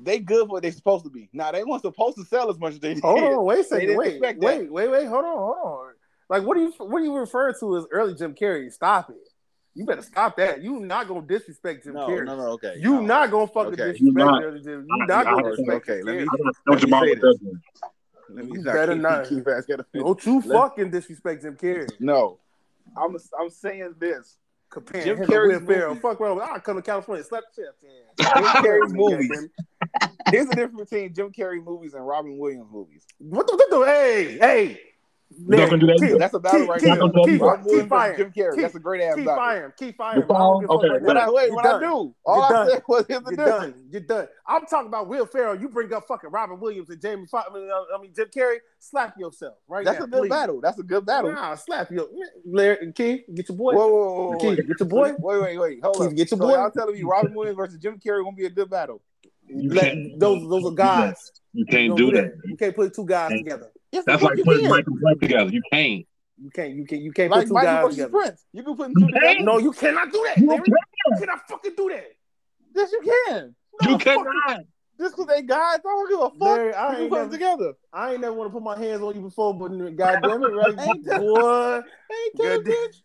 They 0.02 0.20
good 0.20 0.48
for 0.48 0.54
what 0.54 0.64
they 0.64 0.72
supposed 0.72 1.06
to 1.06 1.12
be. 1.12 1.30
Now 1.34 1.52
they 1.52 1.64
weren't 1.64 1.82
supposed 1.82 2.18
to 2.18 2.26
sell 2.26 2.50
as 2.50 2.60
much 2.60 2.74
as 2.74 2.80
they 2.80 2.96
did. 2.96 3.04
Hold 3.04 3.24
on, 3.24 3.46
wait 3.46 3.60
a 3.60 3.64
second. 3.64 3.96
Wait, 3.96 4.20
wait, 4.22 4.72
wait, 4.72 4.90
wait. 4.90 5.06
Hold 5.08 5.26
on, 5.26 5.38
hold 5.38 5.56
on. 5.64 5.94
Like, 6.30 6.44
what 6.44 6.56
do 6.56 6.62
you 6.64 6.74
what 6.78 7.00
do 7.00 7.06
you 7.06 7.16
refer 7.16 7.54
to 7.54 7.78
as 7.78 7.86
early 7.92 8.14
Jim 8.16 8.34
Carrey? 8.34 8.72
Stop 8.72 9.10
it. 9.12 9.30
You 9.76 9.86
better 9.86 10.04
stop 10.04 10.38
that. 10.38 10.62
You 10.62 10.80
not 10.80 11.08
gonna 11.08 11.24
disrespect 11.26 11.84
Jim 11.86 11.94
No, 11.94 12.08
Carrey. 12.08 12.26
no, 12.26 12.36
no. 12.38 12.48
Okay, 12.52 12.76
You 12.78 12.96
no. 12.96 13.02
not 13.02 13.32
gonna 13.32 13.48
fucking 13.48 13.74
Okay. 13.74 13.92
disrespect 13.94 14.02
You 14.02 14.12
not. 14.14 14.42
Jim. 14.64 14.86
You 14.88 15.06
not 15.08 15.26
I- 15.28 15.32
gonna 15.32 15.50
disrespect 15.50 15.90
okay, 15.90 15.98
Jim 15.98 16.06
let 16.06 16.16
me- 16.16 16.22
Carrey. 16.22 16.28
I 16.28 16.36
don't 16.36 16.46
know 16.46 16.52
Let 16.68 16.92
what 16.92 17.04
me 17.04 17.14
say 17.14 17.16
does. 17.20 17.40
Let 18.30 18.46
You 18.48 18.64
better 18.64 18.96
not. 18.96 19.26
keep 19.26 19.48
asking 19.48 19.78
the- 19.78 20.00
Don't 20.00 20.26
you 20.26 20.42
Let- 20.42 20.48
fucking 20.60 20.90
disrespect 20.92 21.42
Jim 21.42 21.56
Carrey. 21.58 21.90
No, 22.00 22.40
I'm 22.96 23.18
I'm 23.40 23.50
saying 23.50 23.96
this. 23.98 24.38
Comparing 24.70 25.06
Jim 25.06 25.18
him 25.18 25.26
to 25.28 25.32
Carrey's 25.32 25.60
Will 25.62 25.68
Ferrell. 25.68 25.96
Fuck 25.96 26.20
wrong. 26.20 26.42
I'll 26.42 26.60
come 26.60 26.78
to 26.78 26.82
California, 26.82 27.24
slap 27.24 27.44
the 27.56 27.62
shit 27.62 28.28
out. 28.28 28.36
Jim 28.36 28.64
Carrey's 28.64 28.94
movies. 28.94 29.30
it. 30.02 30.10
Here's 30.30 30.48
the 30.48 30.56
difference 30.56 30.90
between 30.90 31.14
Jim 31.14 31.32
Carrey 31.32 31.64
movies 31.64 31.94
and 31.94 32.06
Robin 32.08 32.38
Williams 32.40 32.70
movies. 32.72 33.06
What 33.20 33.46
the, 33.48 33.54
what 33.56 33.70
the 33.70 33.86
hey, 33.86 34.38
hey. 34.40 34.82
Not 35.40 35.70
gonna 35.70 35.78
do 35.80 35.88
that 35.88 35.98
Keep- 36.00 36.20
That's 36.20 36.34
a 36.34 36.40
battle 36.40 36.60
keep- 36.62 36.70
right 36.70 36.80
keep- 36.80 36.88
there. 36.90 36.96
Not 36.98 37.14
gonna 37.14 37.26
do 37.26 37.32
keep- 37.32 37.40
that. 37.40 37.46
Robin 37.46 37.64
keep 37.64 37.72
Williams 37.72 37.90
versus 37.90 37.90
firing. 37.90 38.18
Jim 38.18 38.32
Carrey. 38.32 38.52
Keep- 38.56 38.62
That's 38.62 38.76
a 38.76 38.80
great 38.80 39.02
ass 39.02 39.16
Keep 39.16 39.26
battle. 39.26 39.44
firing. 39.44 39.74
Keep 39.78 39.98
firing. 39.98 40.28
The 40.28 40.34
I 40.34 40.38
don't 40.38 40.60
give 40.62 40.70
a 40.70 40.74
fuck 40.74 40.78
okay, 40.84 40.90
right 40.94 41.04
But. 41.06 41.18
I, 41.18 41.30
wait, 41.32 41.46
You're 41.48 41.56
what 41.56 41.66
I 41.66 41.80
do? 41.80 41.86
All 41.86 42.16
You're 42.28 42.44
I 42.44 42.50
done. 42.50 42.70
said 42.70 42.84
was 42.88 43.06
here's 43.08 43.22
the 43.24 43.30
You're 43.36 43.46
difference. 43.46 43.76
done. 43.76 43.86
You're 43.92 44.02
done. 44.02 44.28
I'm 44.48 44.66
talking 44.66 44.88
about 44.88 45.08
Will 45.08 45.26
Ferrell. 45.26 45.56
You 45.56 45.70
bring 45.70 45.94
up 45.94 46.08
fucking 46.08 46.30
Robin 46.30 46.60
Williams 46.60 46.90
and 46.90 47.02
Jamie 47.02 47.26
Foxx. 47.28 47.50
I 47.52 47.54
mean, 47.54 47.70
uh, 47.70 47.98
I 47.98 48.02
mean 48.02 48.12
Jim 48.16 48.28
Carrey. 48.36 48.58
Slap 48.80 49.18
yourself 49.18 49.56
right 49.68 49.86
That's 49.86 50.00
now. 50.00 50.06
a 50.06 50.08
good 50.08 50.20
please. 50.24 50.30
battle. 50.30 50.60
That's 50.62 50.80
a 50.80 50.84
good 50.84 51.06
battle. 51.06 51.32
Nah, 51.32 51.56
slap 51.56 51.90
your 51.92 52.08
Larry 52.46 52.78
and 52.82 52.94
Keith. 52.96 53.22
Get 53.34 53.48
your 53.50 53.58
boy. 53.58 53.74
Whoa, 53.74 53.88
whoa, 53.88 54.04
whoa, 54.14 54.32
whoa, 54.32 54.38
Keith, 54.40 54.58
wait. 54.58 54.68
get 54.68 54.80
your 54.80 54.90
boy. 54.90 55.14
Wait, 55.20 55.42
wait, 55.42 55.58
wait. 55.58 55.80
Hold 55.84 55.98
on. 56.02 56.10
get 56.16 56.30
your 56.32 56.38
so 56.38 56.46
boy. 56.48 56.54
y'all 56.54 56.70
telling 56.72 56.96
me 56.96 57.04
Robin 57.04 57.34
Williams 57.34 57.58
versus 57.58 57.78
Jim 57.80 58.00
Carrey 58.06 58.24
won't 58.24 58.38
be 58.38 58.46
a 58.46 58.50
good 58.50 58.70
battle? 58.70 59.02
You 59.48 59.70
Let- 59.72 59.84
can't- 59.84 60.20
those 60.20 60.48
those 60.50 60.66
are 60.66 60.76
guys. 60.76 61.32
You 61.54 61.66
can't 61.66 61.90
Don't 61.90 61.98
do 61.98 62.12
that. 62.12 62.34
You 62.46 62.58
can't 62.58 62.76
put 62.76 62.94
two 62.96 63.06
guys 63.06 63.30
Can't. 63.30 63.44
together. 63.46 63.72
Yes, 63.92 64.04
That's 64.06 64.24
like 64.24 64.38
putting 64.44 64.64
you 64.64 64.70
Mike 64.70 64.86
and 64.88 65.00
Frank 65.00 65.20
together. 65.22 65.50
You 65.52 65.62
can't. 65.72 66.06
You 66.42 66.50
can't. 66.50 66.74
You 66.76 66.86
can't. 66.86 67.02
You 67.04 67.12
can't 67.12 67.32
Like 67.32 67.42
put 67.42 67.48
two 67.50 67.54
Michael 67.54 67.74
guys 67.88 67.90
together. 67.92 68.10
Prince. 68.12 68.46
You 68.54 68.64
can 68.64 68.76
put 68.76 68.84
them 68.86 68.94
two 68.96 69.02
You 69.02 69.08
together. 69.08 69.26
can't. 69.28 69.46
No, 69.46 69.58
you 69.60 69.72
cannot 69.72 70.12
do 70.12 70.24
that. 70.28 70.38
You 70.40 70.48
Larry. 70.48 70.64
You 70.68 71.18
cannot 71.20 71.48
fucking 71.48 71.74
do 71.78 71.90
that. 71.90 72.06
Yes, 72.76 72.92
you 72.92 73.02
can. 73.28 73.56
You 73.82 73.88
No, 73.92 73.98
fuck 74.00 74.02
cannot. 74.04 74.62
Just 75.00 75.16
because 75.16 75.28
they 75.28 75.42
guys, 75.44 75.78
I 75.78 75.82
don't 75.84 76.10
give 76.10 76.20
a 76.20 76.30
fuck. 76.30 76.40
Larry, 76.40 76.74
I 76.74 76.96
ain't 77.00 77.10
put 77.10 77.20
them 77.20 77.32
together. 77.32 77.74
I 77.92 78.12
ain't 78.14 78.22
never 78.22 78.34
want 78.36 78.50
to 78.50 78.54
put 78.54 78.64
my 78.64 78.78
hands 78.78 79.02
on 79.02 79.16
you 79.16 79.22
before, 79.22 79.54
but 79.54 79.70
goddamn 79.96 80.44
it, 80.44 80.48
right, 80.48 80.80
Ain't 80.88 81.06
that- 81.06 81.20
boy. 81.20 81.76
Ain't 82.12 82.38
that 82.38 82.64
bitch? 82.64 83.02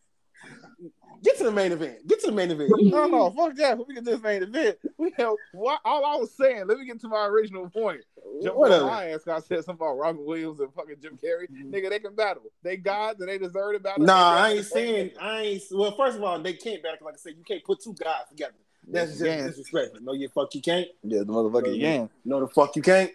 Get 1.23 1.37
to 1.39 1.45
the 1.45 1.51
main 1.53 1.73
event. 1.73 2.07
Get 2.07 2.21
to 2.21 2.27
the 2.29 2.33
main 2.33 2.51
event. 2.51 2.71
No, 2.79 3.07
no, 3.07 3.31
fuck 3.37 3.57
that. 3.57 3.77
We 3.87 3.95
can 3.95 4.05
just 4.05 4.23
main 4.23 4.43
event. 4.43 4.79
We 4.99 5.13
have 5.19 5.35
what 5.53 5.81
all 5.85 6.05
I 6.07 6.17
was 6.17 6.33
saying. 6.37 6.67
Let 6.69 6.79
me 6.79 6.87
get 6.87 7.01
to 7.01 7.09
my 7.09 7.27
original 7.27 7.69
point. 7.69 8.03
Jump 8.43 8.55
on 8.55 8.61
Whatever. 8.61 8.85
my 8.87 9.11
ass. 9.11 9.25
'cause 9.25 9.43
I 9.43 9.47
said 9.47 9.65
something 9.65 9.85
about 9.87 9.99
Robin 9.99 10.25
Williams 10.25 10.61
and 10.61 10.73
fucking 10.75 10.97
Jim 11.03 11.19
Carrey. 11.23 11.51
Mm-hmm. 11.51 11.75
Nigga, 11.75 11.91
they 11.91 11.99
can 11.99 12.15
battle. 12.15 12.43
They 12.63 12.77
gods 12.77 13.21
and 13.21 13.29
they 13.29 13.39
deserve 13.39 13.73
to 13.75 13.81
battle. 13.81 14.05
Nah, 14.05 14.15
I 14.37 14.51
ain't 14.53 14.67
saying. 14.67 15.11
I 15.21 15.41
ain't. 15.41 15.63
Well, 15.73 15.91
first 15.97 16.19
of 16.19 16.23
all, 16.23 16.39
they 16.41 16.53
can't 16.55 16.83
battle. 16.83 16.99
'cause 16.99 17.07
Like 17.07 17.15
I 17.15 17.19
said, 17.19 17.35
you 17.37 17.43
can't 17.45 17.65
put 17.65 17.81
two 17.83 17.95
guys 17.95 18.29
together. 18.31 18.55
That's 18.87 19.11
just 19.13 19.25
Yeah. 19.25 19.47
disrespectful. 19.47 20.01
No, 20.03 20.13
you 20.13 20.29
fuck 20.29 20.55
you 20.55 20.63
can't. 20.63 20.87
Yeah, 21.03 21.21
the 21.21 21.27
motherfucker 21.33 21.77
Yeah. 21.77 21.97
can. 21.97 22.11
No, 22.25 22.41
the 22.41 22.49
fuck 22.49 22.77
you 22.77 22.83
can't. 22.83 23.11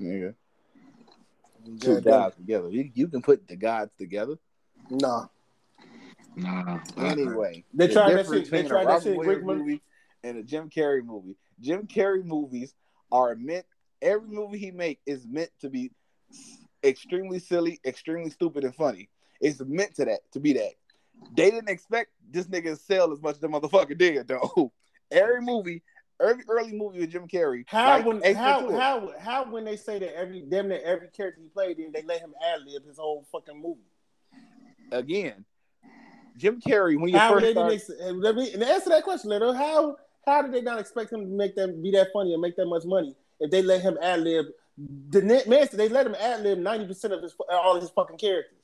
Nigga. 0.00 0.34
Two 1.80 1.94
Goddamn. 1.94 2.02
gods 2.02 2.36
together. 2.36 2.68
You, 2.70 2.90
you 2.94 3.08
can 3.08 3.20
put 3.20 3.48
the 3.48 3.56
gods 3.56 3.90
together. 3.98 4.36
Nah. 4.88 5.26
Nah. 6.36 6.78
Anyway, 6.98 7.64
They 7.72 7.86
the 7.86 7.92
tried 7.94 8.12
that 8.16 8.26
shit- 8.26 8.50
they 8.50 8.62
tried 8.62 8.82
a 8.82 8.86
that 8.86 8.92
Robin 8.92 9.02
shit, 9.02 9.16
Williams 9.16 9.44
movie 9.44 9.82
and 10.22 10.36
a 10.38 10.42
Jim 10.42 10.68
Carrey 10.70 11.04
movie. 11.04 11.36
Jim 11.60 11.86
Carrey 11.86 12.24
movies 12.24 12.74
are 13.10 13.34
meant. 13.34 13.64
Every 14.02 14.28
movie 14.28 14.58
he 14.58 14.70
make 14.70 15.00
is 15.06 15.26
meant 15.26 15.50
to 15.60 15.70
be 15.70 15.90
extremely 16.84 17.38
silly, 17.38 17.80
extremely 17.86 18.30
stupid, 18.30 18.64
and 18.64 18.74
funny. 18.74 19.08
It's 19.40 19.60
meant 19.60 19.94
to 19.96 20.04
that 20.04 20.20
to 20.32 20.40
be 20.40 20.52
that. 20.54 20.72
They 21.34 21.50
didn't 21.50 21.70
expect 21.70 22.10
this 22.30 22.46
nigga 22.46 22.64
to 22.64 22.76
sell 22.76 23.12
as 23.12 23.22
much 23.22 23.36
as 23.36 23.40
the 23.40 23.48
motherfucker 23.48 23.96
did 23.96 24.28
though. 24.28 24.72
Every 25.10 25.40
movie, 25.40 25.82
every 26.20 26.42
early 26.48 26.72
movie 26.72 26.98
with 26.98 27.10
Jim 27.10 27.28
Carrey, 27.28 27.64
How 27.68 27.96
like 27.98 28.04
when 28.04 28.34
how, 28.34 28.70
how 28.72 29.12
how 29.20 29.44
when 29.50 29.64
they 29.64 29.76
say 29.76 30.00
that 30.00 30.16
every 30.18 30.40
damn 30.40 30.68
that 30.70 30.82
every 30.84 31.08
character 31.08 31.40
he 31.40 31.48
played 31.48 31.78
in, 31.78 31.92
they 31.92 32.02
let 32.02 32.20
him 32.20 32.34
ad 32.52 32.62
lib 32.66 32.84
his 32.84 32.98
whole 32.98 33.24
fucking 33.30 33.60
movie. 33.62 33.80
again, 34.90 35.44
Jim 36.36 36.60
Carrey 36.60 36.98
when 37.00 37.08
you 37.08 37.18
How 37.18 37.32
first 37.32 37.46
started, 37.52 37.54
didn't 37.54 38.36
me 38.36 38.52
and 38.52 38.62
answer 38.62 38.90
that 38.90 39.04
question, 39.04 39.30
Little. 39.30 39.52
How 39.54 39.96
how 40.26 40.42
did 40.42 40.52
they 40.52 40.60
not 40.60 40.78
expect 40.78 41.12
him 41.12 41.20
to 41.20 41.26
make 41.26 41.54
them 41.54 41.82
be 41.82 41.90
that 41.92 42.08
funny 42.12 42.32
and 42.32 42.42
make 42.42 42.56
that 42.56 42.66
much 42.66 42.84
money 42.84 43.14
if 43.40 43.50
they 43.50 43.62
let 43.62 43.80
him 43.82 43.96
ad 44.02 44.20
lib? 44.20 44.46
The 45.10 45.22
man, 45.46 45.68
they 45.72 45.88
let 45.88 46.06
him 46.06 46.14
ad 46.16 46.42
lib 46.42 46.58
ninety 46.58 46.86
percent 46.86 47.14
of 47.14 47.22
his 47.22 47.34
all 47.50 47.76
of 47.76 47.80
his 47.82 47.90
fucking 47.90 48.18
characters. 48.18 48.58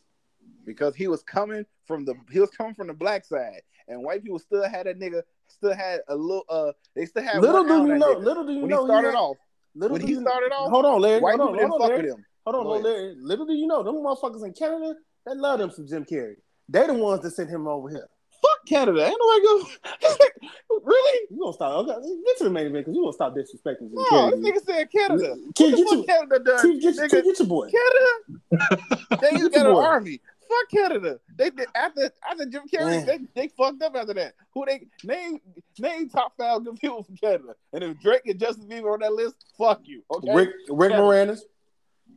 because 0.66 0.94
he 0.94 1.08
was 1.08 1.22
coming 1.22 1.64
from 1.86 2.04
the 2.04 2.14
he 2.30 2.40
was 2.40 2.50
coming 2.50 2.74
from 2.74 2.88
the 2.88 2.92
black 2.94 3.24
side, 3.24 3.62
and 3.88 4.02
white 4.02 4.22
people 4.22 4.38
still 4.38 4.68
had 4.68 4.86
a 4.86 4.94
nigga 4.94 5.22
still 5.48 5.74
had 5.74 6.00
a 6.08 6.14
little 6.16 6.44
uh 6.48 6.72
they 6.94 7.06
still 7.06 7.22
had 7.22 7.40
Little 7.40 7.64
do 7.64 7.86
you 7.88 7.94
know, 7.98 8.16
nigga. 8.16 8.24
little 8.24 8.44
do 8.46 8.52
you 8.52 8.60
when 8.60 8.70
know, 8.70 8.82
he 8.84 8.86
started 8.88 9.08
had- 9.08 9.14
off 9.16 9.36
little 9.74 9.96
when 9.96 10.06
he 10.06 10.14
started 10.16 10.52
off, 10.52 10.70
Hold 10.70 10.84
on, 10.84 11.00
Larry. 11.00 11.20
white 11.20 11.36
hold 11.38 11.40
on, 11.40 11.46
people 11.56 11.58
didn't 11.58 11.70
hold 11.70 11.82
on, 11.82 11.88
fuck 11.88 11.96
Larry. 11.96 12.02
with 12.10 12.18
him. 12.18 12.26
Hold 12.44 12.56
on, 12.56 12.62
hold 12.66 12.76
on, 12.76 12.82
Larry. 12.82 13.14
Little 13.18 13.46
do 13.46 13.52
you 13.54 13.66
know, 13.66 13.82
them 13.82 13.94
motherfuckers 13.96 14.44
in 14.44 14.52
Canada, 14.52 14.94
they 15.24 15.34
love 15.34 15.58
them 15.60 15.70
some 15.70 15.86
Jim 15.86 16.04
Carrey. 16.04 16.36
They 16.72 16.86
the 16.86 16.94
ones 16.94 17.22
that 17.22 17.32
sent 17.32 17.50
him 17.50 17.68
over 17.68 17.90
here. 17.90 18.08
Fuck 18.40 18.66
Canada, 18.66 19.06
ain't 19.06 19.16
nobody 19.20 19.42
go. 19.44 20.80
really? 20.82 21.26
You 21.30 21.40
gonna 21.40 21.52
stop? 21.52 21.72
Okay, 21.86 21.92
get 22.26 22.38
to 22.38 22.44
the 22.44 22.50
main 22.50 22.66
event 22.66 22.86
because 22.86 22.96
you 22.96 23.02
gonna 23.02 23.12
stop 23.12 23.34
disrespecting 23.34 23.90
No, 23.92 24.02
Carrey. 24.04 24.42
this 24.42 24.50
nigga 24.50 24.64
said 24.64 24.90
Canada. 24.90 25.36
Kid, 25.54 25.72
What 25.72 25.76
get 25.76 25.90
the 25.90 25.96
your, 25.96 26.04
Canada 26.04 26.38
done? 26.40 26.62
Kid, 26.62 26.80
get, 26.80 26.96
nigga? 26.96 27.10
Kid, 27.10 27.24
get 27.24 27.38
your 27.38 27.48
boy. 27.48 27.70
Canada? 27.70 28.82
they 29.20 29.30
just 29.38 29.52
got 29.52 29.66
an 29.66 29.72
boy. 29.74 29.84
army. 29.84 30.20
Fuck 30.48 30.70
Canada. 30.70 31.20
They 31.36 31.50
did 31.50 31.68
after 31.74 32.10
after 32.28 32.46
Jim 32.46 32.62
Carrey. 32.72 33.04
They, 33.06 33.18
they 33.34 33.48
fucked 33.48 33.82
up 33.82 33.94
after 33.94 34.14
that. 34.14 34.34
Who 34.54 34.64
they 34.66 34.86
name 35.04 35.38
name 35.78 36.08
top 36.08 36.32
five 36.36 36.64
good 36.64 36.80
people 36.80 37.02
from 37.04 37.16
Canada? 37.18 37.54
And 37.72 37.84
if 37.84 38.00
Drake 38.00 38.22
and 38.26 38.40
Justin 38.40 38.66
Bieber 38.66 38.92
on 38.94 39.00
that 39.00 39.12
list, 39.12 39.36
fuck 39.58 39.82
you. 39.84 40.02
Okay, 40.10 40.34
Rick 40.34 40.50
Rick 40.68 40.90
Canada. 40.92 41.02
Moranis. 41.34 41.40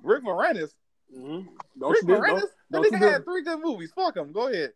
Rick 0.01 0.23
Moranis. 0.23 0.71
Mm-hmm. 1.15 1.47
Don't 1.79 1.91
Rick 1.91 2.01
you 2.01 2.07
do, 2.07 2.13
Moranis. 2.15 2.41
Don't, 2.71 2.81
That 2.83 2.89
nigga 2.89 2.99
you 2.99 3.05
do, 3.05 3.11
had 3.11 3.23
three 3.25 3.43
good 3.43 3.59
movies. 3.59 3.91
Fuck 3.95 4.17
him. 4.17 4.31
Go 4.31 4.47
ahead. 4.47 4.73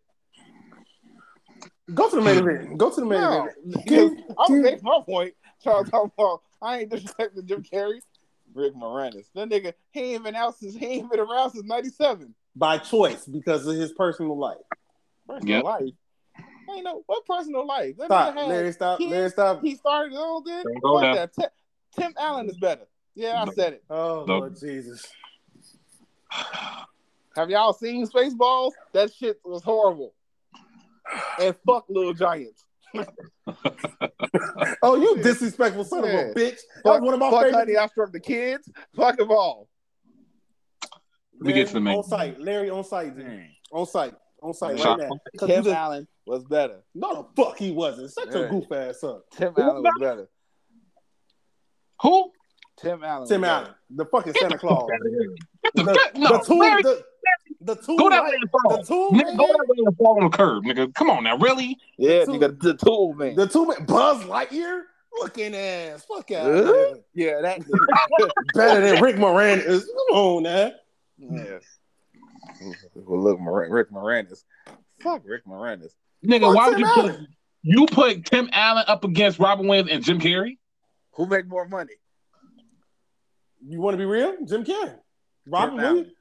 go 1.94 2.10
to 2.10 2.16
the 2.16 2.22
main 2.22 2.38
event. 2.38 2.78
Go 2.78 2.90
to 2.90 3.00
the 3.00 3.06
main 3.06 3.22
No, 3.22 3.48
event. 3.48 3.56
I'm 3.68 3.84
Kid- 3.84 4.24
gonna 4.48 4.62
make 4.62 4.84
my 4.84 5.00
point. 5.06 5.34
Trying 5.64 5.86
to 5.86 6.38
I 6.62 6.80
ain't 6.80 6.92
disrespecting 6.92 7.46
Jim 7.46 7.64
Carrey. 7.64 8.00
Rick 8.54 8.76
Moranis. 8.76 9.28
That 9.36 9.50
nigga, 9.50 9.74
he 9.92 10.16
ain't 10.16 10.24
been 10.24 10.36
out 10.36 10.58
since 10.58 10.76
he 10.76 10.86
ain't 10.86 11.10
been 11.12 11.20
around 11.20 11.52
since 11.52 11.66
'97. 11.66 12.34
by 12.56 12.78
choice 12.78 13.26
because 13.26 13.66
of 13.68 13.76
his 13.76 13.92
personal 13.94 14.38
life. 14.38 14.58
Personal 15.28 15.56
Yep. 15.58 15.64
life. 15.64 15.94
Ain't 16.72 16.84
no 16.84 17.04
what 17.06 17.26
personal 17.26 17.66
life. 17.66 17.96
That 17.98 18.06
Stop, 18.06 18.36
Larry. 18.36 18.72
Stop, 18.72 18.98
kids. 19.00 19.12
Larry. 19.12 19.30
Stop. 19.30 19.62
He 19.62 19.76
started 19.76 20.12
his 20.12 20.20
own 20.20 20.44
thing. 20.44 20.64
Go 20.82 21.00
Fuck 21.00 21.16
that. 21.16 21.34
Tim, 21.34 21.50
Tim 21.96 22.14
Allen 22.18 22.50
is 22.50 22.58
better. 22.58 22.88
Yeah, 23.16 23.44
I 23.44 23.52
said 23.54 23.74
it. 23.74 23.84
Oh 23.90 24.26
No. 24.28 24.38
Lord 24.40 24.60
Jesus. 24.60 25.06
Have 27.40 27.50
y'all 27.50 27.72
seen 27.72 28.06
Spaceballs? 28.06 28.72
That 28.92 29.14
shit 29.14 29.40
was 29.46 29.64
horrible. 29.64 30.14
And 31.40 31.56
fuck 31.66 31.86
Little 31.88 32.14
Giants. 32.14 32.66
Oh, 34.84 34.96
you 34.96 35.22
disrespectful 35.24 35.84
son 35.86 36.00
of 36.00 36.06
a 36.10 36.34
bitch. 36.34 36.58
That 36.58 36.84
Fuck, 36.84 37.02
was 37.02 37.02
one 37.02 37.14
of 37.14 37.20
my 37.22 37.30
fuck 37.32 37.44
favorite. 37.44 37.58
Honey, 37.60 37.78
I 37.78 37.88
Shrunk 37.94 38.12
the 38.12 38.20
Kids. 38.20 38.70
Fuck 38.96 39.18
them 39.18 39.32
all. 39.32 39.70
We 41.40 41.54
get 41.54 41.68
to 41.68 41.74
the 41.76 41.80
main. 41.80 41.98
on 41.98 42.04
site. 42.04 42.40
Larry 42.42 42.70
on 42.70 42.84
site. 42.84 43.16
dude. 43.18 43.46
On 43.72 43.86
site. 43.86 44.14
On 44.42 44.54
site 44.54 44.72
right 44.74 44.80
Shot. 44.82 45.00
now. 45.00 45.10
'Cause 45.38 45.48
Tim 45.50 45.64
just- 45.64 45.76
Allen 45.76 46.08
was 46.28 46.44
better. 46.46 46.84
no, 46.94 47.30
the 47.36 47.42
fuck 47.44 47.58
he 47.58 47.72
wasn't. 47.72 48.12
Such 48.12 48.34
a 48.36 48.40
Yeah. 48.42 48.48
goof 48.50 48.72
ass 48.72 49.00
son. 49.00 49.22
Tim 49.32 49.54
Who 49.54 49.62
Allen 49.62 49.84
was 49.84 49.94
better. 50.00 50.30
Who? 52.02 52.32
Tim 52.80 53.04
Allen. 53.04 53.28
Tim 53.28 53.44
Allen, 53.44 53.64
better. 53.66 53.78
the 53.92 54.06
fucking 54.06 54.34
Santa 54.34 54.58
Claus. 54.58 54.90
Get 55.64 55.74
the, 55.76 55.84
The, 55.84 56.20
no, 56.20 56.30
the 56.38 56.44
two, 56.46 56.54
Larry, 56.60 56.82
the, 56.84 57.04
the 57.62 57.76
two, 57.76 57.98
go 57.98 58.10
that 58.10 58.24
way 58.24 58.32
and 58.40 58.50
fall. 58.52 58.78
the 58.78 58.84
two, 58.84 59.10
Nigga, 59.12 59.26
man, 59.26 59.38
go 59.38 59.48
that 59.48 59.66
way 59.68 59.78
and 59.86 59.98
fall 59.98 60.18
on 60.24 60.30
the 60.32 60.38
curb, 60.38 60.64
nigga. 60.64 60.94
Come 60.96 61.10
on 61.10 61.24
now, 61.24 61.38
really? 61.38 61.78
Yeah, 61.98 62.26
two- 62.26 62.32
nigga, 62.32 62.60
the 62.60 62.74
tool 62.76 63.14
man. 63.14 63.36
the 63.36 63.48
two, 63.48 63.66
man, 63.68 63.86
Buzz 63.86 64.24
Lightyear, 64.24 64.84
looking 65.20 65.54
ass, 65.56 66.06
fuck 66.06 66.32
out, 66.32 66.46
Huh? 66.66 66.96
yeah, 67.14 67.42
that. 67.42 67.60
better 68.54 68.82
than 68.82 69.04
Rick 69.04 69.18
Moranis. 69.18 69.82
Come 69.86 70.18
on, 70.18 70.44
now. 70.44 70.72
yeah. 71.18 71.60
Well, 72.96 73.22
look, 73.22 73.40
Moran- 73.40 73.72
Rick 73.72 73.92
Moranis. 73.92 74.44
Fuck 75.02 75.22
Rick 75.26 75.46
Moranis. 75.46 75.92
Nigga, 76.26 76.42
Fuck 76.42 76.56
why 76.56 76.70
would 76.70 76.78
Tim 76.78 76.86
you 76.88 76.94
put 76.94 77.20
you 77.62 77.86
put 77.88 78.26
Tim 78.26 78.50
Allen 78.54 78.84
up 78.88 79.04
against 79.04 79.40
Robin 79.40 79.68
Williams 79.68 79.90
and 79.92 80.04
Jim 80.04 80.20
Carrey? 80.20 80.58
Who 81.14 81.26
make 81.26 81.48
more 81.48 81.68
money? 81.68 81.94
You 83.66 83.82
want 83.82 83.94
to 83.94 83.98
be 83.98 84.06
real, 84.06 84.36
Jim 84.46 84.64
Carrey, 84.64 84.96
Robin 85.46 85.76
Tim 85.76 85.80
Allen. 85.86 85.96
Williams. 85.96 86.14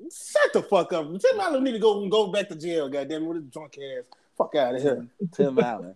Shut 0.00 0.52
the 0.52 0.62
fuck 0.62 0.92
up. 0.92 1.06
Tim 1.06 1.40
Allen 1.40 1.64
need 1.64 1.72
to 1.72 1.78
go 1.78 2.08
go 2.08 2.28
back 2.28 2.48
to 2.48 2.56
jail. 2.56 2.88
Goddamn, 2.88 3.24
it, 3.24 3.26
with 3.26 3.36
his 3.38 3.46
drunk 3.46 3.76
ass. 3.78 4.04
Fuck 4.36 4.54
out 4.54 4.76
of 4.76 4.82
here. 4.82 5.06
Tim 5.32 5.58
Allen. 5.58 5.94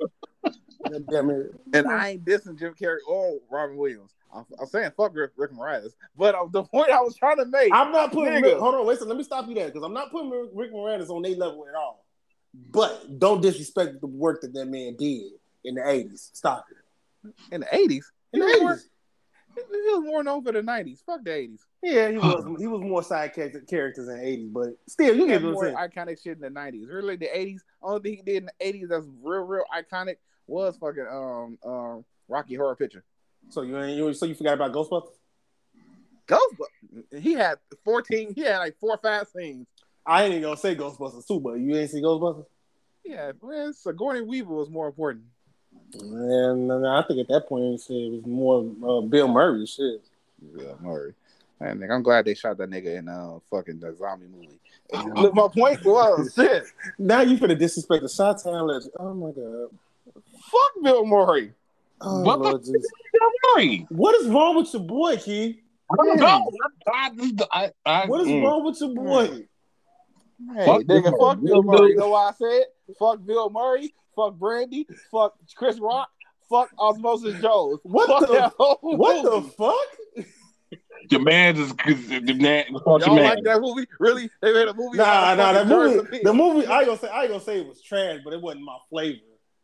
Goddamn 0.90 1.30
it. 1.30 1.54
And 1.72 1.86
I 1.86 2.10
ain't 2.10 2.24
dissing 2.24 2.58
Jim 2.58 2.74
Carrey 2.74 2.98
or 3.06 3.38
Robin 3.50 3.76
Williams. 3.76 4.12
I'm, 4.34 4.44
I'm 4.60 4.66
saying 4.66 4.90
fuck 4.96 5.14
Rick, 5.14 5.32
Rick 5.36 5.52
Moranis. 5.52 5.92
But 6.16 6.34
uh, 6.34 6.46
the 6.50 6.64
point 6.64 6.90
I 6.90 7.00
was 7.00 7.16
trying 7.16 7.36
to 7.36 7.46
make. 7.46 7.72
I'm 7.72 7.92
not 7.92 8.12
putting. 8.12 8.42
Rick, 8.42 8.58
hold 8.58 8.74
on, 8.74 8.86
wait. 8.86 8.98
So 8.98 9.06
let 9.06 9.16
me 9.16 9.24
stop 9.24 9.48
you 9.48 9.54
there 9.54 9.68
because 9.68 9.82
I'm 9.82 9.94
not 9.94 10.10
putting 10.10 10.30
Rick 10.30 10.72
Moranis 10.72 11.10
on 11.10 11.22
their 11.22 11.36
level 11.36 11.66
at 11.68 11.74
all. 11.74 12.04
But 12.70 13.18
don't 13.18 13.40
disrespect 13.40 14.00
the 14.00 14.06
work 14.06 14.42
that 14.42 14.52
that 14.54 14.66
man 14.66 14.96
did 14.96 15.32
in 15.64 15.76
the 15.76 15.82
'80s. 15.82 16.30
Stop 16.34 16.66
it. 16.70 17.34
in 17.52 17.60
the 17.60 17.66
80s. 17.66 18.04
In 18.32 18.40
the 18.40 18.46
'80s, 18.46 18.82
He 19.54 19.62
was 19.62 20.04
more 20.04 20.22
known 20.22 20.42
for 20.42 20.52
the 20.52 20.60
'90s. 20.62 21.04
Fuck 21.04 21.24
the 21.24 21.30
'80s. 21.30 21.60
Yeah, 21.82 22.10
he 22.10 22.18
was 22.18 22.60
he 22.60 22.66
was 22.66 22.80
more 22.80 23.02
side 23.02 23.34
character, 23.34 23.60
characters 23.60 24.08
in 24.08 24.16
the 24.18 24.26
eighties, 24.26 24.48
but 24.50 24.68
still, 24.88 25.14
you 25.14 25.22
He 25.22 25.28
get 25.32 25.42
what 25.42 25.52
more 25.52 25.66
I'm 25.66 25.74
saying. 25.76 25.90
iconic 26.08 26.22
shit 26.22 26.36
in 26.36 26.40
the 26.40 26.48
'90s. 26.60 26.88
Really, 26.88 27.16
the 27.16 27.26
'80s. 27.26 27.60
Only 27.82 28.00
thing 28.02 28.16
he 28.16 28.22
did 28.22 28.36
in 28.36 28.46
the 28.58 28.64
'80s 28.64 28.88
that's 28.88 29.06
real, 29.22 29.42
real 29.42 29.64
iconic 29.76 30.16
was 30.46 30.76
fucking 30.78 31.06
um 31.10 31.58
um 31.64 32.04
Rocky 32.28 32.54
Horror 32.54 32.76
Picture. 32.76 33.04
So 33.50 33.62
you 33.62 33.78
you 33.84 34.14
so 34.14 34.26
you 34.26 34.34
forgot 34.34 34.54
about 34.54 34.72
Ghostbusters? 34.72 35.16
Ghostbusters. 36.26 37.20
He 37.20 37.32
had 37.34 37.58
14. 37.84 38.34
He 38.34 38.42
had 38.42 38.58
like 38.58 38.76
four, 38.78 38.92
or 38.94 38.98
five 38.98 39.26
scenes. 39.28 39.66
I 40.06 40.24
ain't 40.24 40.32
even 40.32 40.42
gonna 40.42 40.56
say 40.56 40.74
Ghostbusters 40.74 41.26
too, 41.26 41.40
but 41.40 41.54
you 41.54 41.76
ain't 41.76 41.90
see 41.90 42.00
Ghostbusters? 42.00 42.46
Yeah, 43.04 43.32
man. 43.42 43.72
Sigourney 43.74 44.22
Weaver 44.22 44.54
was 44.54 44.70
more 44.70 44.86
important. 44.86 45.24
And 45.94 46.86
I 46.86 47.02
think 47.02 47.20
at 47.20 47.28
that 47.28 47.48
point 47.48 47.64
it 47.64 48.12
was 48.12 48.26
more 48.26 48.98
uh, 48.98 49.00
Bill 49.02 49.28
Murray 49.28 49.66
shit. 49.66 50.02
Yeah, 50.56 50.72
Murray. 50.80 51.14
Man, 51.60 51.78
nigga, 51.78 51.94
I'm 51.94 52.02
glad 52.02 52.24
they 52.24 52.34
shot 52.34 52.58
that 52.58 52.70
nigga 52.70 52.98
in 52.98 53.08
uh 53.08 53.38
fucking 53.50 53.78
the 53.78 53.94
zombie 53.94 54.26
movie. 54.26 54.58
Look, 55.14 55.34
my 55.34 55.48
point 55.48 55.84
was 55.84 56.32
shit. 56.36 56.64
Now 56.98 57.20
you 57.20 57.36
finna 57.36 57.58
disrespect 57.58 58.02
the 58.02 58.08
shot 58.08 58.42
town 58.42 58.66
legend. 58.66 58.92
Oh 58.98 59.14
my 59.14 59.30
god. 59.30 59.68
Fuck 60.50 60.82
Bill 60.82 61.06
Murray. 61.06 61.52
Oh, 62.00 62.22
What 62.22 62.38
the 62.38 62.42
Lord 62.42 62.64
Jesus. 62.64 62.86
Murray. 63.54 63.86
What 63.90 64.20
is 64.20 64.28
wrong 64.28 64.56
with 64.56 64.72
your 64.72 64.82
boy, 64.82 65.16
Key? 65.18 65.60
I 65.90 65.96
don't 65.96 66.16
know. 66.18 66.50
I, 66.88 67.10
I, 67.52 67.70
I, 67.86 68.06
What 68.06 68.22
is 68.22 68.28
mm. 68.28 68.42
wrong 68.42 68.64
with 68.64 68.80
your 68.80 68.94
boy? 68.94 69.46
Hey, 70.54 70.66
Fuck 70.66 70.82
nigga, 70.82 70.86
Bill 70.86 71.02
fuck 71.12 71.38
Murray. 71.38 71.46
Bill 71.46 71.62
Bill 71.62 71.62
Murray. 71.62 71.90
You 71.90 71.96
know 71.96 72.08
why 72.08 72.28
I 72.28 72.32
said 72.32 72.62
fuck 72.98 73.24
Bill 73.24 73.50
Murray, 73.50 73.94
fuck 74.14 74.34
Brandy, 74.34 74.86
fuck 75.10 75.34
Chris 75.56 75.78
Rock, 75.80 76.08
fuck 76.48 76.70
Osmosis 76.78 77.40
Jones. 77.40 77.78
What 77.82 78.08
fuck 78.08 78.28
the- 78.28 78.34
that 78.34 78.52
whole 78.58 78.78
What 78.82 79.22
the 79.24 79.42
fuck? 79.50 80.26
Your 81.10 81.20
man 81.20 81.56
just 81.56 81.76
the 81.78 82.34
man. 82.34 82.64
Fuck 82.74 82.84
your 82.86 83.00
Y'all 83.00 83.14
man. 83.16 83.24
like 83.24 83.44
that 83.44 83.60
movie? 83.60 83.86
Really? 83.98 84.30
They 84.40 84.52
made 84.52 84.68
a 84.68 84.74
movie. 84.74 84.98
Nah, 84.98 85.34
nah, 85.34 85.52
that 85.52 85.66
movie, 85.66 86.20
the 86.22 86.32
movie, 86.32 86.66
I 86.66 86.78
ain't 86.78 86.86
gonna 86.86 86.98
say, 86.98 87.08
I 87.08 87.26
gonna 87.26 87.40
say 87.40 87.60
it 87.60 87.66
was 87.66 87.82
trash, 87.82 88.20
but 88.24 88.32
it 88.32 88.40
wasn't 88.40 88.64
my 88.64 88.78
flavor. 88.88 89.18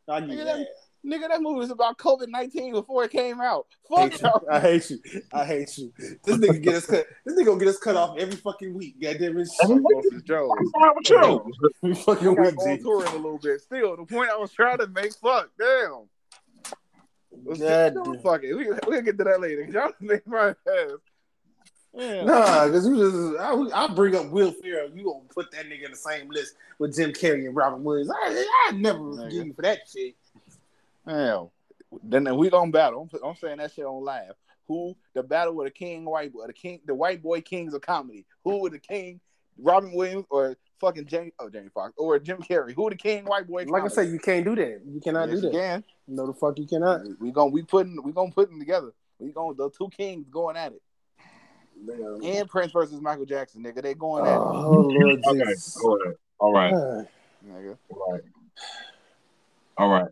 I 0.08 0.20
give 0.20 0.30
you 0.30 0.36
Nigga, 0.38 0.44
that. 0.44 0.66
That, 1.10 1.16
nigga, 1.16 1.28
that 1.28 1.40
movie 1.42 1.58
was 1.58 1.70
about 1.70 1.98
COVID 1.98 2.28
nineteen 2.28 2.72
before 2.72 3.04
it 3.04 3.10
came 3.10 3.40
out. 3.40 3.66
I 3.90 4.08
Fuck 4.08 4.12
hate, 4.12 4.20
y'all. 4.22 4.40
you. 4.42 4.48
I 4.50 4.60
hate 4.60 4.90
you. 4.90 4.98
I 5.32 5.44
hate 5.44 5.78
you. 5.78 5.92
This 6.24 6.36
nigga 6.36 6.62
get 6.62 6.74
us 6.74 6.86
cut. 6.86 7.06
This 7.24 7.38
nigga 7.38 7.46
gonna 7.46 7.58
get 7.58 7.68
us 7.68 7.78
cut 7.78 7.96
off 7.96 8.18
every 8.18 8.36
fucking 8.36 8.74
week. 8.74 9.00
Goddamn 9.00 9.38
it. 9.38 9.48
Osmosis 9.62 10.22
Jones. 10.22 10.50
What's 10.72 10.72
wrong 10.76 10.94
with 10.96 11.10
you? 11.10 11.70
Every 11.90 11.94
fucking 11.94 12.28
I 12.28 12.34
got 12.34 12.66
week, 12.66 12.78
G. 12.78 12.82
tour 12.82 13.02
in 13.06 13.12
a 13.12 13.16
little 13.16 13.38
bit. 13.38 13.60
Still, 13.60 13.96
the 13.96 14.04
point 14.04 14.30
I 14.30 14.36
was 14.36 14.52
trying 14.52 14.78
to 14.78 14.86
make. 14.88 15.14
Fuck, 15.14 15.50
damn. 15.58 16.08
Let's 17.44 17.60
God 17.60 17.94
just- 18.04 18.22
fuck 18.22 18.42
it. 18.42 18.54
We, 18.54 18.68
we'll 18.86 19.02
get 19.02 19.18
to 19.18 19.24
that 19.24 19.40
later. 19.40 19.62
Y'all 19.70 19.92
make 20.00 20.26
my 20.26 20.48
ass. 20.50 20.56
Yeah. 21.94 22.22
Nah, 22.24 22.66
because 22.66 22.86
you 22.86 22.96
just 22.96 23.40
I, 23.40 23.84
I 23.84 23.88
bring 23.88 24.14
up 24.14 24.28
Will 24.30 24.52
Ferrell. 24.52 24.90
You 24.94 25.04
gonna 25.04 25.20
put 25.34 25.50
that 25.52 25.66
nigga 25.66 25.86
in 25.86 25.90
the 25.92 25.96
same 25.96 26.28
list 26.28 26.54
with 26.78 26.94
Jim 26.94 27.12
Carrey 27.12 27.46
and 27.46 27.56
Robin 27.56 27.82
Williams? 27.82 28.10
I 28.10 28.46
I 28.68 28.72
never 28.72 28.98
Nigga. 28.98 29.24
forgive 29.24 29.46
you 29.46 29.52
for 29.54 29.62
that 29.62 29.78
shit. 29.90 30.14
Damn. 31.08 31.48
Then 32.02 32.36
we 32.36 32.50
gonna 32.50 32.70
battle. 32.70 33.08
I'm, 33.14 33.30
I'm 33.30 33.36
saying 33.36 33.58
that 33.58 33.72
shit 33.72 33.86
on 33.86 34.04
live. 34.04 34.34
Who 34.68 34.94
the 35.14 35.22
battle 35.22 35.54
with 35.54 35.66
the 35.68 35.70
king 35.70 36.04
white 36.04 36.32
boy, 36.32 36.46
the 36.46 36.52
king, 36.52 36.80
the 36.86 36.94
white 36.94 37.22
boy 37.22 37.40
kings 37.40 37.72
of 37.72 37.80
comedy? 37.80 38.26
Who 38.44 38.58
would 38.60 38.72
the 38.72 38.78
king, 38.78 39.18
Robin 39.56 39.92
Williams 39.92 40.26
or 40.28 40.56
fucking 40.78 41.06
Jamie, 41.06 41.32
oh 41.38 41.48
Jamie 41.48 41.70
Foxx 41.72 41.94
or 41.96 42.18
Jim 42.18 42.42
Carrey? 42.42 42.74
Who 42.74 42.90
the 42.90 42.96
king 42.96 43.24
white 43.24 43.48
boy? 43.48 43.64
Like 43.64 43.84
I 43.84 43.88
said, 43.88 44.08
you 44.08 44.18
can't 44.18 44.44
do 44.44 44.54
that. 44.56 44.82
You 44.86 45.00
cannot 45.00 45.30
Yes, 45.30 45.40
do 45.40 45.46
you 45.46 45.52
that. 45.52 45.58
can. 45.58 45.84
No, 46.06 46.26
the 46.26 46.34
fuck 46.34 46.58
you 46.58 46.66
cannot. 46.66 47.00
We, 47.18 47.32
gonna 47.32 47.50
we 47.50 47.62
putting 47.62 48.02
we 48.02 48.12
gonna 48.12 48.30
put 48.30 48.50
them 48.50 48.58
together. 48.58 48.92
We 49.18 49.32
gonna 49.32 49.54
the 49.54 49.70
two 49.70 49.88
kings 49.88 50.26
going 50.30 50.56
at 50.58 50.72
it. 50.72 50.82
Damn. 51.86 52.20
And 52.22 52.48
Prince 52.50 52.72
versus 52.72 53.00
Michael 53.00 53.24
Jackson, 53.24 53.62
nigga. 53.64 53.82
They 53.82 53.94
going 53.94 54.26
at 54.26 54.34
it. 54.34 54.40
Oh 54.40 54.80
Lord 54.80 55.22
Okay, 55.26 55.38
Jesus. 55.38 55.74
go 55.80 55.96
ahead. 55.96 56.14
All 56.38 56.52
right, 56.52 56.74
Ah. 56.74 57.02
Nigga. 57.46 57.78
all 57.88 58.12
right, 58.12 58.22
all 59.78 59.88
right. 59.88 60.08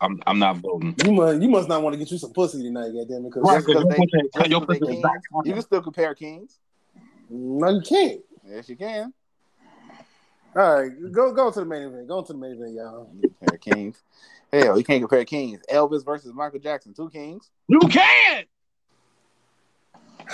I'm 0.00 0.20
I'm 0.26 0.38
not 0.38 0.56
voting. 0.58 0.94
You 1.04 1.12
must 1.12 1.42
you 1.42 1.48
must 1.48 1.68
not 1.68 1.82
want 1.82 1.92
to 1.94 1.98
get 1.98 2.10
you 2.10 2.18
some 2.18 2.32
pussy 2.32 2.62
tonight, 2.62 2.90
goddamn 2.92 3.26
it. 3.26 3.32
Cause 3.32 3.42
Right, 3.42 3.54
Just 3.56 3.66
'cause 3.66 3.74
your 3.74 3.84
they- 3.84 3.96
pussy- 3.96 4.28
just 4.34 4.50
your 4.50 4.60
'cause 4.66 4.78
they 4.80 4.96
is 4.96 5.02
back 5.02 5.20
You 5.44 5.52
can 5.52 5.62
still 5.62 5.82
compare 5.82 6.14
kings. 6.14 6.58
Mm, 7.32 7.58
no, 7.60 7.68
you 7.70 7.82
can't. 7.82 8.20
Yes, 8.48 8.68
you 8.68 8.76
can. 8.76 9.12
All 10.56 10.80
right, 10.82 10.90
go 11.12 11.32
go 11.32 11.50
to 11.50 11.60
the 11.60 11.66
main 11.66 11.82
event. 11.82 12.08
Go 12.08 12.22
to 12.22 12.32
the 12.32 12.38
main 12.38 12.52
event, 12.52 12.72
y'all. 12.74 13.10
Compare 13.38 13.58
kings. 13.58 14.02
Hell, 14.52 14.76
you 14.78 14.84
can't 14.84 15.00
compare 15.02 15.24
kings. 15.24 15.60
Elvis 15.70 16.04
versus 16.04 16.32
Michael 16.34 16.58
Jackson, 16.58 16.92
two 16.94 17.08
kings. 17.10 17.50
You 17.68 17.78
can't. 17.80 18.48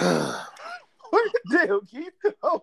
Damn, 1.51 1.81
Keith. 1.87 2.11
Oh, 2.43 2.63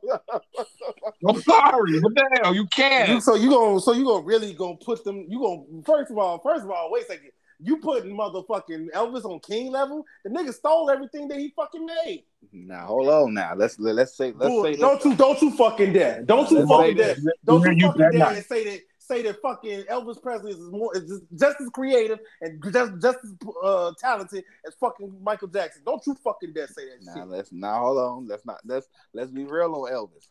I'm 1.28 1.42
sorry, 1.42 2.00
but 2.00 2.14
damn, 2.16 2.54
you 2.54 2.62
You- 2.62 2.68
can't. 2.68 3.22
so 3.24 3.36
you 3.36 3.50
gonna 3.50 3.80
so 3.80 3.94
you 3.94 4.06
gonna 4.06 4.24
really 4.26 4.54
gonna 4.54 4.76
put 4.78 5.04
them? 5.04 5.26
You 5.28 5.40
gonna 5.40 5.64
first 5.86 6.12
of 6.12 6.18
all, 6.18 6.40
first 6.40 6.64
of 6.64 6.72
all, 6.72 6.92
wait 6.92 7.04
a 7.04 7.08
second. 7.08 7.32
You 7.60 7.78
putting 7.78 8.16
motherfucking 8.18 8.92
Elvis 8.94 9.24
on 9.26 9.40
king 9.40 9.72
level? 9.72 10.06
The 10.26 10.30
nigga 10.32 10.54
stole 10.54 10.90
everything 10.90 11.28
that 11.30 11.38
he 11.38 11.54
fucking 11.56 11.86
made. 11.86 12.26
now 12.52 12.86
hold 12.88 13.08
on. 13.10 13.34
Now 13.34 13.54
let's 13.56 13.80
let's 13.80 14.18
say 14.18 14.34
let's 14.36 14.48
Bull- 14.52 14.64
say 14.64 14.76
don't 14.76 15.04
you 15.06 15.16
don't 15.16 15.42
you 15.42 15.52
fucking 15.56 15.94
dare. 15.94 16.24
Don't 16.24 16.50
you 16.52 16.68
fucking 16.68 16.98
say 16.98 17.04
dare. 17.04 17.16
Don't 17.46 17.62
you 17.64 17.72
you 17.74 17.88
fucking 17.88 18.02
that 18.02 18.12
dare 18.12 18.20
night? 18.20 18.38
and 18.38 18.46
say 18.46 18.64
that 18.66 18.80
say 19.04 19.22
that 19.24 19.42
fucking 19.42 19.84
Elvis 19.84 20.22
Presley 20.22 20.52
is 20.52 20.60
more 20.72 20.96
is 20.96 21.04
just, 21.08 21.24
just 21.36 21.62
as 21.62 21.70
creative 21.70 22.20
and 22.42 22.64
just 22.72 22.94
just 23.02 23.18
as 23.24 23.36
uh, 23.64 23.92
talented 24.00 24.44
as 24.66 24.74
fucking 24.76 25.14
Michael 25.22 25.48
Jackson. 25.48 25.82
Don't 25.86 26.06
you 26.08 26.16
fucking 26.24 26.54
dare 26.54 26.68
say 26.68 26.86
that 26.86 27.06
Now 27.06 27.14
shit. 27.16 27.28
let's 27.28 27.52
now 27.52 27.80
hold 27.80 27.98
on. 27.98 28.28
Let's 28.28 28.46
not 28.46 28.60
let's 28.66 28.88
let's 29.14 29.32
be 29.32 29.44
real 29.46 29.74
on 29.76 29.92
Elvis. 29.92 30.28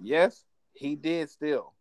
Yes, 0.00 0.44
he 0.74 0.94
did 0.94 1.30
still. 1.30 1.72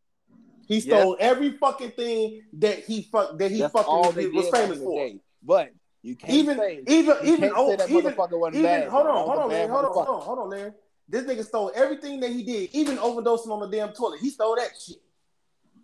He 0.67 0.79
stole 0.79 1.15
every 1.19 1.51
fucking 1.57 1.91
thing 1.91 2.41
that 2.53 2.79
he 2.79 3.03
fuck 3.11 3.37
that 3.37 3.51
he 3.51 3.59
That's 3.59 3.75
all 3.75 4.05
fucking 4.05 4.15
they 4.15 4.23
did, 4.23 4.33
was 4.33 4.49
famous 4.49 4.79
for. 4.79 5.09
But 5.43 5.71
you 6.01 6.15
can't 6.15 6.33
Even 6.33 6.57
say 6.57 6.83
even 6.87 7.17
even 7.23 7.51
oh, 7.55 7.73
even 7.73 7.89
even 7.89 8.15
bad. 8.63 8.89
hold 8.89 9.07
on, 9.07 9.15
That 9.15 9.25
hold 9.25 9.39
on, 9.39 9.49
bad 9.49 9.57
man, 9.57 9.69
hold 9.69 9.85
on, 9.85 9.93
hold 9.93 10.07
on, 10.07 10.21
hold 10.21 10.39
on, 10.39 10.49
man. 10.49 10.73
This 11.07 11.23
nigga 11.25 11.45
stole 11.45 11.71
everything 11.75 12.19
that 12.21 12.31
he 12.31 12.41
did, 12.41 12.71
even 12.73 12.97
overdosing 12.97 13.49
on 13.49 13.59
the 13.59 13.67
damn 13.67 13.93
toilet. 13.93 14.19
He 14.21 14.31
stole 14.31 14.55
that 14.55 14.69
shit. 14.79 14.97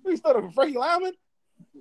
He 0.06 0.16
stood 0.18 0.36
up 0.36 0.44
for 0.44 0.52
Frankie 0.52 0.78
Lymon. 0.78 1.14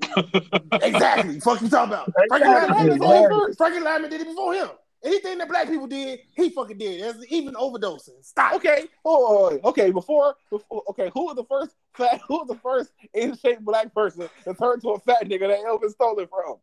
Exactly. 0.82 1.40
Fuck 1.40 1.62
you 1.62 1.68
talking 1.68 1.94
about. 1.94 2.12
Frankie 2.28 2.46
Exactly. 2.46 2.98
Lymon 2.98 2.98
did 2.98 3.50
it 3.50 3.56
Frankie 3.56 3.80
Lymon 3.80 4.10
did 4.10 4.20
it 4.20 4.26
before 4.26 4.54
him. 4.54 4.68
Anything 5.02 5.38
that 5.38 5.48
black 5.48 5.66
people 5.66 5.86
did, 5.86 6.20
he 6.36 6.50
fucking 6.50 6.76
did. 6.76 7.02
There's 7.02 7.26
even 7.28 7.54
overdosing. 7.54 8.22
Stop. 8.22 8.52
Okay. 8.54 8.84
Oh, 9.04 9.26
oh, 9.26 9.50
oh, 9.54 9.60
oh, 9.64 9.68
okay. 9.70 9.90
Before, 9.90 10.34
before, 10.50 10.82
okay. 10.90 11.10
Who 11.14 11.24
was 11.24 11.36
the 11.36 11.44
first 11.44 11.74
fat? 11.94 12.20
Who 12.28 12.34
was 12.34 12.48
the 12.48 12.56
first 12.56 12.92
in-shape 13.14 13.60
black 13.60 13.94
person 13.94 14.28
to 14.44 14.54
turn 14.54 14.78
to 14.80 14.90
a 14.90 15.00
fat 15.00 15.24
nigga 15.24 15.48
that 15.48 15.64
Elvis 15.64 15.92
stole 15.92 16.18
it 16.18 16.28
from? 16.28 16.58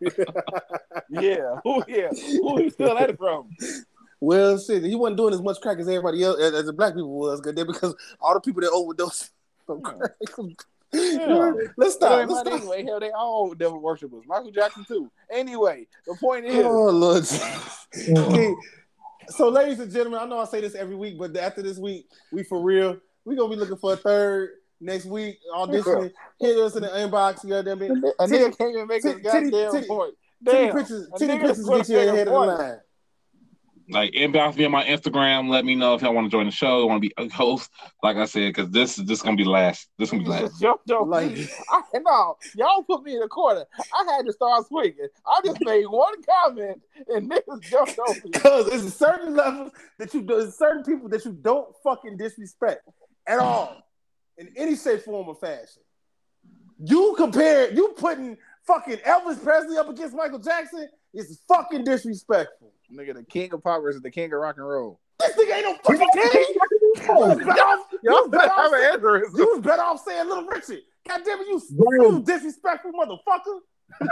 yeah. 1.22 1.56
Who? 1.64 1.82
Yeah. 1.88 2.10
Who 2.10 2.58
he 2.58 2.68
stole 2.68 2.94
that 2.94 3.16
from? 3.16 3.48
Well, 4.20 4.58
shit, 4.58 4.84
he 4.84 4.94
wasn't 4.94 5.16
doing 5.16 5.34
as 5.34 5.42
much 5.42 5.60
crack 5.60 5.78
as 5.78 5.88
everybody 5.88 6.22
else, 6.24 6.40
as, 6.40 6.52
as 6.52 6.66
the 6.66 6.72
black 6.72 6.94
people 6.94 7.18
was, 7.18 7.40
goddamn, 7.40 7.66
because 7.66 7.94
all 8.20 8.34
the 8.34 8.40
people 8.40 8.60
that 8.62 8.70
overdosed 8.70 9.30
from 9.66 9.78
hmm. 9.78 9.84
crack. 9.84 10.12
Yeah. 10.92 11.52
Let's 11.76 11.94
stop. 11.94 12.20
ain't 12.20 12.30
Let's 12.30 12.40
stop. 12.48 12.60
anyway. 12.60 12.84
Hell, 12.84 13.00
they 13.00 13.10
all 13.10 13.52
devil 13.54 13.80
worshippers. 13.80 14.22
Michael 14.28 14.52
Jackson 14.52 14.84
too. 14.84 15.10
Anyway, 15.30 15.86
the 16.06 16.16
point 16.20 16.44
is, 16.46 16.64
Oh 16.64 16.90
Lord. 16.90 17.24
Okay. 18.18 18.54
So, 19.28 19.48
ladies 19.48 19.80
and 19.80 19.90
gentlemen, 19.90 20.20
I 20.20 20.26
know 20.26 20.38
I 20.38 20.44
say 20.44 20.60
this 20.60 20.74
every 20.74 20.96
week, 20.96 21.18
but 21.18 21.34
after 21.36 21.62
this 21.62 21.78
week, 21.78 22.06
we 22.30 22.42
for 22.42 22.60
real. 22.60 22.98
We 23.24 23.36
gonna 23.36 23.48
be 23.48 23.56
looking 23.56 23.76
for 23.78 23.94
a 23.94 23.96
third 23.96 24.50
next 24.80 25.06
week. 25.06 25.38
Auditioning. 25.54 26.12
Hit 26.40 26.58
us 26.58 26.76
in 26.76 26.82
the 26.82 26.88
inbox. 26.88 27.42
You 27.42 27.50
goddamn 27.50 27.82
it. 27.82 27.90
a 28.18 28.28
Titty- 28.28 28.44
nigga 28.44 28.58
can't 28.58 28.74
even 28.74 28.86
make 28.86 29.02
his 29.02 29.14
titty- 29.14 29.22
titty- 29.30 29.50
goddamn 29.50 29.72
titty- 29.72 29.86
point. 29.88 30.14
Titty 30.44 30.58
Damn. 30.66 30.76
pictures. 30.76 31.08
a 31.14 31.18
Titty 31.18 31.32
nigga 31.32 31.40
pictures 31.40 31.66
put 31.66 31.76
get 31.78 31.88
you 31.88 31.98
a 31.98 32.02
ahead 32.12 32.18
of 32.18 32.24
the 32.26 32.30
point. 32.32 32.58
line. 32.58 32.78
Like 33.90 34.12
inbox 34.12 34.56
me 34.56 34.64
on 34.64 34.70
my 34.72 34.84
Instagram. 34.84 35.50
Let 35.50 35.64
me 35.66 35.74
know 35.74 35.94
if 35.94 36.00
y'all 36.00 36.14
want 36.14 36.26
to 36.26 36.30
join 36.30 36.46
the 36.46 36.52
show. 36.52 36.86
Want 36.86 37.02
to 37.02 37.08
be 37.08 37.12
a 37.18 37.28
host? 37.28 37.70
Like 38.02 38.16
I 38.16 38.24
said, 38.24 38.48
because 38.54 38.70
this 38.70 38.98
is 38.98 39.04
this 39.04 39.20
gonna 39.20 39.36
be 39.36 39.44
last. 39.44 39.88
This 39.98 40.10
gonna 40.10 40.22
be 40.22 40.28
last. 40.30 40.42
just 40.52 40.60
jumped 40.62 40.90
on 40.90 41.10
Like- 41.10 41.32
me. 41.32 41.46
I, 41.68 41.82
no, 41.98 42.36
y'all 42.56 42.82
put 42.84 43.02
me 43.02 43.14
in 43.16 43.22
a 43.22 43.28
corner. 43.28 43.64
I 43.92 44.12
had 44.14 44.24
to 44.24 44.32
start 44.32 44.66
swinging. 44.68 45.08
I 45.26 45.40
just 45.44 45.58
made 45.60 45.84
one 45.86 46.14
comment 46.22 46.80
and 47.08 47.30
niggas 47.30 47.60
jumped 47.60 47.98
on 47.98 48.14
me. 48.16 48.30
Because 48.32 48.68
it's 48.68 48.84
a 48.84 48.90
certain 48.90 49.34
levels 49.36 49.72
that 49.98 50.14
you 50.14 50.22
do, 50.22 50.38
there's 50.40 50.56
certain 50.56 50.82
people 50.82 51.08
that 51.10 51.24
you 51.26 51.32
don't 51.32 51.68
fucking 51.82 52.16
disrespect 52.16 52.88
at 53.26 53.38
all 53.38 53.76
in 54.38 54.48
any 54.56 54.76
shape, 54.76 55.02
form, 55.02 55.28
or 55.28 55.34
fashion. 55.34 55.82
You 56.78 57.14
compare, 57.16 57.70
you 57.72 57.94
putting 57.98 58.36
fucking 58.66 58.96
Elvis 58.98 59.42
Presley 59.42 59.76
up 59.76 59.88
against 59.88 60.14
Michael 60.14 60.38
Jackson 60.38 60.88
is 61.14 61.40
fucking 61.48 61.84
disrespectful. 61.84 62.72
Nigga, 62.92 63.14
the 63.14 63.24
king 63.24 63.52
of 63.52 63.62
pop 63.62 63.82
versus 63.82 64.02
the 64.02 64.10
king 64.10 64.32
of 64.32 64.40
rock 64.40 64.56
and 64.56 64.68
roll. 64.68 65.00
This 65.20 65.32
nigga 65.36 65.54
ain't 65.56 65.64
no 65.64 65.74
fucking 65.82 66.08
king. 66.12 66.44
You 66.96 67.14
was 67.14 67.38
better 67.38 67.50
off, 67.50 67.86
you 67.92 67.98
Y'all 68.02 68.28
better 68.28 68.48
better 68.48 68.50
have 68.50 68.72
off, 68.72 68.72
an 68.72 69.00
aneurysm. 69.00 69.38
you 69.38 69.50
was 69.54 69.60
better 69.60 69.82
off 69.82 70.04
saying 70.04 70.28
Little 70.28 70.44
Richard. 70.44 70.80
God 71.08 71.20
damn 71.24 71.40
it, 71.40 71.46
you, 71.48 71.60
you 71.70 72.22
disrespectful 72.24 72.92
motherfucker. 72.92 73.60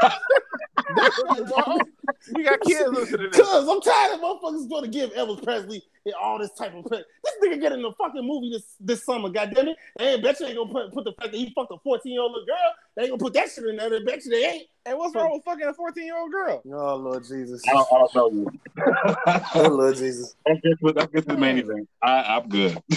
we 2.34 2.44
got 2.44 2.60
kids 2.60 2.90
listening 2.90 3.30
to 3.30 3.38
this. 3.38 3.40
Cause 3.40 3.68
I'm 3.68 3.80
tired 3.80 4.14
of 4.14 4.20
motherfuckers 4.20 4.68
going 4.68 4.84
to 4.84 4.90
give 4.90 5.12
Elvis 5.14 5.42
Presley 5.42 5.82
and 6.04 6.14
all 6.14 6.38
this 6.38 6.52
type 6.52 6.74
of 6.74 6.84
credit. 6.84 7.06
This 7.24 7.34
nigga 7.42 7.60
get 7.60 7.72
in 7.72 7.82
the 7.82 7.92
fucking 7.92 8.26
movie 8.26 8.50
this 8.50 8.74
this 8.80 9.04
summer, 9.04 9.28
goddamn 9.28 9.68
it. 9.68 9.76
They 9.98 10.14
ain't 10.14 10.22
bet 10.22 10.38
you 10.40 10.46
ain't 10.46 10.56
gonna 10.56 10.72
put, 10.72 10.92
put 10.92 11.04
the 11.04 11.12
fact 11.12 11.32
that 11.32 11.38
he 11.38 11.52
fucked 11.54 11.72
a 11.72 11.78
14 11.82 12.12
year 12.12 12.20
old 12.22 12.32
little 12.32 12.46
girl. 12.46 12.56
They 12.94 13.02
ain't 13.02 13.10
gonna 13.12 13.18
put 13.18 13.34
that 13.34 13.50
shit 13.50 13.64
in 13.64 13.76
there. 13.76 13.90
They 13.90 14.02
bet 14.04 14.24
you 14.24 14.30
they 14.30 14.44
ain't. 14.44 14.66
And 14.84 14.98
what's 14.98 15.14
wrong 15.14 15.32
with 15.32 15.44
fucking 15.44 15.66
a 15.66 15.72
14 15.72 16.04
year 16.04 16.18
old 16.18 16.30
girl? 16.30 16.62
Oh 16.66 16.96
Lord 16.96 17.24
Jesus. 17.24 17.62
I 17.68 17.72
don't, 17.72 17.88
I 17.92 17.98
don't 17.98 18.14
know 18.14 18.30
you. 18.32 18.52
Oh 19.54 19.68
Lord 19.68 19.96
Jesus. 19.96 20.34
Let's 20.46 20.60
get 20.60 20.78
to, 20.78 20.86
let's 20.86 21.12
get 21.12 21.24
to 21.26 21.32
the 21.32 21.38
main 21.38 21.58
event. 21.58 21.88
I, 22.02 22.36
I'm 22.36 22.48
good. 22.48 22.82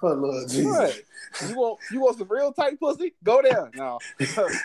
Oh 0.00 0.12
Lord 0.12 0.48
Jesus. 0.48 0.66
What? 0.66 1.48
You 1.48 1.56
want 1.56 1.80
you 1.90 2.00
want 2.00 2.18
some 2.18 2.28
real 2.30 2.52
tight 2.52 2.78
pussy? 2.78 3.14
Go 3.24 3.42
there. 3.42 3.70
No. 3.74 3.98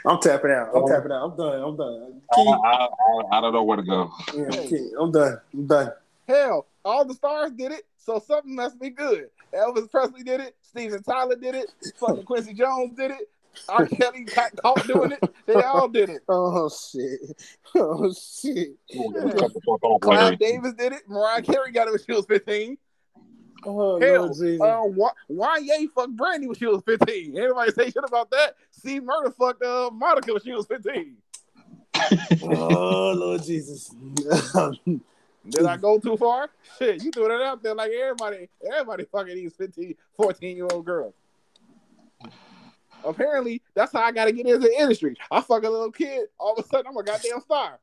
I'm 0.05 0.19
tapping 0.19 0.51
out. 0.51 0.69
I'm 0.75 0.87
tapping 0.87 1.11
out. 1.11 1.31
I'm 1.31 1.35
done. 1.37 1.61
I'm 1.61 1.75
done. 1.77 2.21
I, 2.31 2.41
I, 2.41 2.85
I, 2.85 3.37
I 3.37 3.41
don't 3.41 3.53
know 3.53 3.63
where 3.63 3.77
to 3.77 3.83
go. 3.83 4.11
Yeah, 4.33 4.61
Key. 4.67 4.91
I'm 4.99 5.11
done. 5.11 5.39
I'm 5.53 5.67
done. 5.67 5.91
Hell, 6.27 6.67
all 6.85 7.03
the 7.05 7.13
stars 7.15 7.51
did 7.51 7.71
it, 7.71 7.83
so 7.97 8.19
something 8.19 8.55
must 8.55 8.79
be 8.79 8.89
good. 8.91 9.29
Elvis 9.53 9.89
Presley 9.89 10.23
did 10.23 10.39
it. 10.39 10.55
Steven 10.61 11.01
Tyler 11.03 11.35
did 11.35 11.55
it. 11.55 11.71
Fucking 11.99 12.23
Quincy 12.23 12.53
Jones 12.53 12.95
did 12.95 13.11
it. 13.11 13.29
R. 13.69 13.85
Kelly 13.87 14.23
got 14.23 14.55
caught 14.57 14.85
doing 14.87 15.11
it. 15.11 15.23
They 15.45 15.55
all 15.55 15.87
did 15.87 16.09
it. 16.09 16.21
Oh 16.29 16.69
shit. 16.69 17.19
Oh 17.75 18.11
shit. 18.13 18.77
Shut 18.91 19.53
the 19.53 19.61
fuck 19.65 19.83
off, 19.83 20.01
Clive 20.01 20.19
Larry. 20.19 20.35
Davis 20.37 20.73
did 20.73 20.93
it. 20.93 21.01
Mariah 21.07 21.41
Carey 21.41 21.71
got 21.71 21.87
it 21.87 21.91
when 21.91 21.99
she 22.05 22.11
was 22.13 22.25
15. 22.25 22.77
Oh 23.65 23.99
Hell, 23.99 24.25
Lord 24.25 24.33
Jesus. 24.37 24.61
uh, 24.61 24.81
Wa- 24.83 25.13
Wanya 25.31 25.89
fucked 25.95 26.15
Brandy 26.15 26.47
when 26.47 26.55
she 26.55 26.65
was 26.65 26.81
15. 26.85 27.37
Anybody 27.37 27.71
say 27.71 27.85
shit 27.85 28.03
about 28.05 28.29
that? 28.31 28.55
C 28.71 28.99
Murder 28.99 29.31
fucked 29.31 29.63
uh, 29.63 29.89
Monica 29.93 30.33
when 30.33 30.41
she 30.41 30.51
was 30.51 30.65
15. 30.67 31.15
oh 32.43 33.13
Lord 33.15 33.43
Jesus. 33.43 33.89
Did 35.49 35.65
I 35.65 35.77
go 35.77 35.99
too 35.99 36.15
far? 36.17 36.49
Shit, 36.77 37.03
you 37.03 37.11
threw 37.11 37.27
that 37.27 37.41
out 37.41 37.61
there 37.61 37.75
like 37.75 37.91
everybody, 37.91 38.49
everybody 38.71 39.05
fucking 39.11 39.35
these 39.35 39.53
15, 39.55 39.95
14 40.15 40.55
year 40.57 40.67
old 40.71 40.85
girls. 40.85 41.13
Apparently, 43.05 43.61
that's 43.75 43.91
how 43.91 44.01
I 44.01 44.11
got 44.11 44.25
to 44.25 44.31
get 44.31 44.45
into 44.45 44.59
the 44.59 44.73
industry. 44.81 45.15
I 45.31 45.41
fuck 45.41 45.63
a 45.63 45.69
little 45.69 45.91
kid, 45.91 46.27
all 46.39 46.53
of 46.53 46.63
a 46.63 46.67
sudden 46.67 46.87
I'm 46.87 46.97
a 46.97 47.03
goddamn 47.03 47.41
star. 47.41 47.79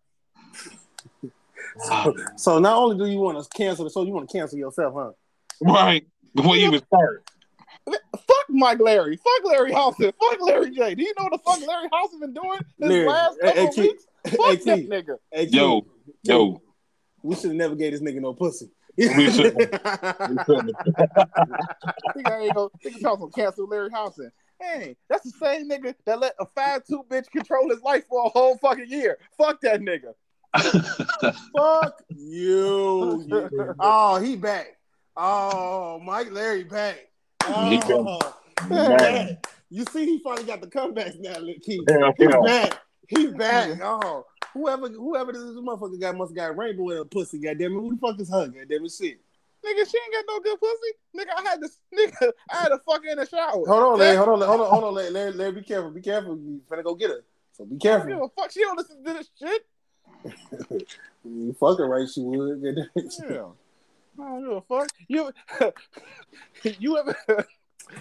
so, 1.85 2.15
so 2.37 2.59
not 2.59 2.77
only 2.77 2.97
do 2.97 3.11
you 3.11 3.19
want 3.19 3.43
to 3.43 3.49
cancel 3.57 3.85
the 3.85 3.91
show, 3.91 4.05
you 4.05 4.13
want 4.13 4.29
to 4.29 4.39
cancel 4.39 4.59
yourself, 4.59 4.95
huh? 4.97 5.11
Right. 5.61 6.07
Before 6.35 6.57
you 6.57 6.69
even 6.69 6.83
start. 6.87 7.29
Fuck 7.87 8.47
Mike 8.51 8.79
Larry. 8.81 9.17
Fuck 9.17 9.45
Larry 9.51 9.73
Houston. 9.73 10.13
Fuck 10.21 10.41
Larry 10.41 10.71
J. 10.71 10.95
Do 10.95 11.03
you 11.03 11.13
know 11.19 11.25
what 11.25 11.33
the 11.33 11.39
fuck 11.39 11.67
Larry 11.67 11.89
Houston 11.93 12.21
been 12.21 12.33
doing 12.35 12.59
this 12.79 12.89
Larry, 12.91 13.07
last 13.09 13.39
hey, 13.43 13.49
couple 13.49 13.63
hey, 13.63 13.69
of 13.69 13.77
weeks? 13.77 14.07
hey, 14.25 14.31
Fuck 14.37 14.61
that 14.65 14.77
Keith. 14.77 14.89
nigga. 14.91 15.17
Hey, 15.33 15.47
Yo, 15.47 15.81
Keith, 15.83 15.91
yo. 16.25 16.63
we 17.23 17.35
should 17.35 17.45
have 17.47 17.55
never 17.55 17.75
gave 17.75 17.93
this 17.93 18.01
nigga 18.03 18.21
no 18.21 18.35
pussy. 18.35 18.71
We 18.97 19.31
shouldn't. 19.31 19.57
We 19.57 20.37
shouldn't. 20.45 20.77
Think 22.15 22.29
I 22.31 22.41
ain't 22.43 22.55
gonna 22.55 22.69
think 22.83 23.01
about 23.01 23.19
some 23.21 23.31
cancel 23.31 23.67
Larry 23.67 23.89
Houston. 23.91 24.31
Hey, 24.61 24.97
that's 25.09 25.25
the 25.25 25.31
same 25.31 25.69
nigga 25.71 25.95
that 26.05 26.21
let 26.21 26.35
a 26.39 26.47
five 26.47 26.85
two 26.87 27.03
bitch 27.09 27.31
control 27.31 27.71
his 27.71 27.81
life 27.83 28.05
for 28.09 28.27
a 28.27 28.29
whole 28.29 28.59
fucking 28.59 28.89
year. 28.89 29.19
Fuck 29.39 29.61
that 29.63 29.81
nigga. 29.81 30.15
Fuck 31.57 32.03
you. 32.11 33.75
oh, 33.81 34.21
he 34.21 34.37
back. 34.37 34.77
Oh, 35.17 36.01
Mike 36.05 36.31
Larry 36.31 36.65
back. 36.65 36.99
Oh, 37.45 37.71
he 37.71 37.79
back. 37.79 37.91
Oh, 37.91 38.35
Man. 38.69 39.39
You 39.71 39.85
see, 39.93 40.05
he 40.05 40.19
finally 40.19 40.45
got 40.45 40.61
the 40.61 40.67
comebacks 40.67 41.19
now, 41.21 41.39
Lil 41.39 41.55
Keith. 41.63 41.89
Hell, 41.89 42.13
He's 42.19 42.29
hell. 42.29 42.43
back. 42.43 42.81
He's 43.09 43.33
back. 43.33 43.79
Oh, 43.83 44.27
whoever, 44.53 44.89
whoever 44.89 45.33
this 45.33 45.43
motherfucker 45.43 46.01
got 46.01 46.17
must 46.17 46.31
have 46.31 46.37
got 46.37 46.59
rainbow 46.59 46.91
in 46.91 46.99
a 46.99 47.05
pussy. 47.05 47.39
Goddamn 47.39 47.73
it, 47.73 47.81
who 47.81 47.95
the 47.95 48.01
fuck 48.01 48.21
is 48.21 48.31
her? 48.31 48.49
Goddamn 48.49 48.85
it, 48.85 48.93
shit. 48.93 49.21
Nigga, 49.65 49.91
she 49.91 49.99
ain't 49.99 50.13
got 50.13 50.25
no 50.27 50.41
good 50.41 50.59
pussy. 50.59 50.93
Nigga, 51.17 51.33
I 51.37 51.43
had 51.51 51.61
to 51.61 51.69
nigga, 51.95 52.33
I 52.51 52.57
had 52.57 52.69
to 52.69 52.79
fuck 52.79 53.03
in 53.05 53.19
the 53.19 53.27
shower. 53.27 53.53
Hold 53.53 53.69
on, 53.71 53.99
Larry. 53.99 54.17
Hold 54.17 54.29
on, 54.43 54.49
hold 54.49 54.61
on, 54.63 54.71
hold 54.71 54.85
on, 54.85 54.95
Larry. 54.95 55.11
Larry, 55.11 55.33
Larry 55.33 55.53
be 55.53 55.63
careful. 55.63 55.91
Be 55.91 56.01
careful. 56.01 56.37
You 56.37 56.61
finna 56.71 56.83
go 56.85 56.95
get 56.95 57.11
her. 57.11 57.25
So 57.53 57.65
be 57.65 57.77
I 57.77 57.79
don't 57.79 57.79
give 57.79 58.09
careful. 58.09 58.33
a 58.37 58.41
fuck. 58.41 58.53
She 58.53 58.61
don't 58.61 58.77
listen 58.79 59.05
to 59.05 59.13
this 59.13 59.31
shit. 59.39 59.67
You 61.25 61.53
fuck 61.61 61.79
her 61.79 61.87
right, 61.89 62.09
she 62.09 62.21
would. 62.23 62.63
Yeah. 63.29 63.47
I 64.19 64.23
don't 64.23 64.43
give 64.45 64.57
a 64.57 64.61
fuck. 64.63 64.89
You 65.09 65.31
you 66.79 66.99
ever 66.99 67.17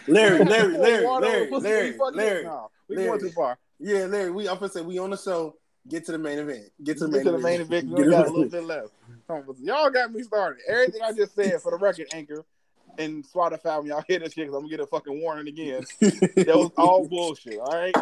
Larry, 0.07 0.43
Larry, 0.43 0.77
Larry, 0.77 0.77
Larry, 0.77 1.49
Larry, 1.51 1.87
you 1.87 1.97
fuck 1.97 2.13
it? 2.13 2.17
Larry. 2.17 2.43
No, 2.43 2.71
we 2.87 2.95
Larry. 2.95 3.07
going 3.07 3.19
too 3.21 3.29
far. 3.31 3.57
Yeah, 3.79 4.05
Larry. 4.05 4.31
We 4.31 4.49
I'm 4.49 4.55
gonna 4.55 4.69
say 4.69 4.81
we 4.81 4.97
on 4.99 5.11
the 5.11 5.17
show. 5.17 5.55
Get 5.87 6.05
to 6.05 6.11
the 6.11 6.17
main 6.19 6.39
event. 6.39 6.65
Get 6.83 6.97
to 6.99 7.07
the 7.07 7.11
main 7.11 7.23
to 7.25 7.31
the 7.31 7.37
main 7.37 7.61
event. 7.61 7.89
We 7.89 8.03
got 8.09 8.27
a 8.27 8.31
little 8.31 8.49
bit 8.49 8.63
left. 8.63 8.89
Y'all 9.61 9.89
got 9.89 10.11
me 10.11 10.21
started. 10.23 10.61
Everything 10.67 11.01
I 11.01 11.13
just 11.13 11.35
said 11.35 11.61
for 11.61 11.71
the 11.71 11.77
record, 11.77 12.07
Anchor 12.13 12.43
and 12.97 13.25
Spotify, 13.25 13.77
when 13.79 13.87
y'all 13.87 14.03
hear 14.07 14.19
this 14.19 14.33
shit, 14.33 14.47
'cause 14.47 14.55
I'm 14.55 14.61
gonna 14.63 14.69
get 14.69 14.79
a 14.81 14.87
fucking 14.87 15.21
warning 15.21 15.47
again. 15.47 15.83
That 15.99 16.47
was 16.55 16.71
all 16.77 17.07
bullshit. 17.07 17.59
All 17.59 17.73
right. 17.73 17.95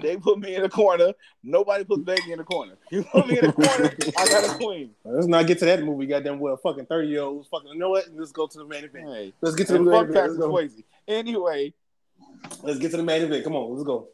They 0.00 0.16
put 0.16 0.38
me 0.38 0.54
in 0.54 0.62
the 0.62 0.68
corner. 0.68 1.12
Nobody 1.42 1.84
puts 1.84 2.02
Becky 2.02 2.32
in 2.32 2.38
the 2.38 2.44
corner. 2.44 2.74
You 2.90 3.02
put 3.02 3.26
me 3.26 3.38
in 3.38 3.46
the 3.46 3.52
corner, 3.52 3.92
I 4.16 4.28
got 4.28 4.44
a 4.44 4.56
queen. 4.56 4.90
Let's 5.04 5.26
not 5.26 5.46
get 5.46 5.58
to 5.60 5.64
that 5.64 5.82
movie. 5.82 6.06
Goddamn 6.06 6.38
well, 6.38 6.56
fucking 6.56 6.86
thirty 6.86 7.08
year 7.08 7.22
olds. 7.22 7.48
Fucking. 7.48 7.70
You 7.72 7.78
know 7.78 7.90
what? 7.90 8.06
Let's 8.14 8.30
go 8.32 8.46
to 8.46 8.58
the 8.58 8.64
main 8.64 8.84
event. 8.84 9.08
Hey, 9.08 9.32
Let's 9.40 9.56
get 9.56 9.66
to 9.68 9.72
the 9.74 9.80
main 9.80 10.04
event. 10.04 10.14
Let's 10.14 10.36
go. 10.36 10.68
Anyway, 11.08 11.74
Let's 12.62 12.78
get 12.78 12.90
to 12.92 12.96
the 12.98 13.02
main 13.02 13.22
event. 13.22 13.42
Come 13.44 13.56
on, 13.56 13.72
let's 13.72 13.84
go. 13.84 14.08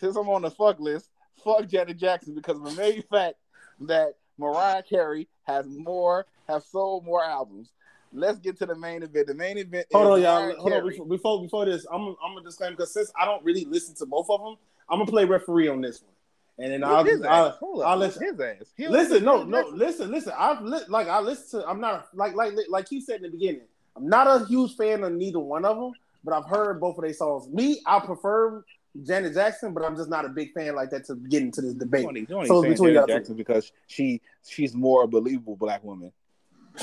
Since 0.00 0.16
I'm 0.16 0.28
on 0.28 0.42
the 0.42 0.50
fuck 0.50 0.80
list, 0.80 1.10
fuck 1.44 1.68
Janet 1.68 1.98
Jackson 1.98 2.34
because 2.34 2.56
of 2.56 2.64
the 2.64 2.72
main 2.72 3.02
fact 3.02 3.36
that 3.80 4.14
Mariah 4.38 4.82
Carey 4.82 5.28
has 5.44 5.66
more, 5.68 6.26
have 6.48 6.62
sold 6.64 7.04
more 7.04 7.22
albums. 7.22 7.70
Let's 8.12 8.38
get 8.38 8.58
to 8.58 8.66
the 8.66 8.74
main 8.74 9.02
event. 9.02 9.28
The 9.28 9.34
main 9.34 9.58
event 9.58 9.86
Hold 9.92 10.06
on, 10.06 10.22
y'all. 10.22 10.54
Hold 10.56 10.72
on. 10.72 10.88
Before, 10.88 11.06
before 11.06 11.42
before 11.42 11.64
this, 11.66 11.86
I'm 11.92 12.08
I'm 12.24 12.34
gonna 12.34 12.42
disclaim 12.42 12.72
because 12.72 12.92
since 12.92 13.12
I 13.16 13.24
don't 13.24 13.44
really 13.44 13.66
listen 13.66 13.94
to 13.96 14.06
both 14.06 14.28
of 14.30 14.40
them, 14.40 14.56
I'm 14.88 14.98
gonna 14.98 15.10
play 15.10 15.26
referee 15.26 15.68
on 15.68 15.80
this 15.80 16.02
one, 16.02 16.64
and 16.64 16.72
then 16.72 16.82
I'll, 16.82 17.04
his 17.04 17.22
I'll 17.22 17.46
ass? 17.46 17.54
Up. 17.54 17.62
I'll 17.84 17.96
listen. 17.96 18.24
his 18.24 18.40
ass. 18.40 18.72
He 18.76 18.84
don't 18.84 18.92
Listen, 18.92 19.22
no, 19.22 19.44
no, 19.44 19.58
Jackson. 19.58 19.78
listen, 19.78 20.10
listen. 20.10 20.32
I've 20.36 20.62
li- 20.62 20.84
like 20.88 21.06
I 21.06 21.20
listen 21.20 21.60
to. 21.60 21.68
I'm 21.68 21.80
not 21.80 22.08
like 22.12 22.34
like 22.34 22.54
like 22.68 22.88
he 22.88 23.00
said 23.00 23.16
in 23.16 23.22
the 23.22 23.28
beginning. 23.28 23.62
I'm 23.96 24.08
not 24.08 24.26
a 24.26 24.44
huge 24.46 24.74
fan 24.74 25.04
of 25.04 25.12
neither 25.12 25.38
one 25.38 25.64
of 25.64 25.76
them, 25.76 25.92
but 26.24 26.34
I've 26.34 26.46
heard 26.46 26.80
both 26.80 26.96
of 26.98 27.04
their 27.04 27.12
songs. 27.12 27.48
Me, 27.48 27.80
I 27.86 28.00
prefer 28.00 28.64
Janet 29.02 29.34
Jackson, 29.34 29.72
but 29.72 29.84
I'm 29.84 29.96
just 29.96 30.10
not 30.10 30.24
a 30.24 30.28
big 30.28 30.52
fan 30.52 30.74
like 30.74 30.90
that 30.90 31.04
to 31.06 31.14
get 31.14 31.42
into 31.42 31.60
this 31.60 31.74
debate. 31.74 32.02
You 32.02 32.08
only, 32.08 32.26
you 32.28 32.34
only 32.34 32.48
So 32.48 32.62
saying 32.62 32.72
between 32.74 32.94
Janet. 32.94 33.08
Jackson 33.08 33.36
because 33.36 33.72
she 33.86 34.20
she's 34.44 34.74
more 34.74 35.04
a 35.04 35.08
believable 35.08 35.56
black 35.56 35.84
woman. 35.84 36.12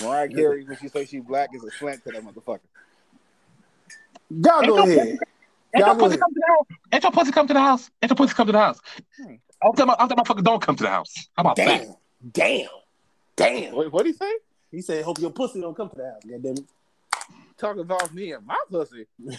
Mariah 0.02 0.30
Carey, 0.30 0.64
when 0.64 0.78
she 0.78 0.88
says 0.88 1.10
she's 1.10 1.24
black, 1.24 1.50
is 1.54 1.64
a 1.64 1.72
slant 1.72 2.04
to 2.06 2.12
that 2.12 2.24
motherfucker. 2.24 2.60
Y'all 4.30 4.62
go 4.62 4.80
Ain't 4.80 4.92
ahead. 4.92 5.08
Ain't 5.08 5.20
Y'all 5.76 5.88
your 5.88 5.96
pussy 5.96 6.08
ahead. 6.08 6.20
come 6.20 6.34
to 6.34 6.40
the 6.40 6.48
house? 6.48 6.68
Ain't 6.94 7.04
your 7.04 7.12
pussy 7.12 7.32
come 7.32 7.48
to 7.48 7.54
the 7.54 7.60
house? 7.62 7.92
Ain't 8.02 8.10
your 8.10 8.16
pussy 8.16 8.34
come 8.34 8.48
to 8.48 8.52
the 8.54 8.60
house? 8.60 8.80
Hmm. 9.18 9.34
I'll 9.62 9.74
tell 9.74 9.86
my, 9.86 9.96
I'll 10.00 10.08
tell 10.08 10.18
my 10.18 10.24
fucking 10.24 10.44
don't 10.44 10.62
come 10.62 10.76
to 10.76 10.84
the 10.84 10.90
house. 10.90 11.14
How 11.36 11.42
about 11.42 11.56
that? 11.58 11.88
Damn, 12.32 12.68
damn, 13.36 13.64
damn. 13.64 13.76
What 13.76 13.92
what 13.92 14.04
do 14.04 14.10
you 14.10 14.16
say? 14.16 14.32
He 14.72 14.82
said, 14.82 15.04
"Hope 15.04 15.20
your 15.20 15.32
pussy 15.32 15.62
don't 15.62 15.76
come 15.76 15.90
to 15.90 15.96
the 15.96 16.06
house." 16.12 16.22
Goddamn 16.30 16.58
it. 16.58 16.66
Talking 17.58 17.82
about 17.82 18.14
me 18.14 18.34
and 18.34 18.46
my 18.46 18.58
pussy. 18.70 19.08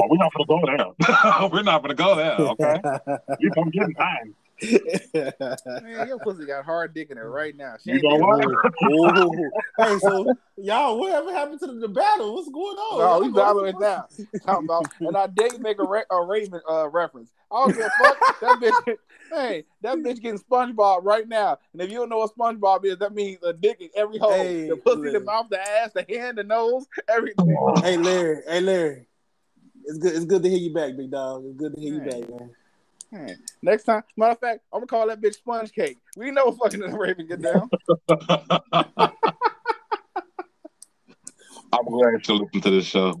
Oh, 0.00 0.06
we're 0.08 0.16
not 0.18 0.32
gonna 0.32 0.46
go 0.46 0.60
there. 0.64 1.48
we're 1.52 1.62
not 1.64 1.82
gonna 1.82 1.94
go 1.94 2.14
there. 2.14 2.34
Okay, 2.34 2.80
you 3.40 3.50
come 3.50 3.68
get 3.70 3.88
mine. 3.98 4.32
Man, 5.14 6.08
your 6.08 6.18
pussy 6.18 6.44
got 6.44 6.64
hard 6.64 6.92
dick 6.92 7.10
in 7.10 7.18
it 7.18 7.20
right 7.20 7.56
now. 7.56 7.76
She 7.82 7.92
you 7.92 8.02
know 8.02 8.16
what? 8.16 8.48
hey, 9.78 9.98
so 9.98 10.34
y'all, 10.56 10.98
whatever 10.98 11.32
happened 11.32 11.60
to 11.60 11.66
the, 11.68 11.74
the 11.74 11.88
battle? 11.88 12.34
What's 12.34 12.48
going 12.48 12.76
on? 12.76 12.98
No, 12.98 13.26
we 13.26 13.32
battling 13.32 13.78
now. 13.78 14.06
Talking 14.44 14.64
about, 14.64 14.90
and 15.00 15.16
I 15.16 15.28
did 15.28 15.60
make 15.60 15.78
a, 15.78 15.84
re- 15.84 16.04
a 16.10 16.22
Raven 16.22 16.60
uh, 16.68 16.88
reference. 16.88 17.30
I 17.52 17.62
don't 17.62 17.74
give 17.74 17.86
a 17.86 17.90
fuck. 17.90 18.18
That 18.40 18.60
bitch, 18.60 18.96
hey, 19.32 19.64
that 19.82 19.98
bitch 19.98 20.20
getting 20.20 20.38
SpongeBob 20.38 21.00
right 21.02 21.26
now. 21.26 21.58
And 21.72 21.82
if 21.82 21.90
you 21.90 21.98
don't 21.98 22.08
know 22.08 22.18
what 22.18 22.36
SpongeBob 22.36 22.84
is, 22.84 22.98
that 22.98 23.12
means 23.12 23.42
a 23.42 23.52
dick 23.52 23.80
in 23.80 23.88
every 23.96 24.18
hole: 24.18 24.32
Hey, 24.32 24.68
the 24.68 24.76
pussy, 24.76 25.10
the 25.10 25.20
mouth, 25.20 25.46
the 25.50 25.60
ass, 25.60 25.90
the 25.92 26.06
hand, 26.08 26.38
the 26.38 26.44
nose, 26.44 26.86
everything. 27.08 27.56
Hey 27.82 27.96
Larry, 27.96 28.42
hey 28.46 28.60
Larry. 28.60 29.06
It's 29.84 29.98
good. 29.98 30.14
It's 30.14 30.24
good 30.24 30.42
to 30.42 30.48
hear 30.48 30.58
you 30.58 30.72
back, 30.72 30.96
big 30.96 31.10
dog. 31.10 31.44
It's 31.46 31.56
good 31.56 31.74
to 31.74 31.80
hear 31.80 31.94
you 31.94 32.00
back, 32.00 32.28
man. 32.30 32.50
Hey, 33.10 33.36
Next 33.62 33.84
time, 33.84 34.02
matter 34.16 34.32
of 34.32 34.38
fact, 34.38 34.60
I'm 34.72 34.80
gonna 34.80 34.86
call 34.86 35.06
that 35.08 35.20
bitch 35.20 35.34
Sponge 35.34 35.72
Cake. 35.72 35.98
We 36.16 36.30
know 36.30 36.52
fucking 36.52 36.80
the 36.80 36.88
Raven 36.88 37.26
get 37.26 37.42
down. 37.42 37.70
I'm 41.70 41.84
glad 41.84 42.24
to 42.24 42.34
listen 42.34 42.60
to 42.62 42.70
this 42.70 42.86
show. 42.86 43.20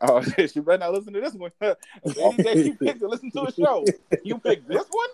Oh 0.00 0.22
shit, 0.22 0.56
you 0.56 0.62
better 0.62 0.78
not 0.78 0.92
listen 0.92 1.12
to 1.12 1.20
this 1.20 1.34
one. 1.34 1.50
Any 1.60 2.36
day 2.38 2.62
she 2.62 2.72
picked 2.72 3.00
to 3.00 3.08
listen 3.08 3.30
to 3.32 3.44
a 3.44 3.52
show, 3.52 3.84
you 4.22 4.38
pick 4.38 4.66
this 4.66 4.84
one. 4.90 5.08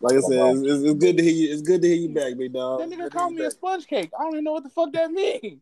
like 0.00 0.14
I 0.14 0.20
said, 0.20 0.40
it's, 0.40 0.62
it's, 0.62 0.82
it's 0.82 0.94
good 0.94 1.16
to 1.18 1.22
hear 1.22 1.32
you. 1.32 1.52
It's 1.52 1.62
good 1.62 1.82
to 1.82 1.88
hear 1.88 1.96
you 1.96 2.08
back, 2.14 2.36
big 2.36 2.52
dog. 2.52 2.80
That 2.80 2.88
nigga 2.88 2.98
Good 2.98 3.12
to 3.12 3.18
called 3.18 3.34
me 3.34 3.42
you 3.42 3.48
a 3.48 3.50
sponge 3.50 3.86
cake. 3.86 4.10
I 4.18 4.22
don't 4.22 4.32
even 4.34 4.44
know 4.44 4.52
what 4.52 4.64
the 4.64 4.70
fuck 4.70 4.92
that 4.92 5.10
means. 5.10 5.60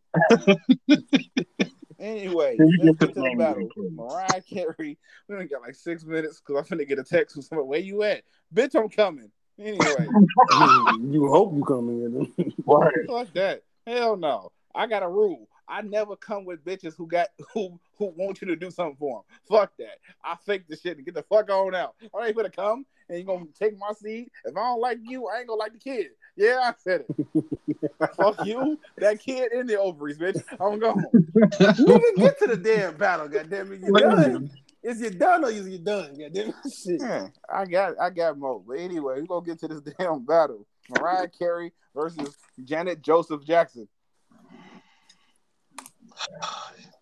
Anyway, 2.03 2.57
Can 2.57 2.67
you 2.67 2.79
let's 2.81 2.99
get 2.99 3.07
get 3.07 3.15
to 3.15 3.21
the 3.23 3.37
battle. 3.39 3.71
Mariah 3.95 4.43
Carey. 4.43 4.99
We 5.29 5.35
only 5.37 5.47
got 5.47 5.63
like 5.63 5.77
six 5.77 6.05
minutes 6.05 6.41
because 6.41 6.69
I'm 6.69 6.79
finna 6.79 6.87
get 6.87 6.99
a 6.99 7.05
text 7.05 7.35
from 7.35 7.43
somebody. 7.43 7.69
Where 7.69 7.79
you 7.79 8.03
at? 8.03 8.25
Bitch, 8.53 8.75
I'm 8.75 8.89
coming. 8.89 9.31
Anyway, 9.57 10.09
you 10.59 11.29
hope 11.29 11.55
you 11.55 11.63
come 11.65 11.89
in. 11.91 12.55
Word. 12.65 13.07
fuck 13.09 13.33
that. 13.35 13.63
Hell 13.87 14.17
no. 14.17 14.51
I 14.75 14.89
got 14.89 15.05
a 15.05 15.09
rule. 15.09 15.49
I 15.69 15.83
never 15.83 16.17
come 16.17 16.45
with 16.45 16.65
bitches 16.65 16.97
who 16.97 17.07
got 17.07 17.29
who 17.55 17.79
who 17.99 18.13
want 18.17 18.41
you 18.43 18.49
to 18.49 18.57
do 18.57 18.71
something 18.73 18.97
for 18.97 19.19
them. 19.19 19.39
Fuck 19.49 19.77
that. 19.79 19.99
I 20.25 20.35
fake 20.45 20.65
the 20.69 20.77
shit 20.77 20.97
and 20.97 21.07
get 21.07 21.15
the 21.15 21.23
fuck 21.23 21.51
on 21.51 21.75
out. 21.75 21.95
I 22.19 22.27
ain't 22.27 22.37
gonna 22.37 22.51
come 22.51 22.85
and 23.09 23.19
you 23.19 23.25
gonna 23.25 23.45
take 23.57 23.79
my 23.79 23.93
seat. 23.93 24.33
If 24.45 24.57
I 24.57 24.61
don't 24.61 24.81
like 24.81 24.99
you, 25.03 25.29
I 25.29 25.39
ain't 25.39 25.49
gonna 25.49 25.61
like 25.61 25.73
the 25.73 25.79
kid. 25.79 26.09
Yeah, 26.37 26.61
I 26.63 26.73
said 26.79 27.05
it. 27.09 27.45
fuck 28.17 28.43
you, 28.45 28.79
that 28.99 29.21
kid 29.21 29.53
in 29.53 29.67
the 29.67 29.79
ovaries, 29.79 30.19
bitch. 30.19 30.43
I'm 30.61 30.79
gone. 30.79 31.05
Nigga, 31.37 32.17
get 32.17 32.39
to 32.39 32.47
the 32.47 32.57
damn 32.57 32.97
battle, 32.97 33.29
goddamn 33.29 33.73
it. 33.73 33.81
You 33.83 33.93
done? 33.93 34.51
Is 34.83 35.01
you 35.01 35.11
done 35.11 35.45
or 35.45 35.51
is 35.51 35.69
you 35.69 35.79
done? 35.79 36.17
Goddamn 36.19 36.49
it. 36.49 36.55
Shit. 36.73 37.01
Yeah, 37.01 37.29
I 37.53 37.67
got 37.67 38.01
I 38.01 38.11
got 38.11 38.39
more. 38.39 38.63
But 38.67 38.79
anyway, 38.79 39.21
we're 39.21 39.27
gonna 39.27 39.45
get 39.47 39.59
to 39.61 39.69
this 39.69 39.83
damn 39.99 40.25
battle. 40.25 40.67
Mariah 40.91 41.29
Carey 41.29 41.73
versus 41.95 42.35
Janet 42.65 43.03
Joseph 43.03 43.45
Jackson. 43.45 43.87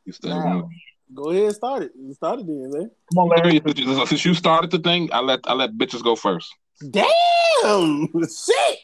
You 0.05 0.13
still 0.13 0.31
Now, 0.31 0.69
Go 1.15 1.31
ahead 1.31 1.45
and 1.45 1.55
start 1.55 1.83
it. 1.83 1.93
You 1.99 2.13
started 2.15 2.47
then, 2.47 2.71
man. 2.71 2.91
Come 3.13 3.19
on, 3.19 3.29
Larry. 3.31 3.61
Since 3.67 3.79
you- 3.79 4.07
Since 4.07 4.25
you 4.25 4.35
started 4.35 4.71
the 4.71 4.79
thing, 4.79 5.09
I 5.13 5.21
let 5.21 5.41
I 5.45 5.55
let 5.55 5.73
bitches 5.77 6.03
go 6.03 6.15
first. 6.17 6.55
Damn! 6.89 8.09
Shit! 8.23 8.79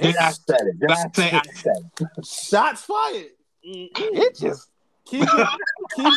Did 0.00 0.16
I 0.16 0.30
say 0.32 0.56
it? 0.56 0.80
Did 0.80 0.90
I 0.90 1.08
say 1.14 1.30
I 1.32 1.42
said 1.54 1.90
it? 2.00 2.26
Shots 2.26 2.82
fired. 2.82 3.26
Mm-mm. 3.66 3.90
bitches. 3.94 4.66
Keep 5.06 5.26
get, 5.30 5.48
keep 5.96 6.14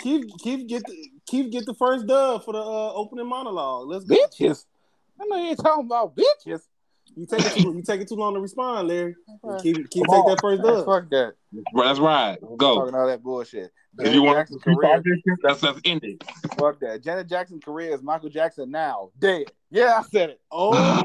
keep 0.00 0.38
keep 0.38 0.68
get 0.68 0.86
the 0.86 1.10
keep 1.26 1.50
get 1.50 1.66
the 1.66 1.74
first 1.74 2.06
dub 2.06 2.44
for 2.44 2.52
the 2.52 2.60
uh, 2.60 2.92
opening 2.92 3.26
monologue. 3.26 3.88
Let's 3.88 4.04
go. 4.04 4.14
Bitches. 4.14 4.64
I 5.20 5.24
know 5.26 5.36
you 5.36 5.48
ain't 5.48 5.58
talking 5.58 5.86
about 5.86 6.14
bitches. 6.14 6.60
You 7.16 7.24
take 7.24 7.40
it 7.40 7.52
too, 7.62 7.72
you 7.74 7.82
take 7.82 8.02
it 8.02 8.08
too 8.08 8.14
long 8.14 8.34
to 8.34 8.40
respond, 8.40 8.88
Larry. 8.88 9.16
Keep 9.62 9.88
keep 9.90 10.04
Come 10.04 10.14
take 10.14 10.24
on. 10.24 10.30
that 10.30 10.40
first 10.40 10.62
dub. 10.62 10.84
Fuck 10.84 11.08
that. 11.10 11.32
That's 11.74 11.98
right. 11.98 12.38
Go. 12.58 12.76
Talking 12.80 12.94
all 12.94 13.06
that 13.06 13.22
bullshit. 13.22 13.72
If 13.98 14.12
you 14.12 14.22
want 14.22 14.36
Jackson's 14.38 14.62
to 14.62 14.74
career. 14.74 15.02
that's 15.42 15.62
that's 15.62 15.80
ended. 15.86 16.22
Fuck 16.58 16.78
that. 16.80 17.02
Janet 17.02 17.26
Jackson's 17.28 17.64
career 17.64 17.94
is 17.94 18.02
Michael 18.02 18.28
Jackson 18.28 18.70
now. 18.70 19.10
Dead. 19.18 19.44
Yeah, 19.70 19.98
I 19.98 20.02
said 20.02 20.30
it. 20.30 20.40
Oh, 20.50 21.02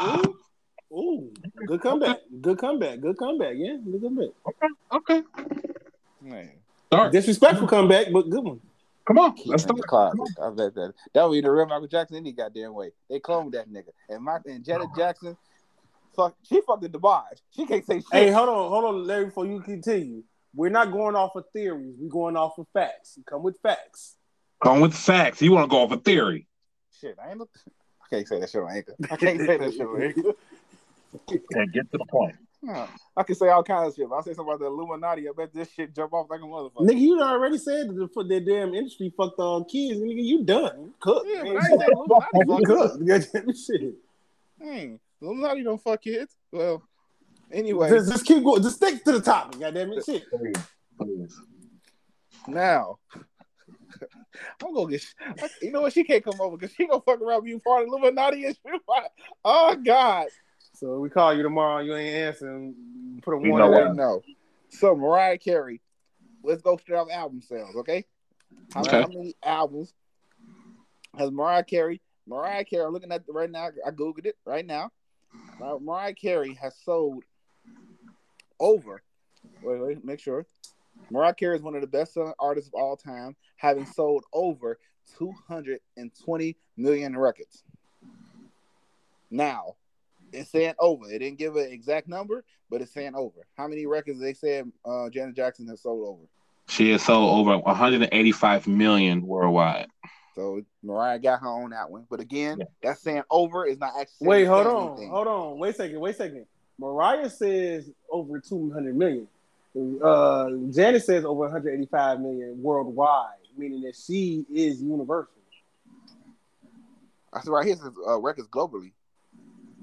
ooh, 0.00 0.36
ooh, 0.92 1.32
good 1.68 1.80
comeback. 1.80 2.18
Good 2.40 2.58
comeback. 2.58 3.00
Good 3.00 3.16
comeback. 3.16 3.54
Yeah, 3.56 3.76
good 3.84 4.02
comeback. 4.02 4.30
Okay. 4.48 4.66
Okay. 4.92 5.22
Man. 6.20 6.50
Start. 6.88 7.12
Disrespectful 7.12 7.68
comeback, 7.68 8.08
but 8.12 8.28
good 8.28 8.42
one. 8.42 8.60
Come 9.06 9.18
on. 9.18 9.34
Let's 9.46 9.64
him 9.64 9.70
in 9.70 9.76
start. 9.76 9.76
the 9.76 9.82
closet. 9.84 10.38
I 10.42 10.50
bet 10.50 10.74
that 10.74 10.92
that 11.14 11.24
would 11.24 11.36
be 11.36 11.40
the 11.40 11.50
real 11.50 11.66
Michael 11.66 11.86
Jackson 11.86 12.16
any 12.16 12.32
goddamn 12.32 12.74
way. 12.74 12.90
They 13.08 13.20
cloned 13.20 13.52
that 13.52 13.68
nigga. 13.70 13.90
And 14.08 14.24
my 14.24 14.38
and 14.46 14.64
Janet 14.64 14.88
Jackson, 14.96 15.36
fuck, 16.16 16.34
she 16.42 16.60
fucking 16.66 16.90
DeBarge. 16.90 17.40
She 17.50 17.66
can't 17.66 17.86
say 17.86 18.00
shit. 18.00 18.06
Hey, 18.12 18.30
hold 18.30 18.48
on, 18.48 18.70
hold 18.70 18.84
on, 18.84 19.06
Larry. 19.06 19.26
Before 19.26 19.46
you 19.46 19.60
continue, 19.60 20.24
we're 20.54 20.70
not 20.70 20.90
going 20.90 21.14
off 21.14 21.36
of 21.36 21.44
theories. 21.52 21.94
We're 21.98 22.10
going 22.10 22.36
off 22.36 22.58
of 22.58 22.66
facts. 22.72 23.18
Come 23.26 23.44
with 23.44 23.58
facts. 23.62 24.16
Come 24.62 24.80
with 24.80 24.94
facts. 24.94 25.40
You 25.40 25.52
want 25.52 25.70
to 25.70 25.74
go 25.74 25.82
off 25.82 25.92
a 25.92 25.98
theory. 25.98 26.48
shit. 27.00 27.16
I 27.24 27.30
ain't 27.30 27.38
look. 27.38 27.50
I 28.02 28.16
can't 28.16 28.26
say 28.26 28.40
that 28.40 28.50
shit 28.50 28.62
on 28.62 28.72
anchor. 28.72 28.96
I 29.10 29.16
can't 29.16 29.40
say 29.40 29.56
that 29.56 29.72
shit 29.72 29.82
on 29.82 30.02
anchor. 30.02 30.32
And 31.52 31.72
get 31.72 31.90
to 31.92 31.98
the 31.98 32.04
point. 32.04 32.36
I 33.16 33.22
can 33.22 33.34
say 33.34 33.48
all 33.48 33.62
kinds 33.62 33.88
of 33.88 33.96
shit. 33.96 34.06
If 34.06 34.12
I 34.12 34.20
say 34.20 34.34
something 34.34 34.54
about 34.54 34.60
the 34.60 34.66
Illuminati, 34.66 35.28
I 35.28 35.32
bet 35.36 35.52
this 35.52 35.70
shit 35.72 35.94
jump 35.94 36.12
off 36.12 36.28
like 36.28 36.40
a 36.40 36.44
motherfucker. 36.44 36.88
Nigga, 36.88 37.00
you 37.00 37.20
already 37.20 37.58
said 37.58 37.88
that 37.88 37.94
the, 37.94 38.24
the 38.24 38.40
damn 38.40 38.74
industry 38.74 39.12
fucked 39.16 39.38
all 39.38 39.64
kids. 39.64 40.00
Nigga, 40.00 40.24
you 40.24 40.44
done. 40.44 40.92
Cooked. 41.00 41.28
Yeah, 41.28 41.42
but 41.42 41.54
man. 41.54 41.56
I 41.56 41.70
ain't 41.70 41.80
say 41.80 41.86
Illuminati 41.92 42.28
You 42.34 42.46
fuck 42.46 42.64
cooked. 42.64 43.06
Goddamn 43.06 43.54
shit. 43.54 43.94
Hmm. 44.62 44.94
Illuminati 45.22 45.62
don't 45.62 45.82
fuck 45.82 46.02
kids. 46.02 46.36
Well, 46.52 46.82
anyway, 47.52 47.90
Just, 47.90 48.10
just 48.10 48.26
keep 48.26 48.42
going. 48.42 48.62
Just 48.62 48.76
stick 48.76 49.04
to 49.04 49.12
the 49.12 49.20
topic. 49.20 49.60
Goddamn 49.60 49.92
it. 49.92 50.04
Shit. 50.04 50.24
Now 52.48 52.98
I'm 54.64 54.74
gonna 54.74 54.90
get. 54.90 55.04
You 55.62 55.72
know 55.72 55.82
what? 55.82 55.92
She 55.92 56.04
can't 56.04 56.24
come 56.24 56.40
over 56.40 56.56
because 56.56 56.74
she 56.74 56.86
gonna 56.86 57.00
fuck 57.00 57.20
around 57.20 57.42
with 57.42 57.50
you 57.50 57.60
part 57.60 57.82
of 57.82 57.88
Illuminati 57.88 58.44
and 58.46 58.56
shit. 58.56 58.80
Oh 59.44 59.76
God. 59.84 60.26
So 60.76 60.98
we 60.98 61.08
call 61.08 61.32
you 61.34 61.42
tomorrow. 61.42 61.80
You 61.80 61.96
ain't 61.96 62.14
answering. 62.14 62.74
Put 63.22 63.32
a 63.32 63.38
You 63.38 63.48
warning 63.48 63.70
know 63.70 63.72
I 63.72 63.80
what? 63.80 63.86
out. 63.88 63.96
know. 63.96 64.22
So 64.68 64.94
Mariah 64.94 65.38
Carey, 65.38 65.80
let's 66.42 66.60
go 66.60 66.76
straight 66.76 66.98
off 66.98 67.08
album 67.10 67.40
sales, 67.40 67.74
okay? 67.76 68.04
How, 68.74 68.82
Okay. 68.82 69.00
how 69.00 69.08
many 69.08 69.34
albums 69.42 69.94
has 71.16 71.30
Mariah 71.30 71.64
Carey? 71.64 72.02
Mariah 72.26 72.64
Carey, 72.64 72.84
I'm 72.84 72.92
looking 72.92 73.10
at 73.10 73.22
it 73.26 73.32
right 73.32 73.50
now. 73.50 73.70
I 73.86 73.90
googled 73.90 74.26
it 74.26 74.36
right 74.44 74.66
now. 74.66 74.90
Mariah 75.58 76.12
Carey 76.12 76.52
has 76.60 76.76
sold 76.84 77.24
over. 78.60 79.02
Wait, 79.62 79.80
wait, 79.80 80.04
make 80.04 80.20
sure. 80.20 80.44
Mariah 81.10 81.32
Carey 81.32 81.56
is 81.56 81.62
one 81.62 81.74
of 81.74 81.80
the 81.80 81.86
best-selling 81.86 82.34
artists 82.38 82.68
of 82.68 82.74
all 82.74 82.96
time, 82.98 83.34
having 83.56 83.86
sold 83.86 84.24
over 84.34 84.78
220 85.18 86.56
million 86.76 87.16
records. 87.16 87.62
Now, 89.30 89.76
it's 90.36 90.50
saying 90.50 90.74
over. 90.78 91.10
It 91.10 91.18
didn't 91.20 91.38
give 91.38 91.56
an 91.56 91.70
exact 91.70 92.08
number, 92.08 92.44
but 92.70 92.80
it's 92.82 92.92
saying 92.92 93.14
over. 93.14 93.46
How 93.56 93.66
many 93.68 93.86
records 93.86 94.20
they 94.20 94.34
said 94.34 94.70
uh, 94.84 95.08
Janet 95.10 95.34
Jackson 95.36 95.66
has 95.68 95.82
sold 95.82 96.06
over? 96.06 96.22
She 96.68 96.90
has 96.92 97.02
sold 97.02 97.38
over 97.38 97.58
185 97.58 98.66
million 98.66 99.22
worldwide. 99.26 99.86
So 100.34 100.60
Mariah 100.82 101.18
got 101.18 101.40
her 101.40 101.48
on 101.48 101.70
that 101.70 101.90
one. 101.90 102.06
But 102.10 102.20
again, 102.20 102.58
Yeah. 102.58 102.64
that's 102.82 103.00
saying 103.00 103.22
over 103.30 103.64
is 103.66 103.78
not 103.78 103.92
actually. 103.98 104.28
Wait, 104.28 104.44
hold 104.44 104.66
on. 104.66 104.88
anything. 104.92 105.10
Hold 105.10 105.26
on. 105.28 105.58
Wait 105.58 105.70
a 105.70 105.74
second. 105.74 106.00
Wait 106.00 106.10
a 106.14 106.18
second. 106.18 106.46
Mariah 106.78 107.30
says 107.30 107.90
over 108.10 108.38
200 108.38 108.94
million. 108.96 109.28
Uh, 110.02 110.50
Janet 110.70 111.04
says 111.04 111.24
over 111.24 111.40
185 111.42 112.20
million 112.20 112.62
worldwide, 112.62 113.28
meaning 113.56 113.82
that 113.82 113.94
she 113.96 114.44
is 114.52 114.82
universal. 114.82 115.32
I 117.32 117.38
That's 117.38 117.48
right. 117.48 117.66
Here's 117.66 117.80
uh, 118.06 118.18
records 118.18 118.48
globally. 118.48 118.92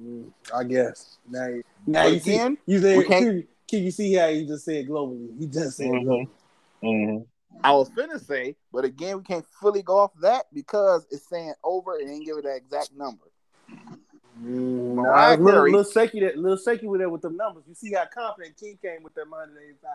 Mm, 0.04 0.32
I 0.54 0.64
guess. 0.66 1.18
Now, 1.30 1.48
you- 1.48 1.64
now 1.88 2.04
But 2.04 2.14
you 2.14 2.20
see, 2.20 2.58
you 2.66 2.80
said, 2.80 2.98
we 2.98 3.06
can't- 3.06 3.26
can, 3.26 3.48
can 3.70 3.84
you 3.84 3.92
see 3.92 4.14
how 4.14 4.28
he 4.28 4.46
just 4.46 4.66
said 4.66 4.88
globally? 4.88 5.38
He 5.40 5.48
just 5.48 5.78
said 5.78 5.88
Mhm. 5.88 6.04
globally. 6.06 6.30
Mhm. 6.84 7.26
I 7.64 7.72
was 7.72 7.90
finna 7.92 8.20
say, 8.20 8.56
but 8.72 8.84
again, 8.84 9.18
we 9.18 9.24
can't 9.24 9.46
fully 9.62 9.82
go 9.84 9.98
off 10.00 10.12
that 10.22 10.48
because 10.54 11.06
it's 11.12 11.28
saying 11.30 11.54
over 11.64 11.98
and 11.98 12.10
ain't 12.10 12.26
give 12.26 12.38
it 12.38 12.44
that 12.44 12.58
exact 12.58 12.92
number. 12.96 13.24
Mm, 14.42 14.96
Mariah 14.96 15.38
nah, 15.38 15.44
little, 15.44 15.62
Carey- 15.62 15.72
little 15.72 15.92
shaky 15.92 16.20
that 16.22 16.38
little 16.38 16.58
shaky 16.58 16.88
with 16.88 17.00
that 17.02 17.10
with 17.10 17.22
the 17.22 17.30
numbers. 17.30 17.64
You 17.68 17.76
see 17.76 17.94
how 17.94 18.06
confident 18.06 18.58
Keith 18.58 18.82
came 18.82 19.04
with 19.04 19.14
that 19.14 19.30
185 19.30 19.92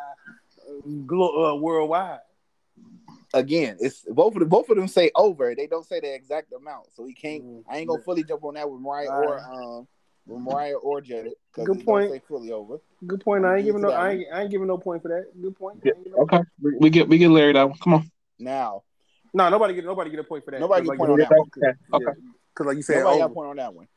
uh, 0.69 0.81
glo- 1.07 1.45
uh, 1.45 1.55
worldwide. 1.57 2.21
Again, 3.35 3.77
it's 3.81 4.03
both 4.09 4.35
of 4.35 4.41
them. 4.41 4.49
Both 4.49 4.71
of 4.71 4.77
them 4.77 4.89
say 4.89 5.11
over. 5.15 5.55
They 5.55 5.67
don't 5.67 5.85
say 5.85 6.01
the 6.01 6.15
exact 6.15 6.53
amount, 6.53 6.87
so 6.95 7.03
we 7.03 7.13
can't. 7.13 7.45
Mm. 7.45 7.65
I 7.69 7.79
ain't 7.79 7.89
gonna 7.89 8.03
fully 8.03 8.23
jump 8.23 8.45
on 8.45 8.55
that 8.55 8.71
with 8.71 8.81
Mariah 8.81 9.11
All 9.11 9.25
or 9.25 9.35
right. 9.35 9.45
um 9.45 9.79
with 9.81 9.89
Mariah 10.29 10.75
or 10.75 11.01
Janet 11.01 11.35
Good 11.55 11.85
point. 11.85 12.11
don't 12.11 12.19
say 12.19 12.23
fully 12.29 12.53
over. 12.53 12.79
Good 13.07 13.21
point. 13.21 13.45
I 13.45 13.57
ain't 13.57 13.65
giving 13.65 13.83
no. 13.83 13.91
I 13.91 14.13
ain't, 14.13 14.25
I 14.33 14.43
ain't 14.43 14.51
giving 14.51 14.69
no 14.69 14.79
point 14.79 15.03
for 15.03 15.09
that. 15.09 15.41
Good 15.41 15.57
point. 15.57 15.81
Yeah, 15.83 15.93
no 16.07 16.23
Okay. 16.23 16.41
We, 16.61 16.77
we 16.79 16.91
get 16.91 17.09
we 17.09 17.19
get 17.19 17.29
Larry 17.31 17.55
that 17.55 17.69
one. 17.69 17.79
Come 17.79 17.95
on. 17.95 18.11
Now, 18.39 18.83
No, 19.33 19.49
nobody 19.49 19.75
get 19.75 19.85
nobody 19.85 20.11
get 20.11 20.21
a 20.21 20.25
point 20.25 20.45
for 20.45 20.51
that. 20.51 20.61
Nobody 20.61 20.83
get 20.83 20.89
like, 20.91 20.99
point 20.99 21.13
on 21.13 21.19
that 21.19 21.31
one. 21.31 21.49
Okay. 21.57 21.73
Okay. 21.95 22.19
Because 22.55 22.67
like 22.67 22.77
you 22.77 22.83
said, 22.83 22.99
nobody 22.99 23.19
got 23.19 23.25
a 23.25 23.31
oh. 23.31 23.35
point 23.35 23.51
on 23.51 23.57
that 23.57 23.75
one. 23.75 23.89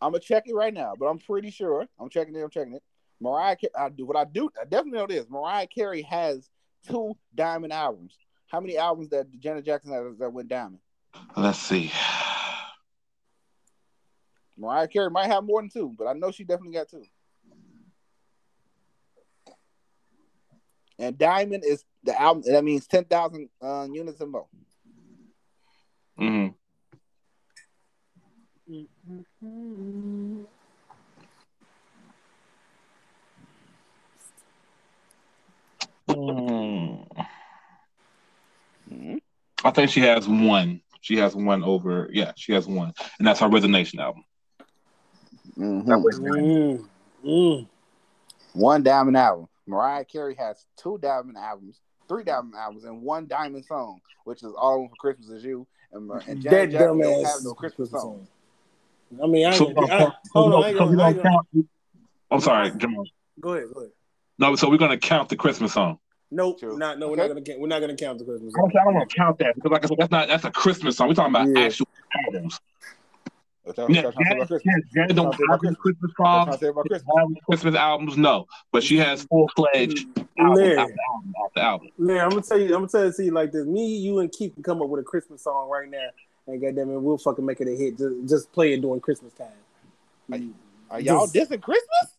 I'm 0.00 0.12
gonna 0.12 0.20
check 0.20 0.44
it 0.46 0.54
right 0.54 0.72
now, 0.72 0.94
but 0.98 1.06
I'm 1.06 1.18
pretty 1.18 1.50
sure. 1.50 1.86
I'm 1.98 2.08
checking 2.08 2.34
it. 2.36 2.42
I'm 2.42 2.50
checking 2.50 2.74
it. 2.74 2.82
Mariah, 3.20 3.56
Ca- 3.56 3.78
I 3.78 3.88
do 3.88 4.06
what 4.06 4.16
I 4.16 4.24
do. 4.24 4.48
I 4.60 4.64
definitely 4.64 4.98
know 4.98 5.06
this. 5.06 5.26
Mariah 5.28 5.66
Carey 5.66 6.02
has 6.02 6.48
two 6.88 7.16
diamond 7.34 7.72
albums. 7.72 8.16
How 8.46 8.60
many 8.60 8.78
albums 8.78 9.10
that 9.10 9.26
Janet 9.38 9.64
Jackson 9.64 9.92
has 9.92 10.18
that 10.18 10.32
went 10.32 10.48
diamond? 10.48 10.78
Let's 11.36 11.58
see. 11.58 11.90
Mariah 14.58 14.88
Carey 14.88 15.10
might 15.10 15.28
have 15.28 15.44
more 15.44 15.62
than 15.62 15.70
two, 15.70 15.94
but 15.96 16.06
I 16.06 16.12
know 16.14 16.30
she 16.32 16.44
definitely 16.44 16.74
got 16.74 16.88
two. 16.88 17.04
And 20.98 21.16
diamond 21.16 21.62
is 21.64 21.84
the 22.02 22.20
album. 22.20 22.42
That 22.46 22.64
means 22.64 22.86
ten 22.88 23.04
thousand 23.04 23.48
uh, 23.62 23.86
units 23.90 24.20
and 24.20 24.32
more. 24.32 24.46
hmm 26.16 26.48
Mhm. 38.90 39.20
I 39.64 39.70
think 39.70 39.90
she 39.90 40.00
has 40.00 40.26
one. 40.28 40.80
She 41.00 41.16
has 41.18 41.34
one 41.36 41.62
over. 41.62 42.08
Yeah, 42.12 42.32
she 42.36 42.52
has 42.52 42.66
one, 42.66 42.92
and 43.18 43.26
that's 43.26 43.40
her 43.40 43.48
Rhythm 43.48 43.70
Nation 43.72 44.00
album. 44.00 44.24
Mhm. 45.58 45.84
Mm, 45.86 46.88
mm. 47.24 47.66
One 48.54 48.82
diamond 48.82 49.16
album. 49.16 49.48
Mariah 49.66 50.04
Carey 50.04 50.34
has 50.36 50.64
two 50.76 50.98
diamond 50.98 51.36
albums, 51.36 51.80
three 52.08 52.24
diamond 52.24 52.54
albums, 52.54 52.84
and 52.84 53.02
one 53.02 53.26
diamond 53.26 53.64
song, 53.64 54.00
which 54.24 54.42
is 54.42 54.52
All 54.56 54.74
I 54.74 54.76
Want 54.76 54.90
for 54.90 54.96
Christmas 54.96 55.28
Is 55.30 55.44
You. 55.44 55.66
And, 55.92 56.06
Mar- 56.06 56.22
and 56.26 56.40
Janet 56.42 56.70
That 56.70 56.78
Jackson 56.78 56.98
don't 57.00 57.24
have 57.26 57.44
no 57.44 57.54
Christmas 57.54 57.90
song. 57.90 58.26
I 59.22 59.26
mean, 59.26 59.46
I, 59.46 59.52
So, 59.54 59.66
ain't 59.68 59.74
gonna- 59.76 59.94
I, 59.94 59.98
so 60.00 60.12
hold 60.34 60.50
we 60.50 60.56
on, 60.56 60.64
I 60.64 60.68
ain't 60.68 60.78
gonna- 60.78 60.86
so 60.86 60.90
we 60.90 60.96
gonna, 60.96 61.02
I 61.02 61.08
ain't 61.08 61.16
gonna 61.22 61.22
gonna, 61.22 61.34
count- 61.52 61.68
I'm 62.30 62.40
sorry, 62.40 62.70
Jamal. 62.72 63.04
go 63.40 63.52
ahead, 63.54 63.68
go 63.72 63.80
ahead. 63.80 63.92
No, 64.38 64.54
so 64.56 64.68
we're 64.70 64.76
gonna 64.78 64.98
count 64.98 65.28
the 65.30 65.36
Christmas 65.36 65.72
song. 65.72 65.98
Nope, 66.30 66.60
True. 66.60 66.76
not, 66.76 66.98
no, 66.98 67.06
we're 67.08 67.14
Okay. 67.14 67.22
not 67.22 67.28
gonna 67.28 67.40
count. 67.42 67.60
We're 67.60 67.68
not 67.68 67.80
gonna 67.80 67.96
count 67.96 68.18
the 68.18 68.24
Christmas. 68.26 68.52
I 68.56 68.60
don't, 68.60 68.76
I 68.76 68.84
don't 68.84 68.94
want 68.94 69.08
to 69.10 69.16
count 69.16 69.38
that 69.38 69.54
because, 69.54 69.70
like 69.70 69.84
I 69.84 69.88
said, 69.88 69.96
that's 69.98 70.10
not 70.10 70.28
that's 70.28 70.44
a 70.44 70.50
Christmas 70.50 70.96
song. 70.98 71.08
We're 71.08 71.14
talking 71.14 71.34
about 71.34 71.48
Yeah. 71.48 71.64
actual 71.66 71.88
albums. 72.26 72.60
That's 73.68 73.78
what 73.78 73.90
Yeah, 73.90 74.06
I'm 74.06 74.12
trying 74.12 74.24
Janet, 74.24 74.36
about 74.36 74.48
Christmas. 74.48 74.62
Janet, 74.64 74.84
Janet 74.94 75.16
don't 75.16 75.24
That's 75.26 75.38
what 75.38 75.44
I'm 75.44 75.50
have 75.50 75.60
saying 75.62 75.74
Christmas 75.76 76.10
That's 76.10 76.18
what 76.18 76.28
I'm 76.28 76.46
songs. 76.46 76.58
Christmas. 76.88 77.02
Have 77.18 77.44
Christmas 77.44 77.74
albums? 77.74 78.16
No, 78.16 78.46
but 78.72 78.82
she 78.82 78.96
has 78.98 79.22
full 79.24 79.48
fledged 79.54 80.06
album 80.38 80.54
Larry, 80.54 80.78
after 80.78 80.96
album 81.10 81.34
after 81.44 81.60
album. 81.60 81.88
Larry, 81.98 82.20
I'm 82.20 82.30
gonna 82.30 82.42
tell 82.42 82.58
you, 82.58 82.66
I'm 82.66 82.70
gonna 82.72 82.88
tell 82.88 83.04
you, 83.04 83.12
see, 83.12 83.30
like 83.30 83.52
this. 83.52 83.66
Me, 83.66 83.96
you, 83.96 84.20
and 84.20 84.32
Keith 84.32 84.54
can 84.54 84.62
come 84.62 84.80
up 84.80 84.88
with 84.88 85.00
a 85.00 85.04
Christmas 85.04 85.42
song 85.42 85.68
right 85.68 85.88
now, 85.88 86.08
and 86.46 86.60
goddamn 86.60 86.90
it, 86.90 86.98
we'll 86.98 87.18
fucking 87.18 87.44
make 87.44 87.60
it 87.60 87.68
a 87.68 87.76
hit. 87.76 87.98
Just, 87.98 88.28
just 88.28 88.52
play 88.52 88.72
it 88.72 88.80
during 88.80 89.00
Christmas 89.00 89.32
time. 89.34 89.48
Are 90.90 90.98
mm. 90.98 91.04
y'all 91.04 91.26
Just- 91.26 91.50
dissing 91.50 91.60
Christmas? 91.62 92.14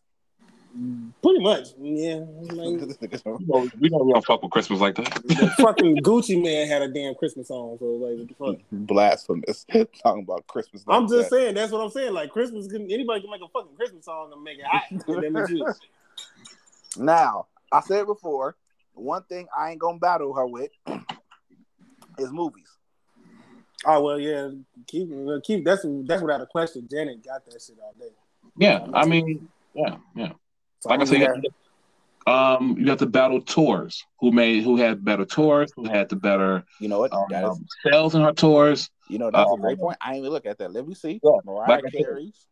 Pretty 1.22 1.40
much, 1.40 1.68
yeah. 1.80 2.20
Like, 2.52 2.80
We 3.24 3.44
know, 3.46 3.70
we 3.80 3.88
know 3.88 3.98
we 3.98 4.12
don't 4.12 4.24
fuck 4.24 4.42
with 4.42 4.52
Christmas 4.52 4.80
like 4.80 4.94
that. 4.96 5.12
the 5.24 5.52
fucking 5.58 5.96
Gucci 5.98 6.40
Mane 6.40 6.68
had 6.68 6.82
a 6.82 6.88
damn 6.88 7.14
Christmas 7.14 7.48
song, 7.48 7.76
so 7.78 7.86
like, 7.86 8.18
what 8.18 8.28
the 8.28 8.34
fuck? 8.34 8.66
Blasphemous. 8.70 9.66
Talking 10.02 10.22
about 10.22 10.46
Christmas. 10.46 10.84
I'm 10.88 11.08
just 11.08 11.30
that. 11.30 11.36
saying, 11.36 11.54
that's 11.54 11.72
what 11.72 11.80
I'm 11.80 11.90
saying. 11.90 12.12
Like 12.12 12.30
Christmas, 12.30 12.68
can 12.68 12.90
anybody 12.90 13.20
can 13.20 13.30
make 13.30 13.42
a 13.42 13.48
fucking 13.48 13.74
Christmas 13.76 14.04
song 14.04 14.32
and 14.32 14.42
make 14.42 14.58
it 14.58 14.64
hot. 14.64 14.84
Goddamn 15.06 15.36
it, 15.36 15.50
you. 15.50 15.66
Now, 16.96 17.46
I 17.72 17.80
said 17.80 18.06
before, 18.06 18.56
one 18.94 19.24
thing 19.24 19.48
I 19.56 19.70
ain't 19.70 19.80
gonna 19.80 19.98
battle 19.98 20.32
her 20.34 20.46
with 20.46 20.70
is 22.18 22.30
movies. 22.32 22.68
Oh 23.86 24.02
well, 24.02 24.20
yeah. 24.20 24.50
Keep, 24.86 25.10
keep. 25.44 25.64
That's 25.64 25.84
that's 26.04 26.22
without 26.22 26.40
a 26.40 26.46
question. 26.46 26.86
Janet 26.90 27.24
got 27.24 27.44
that 27.46 27.60
shit 27.60 27.76
all 27.82 27.94
day. 27.98 28.12
Yeah, 28.56 28.86
I 28.92 29.06
mean, 29.06 29.48
yeah, 29.74 29.96
yeah. 30.14 30.32
So 30.80 30.88
Like 30.88 30.98
I 30.98 31.02
I'm 31.02 31.06
said, 31.06 31.20
you 31.20 31.26
gonna- 31.26 31.42
um, 32.26 32.76
you 32.78 32.84
got 32.84 32.98
the 32.98 33.06
battle 33.06 33.40
tours. 33.40 34.04
Who 34.20 34.30
made? 34.30 34.62
Who 34.62 34.76
had 34.76 35.04
better 35.04 35.24
tours? 35.24 35.72
Who 35.76 35.88
had 35.88 36.08
the 36.08 36.16
better 36.16 36.64
You 36.78 36.88
know 36.88 37.00
what? 37.00 37.12
um, 37.12 37.26
that 37.30 37.44
is, 37.44 37.60
sales 37.86 38.14
in 38.14 38.22
her 38.22 38.32
tours? 38.32 38.90
you 39.08 39.18
know 39.18 39.30
that's 39.30 39.50
uh, 39.50 39.54
a 39.54 39.58
great 39.58 39.78
point. 39.78 39.96
I 40.00 40.10
ain't 40.10 40.18
even 40.18 40.30
look 40.30 40.46
at 40.46 40.58
that. 40.58 40.72
Let 40.72 40.86
me 40.86 40.94
see. 40.94 41.20
Yeah, 41.22 41.30
Mariah 41.44 41.68
like 41.82 41.92
Carey's 41.92 42.46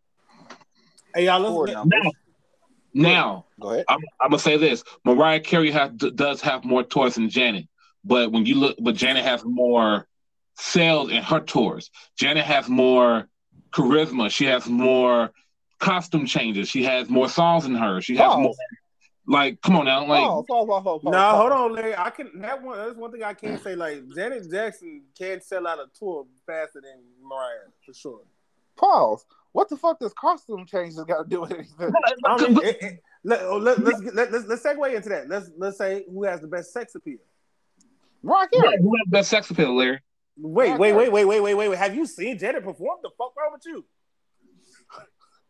hey 1.15 1.27
y'all, 1.27 1.43
tour 1.45 1.67
listen. 1.67 1.91
Now, 1.91 2.13
now, 2.95 3.47
Go 3.61 3.71
ahead. 3.71 3.85
I'm, 3.89 4.01
I'm 4.21 4.31
gonna 4.31 4.39
say 4.41 4.57
this: 4.57 4.83
Mariah 5.05 5.41
Carey 5.41 5.71
has, 5.71 5.91
does 5.93 6.41
have 6.41 6.65
more 6.65 6.83
tours 6.83 7.15
than 7.15 7.29
Janet, 7.29 7.67
but 8.05 8.33
when 8.33 8.47
you 8.47 8.57
look, 8.57 8.77
but 8.81 8.95
Janet 8.95 9.25
has 9.25 9.45
more 9.45 10.07
sales 10.57 11.11
in 11.11 11.23
her 11.23 11.41
tours. 11.41 11.91
Janet 12.19 12.45
has 12.45 12.69
more 12.69 13.29
charisma. 13.73 14.31
She 14.31 14.47
has 14.47 14.67
more 14.67 15.31
costume 15.79 16.27
changes. 16.27 16.69
She 16.69 16.85
has 16.85 17.09
more 17.09 17.29
songs 17.29 17.65
in 17.65 17.75
her. 17.75 18.01
She 18.01 18.17
has 18.17 18.27
Pause. 18.27 18.43
more. 18.43 18.55
Like, 19.31 19.61
come 19.61 19.77
on 19.77 19.85
now, 19.85 20.07
like, 20.07 20.23
No, 20.23 20.43
pause. 20.49 21.03
hold 21.05 21.53
on, 21.53 21.75
Larry. 21.75 21.95
I 21.95 22.09
can 22.09 22.31
that 22.41 22.63
one. 22.63 22.79
That's 22.79 22.97
one 22.97 23.13
thing 23.13 23.23
I 23.23 23.35
can't 23.35 23.63
say. 23.63 23.75
Like 23.75 24.03
Janet 24.15 24.51
Jackson 24.51 25.03
can't 25.19 25.43
sell 25.43 25.67
out 25.67 25.79
a 25.79 25.87
tour 25.99 26.27
faster 26.47 26.81
than 26.81 27.03
Mariah 27.23 27.69
for 27.85 27.93
sure. 27.93 28.21
Pause. 28.77 29.27
What 29.53 29.69
the 29.69 29.77
fuck 29.77 29.99
does 29.99 30.15
costume 30.15 30.65
changes 30.67 31.03
got 31.05 31.25
to 31.25 31.29
do 31.29 31.43
with 31.43 31.53
anything? 31.53 31.93
I 32.25 32.37
mean, 32.49 32.59
it, 32.65 32.77
it, 32.81 33.01
let, 33.25 33.43
oh, 33.43 33.59
let, 33.59 33.79
let's 33.81 34.01
let, 34.15 34.33
let's 34.33 34.47
let's 34.47 34.63
segue 34.63 34.95
into 34.95 35.09
that. 35.11 35.29
Let's 35.29 35.51
let's 35.59 35.77
say 35.77 36.05
who 36.11 36.25
has 36.25 36.41
the 36.41 36.47
best 36.49 36.73
sex 36.73 36.95
appeal. 36.95 37.19
Mariah 38.23 38.47
yeah, 38.53 38.61
who 38.81 38.97
has 38.97 39.05
the 39.05 39.11
best 39.11 39.31
sex 39.31 39.51
appeal, 39.51 39.77
Larry? 39.77 40.01
Wait, 40.39 40.79
wait, 40.79 40.93
wait, 40.93 41.13
wait, 41.13 41.25
wait, 41.25 41.41
wait, 41.41 41.55
wait, 41.55 41.69
wait. 41.69 41.79
Have 41.79 41.95
you 41.95 42.07
seen 42.07 42.39
Janet 42.39 42.65
perform? 42.65 42.99
The 43.03 43.11
fuck 43.19 43.35
wrong 43.37 43.53
with 43.53 43.63
you? 43.67 43.85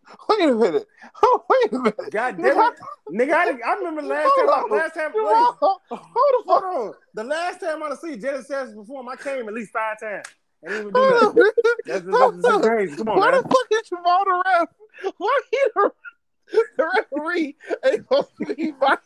Wait 0.28 0.48
a 0.48 0.54
minute. 0.54 0.86
Wait 1.50 1.72
a 1.72 1.78
minute. 1.78 2.10
God 2.10 2.36
damn 2.36 2.46
it, 2.46 2.74
nigga! 3.12 3.32
I, 3.32 3.58
I 3.66 3.74
remember 3.74 4.02
last 4.02 4.30
time. 4.36 4.48
I, 4.48 4.66
last 4.70 4.94
time, 4.94 5.10
Hold 5.14 5.80
the 5.90 5.96
hold 5.96 6.46
fuck 6.46 6.62
on. 6.62 6.92
The 7.14 7.24
last 7.24 7.60
time 7.60 7.82
I 7.82 7.94
seen 7.94 8.20
Janet 8.20 8.48
Jackson 8.48 8.76
perform, 8.76 9.08
I 9.08 9.16
came 9.16 9.48
at 9.48 9.54
least 9.54 9.72
five 9.72 10.00
times. 10.00 10.26
I 10.64 10.68
didn't 10.68 10.88
even 10.88 10.92
do 10.92 11.10
nothing. 11.10 11.52
That's, 11.86 12.04
that's, 12.04 12.42
that's 12.42 12.66
crazy. 12.66 12.96
Come 12.96 13.08
on, 13.08 13.18
Why 13.18 13.30
man. 13.30 13.42
the 13.42 13.48
fuck 13.48 13.66
is 13.70 13.88
Jamal 13.88 14.24
the 14.24 14.42
ref? 14.44 14.68
Why 15.18 15.40
he 15.50 15.58
the, 15.74 15.90
the 16.76 16.90
referee 16.96 17.56
ain't 17.84 17.96
supposed 18.02 18.30
to 18.46 18.54
be 18.54 18.72
biased? 18.72 19.00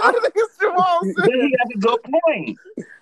I 0.00 0.12
think 0.12 0.32
it's 0.34 0.58
Jamal 0.58 1.00
Then 1.02 1.14
he 1.40 1.54
has 1.58 1.70
a 1.74 1.78
good 1.78 1.98
point. 2.02 2.58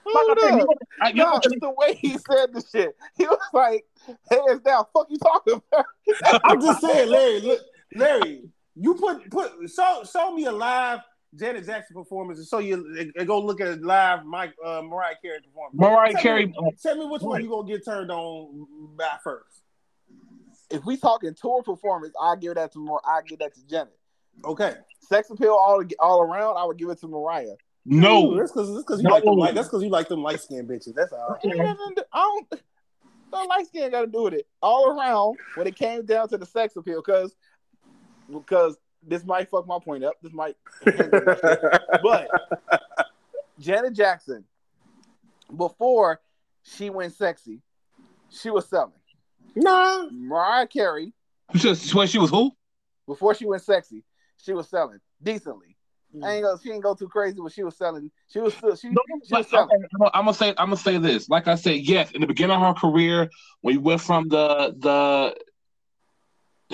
Hold 0.06 0.38
Like 0.38 0.38
I 0.38 0.50
said, 0.50 0.60
up. 0.62 0.68
I- 1.00 1.12
No, 1.12 1.36
it's 1.42 1.60
the 1.60 1.70
way 1.70 1.94
he 1.94 2.10
said 2.18 2.52
the 2.52 2.64
shit. 2.70 2.96
He 3.16 3.24
was 3.26 3.38
like, 3.52 3.84
hands 4.30 4.60
down, 4.62 4.84
fuck 4.92 5.06
you 5.10 5.18
talking 5.18 5.62
about? 5.72 5.86
I'm 6.44 6.60
just 6.60 6.80
saying, 6.80 7.08
Larry. 7.08 7.40
Look, 7.40 7.60
Larry, 7.94 8.42
you 8.74 8.94
put 8.94 9.30
put 9.30 9.52
show 9.70 10.02
show 10.10 10.34
me 10.34 10.46
a 10.46 10.52
live 10.52 11.00
Janet 11.34 11.64
Jackson 11.66 11.94
performance 11.96 12.38
and 12.38 12.46
show 12.48 12.58
you 12.58 13.10
and 13.16 13.26
go 13.26 13.40
look 13.40 13.60
at 13.60 13.68
a 13.68 13.74
live 13.76 14.24
Mike 14.24 14.54
uh, 14.64 14.82
Mariah 14.82 15.14
Carey 15.22 15.40
performance. 15.40 15.78
Mariah 15.78 16.12
Tell 16.12 16.22
Carey. 16.22 16.46
me- 16.46 16.54
Tell 16.82 16.96
me 16.96 17.06
which 17.06 17.22
one 17.22 17.42
you 17.42 17.48
gonna 17.48 17.66
get 17.68 17.84
turned 17.84 18.10
on 18.10 18.66
by 18.96 19.08
first. 19.24 19.61
If 20.72 20.84
we 20.84 20.96
talking 20.96 21.34
tour 21.34 21.62
performance, 21.62 22.14
I 22.20 22.36
give 22.36 22.54
that 22.56 22.72
to 22.72 22.78
more. 22.78 23.00
I 23.04 23.20
give 23.26 23.38
that 23.40 23.54
to 23.54 23.66
Janet. 23.66 23.96
Okay. 24.44 24.74
Sex 25.00 25.30
appeal 25.30 25.50
all 25.52 25.82
all 26.00 26.22
around, 26.22 26.56
I 26.56 26.64
would 26.64 26.78
give 26.78 26.88
it 26.88 26.98
to 27.00 27.08
Mariah. 27.08 27.54
No, 27.84 28.36
that's 28.36 28.52
because 28.52 28.70
that's 28.72 28.84
because 28.84 29.02
you 29.02 29.08
No. 29.08 29.14
like 29.14 29.24
them 29.24 29.34
light. 29.36 29.54
That's 29.54 29.68
because 29.68 29.82
you 29.82 29.88
like 29.90 30.08
them 30.08 30.22
light 30.22 30.40
skinned 30.40 30.68
bitches. 30.68 30.94
That's 30.94 31.12
all. 31.12 31.36
Ain't 31.44 31.56
nothing 31.58 31.96
to- 31.96 32.06
I 32.12 32.40
don't. 32.50 32.62
No 33.32 33.42
light 33.44 33.66
skin 33.66 33.90
got 33.90 34.02
to 34.02 34.06
do 34.06 34.22
with 34.24 34.34
it. 34.34 34.46
All 34.62 34.90
around, 34.90 35.36
when 35.56 35.66
it 35.66 35.74
came 35.74 36.04
down 36.04 36.28
to 36.28 36.38
the 36.38 36.46
sex 36.46 36.76
appeal, 36.76 37.02
because 37.04 37.34
because 38.30 38.76
this 39.02 39.24
might 39.24 39.50
fuck 39.50 39.66
my 39.66 39.78
point 39.82 40.04
up. 40.04 40.14
This 40.22 40.32
might, 40.32 40.56
but 40.84 42.28
Janet 43.58 43.94
Jackson, 43.94 44.44
before 45.56 46.20
she 46.62 46.90
went 46.90 47.12
sexy, 47.14 47.60
she 48.30 48.50
was 48.50 48.68
selling. 48.68 48.92
Nah. 49.54 50.06
Mariah 50.10 50.66
Carey, 50.66 51.12
just 51.54 51.94
when 51.94 52.06
she 52.08 52.18
was 52.18 52.30
who? 52.30 52.52
before 53.06 53.34
she 53.34 53.44
went 53.46 53.62
sexy, 53.62 54.04
she 54.38 54.52
was 54.52 54.68
selling 54.68 54.98
decently. 55.22 55.76
I 56.22 56.34
ain't 56.34 56.44
gonna, 56.44 56.58
she 56.62 56.70
ain't 56.70 56.82
go 56.82 56.94
too 56.94 57.08
crazy, 57.08 57.38
but 57.42 57.52
she 57.52 57.62
was 57.62 57.74
selling. 57.76 58.10
She 58.28 58.38
was 58.38 58.54
still 58.54 58.76
she, 58.76 58.88
No, 58.88 59.00
she 59.08 59.14
was 59.14 59.28
but 59.30 59.38
I'm, 59.38 59.44
selling. 59.46 59.68
I'm- 60.02 60.10
I'm 60.14 60.24
gonna 60.24 60.34
say 60.34 60.48
I'm 60.50 60.66
gonna 60.66 60.76
say 60.76 60.98
this. 60.98 61.28
Like 61.30 61.48
I 61.48 61.54
said, 61.54 61.80
yes, 61.80 62.10
in 62.12 62.20
the 62.20 62.26
beginning 62.26 62.54
of 62.56 62.62
her 62.62 62.74
career, 62.74 63.30
when 63.62 63.74
you 63.74 63.80
went 63.80 64.00
from 64.02 64.28
the 64.28 64.74
the 64.78 65.34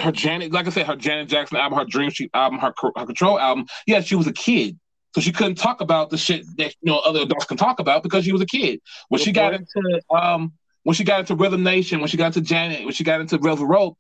her 0.03 0.11
Janet, 0.13 0.53
like 0.53 0.67
I 0.67 0.71
said, 0.71 0.87
her 0.87 0.97
Janet 0.97 1.29
Jackson 1.29 1.57
album, 1.57 1.79
her 1.79 1.85
Dream 1.85 2.11
Street 2.11 2.31
album, 2.35 2.59
her, 2.59 2.73
her 2.97 3.07
Control 3.07 3.39
album. 3.39 3.67
Yeah, 3.87 4.01
she 4.01 4.15
was 4.17 4.27
a 4.27 4.33
kid, 4.33 4.77
so 5.15 5.21
she 5.21 5.31
couldn't 5.33 5.57
talk 5.57 5.81
about 5.81 6.11
the 6.11 6.19
shit 6.19 6.45
that 6.57 6.75
you 6.81 6.91
know 6.91 6.99
other 6.99 7.21
adults 7.21 7.45
can 7.47 7.57
talk 7.57 7.79
about 7.81 8.03
because 8.03 8.25
she 8.25 8.33
was 8.33 8.43
a 8.43 8.47
kid. 8.47 8.81
When 9.09 9.19
Good 9.19 9.25
she 9.25 9.33
got 9.33 9.53
point. 9.53 9.69
into 9.77 10.01
um, 10.17 10.53
when 10.85 10.95
she 10.95 11.05
got 11.05 11.21
into 11.21 11.35
Rhythm 11.35 11.63
Nation, 11.63 12.01
when 12.01 12.09
she 12.09 12.17
got 12.17 12.27
into 12.27 12.41
Janet, 12.41 12.85
when 12.85 12.93
she 12.95 13.05
got 13.05 13.21
into 13.21 13.39
Velvet 13.39 13.67
Rope. 13.67 13.97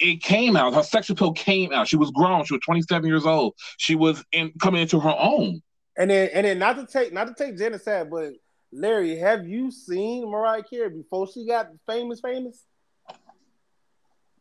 It 0.00 0.22
came 0.22 0.54
out. 0.56 0.74
Her 0.74 0.84
sexual 0.84 1.14
appeal 1.16 1.32
came 1.32 1.72
out. 1.72 1.88
She 1.88 1.96
was 1.96 2.12
grown. 2.12 2.44
She 2.44 2.54
was 2.54 2.60
27 2.64 3.08
years 3.08 3.26
old. 3.26 3.54
She 3.78 3.96
was 3.96 4.24
in 4.30 4.52
coming 4.62 4.80
into 4.82 5.00
her 5.00 5.14
own. 5.18 5.60
And 5.96 6.08
then 6.08 6.30
and 6.32 6.46
then 6.46 6.60
not 6.60 6.76
to 6.76 6.86
take 6.86 7.12
not 7.12 7.26
to 7.26 7.34
take 7.34 7.58
Janet 7.58 7.82
sad, 7.82 8.08
but 8.08 8.30
Larry, 8.72 9.16
have 9.16 9.48
you 9.48 9.72
seen 9.72 10.30
Mariah 10.30 10.62
Carey 10.62 10.90
before 10.90 11.26
she 11.32 11.44
got 11.48 11.66
famous? 11.88 12.20
Famous? 12.20 12.64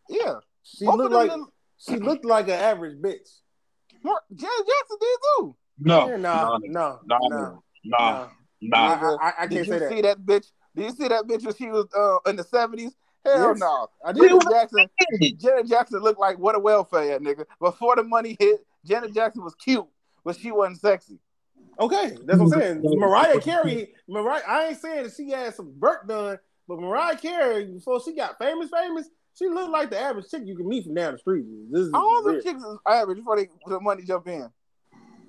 Yeah, 0.09 0.35
She 0.63 0.85
Both 0.85 0.97
looked 0.97 1.13
like 1.13 1.29
little- 1.31 1.53
she 1.77 1.95
looked 1.97 2.25
like 2.25 2.45
an 2.45 2.53
average 2.59 2.97
bitch. 3.01 3.27
Mar- 4.03 4.21
Janet 4.33 4.51
Jackson 4.57 4.97
did 4.99 5.17
too. 5.39 5.55
No, 5.79 6.07
Yeah, 6.09 6.15
no, 6.17 6.17
no, 6.17 6.57
no, 6.57 6.59
no, 6.67 6.99
no, 7.05 7.27
no, 7.29 7.61
no. 7.83 8.29
no, 8.61 8.67
no. 8.69 8.77
I, 8.77 9.17
I, 9.21 9.27
I 9.27 9.31
can't 9.47 9.51
you 9.53 9.63
say 9.65 9.79
that. 9.79 9.89
see 9.89 10.01
that 10.01 10.19
bitch? 10.19 10.47
Did 10.77 10.85
you 10.85 10.91
see 10.91 11.07
that 11.07 11.25
bitch 11.25 11.43
when 11.43 11.55
she 11.55 11.67
was 11.67 11.87
uh, 11.95 12.29
in 12.29 12.35
the 12.35 12.43
seventies? 12.43 12.95
Hell 13.25 13.49
Yes. 13.49 13.59
no. 13.59 13.87
I 14.05 14.11
did. 14.11 14.29
Janet 14.29 14.43
Jackson, 14.47 14.89
Janet 15.37 15.67
Jackson 15.67 15.99
looked 16.01 16.19
like 16.19 16.37
what 16.37 16.55
a 16.55 16.59
welfare 16.59 17.19
nigga. 17.19 17.45
Before 17.59 17.95
the 17.95 18.03
money 18.03 18.37
hit, 18.39 18.63
Janet 18.85 19.15
Jackson 19.15 19.43
was 19.43 19.55
cute, 19.55 19.87
but 20.23 20.37
she 20.37 20.51
wasn't 20.51 20.79
sexy. 20.79 21.17
Okay, 21.79 22.15
that's 22.25 22.39
what 22.39 22.53
I'm 22.53 22.61
saying. 22.61 22.81
Mariah 22.83 23.39
Carey, 23.39 23.89
Mariah, 24.07 24.43
I 24.47 24.67
ain't 24.67 24.77
saying 24.77 25.03
that 25.03 25.13
she 25.15 25.31
had 25.31 25.55
some 25.55 25.73
work 25.79 26.07
done, 26.07 26.37
but 26.67 26.79
Mariah 26.79 27.17
Carey, 27.17 27.65
before 27.65 27.99
she 28.01 28.15
got 28.15 28.37
famous, 28.37 28.69
famous, 28.69 29.09
she 29.37 29.47
looked 29.47 29.71
like 29.71 29.89
the 29.89 29.99
average 29.99 30.29
chick 30.29 30.43
you 30.45 30.55
can 30.55 30.67
meet 30.67 30.83
from 30.83 30.93
down 30.93 31.13
the 31.13 31.19
street. 31.19 31.45
This 31.71 31.81
is 31.81 31.93
All 31.93 32.21
the 32.23 32.41
chicks 32.43 32.61
is 32.61 32.77
average 32.87 33.17
before 33.17 33.37
they 33.37 33.49
the 33.65 33.79
money 33.79 34.03
jump 34.03 34.27
in. 34.27 34.49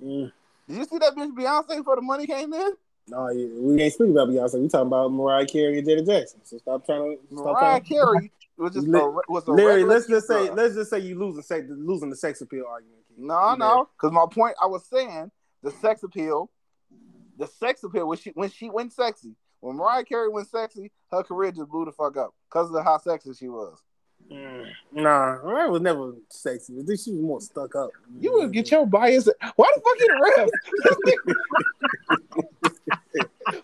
Mm. 0.03 0.31
Did 0.67 0.77
you 0.77 0.85
see 0.85 0.99
that 0.99 1.15
bitch 1.15 1.31
Beyonce 1.31 1.77
before 1.77 1.95
the 1.95 2.03
money 2.03 2.27
came 2.27 2.53
in? 2.53 2.73
No, 3.09 3.25
we 3.33 3.81
ain't 3.81 3.93
speaking 3.93 4.11
about 4.11 4.29
Beyonce. 4.29 4.61
We 4.61 4.67
talking 4.67 4.87
about 4.87 5.11
Mariah 5.11 5.45
Carey 5.45 5.79
and 5.79 5.87
Janet 5.87 6.05
Jackson. 6.05 6.41
So 6.43 6.57
stop 6.57 6.85
trying 6.85 7.17
to. 7.17 7.35
Stop 7.35 7.45
Mariah 7.45 7.79
trying 7.79 7.83
Carey 7.83 8.31
was 8.59 8.73
just 8.73 8.87
Li- 8.87 8.99
a, 8.99 9.19
was 9.27 9.47
a 9.47 9.51
Larry, 9.51 9.83
let's 9.83 10.07
just 10.07 10.27
say 10.27 10.47
girl. 10.47 10.55
let's 10.55 10.75
just 10.75 10.89
say 10.89 10.99
you 10.99 11.17
losing 11.17 11.41
sex, 11.41 11.65
losing 11.69 12.09
the 12.09 12.15
sex 12.15 12.41
appeal 12.41 12.65
argument. 12.69 12.99
Keith. 13.07 13.17
No, 13.17 13.55
no, 13.55 13.89
because 13.97 14.13
my 14.13 14.25
point 14.29 14.55
I 14.61 14.67
was 14.67 14.85
saying 14.85 15.31
the 15.63 15.71
sex 15.71 16.03
appeal, 16.03 16.51
the 17.37 17.47
sex 17.47 17.83
appeal 17.83 18.07
when 18.07 18.17
she 18.17 18.31
when 18.31 18.49
she 18.49 18.69
went 18.69 18.93
sexy. 18.93 19.35
When 19.61 19.75
Mariah 19.75 20.05
Carey 20.05 20.29
went 20.29 20.47
sexy, 20.47 20.89
her 21.11 21.21
career 21.21 21.51
just 21.51 21.69
blew 21.69 21.83
the 21.83 21.91
fuck 21.91 22.15
up 22.15 22.33
because 22.49 22.73
of 22.73 22.83
how 22.83 22.97
sexy 22.97 23.33
she 23.33 23.49
was. 23.49 23.77
Mm, 24.31 24.67
nah, 24.93 25.37
Mariah 25.43 25.69
was 25.69 25.81
never 25.81 26.13
sexy. 26.29 26.79
I 26.79 26.83
think 26.83 26.99
she 26.99 27.11
was 27.11 27.21
more 27.21 27.41
stuck 27.41 27.75
up. 27.75 27.89
You 28.19 28.33
would 28.33 28.53
get 28.53 28.71
your 28.71 28.85
bias. 28.85 29.27
Why 29.55 29.71
the 29.75 29.81
fuck 29.81 29.99
you 29.99 30.07
the 30.07 30.49
ref? 32.37 32.45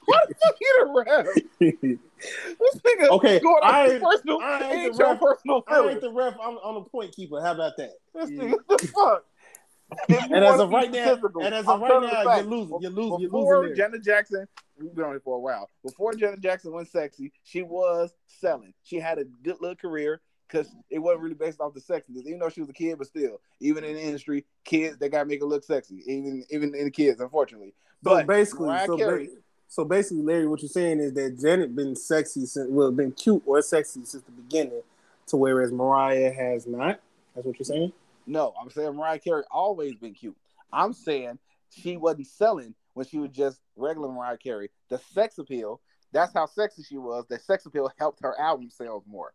Why 0.05 0.19
the 0.27 0.35
fuck 0.35 0.55
you 0.61 0.75
the 0.79 1.03
ref? 1.05 1.25
This 1.59 2.81
nigga 2.81 3.09
Okay, 3.09 3.39
going 3.39 3.59
I 3.63 3.87
ain't- 3.87 4.03
personal, 4.03 4.39
I 4.41 4.59
ain't 4.63 4.73
ain't 4.73 4.97
the 4.97 5.03
ref. 5.03 5.19
personal 5.19 5.63
I 5.67 5.87
ain't 5.89 6.01
the 6.01 6.11
ref. 6.11 6.33
I'm, 6.41 6.57
on 6.57 6.75
the 6.75 6.89
point 6.89 7.11
keeper. 7.15 7.41
How 7.41 7.51
about 7.53 7.77
that? 7.77 7.91
This 8.13 8.29
nigga, 8.29 8.55
what 8.65 8.79
the 8.81 8.87
fuck? 8.87 9.25
And 10.09 10.43
as 10.43 10.59
of 10.59 10.71
right 10.71 10.91
now, 10.91 11.13
and 11.41 11.53
as 11.53 11.67
I'm 11.67 11.75
of 11.75 11.81
right 11.81 12.01
now, 12.25 12.35
you're 12.37 12.43
losing. 12.45 12.77
You're 12.81 12.91
losing. 12.91 13.19
You're 13.19 13.29
Before 13.29 13.61
losing. 13.61 13.75
Janet 13.77 14.03
Jackson, 14.03 14.47
we've 14.79 14.95
been 14.95 15.05
on 15.05 15.15
it 15.15 15.21
for 15.23 15.35
a 15.35 15.39
while. 15.39 15.69
Before 15.83 16.11
Jenna 16.15 16.37
Jackson 16.37 16.71
went 16.73 16.87
sexy, 16.89 17.31
she 17.43 17.61
was 17.61 18.11
selling. 18.25 18.73
She 18.83 18.95
had 18.99 19.19
a 19.19 19.25
good 19.43 19.57
little 19.61 19.75
career 19.75 20.21
because 20.47 20.67
it 20.89 20.97
wasn't 20.97 21.21
really 21.21 21.35
based 21.35 21.61
off 21.61 21.75
the 21.75 21.79
sexiness. 21.79 22.25
Even 22.25 22.39
though 22.39 22.49
she 22.49 22.61
was 22.61 22.69
a 22.71 22.73
kid, 22.73 22.97
but 22.97 23.05
still, 23.05 23.39
even 23.59 23.83
in 23.83 23.93
the 23.93 24.01
industry, 24.01 24.43
kids 24.63 24.97
they 24.97 25.07
gotta 25.07 25.25
make 25.25 25.39
her 25.41 25.45
look 25.47 25.63
sexy. 25.63 26.01
Even 26.07 26.43
even 26.49 26.73
in 26.73 26.85
the 26.85 26.91
kids, 26.91 27.21
unfortunately. 27.21 27.75
So 28.03 28.09
But 28.09 28.25
basically, 28.27 28.67
Mariah 28.69 28.87
so, 28.87 28.97
Carey- 28.97 29.27
ba- 29.27 29.31
so 29.75 29.83
basically, 29.83 30.23
Larry, 30.23 30.47
what 30.47 30.61
you're 30.61 30.69
saying 30.69 31.01
is 31.01 31.11
that 31.15 31.37
Janet 31.37 31.75
been 31.75 31.97
sexy 31.97 32.45
since 32.45 32.69
well, 32.69 32.93
been 32.93 33.11
cute 33.11 33.43
or 33.45 33.61
sexy 33.61 34.05
since 34.05 34.23
the 34.23 34.31
beginning, 34.31 34.81
to 35.27 35.35
whereas 35.35 35.69
Mariah 35.69 36.31
has 36.31 36.65
not. 36.65 37.01
That's 37.35 37.45
what 37.45 37.59
you're 37.59 37.65
saying. 37.65 37.91
No, 38.25 38.53
I'm 38.57 38.69
saying 38.69 38.95
Mariah 38.95 39.19
Carey 39.19 39.43
always 39.51 39.95
been 39.95 40.13
cute. 40.13 40.37
I'm 40.71 40.93
saying 40.93 41.39
she 41.71 41.97
wasn't 41.97 42.27
selling 42.27 42.73
when 42.93 43.05
she 43.05 43.17
was 43.17 43.31
just 43.31 43.59
regular 43.75 44.07
Mariah 44.07 44.37
Carey. 44.37 44.69
The 44.87 44.97
sex 45.13 45.39
appeal, 45.39 45.81
that's 46.13 46.31
how 46.33 46.45
sexy 46.45 46.83
she 46.83 46.95
was. 46.95 47.25
The 47.27 47.37
sex 47.37 47.65
appeal 47.65 47.91
helped 47.99 48.21
her 48.23 48.39
album 48.39 48.69
sales 48.69 49.03
more. 49.05 49.33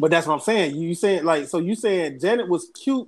But 0.00 0.10
that's 0.10 0.26
what 0.26 0.34
I'm 0.34 0.40
saying. 0.40 0.74
You 0.74 0.96
saying 0.96 1.24
like 1.24 1.46
so? 1.46 1.58
You 1.58 1.76
saying 1.76 2.18
Janet 2.18 2.48
was 2.48 2.72
cute 2.74 3.06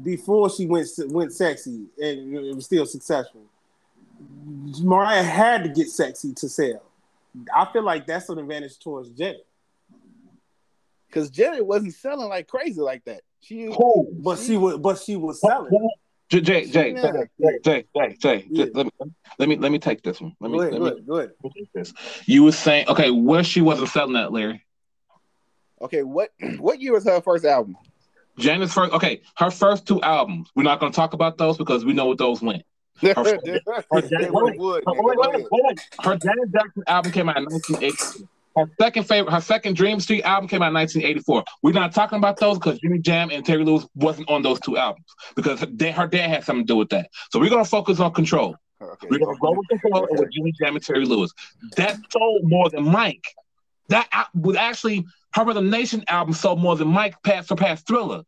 before 0.00 0.48
she 0.48 0.66
went 0.66 0.86
went 1.08 1.32
sexy 1.32 1.86
and 2.00 2.32
it 2.36 2.54
was 2.54 2.66
still 2.66 2.86
successful. 2.86 3.42
Mariah 4.82 5.22
had 5.22 5.62
to 5.64 5.68
get 5.68 5.88
sexy 5.88 6.32
to 6.34 6.48
sell. 6.48 6.82
I 7.54 7.66
feel 7.72 7.82
like 7.82 8.06
that's 8.06 8.28
an 8.28 8.38
advantage 8.38 8.78
towards 8.78 9.10
Janet. 9.10 9.46
Because 11.06 11.30
Janet 11.30 11.64
wasn't 11.66 11.94
selling 11.94 12.28
like 12.28 12.48
crazy 12.48 12.80
like 12.80 13.04
that. 13.04 13.22
She 13.40 13.64
Who? 13.66 14.08
But 14.18 14.38
she 14.38 14.56
was 14.56 14.78
but 14.78 14.98
she 14.98 15.16
was 15.16 15.40
selling. 15.40 15.70
Who? 15.70 15.90
Jay, 16.28 16.40
Jay, 16.40 16.64
Jay, 16.66 16.92
Yeah. 16.92 17.12
Jay, 17.38 17.58
Jay, 17.62 17.84
Jay, 17.96 18.16
Jay, 18.18 18.46
Yeah. 18.50 18.64
Let, 18.74 18.86
me, 18.86 18.92
let 19.38 19.48
me 19.48 19.56
let 19.56 19.72
me 19.72 19.78
take 19.78 20.02
this 20.02 20.20
one. 20.20 20.34
Let 20.40 20.50
me 20.50 20.58
Go 20.58 20.62
ahead, 20.62 20.72
let 20.72 20.78
go 20.78 20.84
me 20.84 20.90
ahead, 20.90 21.06
go 21.06 21.16
ahead. 21.18 21.30
let 21.44 21.54
me 21.54 21.60
take 21.62 21.72
this. 21.72 21.94
You 22.26 22.42
were 22.42 22.52
saying 22.52 22.88
okay, 22.88 23.10
where 23.10 23.44
she 23.44 23.60
wasn't 23.60 23.88
selling 23.90 24.14
that, 24.14 24.32
Larry. 24.32 24.64
okay. 25.80 26.02
What 26.02 26.30
what 26.58 26.80
year 26.80 26.92
was 26.92 27.04
her 27.04 27.20
first 27.20 27.44
album? 27.44 27.76
Janet's 28.38 28.74
first 28.74 28.92
okay, 28.92 29.22
her 29.36 29.50
first 29.50 29.86
two 29.86 30.02
albums. 30.02 30.50
We're 30.56 30.64
not 30.64 30.80
gonna 30.80 30.92
talk 30.92 31.12
about 31.14 31.38
those 31.38 31.56
because 31.56 31.84
we 31.84 31.92
know 31.92 32.06
what 32.06 32.18
those 32.18 32.42
went. 32.42 32.64
Her- 33.00 33.14
would, 33.16 33.26
Wait, 33.26 33.44
nigga. 33.44 33.60
wait, 33.64 34.84
Go 34.84 34.94
wait, 35.02 35.18
ahead. 35.28 35.46
wait, 35.50 35.64
wait. 35.64 35.80
Her 36.02 36.16
Janet 36.16 36.52
Jackson 36.52 36.82
album 36.86 37.12
came 37.12 37.28
out 37.28 37.36
in 37.38 37.44
1980. 37.44 38.26
Her 38.56 38.70
second 38.80 39.02
favorite, 39.04 39.32
her 39.32 39.40
second 39.42 39.76
Dream 39.76 40.00
Street 40.00 40.22
album 40.22 40.48
came 40.48 40.62
out 40.62 40.68
in 40.68 40.74
1984. 40.74 41.44
We're 41.62 41.72
not 41.74 41.92
talking 41.92 42.16
about 42.16 42.38
those 42.38 42.58
because 42.58 42.78
Jimmy 42.78 42.98
Jam 43.00 43.30
and 43.30 43.44
Terry 43.44 43.64
Lewis 43.64 43.86
wasn't 43.94 44.30
on 44.30 44.40
those 44.40 44.58
two 44.60 44.78
albums 44.78 45.04
because 45.34 45.62
they, 45.72 45.90
her 45.92 46.06
dad 46.06 46.30
had 46.30 46.44
something 46.44 46.66
to 46.66 46.72
do 46.72 46.76
with 46.76 46.88
that. 46.88 47.10
So 47.30 47.38
we're 47.38 47.50
gonna 47.50 47.66
focus 47.66 48.00
on 48.00 48.12
Control. 48.14 48.56
Okay. 48.80 49.08
We're 49.10 49.18
gonna 49.18 49.36
go 49.42 49.52
with 49.52 49.68
Control 49.68 50.06
and 50.08 50.18
with 50.18 50.32
Jimmy 50.32 50.52
Jam 50.58 50.74
and 50.74 50.82
Terry 50.84 51.04
Lewis. 51.04 51.32
That 51.76 51.98
sold 52.10 52.44
more 52.44 52.70
than 52.70 52.84
Mike. 52.84 53.24
That 53.88 54.08
was 54.34 54.56
actually 54.56 55.04
her 55.34 55.44
Rhythm 55.44 55.68
Nation 55.68 56.02
album 56.08 56.32
sold 56.32 56.58
more 56.58 56.76
than 56.76 56.88
Mike 56.88 57.22
passed 57.22 57.48
surpassed 57.48 57.86
Thriller. 57.86 58.22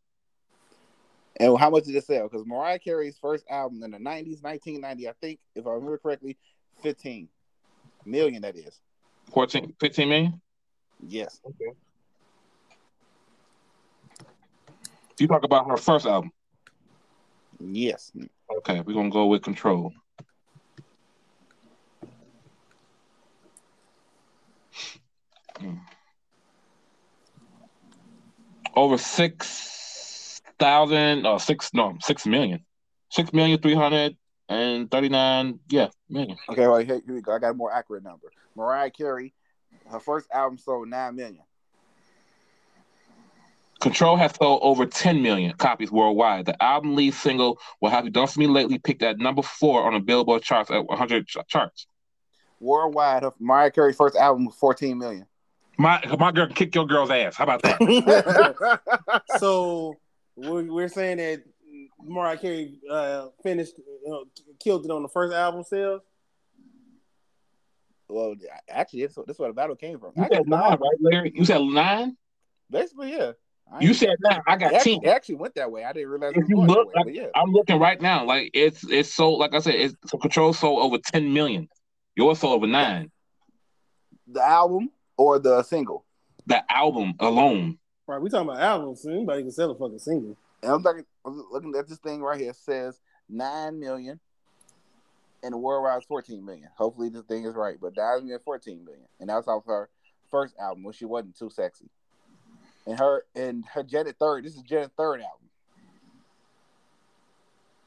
And 1.39 1.57
how 1.57 1.69
much 1.69 1.85
did 1.85 1.95
it 1.95 2.05
sell? 2.05 2.27
Because 2.27 2.45
Mariah 2.45 2.79
Carey's 2.79 3.17
first 3.17 3.45
album 3.49 3.81
in 3.83 3.91
the 3.91 3.97
90s, 3.97 4.43
1990, 4.43 5.07
I 5.07 5.13
think, 5.21 5.39
if 5.55 5.65
I 5.65 5.71
remember 5.71 5.97
correctly, 5.97 6.37
15 6.83 7.29
million, 8.05 8.41
that 8.41 8.57
is. 8.57 8.79
14, 9.31 9.73
15 9.79 10.09
million. 10.09 10.41
Yes. 11.07 11.39
Okay. 11.45 11.77
You 15.17 15.27
talk 15.27 15.43
about 15.43 15.67
her 15.69 15.77
first 15.77 16.05
album. 16.05 16.31
Yes. 17.61 18.11
Okay, 18.57 18.81
we're 18.81 18.93
gonna 18.93 19.09
go 19.09 19.27
with 19.27 19.41
Control. 19.41 19.93
Hmm. 25.59 25.75
Over 28.75 28.97
six 28.97 29.78
thousand 30.59 31.25
or 31.25 31.39
six 31.39 31.73
no 31.73 31.97
six 32.01 32.25
million. 32.25 32.65
Six 33.11 33.33
million 33.33 33.59
three 33.59 33.75
hundred 33.75 34.17
and 34.47 34.89
thirty 34.91 35.09
nine 35.09 35.59
yeah 35.69 35.87
million. 36.09 36.37
Okay, 36.49 36.67
well, 36.67 36.77
here, 36.77 37.01
here 37.05 37.15
we 37.15 37.21
go. 37.21 37.33
I 37.33 37.39
got 37.39 37.51
a 37.51 37.53
more 37.53 37.71
accurate 37.71 38.03
number. 38.03 38.27
Mariah 38.55 38.89
Carey, 38.89 39.33
her 39.89 39.99
first 39.99 40.27
album 40.33 40.57
sold 40.57 40.89
9 40.89 41.15
million. 41.15 41.43
Control 43.79 44.17
has 44.17 44.35
sold 44.35 44.59
over 44.61 44.85
10 44.85 45.21
million 45.21 45.53
copies 45.53 45.89
worldwide. 45.89 46.45
The 46.45 46.61
album 46.61 46.95
lead 46.95 47.13
single, 47.13 47.59
What 47.79 47.93
Have 47.93 48.03
You 48.03 48.11
Done 48.11 48.27
For 48.27 48.39
Me 48.39 48.47
Lately, 48.47 48.77
picked 48.77 49.01
at 49.03 49.19
number 49.19 49.41
four 49.41 49.85
on 49.85 49.93
the 49.93 49.99
Billboard 49.99 50.43
charts 50.43 50.69
at 50.69 50.85
100 50.85 51.27
ch- 51.27 51.37
charts. 51.47 51.87
Worldwide, 52.59 53.23
her, 53.23 53.31
Mariah 53.39 53.71
Carey's 53.71 53.95
first 53.95 54.17
album 54.17 54.45
was 54.45 54.55
14 54.55 54.97
million. 54.97 55.25
My 55.77 56.03
my 56.19 56.33
girl 56.33 56.47
can 56.47 56.55
kick 56.55 56.75
your 56.75 56.85
girl's 56.85 57.09
ass. 57.09 57.37
How 57.37 57.45
about 57.45 57.61
that? 57.61 58.81
so 59.39 59.97
we're, 60.39 60.63
we're 60.71 60.87
saying 60.87 61.17
that 61.17 61.43
Mariah 62.03 62.37
Carey 62.37 62.79
uh, 62.89 63.27
finished, 63.43 63.73
uh, 64.11 64.17
killed 64.59 64.85
it 64.85 64.91
on 64.91 65.03
the 65.03 65.09
first 65.09 65.33
album 65.33 65.63
sales. 65.63 66.01
well, 68.07 68.35
actually, 68.69 69.01
that's, 69.01 69.15
that's 69.27 69.39
where 69.39 69.49
the 69.49 69.53
battle 69.53 69.75
came 69.75 69.99
from. 69.99 70.11
You 70.15 70.23
I 70.23 70.27
said 70.27 70.37
got 70.37 70.47
nine, 70.47 70.77
right, 70.79 70.97
Larry? 71.01 71.31
You 71.35 71.45
said 71.45 71.61
nine? 71.61 72.15
Basically, 72.69 73.11
yeah. 73.11 73.31
I 73.71 73.81
You 73.81 73.93
said 73.93 74.15
nine. 74.21 74.41
I 74.47 74.55
it 74.55 74.59
got 74.59 74.73
actually, 74.73 74.99
10. 74.99 75.03
it 75.03 75.07
actually 75.09 75.35
went 75.35 75.55
that 75.55 75.71
way. 75.71 75.83
I 75.83 75.93
didn't 75.93 76.09
realize 76.09 76.31
If 76.35 76.37
was 76.43 76.49
you 76.49 76.55
going 76.55 76.67
that 76.67 76.73
look, 76.73 76.87
way, 76.87 76.93
like, 77.05 77.15
yeah. 77.15 77.27
I'm 77.35 77.51
looking 77.51 77.79
right 77.79 78.01
now. 78.01 78.25
Like 78.25 78.51
it's 78.53 78.83
it's 78.85 79.13
sold. 79.13 79.39
Like 79.39 79.53
I 79.53 79.59
said, 79.59 79.75
it's 79.75 79.95
so 80.07 80.17
Control 80.17 80.53
sold 80.53 80.81
over 80.83 80.97
10 81.11 81.31
million. 81.33 81.67
Yours 82.15 82.39
sold 82.39 82.53
over 82.55 82.67
nine. 82.67 83.11
The 84.31 84.41
album 84.41 84.89
or 85.17 85.39
the 85.39 85.63
single? 85.63 86.05
The 86.45 86.63
album 86.71 87.13
alone. 87.19 87.78
Right, 88.09 88.19
we 88.19 88.27
talking 88.31 88.49
about 88.49 88.59
albums. 88.59 89.03
So 89.03 89.11
anybody 89.11 89.43
can 89.43 89.51
sell 89.51 89.69
a 89.69 89.75
fucking 89.75 89.99
single. 89.99 90.35
And 90.63 90.71
I'm 90.71 90.81
looking, 90.81 91.05
I'm 91.23 91.45
looking 91.51 91.75
at 91.77 91.87
this 91.87 91.99
thing 91.99 92.23
right 92.23 92.39
here. 92.39 92.49
It 92.49 92.55
says 92.55 92.99
nine 93.29 93.79
million, 93.79 94.19
and 95.43 95.53
the 95.53 95.57
worldwide 95.59 95.99
is 95.99 96.05
14 96.07 96.43
million. 96.43 96.69
Hopefully, 96.75 97.09
this 97.09 97.21
thing 97.25 97.45
is 97.45 97.53
right, 97.53 97.77
but 97.79 97.95
nine 97.95 98.23
million, 98.23 98.39
14 98.43 98.83
million, 98.83 99.05
and 99.19 99.29
that's 99.29 99.47
off 99.47 99.63
her 99.67 99.89
first 100.31 100.55
album 100.59 100.83
when 100.85 100.93
she 100.93 101.05
wasn't 101.05 101.37
too 101.37 101.51
sexy. 101.51 101.85
And 102.87 102.97
her 102.97 103.25
and 103.35 103.63
her 103.75 103.83
Janet 103.83 104.15
third. 104.19 104.43
This 104.43 104.55
is 104.55 104.63
Janet 104.63 104.89
third 104.97 105.21
album. 105.21 105.47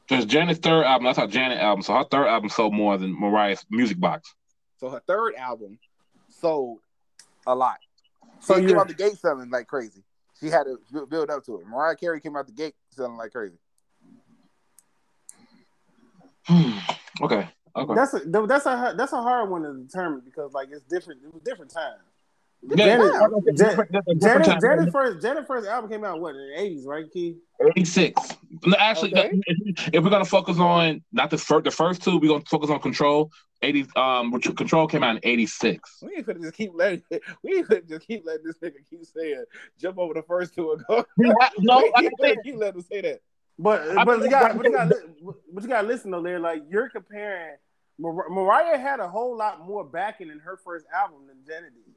There's 0.08 0.24
Janet's 0.24 0.60
third 0.60 0.84
album. 0.84 1.06
That's 1.06 1.18
her 1.18 1.26
Janet 1.26 1.58
album. 1.58 1.82
So 1.82 1.94
her 1.94 2.04
third 2.08 2.28
album 2.28 2.48
sold 2.48 2.74
more 2.74 2.96
than 2.96 3.18
Mariah's 3.18 3.66
Music 3.70 3.98
Box. 3.98 4.36
So 4.78 4.88
her 4.88 5.02
third 5.04 5.34
album 5.34 5.80
sold 6.28 6.78
a 7.44 7.56
lot. 7.56 7.78
So 8.38 8.54
So 8.54 8.60
you're- 8.60 8.78
out 8.78 8.86
the 8.86 8.94
gate 8.94 9.18
selling 9.18 9.50
like 9.50 9.66
crazy. 9.66 10.04
She 10.42 10.48
had 10.48 10.64
to 10.64 11.06
build 11.06 11.30
up 11.30 11.44
to 11.44 11.60
it. 11.60 11.66
Mariah 11.68 11.94
Carey 11.94 12.20
came 12.20 12.36
out 12.36 12.46
the 12.46 12.52
gate 12.52 12.74
selling 12.90 13.16
like 13.16 13.30
crazy. 13.30 13.54
okay. 17.22 17.48
Okay. 17.76 17.94
That's 17.94 18.14
a 18.14 18.18
that's 18.26 18.66
a 18.66 18.94
that's 18.98 19.12
a 19.12 19.22
hard 19.22 19.48
one 19.48 19.62
to 19.62 19.72
determine 19.72 20.22
because 20.24 20.52
like 20.52 20.68
it's 20.72 20.82
different. 20.82 21.20
It 21.24 21.32
was 21.32 21.42
different 21.44 21.72
times. 21.72 22.02
Yeah, 22.64 22.84
Janet- 22.86 23.14
I 23.14 24.90
first 24.90 25.22
Janet 25.22 25.46
first 25.46 25.66
album 25.66 25.90
came 25.90 26.04
out 26.04 26.20
what 26.20 26.34
in 26.34 26.48
the 26.48 26.60
eighties, 26.60 26.86
right, 26.86 27.10
Key? 27.12 27.36
86. 27.76 28.20
No, 28.64 28.76
actually, 28.78 29.12
Okay. 29.16 29.30
if, 29.46 29.88
if 29.94 30.04
we're 30.04 30.10
gonna 30.10 30.24
focus 30.24 30.58
on 30.58 31.02
not 31.12 31.30
the 31.30 31.38
first, 31.38 31.64
the 31.64 31.70
first 31.70 32.02
two, 32.02 32.18
we're 32.18 32.28
gonna 32.28 32.44
focus 32.48 32.70
on 32.70 32.80
Control. 32.80 33.30
80. 33.62 33.86
Um, 33.94 34.30
which 34.32 34.44
Control 34.56 34.86
came 34.88 35.02
out 35.04 35.16
in 35.16 35.20
86. 35.22 35.98
We 36.02 36.16
ain't 36.16 36.26
finna 36.26 36.42
just 36.42 36.54
keep 36.54 36.72
letting 36.74 37.02
we 37.42 37.58
ain't 37.58 37.68
finna 37.68 37.88
just 37.88 38.06
keep 38.06 38.24
letting 38.26 38.44
this 38.44 38.56
nigga 38.58 38.74
keep 38.88 39.04
saying 39.04 39.44
jump 39.80 39.98
over 39.98 40.14
the 40.14 40.22
first 40.22 40.54
two 40.54 40.72
and 40.72 40.84
go. 40.86 41.04
We 41.16 41.28
no, 41.28 41.36
we 41.58 41.66
like 41.66 41.92
I 41.96 42.02
ain't 42.02 42.12
said, 42.20 42.36
finna 42.38 42.42
keep 42.44 42.56
letting 42.56 42.80
him 42.80 42.86
say 42.90 43.00
that. 43.02 43.20
But 43.58 43.96
I 43.96 44.04
but 44.04 44.22
you 44.22 44.30
got 44.30 44.56
but 44.56 44.66
you 44.66 44.72
got 44.72 44.88
but 45.52 45.62
you 45.62 45.68
got 45.68 45.82
to 45.82 45.88
listen 45.88 46.10
though. 46.10 46.22
There, 46.22 46.38
like 46.40 46.62
you're 46.68 46.88
comparing. 46.88 47.56
Mar- 47.98 48.28
Mariah 48.30 48.78
had 48.78 49.00
a 49.00 49.08
whole 49.08 49.36
lot 49.36 49.64
more 49.64 49.84
backing 49.84 50.30
in 50.30 50.38
her 50.40 50.56
first 50.64 50.86
album 50.92 51.26
than 51.28 51.36
Janet 51.46 51.72
did. 51.74 51.94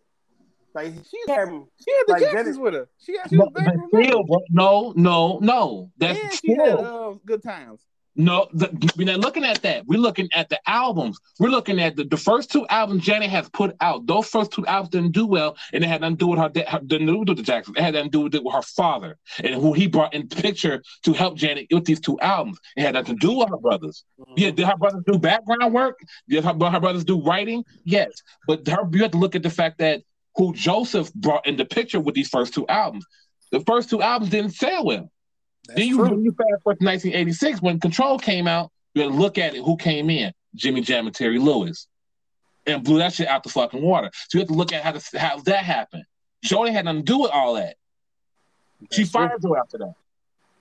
Like 0.75 0.93
she 1.09 1.17
had, 1.31 1.47
She 1.47 1.91
had 1.91 2.03
the 2.07 2.11
Like 2.13 2.21
Jacksons 2.21 2.57
Janet- 2.57 2.61
with 2.61 2.73
her. 2.73 2.89
She 2.97 3.17
had 3.17 3.29
she 3.29 3.37
was 3.37 3.49
but, 3.53 3.63
back 3.63 3.75
but 3.91 4.03
still, 4.03 4.23
bro, 4.25 4.39
no, 4.49 4.93
no, 4.97 5.39
no. 5.41 5.91
That's 5.97 6.19
and 6.19 6.33
she 6.33 6.53
had 6.53 6.75
uh, 6.75 7.13
good 7.25 7.41
times. 7.41 7.81
No, 8.17 8.47
the, 8.53 8.93
we're 8.97 9.05
not 9.05 9.19
looking 9.19 9.43
at 9.43 9.61
that. 9.63 9.85
We're 9.87 9.99
looking 9.99 10.29
at 10.33 10.47
the 10.47 10.57
albums. 10.69 11.19
We're 11.37 11.49
looking 11.49 11.81
at 11.81 11.97
the, 11.97 12.05
the 12.05 12.15
first 12.15 12.49
two 12.49 12.65
albums 12.67 13.03
Janet 13.03 13.29
has 13.29 13.49
put 13.49 13.75
out. 13.81 14.07
Those 14.07 14.27
first 14.27 14.51
two 14.51 14.65
albums 14.67 14.91
didn't 14.91 15.11
do 15.11 15.25
well, 15.25 15.57
and 15.73 15.83
it 15.83 15.87
had 15.87 15.99
nothing 15.99 16.15
to 16.17 16.25
do 16.25 16.27
with 16.27 16.39
her. 16.39 16.51
her 16.67 16.79
didn't 16.79 17.07
do 17.07 17.19
with 17.19 17.37
the 17.37 17.43
Jacksons. 17.43 17.75
It 17.77 17.83
had 17.83 17.93
nothing 17.93 18.11
to 18.11 18.17
do 18.17 18.23
with, 18.23 18.35
it 18.35 18.43
with 18.43 18.55
her 18.55 18.61
father 18.61 19.17
and 19.43 19.55
who 19.55 19.73
he 19.73 19.87
brought 19.87 20.13
in 20.13 20.27
the 20.27 20.35
picture 20.35 20.81
to 21.03 21.13
help 21.13 21.35
Janet 21.35 21.67
with 21.71 21.83
these 21.83 21.99
two 21.99 22.17
albums. 22.21 22.57
It 22.77 22.83
had 22.83 22.93
nothing 22.93 23.19
to 23.19 23.27
do 23.27 23.37
with 23.37 23.49
her 23.49 23.57
brothers. 23.57 24.05
Yeah, 24.37 24.51
did 24.51 24.65
her 24.65 24.77
brothers 24.77 25.03
do 25.05 25.19
background 25.19 25.73
work? 25.73 25.99
Did 26.29 26.45
her, 26.45 26.53
her 26.53 26.79
brothers 26.79 27.03
do 27.03 27.21
writing? 27.21 27.65
Yes, 27.83 28.11
but 28.47 28.65
her, 28.67 28.87
you 28.93 29.01
have 29.01 29.11
to 29.11 29.17
look 29.17 29.35
at 29.35 29.43
the 29.43 29.49
fact 29.49 29.79
that 29.79 30.03
who 30.35 30.53
Joseph 30.53 31.13
brought 31.13 31.45
in 31.47 31.57
the 31.57 31.65
picture 31.65 31.99
with 31.99 32.15
these 32.15 32.29
first 32.29 32.53
two 32.53 32.67
albums. 32.67 33.05
The 33.51 33.59
first 33.61 33.89
two 33.89 34.01
albums 34.01 34.31
didn't 34.31 34.51
sell 34.51 34.85
well. 34.85 35.09
That's 35.67 35.79
then 35.79 35.87
you, 35.87 35.97
true. 35.97 36.09
when 36.09 36.23
you 36.23 36.31
fast 36.31 36.63
forward 36.63 36.79
to 36.79 36.85
1986 36.85 37.61
when 37.61 37.79
Control 37.79 38.19
came 38.19 38.47
out. 38.47 38.71
You 38.93 39.01
had 39.03 39.11
to 39.11 39.15
look 39.17 39.37
at 39.37 39.55
it. 39.55 39.63
Who 39.63 39.75
came 39.77 40.09
in? 40.09 40.31
Jimmy 40.55 40.79
Jam 40.81 41.05
and 41.05 41.13
Terry 41.15 41.37
Lewis, 41.37 41.87
and 42.65 42.81
blew 42.83 42.99
that 42.99 43.13
shit 43.13 43.27
out 43.27 43.43
the 43.43 43.49
fucking 43.49 43.81
water. 43.81 44.09
So 44.29 44.37
you 44.37 44.39
have 44.39 44.47
to 44.47 44.53
look 44.53 44.71
at 44.71 44.83
how 44.83 44.91
to, 44.93 45.19
how 45.19 45.39
that 45.41 45.65
happened. 45.65 46.03
Shorty 46.43 46.71
had 46.71 46.85
nothing 46.85 47.01
to 47.01 47.05
do 47.05 47.19
with 47.19 47.31
all 47.31 47.55
that. 47.55 47.75
She 48.91 49.01
That's 49.03 49.11
true. 49.11 49.27
fired 49.27 49.43
her 49.43 49.57
after 49.57 49.77
that. 49.79 49.93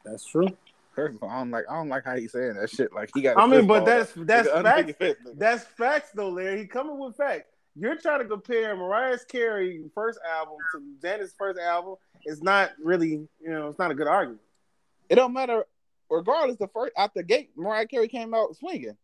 That's 0.04 0.26
true. 0.26 0.48
First 0.94 1.16
of 1.16 1.22
all, 1.24 1.28
I 1.30 1.38
don't 1.38 1.50
like 1.50 1.64
I 1.70 1.74
don't 1.76 1.88
like 1.88 2.04
how 2.04 2.16
he's 2.16 2.32
saying 2.32 2.54
that 2.54 2.70
shit. 2.70 2.92
Like 2.92 3.10
he 3.14 3.22
got. 3.22 3.36
I 3.38 3.44
a 3.44 3.48
mean, 3.48 3.66
but 3.66 3.78
ball. 3.84 3.86
that's 3.86 4.12
that's 4.16 4.48
Nigga, 4.48 4.62
facts. 4.62 4.66
underneath 4.74 4.96
fist, 4.98 5.16
nigga. 5.26 5.38
That's 5.38 5.64
facts 5.64 6.10
though, 6.14 6.28
Larry. 6.30 6.58
He 6.60 6.66
coming 6.66 6.98
with 6.98 7.16
facts. 7.16 7.48
You're 7.76 7.96
trying 7.96 8.20
to 8.20 8.24
compare 8.26 8.76
Mariah 8.76 9.18
Carey's 9.28 9.84
first 9.94 10.18
album 10.28 10.56
to 10.72 10.82
Janet's 11.02 11.34
first 11.36 11.58
album. 11.58 11.96
It's 12.24 12.42
not 12.42 12.70
really, 12.82 13.10
you 13.40 13.50
know, 13.50 13.68
it's 13.68 13.78
not 13.78 13.90
a 13.90 13.94
good 13.94 14.06
argument. 14.06 14.40
It 15.08 15.16
don't 15.16 15.32
matter. 15.32 15.64
Regardless, 16.08 16.56
the 16.58 16.68
first 16.68 16.92
out 16.96 17.12
the 17.14 17.22
gate, 17.22 17.50
Mariah 17.56 17.86
Carey 17.86 18.08
came 18.08 18.34
out 18.34 18.54
swinging. 18.56 18.96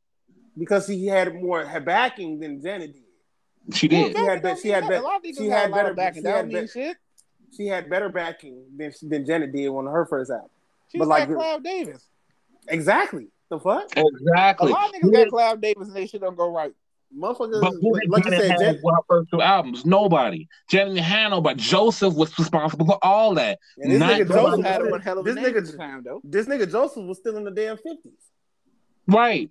because 0.59 0.87
he 0.87 1.07
had 1.07 1.35
more 1.35 1.65
backing 1.81 2.39
than 2.41 2.61
Janet 2.61 2.93
did. 2.93 3.77
She 3.77 3.89
did. 3.89 4.17
She 4.17 4.23
had 4.23 4.43
That 4.43 4.57
be- 4.57 4.61
she 4.61 4.69
had 4.69 4.83
be- 4.85 4.91
mean- 4.91 4.99
a 5.01 5.03
lot 5.03 5.21
she 5.25 5.33
got 5.49 5.51
had 5.63 5.73
better- 5.73 5.95
backing. 5.95 6.21
she 6.21 6.23
That 6.23 6.37
had 6.37 6.49
be- 6.49 6.67
shit. 6.67 6.97
She 7.57 7.67
had 7.67 7.91
better 7.91 8.09
backing 8.09 8.65
than 8.77 8.93
than 9.03 9.25
Janet 9.27 9.53
did 9.53 9.69
on 9.69 9.87
her 9.87 10.07
first 10.07 10.31
album. 10.31 10.51
She's 10.89 10.99
but 10.99 11.09
like 11.09 11.29
like- 11.29 11.37
Clive 11.37 11.63
Davis. 11.65 12.07
Exactly. 12.69 13.29
The 13.49 13.59
fuck, 13.59 13.91
Exactly. 13.97 14.71
A 14.71 14.75
lot 14.75 14.89
of 14.95 14.95
niggas 15.03 15.13
got 15.13 15.29
Clive 15.29 15.61
Davis 15.61 15.89
and 15.89 15.97
they 15.97 16.07
shit 16.07 16.21
don't 16.21 16.37
go 16.37 16.53
right. 16.53 16.73
Motherfuckers. 17.17 17.61
But 17.61 17.73
who 17.81 17.99
did 18.01 18.11
like 18.11 18.25
you 18.25 18.31
Janet 18.31 18.47
said, 18.47 18.51
have 18.51 18.61
Jan- 18.61 18.75
her 18.85 19.01
first 19.09 19.31
two 19.31 19.41
albums? 19.43 19.85
Nobody. 19.85 20.49
Janet 20.69 20.95
didn't 20.95 21.05
have 21.07 21.31
nobody. 21.31 21.61
Joseph 21.61 22.15
was 22.15 22.37
responsible 22.39 22.87
for 22.87 22.99
all 23.03 23.35
that. 23.35 23.59
and 23.79 23.91
this 23.93 23.99
Not 24.01 24.13
nigga. 24.21 24.29
Joseph 24.29 24.65
had 24.65 24.83
was- 24.83 24.91
one 24.93 25.01
hell 25.01 25.19
of 25.19 25.27
a 25.27 25.33
this 25.33 25.37
name 25.37 25.57
at 25.57 25.65
nigga, 25.65 25.77
time 25.77 26.03
though. 26.05 26.21
this 26.25 26.47
nigga 26.47 26.71
Joseph 26.71 27.05
was 27.07 27.19
still 27.19 27.37
in 27.37 27.45
the 27.45 27.51
damn 27.51 27.77
fifties. 27.77 28.13
Right. 29.07 29.51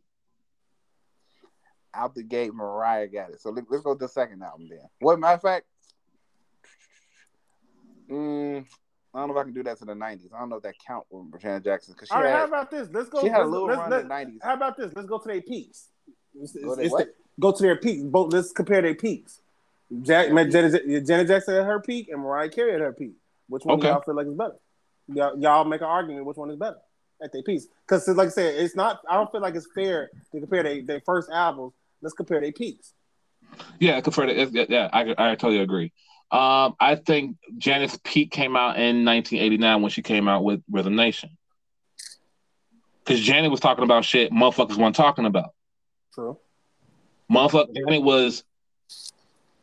Out 1.94 2.14
the 2.16 2.24
gate, 2.24 2.54
Mariah 2.54 3.08
got 3.08 3.32
it. 3.32 3.42
So 3.42 3.50
let, 3.50 3.64
us 3.72 3.82
go 3.82 3.94
to 3.94 4.00
the 4.00 4.08
second 4.08 4.42
album 4.44 4.68
then. 4.70 4.80
What 5.00 5.20
matter 5.20 5.36
of 5.36 5.42
fact, 5.42 5.66
mm, 8.10 8.66
I 9.14 9.20
don't 9.20 9.28
know 9.28 9.34
if 9.36 9.40
I 9.40 9.44
can 9.44 9.54
do 9.54 9.64
that 9.64 9.78
to 9.80 9.86
the 9.86 9.94
'90s. 9.94 10.32
I 10.34 10.40
don't 10.40 10.50
know 10.50 10.58
if 10.58 10.64
that 10.64 10.76
count 10.86 11.06
with 11.10 11.42
Janet 11.42 11.64
Jackson 11.64 11.94
because 11.94 12.08
she 12.10 12.14
All 12.14 12.22
right, 12.22 12.32
how 12.32 12.46
about 12.46 12.70
this? 12.72 12.88
Let's 12.94 13.10
go. 13.10 13.22
she 13.22 13.28
had 13.28 13.42
a 13.42 13.46
little 13.46 13.68
let's- 13.68 13.80
run 13.80 13.90
let's- 13.90 14.04
in 14.04 14.08
the 14.08 14.14
'90s. 14.14 14.38
How 14.44 14.54
about 14.54 14.78
this? 14.78 14.94
Let's 14.96 15.08
go 15.08 15.18
to 15.18 15.28
their 15.28 15.42
peaks. 15.42 15.90
It's- 16.36 16.54
Go 16.54 16.74
it's- 16.74 16.76
to 16.78 16.84
it's 16.84 16.92
what? 16.92 17.08
the- 17.08 17.14
go 17.40 17.52
to 17.52 17.62
their 17.64 17.76
peaks. 17.78 18.04
Both. 18.04 18.34
Let's 18.34 18.52
compare 18.52 18.82
their 18.82 18.96
peaks. 18.96 19.40
Jack, 20.04 20.28
Janet, 20.28 21.08
Janet 21.08 21.28
Jackson 21.28 21.56
at 21.56 21.66
her 21.66 21.80
peak 21.80 22.10
and 22.10 22.22
Mariah 22.22 22.50
Carey 22.50 22.76
at 22.76 22.82
her 22.82 22.94
peak. 22.94 23.14
Which 23.48 23.66
one 23.66 23.76
Okay. 23.80 23.88
do 23.88 23.94
y'all 23.94 24.02
feel 24.02 24.16
like 24.16 24.28
is 24.28 24.34
better? 24.36 24.56
Y'all, 25.12 25.40
y'all 25.40 25.66
make 25.66 25.82
an 25.82 25.88
argument 25.88 26.26
which 26.26 26.38
one 26.38 26.52
is 26.52 26.58
better 26.58 26.78
at 27.24 27.34
their 27.34 27.42
peaks. 27.42 27.66
Because, 27.88 28.08
like 28.10 28.28
I 28.28 28.32
said, 28.32 28.56
it's 28.60 28.76
not. 28.76 29.02
I 29.10 29.16
don't 29.16 29.32
feel 29.32 29.42
like 29.42 29.56
it's 29.56 29.68
fair 29.74 30.12
to 30.32 30.40
compare 30.40 30.62
their, 30.62 30.82
their 30.84 31.02
first 31.02 31.30
albums. 31.32 31.74
Let's 32.02 32.14
compare 32.14 32.40
their 32.40 32.52
peaks. 32.52 32.94
Yeah, 33.80 34.00
yeah, 34.06 34.66
yeah, 34.70 34.90
I 34.94 35.16
I 35.18 35.36
totally 35.36 35.60
agree. 35.60 35.92
Um, 36.32 36.76
I 36.80 36.96
think 36.96 37.38
Janet's 37.58 37.98
peak 38.04 38.30
came 38.30 38.56
out 38.56 38.76
in 38.78 39.04
1989 39.04 39.82
when 39.82 39.90
she 39.90 40.04
came 40.04 40.28
out 40.28 40.44
with 40.44 40.62
Rhythm 40.70 40.96
Nation. 40.96 41.32
Because 43.04 43.20
Janet 43.22 43.50
was 43.50 43.60
talking 43.60 43.84
about 43.84 44.06
shit 44.06 44.32
motherfuckers 44.32 44.78
weren't 44.78 44.96
talking 44.96 45.26
about. 45.26 45.56
True. 46.14 46.38
Motherfucker, 47.32 47.76
Janet 47.76 48.04
was 48.04 48.44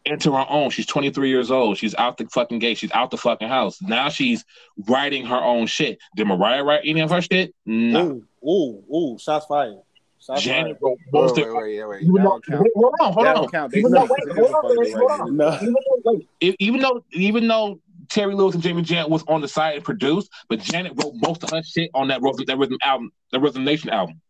into 0.05 0.33
her 0.33 0.47
own. 0.49 0.71
She's 0.71 0.87
23 0.87 1.29
years 1.29 1.51
old. 1.51 1.77
She's 1.79 1.95
out 1.97 2.17
the 2.17 2.27
fucking 2.27 2.61
gate. 2.61 2.79
She's 2.79 2.93
out 2.93 3.11
the 3.11 3.17
fucking 3.17 3.49
house. 3.49 3.83
Now 3.83 4.09
she's 4.09 4.45
writing 4.89 5.27
her 5.27 5.37
own 5.43 5.67
shit. 5.67 5.99
Did 6.15 6.27
Mariah 6.29 6.63
write 6.63 6.83
any 6.85 7.01
of 7.01 7.11
her 7.11 7.21
shit? 7.21 7.55
No. 7.67 8.23
Ooh, 8.45 8.49
ooh, 8.49 8.95
ooh! 8.95 9.19
Shots 9.19 9.47
fired. 9.47 9.79
Shots 10.25 10.43
Janet 10.43 10.79
wrote 10.81 10.99
most 11.13 11.39
of 11.39 11.45
wait, 11.47 11.55
wait, 11.55 11.85
wait. 11.89 12.03
Even 12.03 12.15
That 12.15 12.23
though, 12.23 12.29
don't 12.31 12.45
count. 12.45 12.67
hold 12.75 12.95
on, 13.01 13.13
hold 13.13 13.27
That 13.27 13.37
on. 13.37 13.49
don't 13.51 13.75
Even 13.77 13.93
though, 13.93 14.09
wait, 14.09 14.37
hold 14.37 14.55
on, 14.55 14.77
wait, 14.77 14.95
hold 14.95 15.11
on. 15.11 15.37
No. 15.37 15.59
Even 15.61 15.73
though, 15.75 16.13
wait, 16.41 16.57
even 16.61 16.81
though, 16.81 17.05
even 17.13 17.49
though 17.49 17.81
Terry 18.09 18.35
Lewis 18.35 18.55
and 18.55 18.63
Jimmy 18.63 18.83
Jam 18.83 19.11
was 19.11 19.25
on 19.29 19.41
the 19.41 19.49
side 19.49 19.75
and 19.77 19.85
produced, 19.85 20.31
but 20.49 20.61
Janet 20.61 20.93
wrote 21.03 21.15
most 21.17 21.43
of 21.43 21.51
her 21.51 21.63
shit 21.63 21.91
on 21.95 22.09
that 22.09 22.23
Rhythm, 22.23 22.45
that 22.47 22.59
Rhythm 22.59 22.79
album, 22.83 23.13
the 23.33 23.41
Rhythm 23.41 23.65
Nation 23.65 23.91
album. 23.91 24.21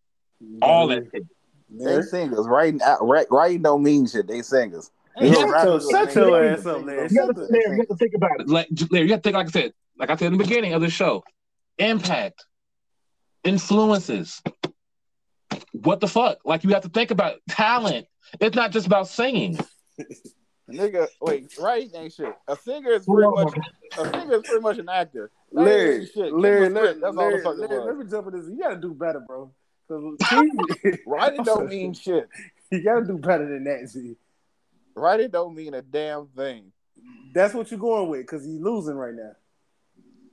Mm-hmm. 0.43 0.59
All 0.63 0.87
that 0.89 1.05
shit. 1.13 1.25
They 1.69 2.03
singers. 2.03 2.47
Writing, 2.47 2.81
out- 2.83 3.01
wri- 3.01 3.31
writing 3.31 3.63
don't 3.63 3.83
mean 3.83 4.07
shit. 4.07 4.27
They 4.27 4.43
singers. 4.43 4.91
Hey, 5.17 5.29
You 5.29 5.35
shut 5.35 5.47
know, 5.47 5.53
rappers 5.53 5.83
your- 5.85 5.93
don't 5.93 6.07
shut 6.13 6.15
your 6.17 6.45
ass 6.45 6.67
up, 6.67 6.85
Larry. 6.85 7.09
You 7.11 7.21
have, 7.21 7.27
Shut 7.27 7.37
to, 7.37 7.43
Larry, 7.51 7.65
you 7.71 7.77
have 7.79 7.89
to 7.89 7.97
think 7.97 8.15
about 8.15 8.41
it. 8.41 8.49
Like 8.49 8.69
Larry, 8.91 9.05
you 9.05 9.09
gotta 9.11 9.23
think, 9.23 9.35
like 9.35 9.47
I 9.47 9.51
said, 9.51 9.73
like 9.99 10.11
I 10.11 10.17
said 10.17 10.27
in 10.27 10.33
the 10.39 10.45
beginning 10.45 10.75
of 10.75 10.81
the 10.83 10.91
show, 10.91 11.25
impact, 11.79 12.45
influences. 13.45 14.43
What 15.73 16.01
the 16.01 16.09
fuck? 16.09 16.39
Like 16.45 16.65
you 16.65 16.71
have 16.71 16.83
to 16.83 16.89
think 16.89 17.11
about 17.11 17.37
talent. 17.49 18.07
It's 18.41 18.57
not 18.57 18.73
just 18.73 18.87
about 18.87 19.09
singing. 19.09 19.59
Nigga, 20.71 21.07
wait, 21.21 21.55
writing 21.61 21.91
ain't 21.95 22.13
shit. 22.13 22.35
A 22.49 22.57
singer 22.57 22.91
is 22.91 23.07
pretty 23.07 23.31
much 23.31 23.55
a 23.99 24.05
singer 24.11 24.35
is 24.35 24.43
pretty 24.43 24.61
much 24.63 24.79
an 24.79 24.89
actor. 24.89 25.31
That 25.53 25.61
ain't 25.61 25.69
Larry, 25.69 26.11
really 26.17 26.33
Larry, 26.33 26.69
Larry. 26.71 26.87
That's 26.95 27.05
all 27.05 27.13
the 27.13 27.21
Larry, 27.21 27.43
fuck 27.45 27.57
Larry, 27.59 27.85
let 27.85 27.97
me 27.97 28.05
jump 28.11 28.27
in 28.27 28.33
this. 28.41 28.51
You 28.51 28.59
gotta 28.59 28.77
do 28.77 28.93
better, 28.93 29.21
bro. 29.21 29.53
'Cause 29.89 30.17
he- 30.83 30.93
Writing 31.07 31.45
don't 31.45 31.69
mean 31.69 31.93
shit. 31.95 32.29
you 32.71 32.83
gotta 32.83 33.05
do 33.05 33.19
better 33.19 33.47
than 33.49 33.65
that, 33.65 33.89
Z. 33.89 34.17
Writing 34.95 35.31
don't 35.31 35.55
mean 35.55 35.75
a 35.75 35.83
damn 35.83 36.27
thing. 36.29 36.73
That's 37.35 37.55
what 37.55 37.71
you're 37.71 37.79
going 37.81 38.09
with, 38.09 38.23
because 38.23 38.45
he's 38.45 38.61
losing 38.61 38.95
right 38.95 39.15
now. 39.15 39.33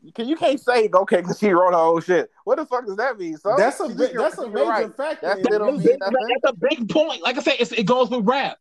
You, 0.01 0.11
can, 0.11 0.27
you 0.27 0.35
can't 0.35 0.59
say 0.59 0.89
okay 0.93 1.17
because 1.21 1.39
she 1.39 1.49
wrote 1.51 1.71
her 1.73 1.77
own 1.79 2.01
shit. 2.01 2.29
What 2.43 2.57
the 2.57 2.65
fuck 2.65 2.85
does 2.85 2.97
that 2.97 3.17
mean? 3.17 3.37
So 3.37 3.55
that's 3.57 3.79
a 3.79 3.87
big, 3.89 4.15
that's 4.15 4.37
a 4.37 4.47
major 4.47 4.65
right. 4.65 4.95
factor. 4.95 5.27
That's 5.27 5.39
in 5.39 5.45
still 5.45 5.59
don't 5.59 5.75
losing. 5.75 5.91
mean 5.91 5.97
nothing. 5.99 6.17
That's 6.41 6.53
a 6.53 6.67
big 6.69 6.89
point. 6.89 7.21
Like 7.21 7.37
I 7.37 7.41
said, 7.41 7.55
it's, 7.59 7.71
it 7.71 7.83
goes 7.85 8.09
with 8.09 8.25
rap. 8.25 8.57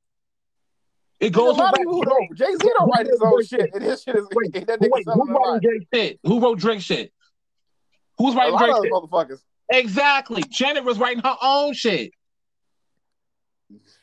It 1.20 1.30
goes 1.30 1.54
with 1.56 1.64
rap. 1.64 1.74
people 1.74 1.94
who 1.94 2.04
don't. 2.04 2.36
Jay 2.36 2.46
Z 2.52 2.58
don't 2.78 2.88
write 2.90 3.06
his 3.06 3.20
own 3.22 3.44
shit, 3.44 3.70
and 3.74 3.82
his 3.82 4.02
shit 4.02 4.16
is 4.16 4.26
Wait, 4.34 4.52
that 4.66 4.78
Who, 4.80 4.88
wait, 4.90 5.04
who 5.06 5.32
wrote 5.32 5.62
Drake 5.62 5.86
shit? 5.94 6.20
Who 6.24 6.40
wrote 6.40 6.58
Drake 6.58 6.80
shit? 6.80 7.12
Who's 8.18 8.34
A 8.34 8.38
writing 8.38 8.54
lot 8.54 8.58
Drake 8.64 8.76
of 8.76 8.82
shit? 8.84 8.92
motherfuckers. 8.92 9.42
Exactly. 9.72 10.42
Janet 10.50 10.84
was 10.84 10.98
writing 10.98 11.22
her 11.22 11.36
own 11.42 11.72
shit. 11.74 12.12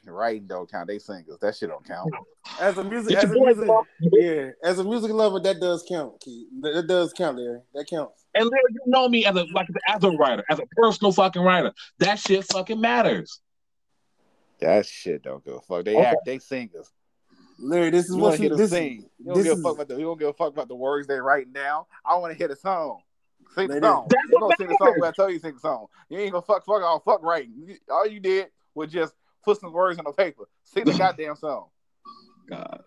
Writing 0.05 0.47
don't 0.47 0.69
count. 0.69 0.87
They 0.87 0.97
singers. 0.97 1.37
That 1.39 1.55
shit 1.55 1.69
don't 1.69 1.85
count. 1.85 2.11
As 2.59 2.77
a 2.79 2.83
music, 2.83 3.15
as 3.15 3.29
a 3.29 3.33
music, 3.39 3.69
off. 3.69 3.85
yeah, 4.01 4.49
as 4.63 4.79
a 4.79 4.83
music 4.83 5.11
lover, 5.11 5.39
that 5.41 5.59
does 5.59 5.85
count. 5.87 6.19
Keith. 6.21 6.47
That, 6.61 6.71
that 6.73 6.87
does 6.87 7.13
count, 7.13 7.37
Larry. 7.37 7.59
That 7.75 7.85
counts. 7.87 8.25
And 8.33 8.45
Larry, 8.45 8.63
you 8.71 8.81
know 8.87 9.07
me 9.07 9.25
as 9.27 9.35
a 9.35 9.45
like 9.53 9.67
as 9.87 10.03
a 10.03 10.09
writer, 10.09 10.43
as 10.49 10.57
a 10.57 10.65
personal 10.75 11.11
fucking 11.11 11.43
writer. 11.43 11.71
That 11.99 12.17
shit 12.17 12.43
fucking 12.51 12.81
matters. 12.81 13.39
That 14.61 14.87
shit 14.87 15.21
don't 15.21 15.45
give 15.45 15.53
a 15.53 15.61
fuck. 15.61 15.85
They 15.85 15.95
Okay. 15.95 16.05
act. 16.05 16.17
They 16.25 16.39
singers. 16.39 16.89
Larry, 17.59 17.91
this 17.91 18.05
is 18.09 18.15
You 18.15 18.21
what 18.21 18.29
want 18.29 18.37
to 18.37 18.41
you 18.43 18.49
hear 18.49 18.49
them 18.49 18.57
this, 18.57 18.71
sing. 18.71 19.09
You 19.19 19.25
don't 19.25 19.35
this 19.35 19.43
give 19.45 19.59
a 19.59 19.61
fuck 19.61 19.75
about 19.75 19.87
the. 19.89 19.95
You 19.97 20.05
don't 20.05 20.19
give 20.19 20.29
a 20.29 20.33
fuck 20.33 20.53
about 20.53 20.69
the 20.69 20.75
words 20.75 21.05
they 21.07 21.19
writing 21.19 21.53
down. 21.53 21.83
I 22.03 22.15
want 22.17 22.31
to 22.31 22.37
hear 22.37 22.47
the 22.47 22.55
song. 22.55 23.01
Sing 23.55 23.67
the 23.67 23.73
They 23.75 23.79
song. 23.79 24.07
That's 24.09 24.23
You 24.31 24.39
gonna 24.39 24.55
sing 24.55 24.67
the 24.67 24.75
song 24.75 24.87
matters. 24.87 25.01
when 25.01 25.09
I 25.09 25.11
tell 25.11 25.29
you 25.29 25.39
sing 25.39 25.53
the 25.55 25.59
song. 25.59 25.87
You 26.09 26.19
ain't 26.19 26.31
gonna 26.31 26.41
fuck 26.41 26.65
fuck 26.65 26.81
all 26.83 26.99
fuck 26.99 27.23
writing. 27.23 27.77
All 27.91 28.07
you 28.07 28.19
did 28.19 28.47
was 28.75 28.91
just 28.91 29.13
put 29.43 29.59
some 29.59 29.73
words 29.73 29.97
on 29.97 30.05
the 30.05 30.11
paper. 30.13 30.47
Sing 30.63 30.85
the 30.85 30.93
goddamn 30.97 31.35
song. 31.35 31.67
God. 32.49 32.83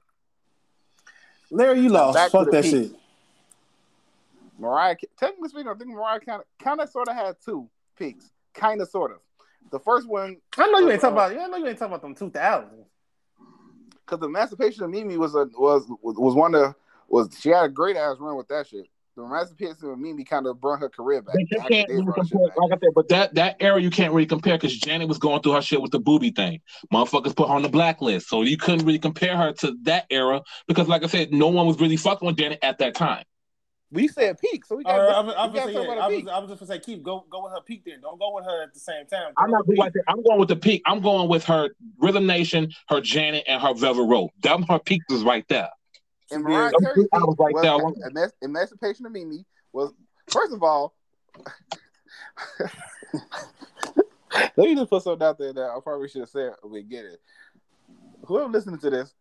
Larry, 1.51 1.81
you 1.81 1.89
lost. 1.89 2.15
Back 2.15 2.31
to 2.31 2.39
Fuck 2.39 2.47
the 2.47 2.51
that 2.53 2.63
peak. 2.63 2.73
shit. 2.73 2.93
Mariah, 4.59 4.97
technically 5.19 5.49
speaking, 5.49 5.69
I 5.69 5.75
think 5.75 5.91
Mariah 5.91 6.21
kind 6.21 6.41
of, 6.41 6.47
kind 6.65 6.81
of, 6.81 6.89
sort 6.89 7.09
of 7.09 7.17
had 7.17 7.37
two 7.45 7.69
peaks. 7.99 8.31
Kind 8.55 8.81
of, 8.81 8.89
sort 8.89 9.11
of. 9.11 9.19
The 9.71 9.81
first 9.81 10.07
one, 10.07 10.37
I 10.57 10.67
know 10.71 10.79
you 10.79 10.91
ain't 10.91 11.03
Uh, 11.03 11.11
talking 11.11 11.13
about. 11.17 11.33
I 11.33 11.47
know 11.49 11.57
you 11.57 11.67
ain't 11.67 11.79
talking 11.79 11.93
about 11.95 12.03
them 12.03 12.15
two 12.15 12.31
thousand. 12.31 12.85
because 14.05 14.21
the 14.21 14.27
Emancipation 14.27 14.85
of 14.85 14.91
Mimi 14.91 15.17
was 15.17 15.35
a 15.35 15.47
was 15.59 15.87
was, 16.03 16.17
was 16.17 16.35
one 16.35 16.55
of 16.55 16.75
was 17.09 17.29
she 17.41 17.49
had 17.51 17.65
a 17.65 17.69
great 17.69 17.97
ass 17.97 18.17
run 18.21 18.37
with 18.37 18.49
that 18.49 18.67
shit. 18.67 18.87
The 19.15 19.25
Emancipation 19.25 19.91
of 19.91 19.99
Mimi 19.99 20.25
kind 20.25 20.47
of 20.47 20.59
brought 20.59 20.81
her 20.81 20.89
career 20.89 21.21
back. 21.21 21.35
But 21.35 21.51
you 21.51 21.63
can't 21.69 21.89
really 21.89 22.03
bring 22.03 22.17
her 22.17 22.25
shit 22.25 22.31
compare, 22.31 22.49
back. 22.49 22.57
like 22.57 22.73
I 22.73 22.77
said, 22.81 22.95
but 22.95 23.09
that 23.09 23.35
that 23.35 23.57
era 23.61 23.81
you 23.81 23.91
can't 23.91 24.13
really 24.15 24.27
compare 24.27 24.57
because 24.57 24.77
Janet 24.79 25.07
was 25.07 25.19
going 25.19 25.43
through 25.43 25.53
her 25.53 25.63
shit 25.63 25.83
with 25.83 25.91
the 25.91 25.99
booby 25.99 26.31
thing. 26.31 26.61
Motherfuckers 26.93 27.37
put 27.37 27.49
her 27.49 27.55
on 27.55 27.63
the 27.63 27.69
blacklist, 27.69 28.29
so 28.29 28.43
you 28.43 28.57
couldn't 28.57 28.87
really 28.87 28.99
compare 28.99 29.37
her 29.37 29.53
to 29.53 29.77
that 29.83 30.07
era 30.09 30.41
because, 30.67 30.89
like 30.89 31.05
I 31.05 31.09
said, 31.09 31.33
no 31.33 31.49
one 31.49 31.67
was 31.67 31.79
really 31.79 31.97
fucking 31.97 32.25
with 32.27 32.39
Janet 32.39 32.61
at 32.63 32.79
that 32.79 32.95
time. 32.95 33.25
We 33.91 34.09
said 34.09 34.39
peak, 34.41 34.65
so 34.65 34.77
we 34.77 34.85
got. 34.85 34.97
right, 34.97 35.15
I 35.15 35.21
was, 35.21 35.35
I 35.37 35.47
we 35.47 35.53
was, 35.53 35.61
got 35.61 35.67
say, 35.67 35.73
yeah, 35.75 35.81
about 35.81 35.99
I 35.99 36.15
a 36.15 36.17
was. 36.17 36.29
I 36.29 36.39
was 36.39 36.49
just 36.49 36.61
gonna 36.61 36.73
say, 36.73 36.79
keep 36.79 37.03
go 37.03 37.27
go 37.29 37.45
with 37.45 37.53
her 37.53 37.61
peak 37.61 37.83
then. 37.85 38.01
Don't 38.01 38.19
go 38.19 38.35
with 38.35 38.47
her 38.47 38.63
at 38.63 38.73
the 38.73 38.81
same 38.81 39.05
time. 39.07 39.35
I'm 39.37 39.51
not 39.51 39.67
Go 39.67 39.73
with 39.73 39.79
like 39.79 39.93
that. 39.93 40.05
I'm 40.09 40.23
going 40.23 40.41
with 40.41 40.49
the 40.49 40.57
peak. 40.57 40.81
I'm 40.87 41.03
going 41.03 41.29
with 41.29 41.45
her 41.45 41.69
Rhythm 41.99 42.27
Nation, 42.27 42.73
her 42.89 43.03
Janet, 43.03 43.45
and 43.47 43.61
her 43.61 43.75
Velvet 43.75 44.05
Rope. 44.05 44.31
Them 44.41 44.63
her 44.71 44.79
peaks 44.79 45.05
is 45.11 45.23
right 45.23 45.45
there. 45.49 45.69
And 46.33 46.45
Mariah 46.45 46.73
Carey 46.81 46.95
two 46.95 47.09
albums 47.13 47.37
right 47.39 47.55
was 47.55 47.63
there 47.63 47.73
alone. 47.73 48.31
Emancipation 48.43 49.07
of 49.07 49.13
Mimi 49.13 49.45
was 49.73 49.93
first 50.29 50.53
of 50.53 50.63
all. 50.63 50.95
let 54.57 54.57
me 54.57 54.75
just 54.75 54.91
put 54.91 55.03
something 55.03 55.27
out 55.27 55.39
there 55.39 55.53
that 55.53 55.63
I 55.63 55.79
probably 55.83 56.09
should 56.09 56.23
have 56.23 56.31
said 56.31 56.53
we 56.65 56.83
get 56.83 57.05
it. 57.05 57.21
Whoever 58.25 58.49
listening 58.49 58.79
to 58.81 58.91
this, 58.91 59.15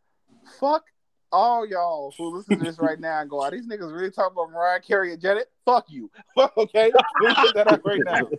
fuck 0.60 0.84
all 1.32 1.66
y'all 1.66 2.14
who 2.18 2.36
listen 2.36 2.60
to 2.60 2.66
this 2.66 2.78
right 2.78 3.00
now 3.00 3.20
and 3.22 3.30
go, 3.30 3.42
are 3.42 3.52
these 3.52 3.68
niggas 3.68 3.94
really 3.94 4.12
talking 4.12 4.34
about 4.34 4.52
Mariah 4.52 4.80
Carey 4.82 5.14
and 5.14 5.22
Janet? 5.22 5.50
Fuck 5.66 5.86
you. 5.90 6.12
okay? 6.58 6.92
We 7.20 7.34
put 7.36 7.54
that 7.56 7.68
up 7.68 7.84
right 7.86 8.02
now. 8.06 8.30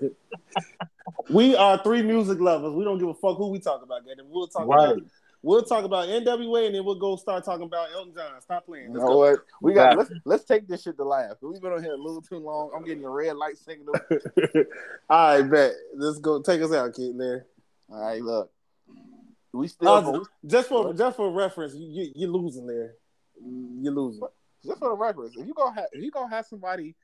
We 1.30 1.56
are 1.56 1.82
three 1.82 2.02
music 2.02 2.40
lovers. 2.40 2.72
We 2.74 2.84
don't 2.84 2.98
give 2.98 3.08
a 3.08 3.14
fuck 3.14 3.36
who 3.36 3.48
we 3.48 3.58
talk 3.58 3.82
about. 3.82 4.06
Goddamn. 4.06 4.26
We'll 4.28 4.46
talk 4.48 4.66
Right. 4.66 4.92
about 4.92 5.02
we'll 5.42 5.62
talk 5.62 5.84
about 5.84 6.08
NWA 6.08 6.66
and 6.66 6.74
then 6.74 6.84
we'll 6.84 6.94
go 6.94 7.16
start 7.16 7.44
talking 7.44 7.66
about 7.66 7.88
Elton 7.92 8.14
John. 8.14 8.40
Stop 8.40 8.66
playing. 8.66 8.86
You 8.86 8.92
Let's 8.94 9.02
know 9.04 9.12
go. 9.12 9.18
what? 9.18 9.38
We 9.60 9.74
got 9.74 9.96
let's 9.98 10.10
let's 10.24 10.44
take 10.44 10.66
this 10.68 10.82
shit 10.82 10.96
to 10.96 11.04
laugh. 11.04 11.36
We've 11.40 11.60
been 11.60 11.72
on 11.72 11.82
here 11.82 11.94
a 11.94 11.96
little 11.96 12.22
too 12.22 12.38
long. 12.38 12.70
I'm 12.74 12.84
getting 12.84 13.04
a 13.04 13.10
red 13.10 13.36
light 13.36 13.56
signal. 13.58 13.94
All 15.10 15.38
right, 15.38 15.42
bet. 15.42 15.72
Let's 15.96 16.18
go. 16.18 16.40
Take 16.42 16.62
us 16.62 16.72
out, 16.72 16.94
kid. 16.94 17.18
There. 17.18 17.46
All 17.90 18.00
right, 18.02 18.22
look. 18.22 18.50
We 19.52 19.68
still 19.68 19.88
Uh, 19.88 20.20
just 20.46 20.68
for 20.68 20.94
just 20.94 21.16
for 21.16 21.30
reference, 21.30 21.74
you, 21.74 21.86
you 21.88 22.12
you're 22.14 22.30
losing 22.30 22.66
there. 22.66 22.94
You're 23.44 23.92
losing. 23.92 24.22
just 24.64 24.78
for 24.78 24.88
the 24.90 24.96
records, 24.96 25.36
if 25.36 25.46
you 25.46 25.52
gonna 25.52 25.74
have 25.74 25.86
if 25.92 26.02
you 26.02 26.10
gonna 26.10 26.30
have 26.34 26.46
somebody 26.46 26.94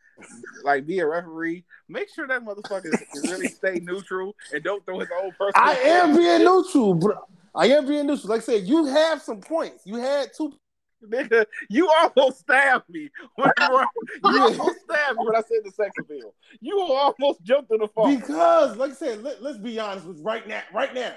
like 0.65 0.87
be 0.87 0.99
a 1.01 1.07
referee, 1.07 1.65
make 1.89 2.09
sure 2.09 2.27
that 2.27 2.43
motherfucker 2.43 2.91
really 3.25 3.49
stay 3.49 3.81
neutral 3.83 4.35
and 4.53 4.65
don't 4.65 4.85
throw 4.87 4.99
his 4.99 5.09
own 5.23 5.31
personal. 5.39 5.53
I 5.69 5.75
am 5.75 6.17
being 6.17 6.39
neutral, 6.39 6.95
bro. 6.95 7.19
I 7.55 7.67
am 7.69 7.87
being 7.87 8.07
neutral. 8.07 8.31
Like 8.31 8.43
I 8.43 8.45
said, 8.45 8.65
you 8.65 8.87
have 8.87 9.23
some 9.23 9.41
points. 9.41 9.83
You 9.85 9.97
had 9.97 10.33
two. 10.37 10.53
nigga. 11.09 11.47
You 11.71 11.89
almost 11.91 12.41
stabbed 12.41 12.89
me. 12.89 13.09
When 13.37 13.51
you, 13.61 13.73
were, 13.73 13.87
you 14.33 14.43
almost 14.43 14.81
stabbed 14.81 15.19
me 15.19 15.27
when 15.27 15.37
I 15.37 15.43
said 15.43 15.59
the 15.65 15.71
sex 15.71 15.91
appeal. 16.01 16.35
You 16.61 16.81
almost 16.81 17.43
jumped 17.43 17.71
in 17.71 17.79
the 17.79 17.89
phone. 17.89 18.17
Because, 18.17 18.77
like 18.77 18.91
I 18.91 18.95
said, 18.95 19.23
let, 19.23 19.41
let's 19.41 19.59
be 19.59 19.79
honest 19.79 20.07
with 20.07 20.21
right 20.25 20.47
now. 20.49 20.63
Right 20.75 20.93
now, 20.93 21.15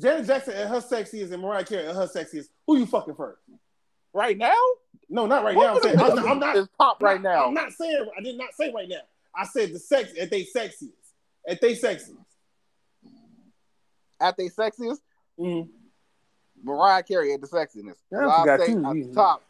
Janet 0.00 0.26
Jackson 0.26 0.54
at 0.54 0.68
her 0.68 0.80
sexiest 0.80 1.32
and 1.32 1.42
Mariah 1.42 1.64
Carey 1.64 1.88
at 1.88 1.94
her 1.96 2.06
sexiest. 2.06 2.46
Who 2.68 2.78
you 2.78 2.86
fucking 2.86 3.16
first? 3.16 3.40
right 4.14 4.38
now, 4.38 4.54
No, 5.10 5.26
not 5.26 5.44
right 5.44 5.54
What 5.54 5.66
now. 5.66 5.74
I'm 5.74 5.82
saying 5.82 5.98
I'm, 6.00 6.16
fuck 6.16 6.26
I'm 6.26 6.38
not 6.38 6.56
is 6.56 6.68
pop 6.78 7.02
right 7.02 7.20
now. 7.20 7.46
I'm 7.46 7.54
not 7.54 7.72
saying. 7.72 8.06
I 8.16 8.22
did 8.22 8.38
not 8.38 8.54
say 8.54 8.72
right 8.72 8.88
now. 8.88 9.00
I 9.36 9.44
said 9.44 9.72
the 9.72 9.78
sex 9.78 10.12
at 10.18 10.30
they 10.30 10.44
sexiest. 10.44 10.92
At 11.46 11.60
they 11.60 11.74
sexiest. 11.74 12.14
At 14.20 14.36
they 14.36 14.48
sexiest, 14.48 14.98
Mm. 15.38 15.68
Mariah 16.62 17.02
Carey 17.02 17.32
at 17.34 17.40
the 17.40 17.46
sexiness. 17.46 17.96
I 18.12 18.16
So 18.16 18.28
I'll 18.28 18.58
say 18.58 18.66
too. 18.66 18.86
at 18.86 18.94
the 18.94 19.12
top, 19.14 19.42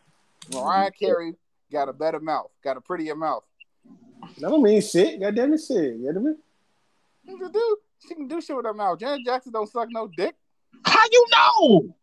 Mariah 0.52 0.90
Carey 0.98 1.34
got 1.70 1.88
a 1.88 1.92
better 1.92 2.20
mouth, 2.20 2.50
got 2.62 2.76
a 2.76 2.80
prettier 2.80 3.14
mouth. 3.14 3.44
That 4.38 4.50
don't 4.50 4.62
mean 4.62 4.80
shit. 4.80 5.20
God 5.20 5.34
damn 5.34 5.52
it, 5.52 5.58
shit. 5.58 5.96
You 5.96 6.12
know 6.12 6.12
what 6.12 6.16
I 6.16 6.20
mean? 6.20 6.38
She 7.26 7.36
can 7.36 7.52
do, 7.52 7.76
she 8.08 8.14
can 8.14 8.28
do 8.28 8.40
shit 8.40 8.56
with 8.56 8.64
her 8.64 8.74
mouth. 8.74 8.98
Janet 8.98 9.24
Jackson 9.24 9.52
don't 9.52 9.70
suck 9.70 9.88
no 9.90 10.08
dick. 10.16 10.34
How 10.84 11.04
you 11.10 11.26
know? 11.32 11.94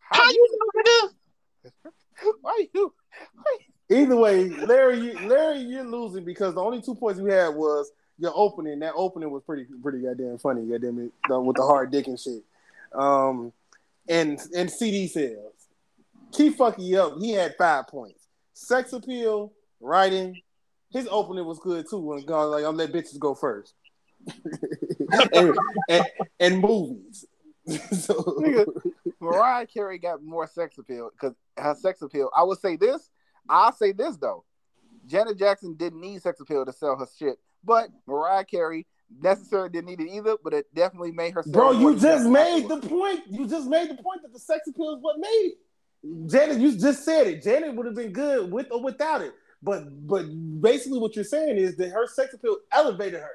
How 0.00 0.30
you 0.30 0.58
know, 0.58 0.82
nigga? 0.82 1.72
Why 2.40 2.66
you? 2.74 2.92
Why 3.34 3.56
Either 3.90 4.16
way, 4.16 4.48
Larry, 4.50 5.00
you, 5.00 5.28
Larry, 5.28 5.60
you're 5.60 5.84
losing 5.84 6.24
because 6.24 6.54
the 6.54 6.60
only 6.60 6.80
two 6.80 6.94
points 6.94 7.20
we 7.20 7.32
had 7.32 7.48
was 7.48 7.90
your 8.18 8.32
opening. 8.36 8.78
That 8.78 8.92
opening 8.94 9.30
was 9.30 9.42
pretty, 9.42 9.66
pretty 9.82 9.98
goddamn 9.98 10.38
funny. 10.38 10.62
Goddamn 10.62 10.98
it, 11.00 11.12
with 11.28 11.56
the 11.56 11.62
hard 11.62 11.90
dick 11.90 12.06
and 12.06 12.18
shit. 12.18 12.44
Um, 12.94 13.52
and 14.08 14.40
and 14.54 14.70
CD 14.70 15.06
sales. 15.06 15.54
Keep 16.32 16.56
fucking 16.56 16.96
up. 16.96 17.18
He 17.18 17.32
had 17.32 17.54
five 17.56 17.88
points. 17.88 18.26
Sex 18.52 18.92
appeal, 18.92 19.52
writing. 19.80 20.40
His 20.90 21.08
opening 21.10 21.44
was 21.44 21.58
good 21.58 21.86
too. 21.88 21.98
When 21.98 22.24
God 22.24 22.44
like, 22.44 22.64
I'm 22.64 22.76
let 22.76 22.92
bitches 22.92 23.18
go 23.18 23.34
first. 23.34 23.74
and, 25.32 25.56
and, 25.88 26.04
and 26.38 26.60
movies. 26.60 27.24
so. 27.92 28.66
Mariah 29.20 29.66
Carey 29.66 29.98
got 29.98 30.22
more 30.22 30.46
sex 30.46 30.78
appeal 30.78 31.10
because 31.12 31.34
her 31.56 31.74
sex 31.74 32.02
appeal. 32.02 32.30
I 32.36 32.42
would 32.42 32.58
say 32.58 32.76
this. 32.76 33.10
I'll 33.48 33.72
say 33.72 33.92
this 33.92 34.16
though. 34.16 34.44
Janet 35.06 35.38
Jackson 35.38 35.74
didn't 35.74 36.00
need 36.00 36.22
sex 36.22 36.40
appeal 36.40 36.64
to 36.64 36.72
sell 36.72 36.96
her 36.96 37.06
shit, 37.18 37.38
but 37.64 37.90
Mariah 38.06 38.44
Carey 38.44 38.86
necessarily 39.20 39.68
didn't 39.70 39.86
need 39.86 40.00
it 40.00 40.10
either. 40.10 40.36
But 40.42 40.54
it 40.54 40.74
definitely 40.74 41.12
made 41.12 41.34
her. 41.34 41.42
Bro, 41.46 41.72
you 41.72 41.96
just 41.98 42.28
made 42.28 42.68
the 42.68 42.78
point. 42.78 43.22
You 43.30 43.46
just 43.46 43.66
made 43.68 43.90
the 43.90 44.02
point 44.02 44.22
that 44.22 44.32
the 44.32 44.38
sex 44.38 44.66
appeal 44.68 44.94
is 44.94 44.98
what 45.02 45.18
made 45.18 45.52
it. 45.52 46.28
Janet, 46.28 46.58
you 46.58 46.76
just 46.78 47.04
said 47.04 47.26
it. 47.26 47.42
Janet 47.42 47.74
would 47.74 47.86
have 47.86 47.94
been 47.94 48.12
good 48.12 48.50
with 48.50 48.68
or 48.70 48.82
without 48.82 49.20
it. 49.20 49.32
But 49.62 50.06
but 50.06 50.24
basically 50.60 50.98
what 50.98 51.14
you're 51.14 51.24
saying 51.24 51.58
is 51.58 51.76
that 51.76 51.90
her 51.90 52.06
sex 52.06 52.32
appeal 52.34 52.56
elevated 52.72 53.20
her. 53.20 53.30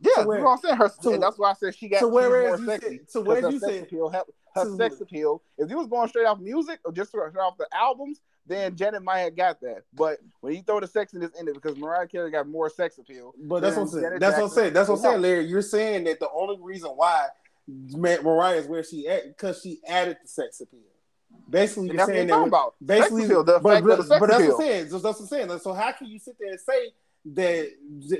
Yeah, 0.00 0.08
to 0.08 0.12
that's 0.16 0.26
where- 0.26 0.42
what 0.42 0.50
I'm 0.52 0.58
saying. 0.58 0.76
Her, 0.76 0.88
to- 0.88 1.18
that's 1.18 1.38
why 1.38 1.50
I 1.50 1.54
said 1.54 1.76
she 1.76 1.88
got 1.88 2.00
to 2.00 2.08
whereas 2.08 2.60
more 2.60 2.74
sexy. 2.74 3.00
said- 3.06 3.08
to 3.24 3.30
her 3.30 3.50
you 3.50 3.58
sex 3.60 3.72
said- 3.72 3.82
appeal, 3.84 4.08
her 4.10 4.24
to- 4.64 4.76
sex 4.76 5.00
appeal. 5.00 5.42
If 5.58 5.70
you 5.70 5.76
was 5.78 5.86
going 5.86 6.08
straight 6.08 6.26
off 6.26 6.40
music 6.40 6.80
or 6.84 6.90
just 6.90 7.10
straight 7.10 7.36
off 7.36 7.56
the 7.56 7.68
albums, 7.72 8.20
then 8.46 8.76
Janet 8.76 9.02
might 9.02 9.20
have 9.20 9.36
got 9.36 9.60
that. 9.60 9.82
But 9.94 10.18
when 10.40 10.54
you 10.54 10.62
throw 10.62 10.80
the 10.80 10.86
sex 10.86 11.14
in 11.14 11.20
this 11.20 11.30
end 11.38 11.48
it, 11.48 11.54
because 11.54 11.76
Mariah 11.76 12.06
Carey 12.06 12.30
got 12.30 12.48
more 12.48 12.68
sex 12.68 12.98
appeal. 12.98 13.34
But 13.38 13.60
that's 13.60 13.76
what 13.76 13.82
I'm 13.82 13.88
saying. 13.88 14.02
Janet 14.04 14.20
That's 14.20 14.36
what 14.36 14.44
I'm 14.44 14.50
saying. 14.50 14.72
That's 14.72 14.88
what 14.88 14.96
I'm 14.96 15.02
saying, 15.02 15.22
Larry. 15.22 15.44
You're 15.46 15.62
saying 15.62 16.04
that 16.04 16.20
the 16.20 16.28
only 16.34 16.58
reason 16.60 16.90
why 16.90 17.28
Mariah 17.68 18.56
is 18.56 18.66
where 18.66 18.82
she 18.82 19.06
at 19.08 19.28
because 19.28 19.60
she 19.62 19.80
added 19.86 20.18
the 20.22 20.28
sex 20.28 20.60
appeal. 20.60 20.80
Basically, 21.48 21.88
And 21.90 21.98
you're 21.98 22.06
saying 22.06 22.26
that 22.28 22.46
about. 22.46 22.74
basically, 22.84 23.24
appeal, 23.24 23.44
but, 23.44 23.62
but, 23.62 23.76
of 23.82 23.84
the 23.84 23.96
sex 24.04 24.20
but 24.20 24.28
that's 24.28 24.42
appeal. 24.42 24.56
what 24.56 24.64
I'm 24.64 24.70
saying. 24.70 24.88
So 24.88 24.98
that's 24.98 25.20
what 25.20 25.20
I'm 25.20 25.48
saying. 25.48 25.58
So 25.60 25.72
how 25.72 25.92
can 25.92 26.06
you 26.08 26.18
sit 26.18 26.36
there 26.38 26.50
and 26.50 26.60
say 26.60 26.92
that 27.34 27.70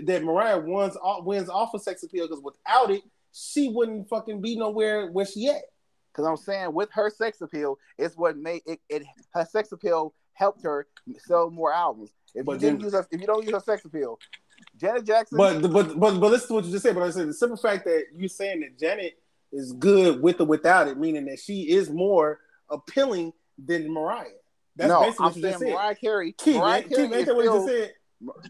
that 0.05 0.23
Mariah 0.23 0.61
wins 0.61 0.97
wins 1.21 1.49
off 1.49 1.75
of 1.75 1.83
sex 1.83 2.03
appeal 2.03 2.27
because 2.27 2.43
without 2.43 2.91
it, 2.91 3.03
she 3.33 3.69
wouldn't 3.69 4.09
fucking 4.09 4.41
be 4.41 4.57
nowhere 4.57 5.11
where 5.11 5.27
she 5.27 5.49
at. 5.49 5.63
Because 6.13 6.27
I'm 6.29 6.37
saying 6.37 6.73
with 6.75 6.91
her 6.93 7.09
sex 7.11 7.41
appeal, 7.41 7.79
it's 7.99 8.17
what 8.17 8.37
made 8.37 8.63
it, 8.67 8.81
it. 8.89 9.03
Her 9.33 9.47
sex 9.51 9.73
appeal 9.73 10.15
helped 10.35 10.63
her 10.63 10.87
sell 11.27 11.51
more 11.51 11.73
albums. 11.73 12.11
If 12.35 12.45
But 12.45 12.53
you 12.55 12.59
didn't 12.61 12.79
then- 12.79 12.85
use 12.85 12.93
her, 12.95 13.07
if 13.11 13.21
you 13.21 13.27
don't 13.27 13.43
use 13.45 13.53
her 13.53 13.61
sex 13.61 13.85
appeal, 13.85 14.19
Janet 14.79 15.05
Jackson. 15.05 15.39
But 15.39 15.63
but 15.63 15.99
but 15.99 16.21
but 16.21 16.31
listen 16.31 16.49
to 16.49 16.55
what 16.55 16.65
you 16.65 16.71
just 16.73 16.83
said. 16.83 16.95
But 16.95 17.05
I 17.05 17.11
said 17.11 17.29
the 17.29 17.35
simple 17.35 17.57
fact 17.57 17.85
that 17.85 18.05
you're 18.15 18.29
saying 18.29 18.61
that 18.61 18.79
Janet 18.79 19.15
is 19.53 19.73
good 19.73 20.23
with 20.23 20.41
or 20.41 20.45
without 20.47 20.89
it, 20.89 20.99
meaning 20.99 21.25
that 21.27 21.39
she 21.39 21.71
is 21.71 21.91
more 21.91 22.41
appealing 22.71 23.33
than 23.63 23.91
Mariah. 23.93 24.29
That's 24.77 24.89
no, 24.89 25.01
basically 25.03 25.25
I'm 25.25 25.29
what 25.31 25.37
you 25.37 25.43
saying 25.43 25.53
just 25.53 25.61
said. 25.65 25.73
Mariah 25.73 25.95
Carey. 25.95 26.33
Keith, 26.33 26.57
Mariah 26.57 26.81
man, 26.81 26.89
Carey 26.89 27.03
Keith, 27.09 27.13
ain't 27.13 27.15
is 27.21 27.27
that 27.27 27.37
what 27.37 27.45
you 27.45 27.51
just 27.53 27.65
still- 27.67 27.79
said? 27.79 27.93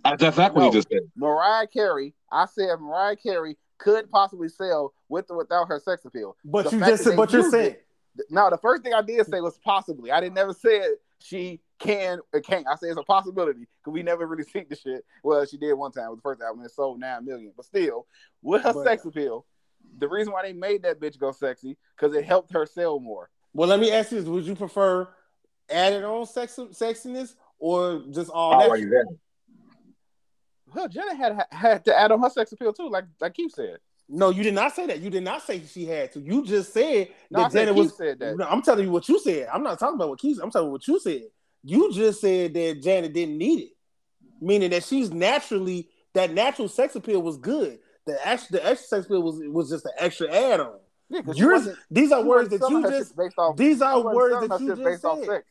That's 0.04 0.22
exactly 0.22 0.62
what 0.62 0.66
you 0.74 0.78
just 0.78 0.88
said. 0.90 1.00
Mariah 1.16 1.66
Carey. 1.66 2.14
I 2.30 2.46
said 2.46 2.76
Mariah 2.78 3.16
Carey 3.16 3.56
could 3.82 4.10
possibly 4.10 4.48
sell 4.48 4.92
with 5.08 5.30
or 5.30 5.38
without 5.38 5.66
her 5.68 5.80
sex 5.80 6.04
appeal. 6.04 6.36
But 6.44 6.66
The 6.66 6.70
you 6.72 6.78
fact 6.80 6.90
just 6.92 7.04
said, 7.04 7.16
but 7.16 7.32
you're 7.32 7.50
saying 7.50 7.72
it- 7.72 8.26
No, 8.30 8.48
the 8.50 8.58
first 8.58 8.82
thing 8.82 8.94
I 8.94 9.02
did 9.02 9.26
say 9.26 9.40
was 9.40 9.58
possibly. 9.64 10.10
I 10.10 10.20
didn't 10.20 10.34
never 10.34 10.52
said 10.52 10.82
she 11.18 11.60
can 11.78 12.20
or 12.32 12.40
can't. 12.40 12.66
I 12.68 12.76
say 12.76 12.88
it's 12.88 12.98
a 12.98 13.02
possibility 13.02 13.66
because 13.80 13.92
we 13.92 14.02
never 14.02 14.26
really 14.26 14.44
seen 14.52 14.66
the 14.68 14.76
shit. 14.76 15.04
Well, 15.24 15.44
she 15.46 15.56
did 15.56 15.72
one 15.74 15.90
time 15.92 16.10
with 16.10 16.18
the 16.18 16.22
first 16.22 16.40
album 16.40 16.60
and 16.60 16.66
it 16.68 16.72
sold 16.74 17.00
nine 17.00 17.24
million. 17.24 17.52
But 17.56 17.66
still, 17.66 18.06
with 18.42 18.62
her 18.62 18.72
But- 18.72 18.84
sex 18.84 19.04
appeal, 19.04 19.46
the 19.98 20.08
reason 20.08 20.32
why 20.32 20.42
they 20.42 20.52
made 20.52 20.82
that 20.84 21.00
bitch 21.00 21.18
go 21.18 21.32
sexy 21.32 21.76
because 21.96 22.14
it 22.16 22.24
helped 22.24 22.52
her 22.52 22.66
sell 22.66 23.00
more. 23.00 23.30
Well, 23.52 23.68
let 23.68 23.80
me 23.80 23.90
ask 23.90 24.12
you 24.12 24.20
this: 24.20 24.28
Would 24.28 24.44
you 24.44 24.54
prefer 24.54 25.08
added 25.68 26.04
on 26.04 26.24
sex 26.26 26.56
sexiness 26.56 27.34
or 27.58 28.02
just 28.10 28.30
all 28.30 28.54
Already 28.54 28.84
natural? 28.84 29.18
Well, 30.74 30.88
Jenna 30.88 31.14
had 31.14 31.46
had 31.50 31.84
to 31.86 31.98
add 31.98 32.12
on 32.12 32.20
her 32.22 32.30
sex 32.30 32.52
appeal 32.52 32.72
too, 32.72 32.88
like 32.88 33.04
like 33.20 33.34
Keith 33.34 33.52
said. 33.52 33.78
No, 34.08 34.30
you 34.30 34.42
did 34.42 34.54
not 34.54 34.74
say 34.74 34.86
that. 34.86 35.00
You 35.00 35.08
did 35.10 35.22
not 35.22 35.42
say 35.42 35.62
she 35.66 35.86
had 35.86 36.12
to. 36.12 36.20
You 36.20 36.44
just 36.44 36.72
said 36.72 37.08
No, 37.30 37.40
that 37.42 37.52
said 37.52 37.60
Janet 37.66 37.74
Keith 37.76 37.84
was. 37.84 37.96
said 37.96 38.18
that. 38.18 38.36
No, 38.36 38.44
I'm 38.46 38.60
telling 38.62 38.84
you 38.84 38.92
what 38.92 39.08
you 39.08 39.18
said. 39.18 39.48
I'm 39.52 39.62
not 39.62 39.78
talking 39.78 39.94
about 39.94 40.10
what 40.10 40.18
Keith. 40.18 40.36
Said, 40.36 40.42
I'm 40.44 40.50
telling 40.50 40.68
you 40.68 40.72
what 40.72 40.86
you 40.86 40.98
said. 41.00 41.22
You 41.64 41.92
just 41.92 42.20
said 42.20 42.52
that 42.54 42.82
Janet 42.82 43.12
didn't 43.14 43.38
need 43.38 43.60
it, 43.60 43.70
meaning 44.40 44.70
that 44.70 44.84
she's 44.84 45.10
naturally 45.10 45.88
that 46.14 46.32
natural 46.32 46.68
sex 46.68 46.94
appeal 46.96 47.22
was 47.22 47.38
good. 47.38 47.78
The 48.04 48.18
extra, 48.28 48.54
the 48.58 48.66
extra 48.66 48.86
sex 48.88 49.06
appeal 49.06 49.22
was 49.22 49.40
was 49.46 49.70
just 49.70 49.86
an 49.86 49.92
extra 49.98 50.30
add 50.34 50.60
on. 50.60 50.78
Yeah, 51.08 51.22
'cause 51.22 51.36
she 51.36 51.42
Yours, 51.42 51.68
these 51.90 52.10
are 52.12 52.22
words 52.22 52.48
that 52.50 52.68
you 52.68 52.82
just. 52.82 53.16
based 53.16 53.34
off. 53.38 53.56
These 53.56 53.80
are 53.80 54.00
words 54.02 54.48
that 54.48 54.60
you 54.60 54.68
just 54.76 55.02
said. 55.02 55.42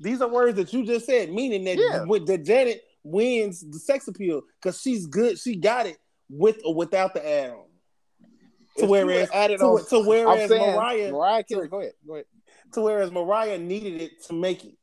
These 0.00 0.20
are 0.22 0.28
words 0.28 0.56
that 0.56 0.72
you 0.72 0.84
just 0.86 1.06
said, 1.06 1.32
meaning 1.32 1.64
that 1.64 1.76
Yeah. 1.78 2.04
with 2.04 2.26
that 2.26 2.44
Janet 2.44 2.82
wins 3.06 3.60
the 3.60 3.78
sex 3.78 4.08
appeal 4.08 4.42
because 4.60 4.80
she's 4.80 5.06
good. 5.06 5.38
She 5.38 5.56
got 5.56 5.86
it 5.86 5.98
with 6.28 6.60
or 6.64 6.74
without 6.74 7.14
the 7.14 7.26
add 7.26 7.50
on. 7.50 7.64
To 8.78 8.82
she 8.82 8.86
whereas, 8.86 9.30
added 9.32 9.60
to, 9.60 9.64
on, 9.64 9.86
to 9.88 10.00
whereas 10.06 10.50
saying 10.50 10.74
Mariah, 10.74 11.12
Mariah 11.12 11.44
Carey, 11.44 11.68
go 11.68 11.80
ahead, 11.80 11.92
go 12.06 12.14
ahead. 12.14 12.26
to 12.74 12.80
whereas 12.82 13.10
Mariah 13.10 13.58
needed 13.58 14.02
it 14.02 14.22
to 14.26 14.34
make 14.34 14.64
it. 14.64 14.74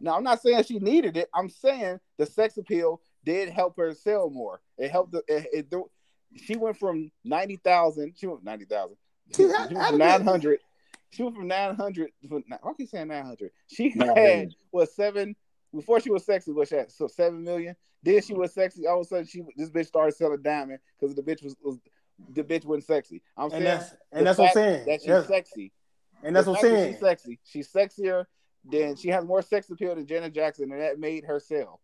Now 0.00 0.16
I'm 0.16 0.24
not 0.24 0.42
saying 0.42 0.64
she 0.64 0.78
needed 0.78 1.16
it. 1.16 1.28
I'm 1.34 1.48
saying 1.48 2.00
the 2.18 2.26
sex 2.26 2.56
appeal 2.56 3.00
did 3.24 3.48
help 3.48 3.76
her 3.76 3.94
sell 3.94 4.28
more. 4.30 4.60
It 4.78 4.90
helped. 4.90 5.12
The, 5.12 5.22
it, 5.28 5.46
it, 5.52 5.70
do- 5.70 5.90
she 6.36 6.56
went 6.56 6.78
from 6.78 7.10
ninety 7.24 7.56
thousand. 7.56 8.14
She 8.16 8.26
went 8.26 8.44
ninety 8.44 8.64
thousand. 8.64 8.96
She 9.34 9.42
She 9.42 9.46
went 9.46 9.72
had- 9.76 9.88
from 9.90 9.98
nine 9.98 10.22
hundred. 10.22 10.58
She 11.10 11.22
went 11.22 11.36
from 11.36 11.46
nine 11.48 11.74
hundred. 11.76 12.10
I 12.22 12.72
keep 12.76 12.88
saying 12.88 13.08
nine 13.08 13.24
hundred. 13.24 13.52
She 13.68 13.90
had 13.90 13.98
900. 14.08 14.54
what 14.70 14.90
seven 14.90 15.36
before 15.76 16.00
she 16.00 16.10
was 16.10 16.24
sexy. 16.24 16.52
What 16.52 16.68
she 16.68 16.76
had? 16.76 16.90
So 16.90 17.06
seven 17.06 17.42
million. 17.44 17.76
Then 18.02 18.22
she 18.22 18.34
was 18.34 18.52
sexy. 18.52 18.86
All 18.86 19.00
of 19.00 19.06
a 19.06 19.08
sudden, 19.08 19.26
she 19.26 19.42
this 19.56 19.70
bitch 19.70 19.86
started 19.86 20.14
selling 20.14 20.42
diamond 20.42 20.78
because 20.98 21.14
the 21.14 21.22
bitch 21.22 21.42
was, 21.42 21.56
was 21.62 21.78
the 22.30 22.42
bitch 22.42 22.64
wasn't 22.64 22.84
sexy. 22.84 23.22
I'm 23.36 23.50
saying 23.50 23.62
And 23.62 23.66
that's 23.66 23.94
and 24.12 24.26
that's 24.26 24.38
what 24.38 24.48
I'm 24.48 24.54
saying. 24.54 24.86
that 24.86 25.02
she's 25.02 25.26
sexy. 25.26 25.72
And 26.22 26.34
that's 26.34 26.46
what 26.46 26.58
I'm 26.58 26.62
that 26.62 26.70
saying. 26.70 26.92
She's 26.92 27.00
sexy. 27.00 27.40
She's 27.44 27.72
sexier 27.72 28.24
than 28.70 28.96
she 28.96 29.08
has 29.08 29.24
more 29.24 29.42
sex 29.42 29.70
appeal 29.70 29.94
than 29.94 30.06
Janet 30.06 30.34
Jackson, 30.34 30.72
and 30.72 30.80
that 30.80 30.98
made 30.98 31.24
her 31.24 31.38
sell. 31.38 31.80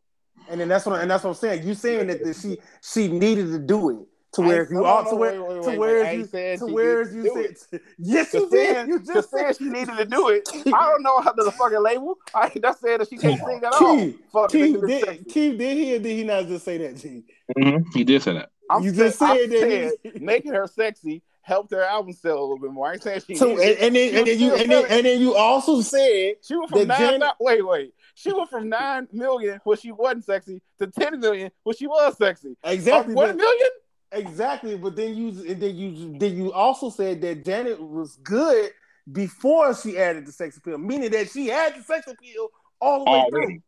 And 0.48 0.60
then 0.60 0.69
that's 0.69 0.86
what 0.86 1.01
and 1.01 1.10
that's 1.10 1.24
what 1.24 1.31
I'm 1.31 1.36
saying. 1.36 1.66
You 1.66 1.74
saying 1.74 2.06
that, 2.09 2.24
that 2.24 2.36
she 2.36 2.59
she 2.82 3.09
needed 3.09 3.48
to 3.48 3.59
do 3.59 3.90
it 3.90 4.06
to 4.34 4.40
where 4.40 4.66
you 4.70 4.80
no, 4.80 4.84
are 4.86 5.04
to 5.10 5.14
where 5.16 5.42
wait, 5.42 5.48
wait, 5.56 5.62
to 5.72 5.78
where 5.78 6.02
wait. 6.04 6.12
You 6.14 6.20
ain't 6.20 6.30
saying 6.30 6.59
to 6.60 6.66
she 6.68 6.72
where 6.72 7.04
needed 7.04 7.14
you 7.14 7.22
to 7.22 7.54
said 7.70 7.80
yes 7.98 8.32
you 8.34 8.48
did 8.50 8.88
you 8.88 8.98
just 9.00 9.30
said 9.30 9.56
she 9.56 9.64
needed 9.64 9.96
to 9.98 10.04
do 10.06 10.28
it. 10.30 10.48
I 10.66 10.88
don't 10.90 11.02
know 11.02 11.20
how 11.20 11.32
to 11.32 11.44
the 11.44 11.52
fucking 11.52 11.82
label. 11.82 12.16
I 12.34 12.50
that's 12.60 12.80
saying 12.80 12.98
that 12.98 13.09
she 13.09 13.18
can't 13.18 13.38
sing 13.46 13.62
at 13.64 13.72
all. 13.72 13.96
Keith, 13.96 14.16
Fuck, 14.32 14.50
Keith 14.52 14.76
did. 14.86 15.28
Keith 15.28 15.59
did 15.59 15.76
he 15.76 15.94
or 15.96 15.98
did 15.98 16.16
he 16.16 16.24
not 16.24 16.46
just 16.46 16.64
say 16.64 16.78
that 16.78 16.96
G? 16.96 17.24
Mhm. 17.59 17.84
He 17.94 18.04
did 18.04 18.22
say 18.22 18.32
that. 18.34 18.50
I'm 18.70 18.82
you 18.82 18.92
just 18.92 19.18
said 19.18 19.26
I'm 19.28 19.50
that 19.50 19.59
saying 19.60 19.92
he- 20.02 20.18
making 20.20 20.54
her 20.54 20.66
sexy 20.66 21.22
helped 21.42 21.72
her 21.72 21.82
album 21.82 22.12
sell 22.12 22.38
a 22.38 22.40
little 22.40 22.59
bit 22.60 22.70
more. 22.70 22.88
I 22.88 22.92
ain't 22.94 23.02
saying 23.02 23.20
she. 23.26 23.34
So 23.34 23.50
and, 23.50 23.60
and 23.60 23.96
then 23.96 24.10
She 24.10 24.16
and 24.16 24.26
then 24.26 24.38
you 24.40 24.54
and 24.54 24.70
then, 24.70 24.84
and 24.88 25.04
then 25.06 25.20
you 25.20 25.34
also 25.34 25.80
said 25.82 26.34
She 26.42 26.56
went 26.56 26.70
from 26.70 26.86
nine. 26.88 26.98
Janet- 26.98 27.20
thou- 27.20 27.34
wait, 27.40 27.66
wait. 27.66 27.94
She 28.14 28.32
went 28.32 28.48
from 28.48 28.68
nine 28.68 29.09
million 29.12 29.60
when 29.64 29.76
she 29.76 29.90
wasn't 29.92 30.24
sexy 30.24 30.62
to 30.78 30.86
ten 30.86 31.18
million 31.20 31.50
when 31.64 31.74
she 31.76 31.86
was 31.86 32.16
sexy. 32.16 32.56
exactly 32.64 33.14
From 33.14 33.36
million? 33.36 33.68
Exactly, 34.12 34.76
but 34.76 34.94
then 34.94 35.16
you 35.16 35.32
then 35.55 35.74
you 35.74 36.18
then 36.18 36.36
you 36.36 36.52
also 36.52 36.90
said 36.90 37.22
that 37.22 37.44
Janet 37.44 37.80
was 37.80 38.16
good 38.16 38.70
before 39.10 39.74
she 39.74 39.98
added 39.98 40.26
the 40.26 40.32
sex 40.32 40.56
appeal, 40.59 40.78
meaning 40.78 41.10
that 41.10 41.30
she 41.30 41.47
had 41.47 41.74
the 41.74 41.82
sex 41.82 42.06
appeal 42.06 42.48
all 42.80 43.05
the 43.05 43.10
way 43.10 43.24
oh, 43.26 43.36
Already. 43.36 43.62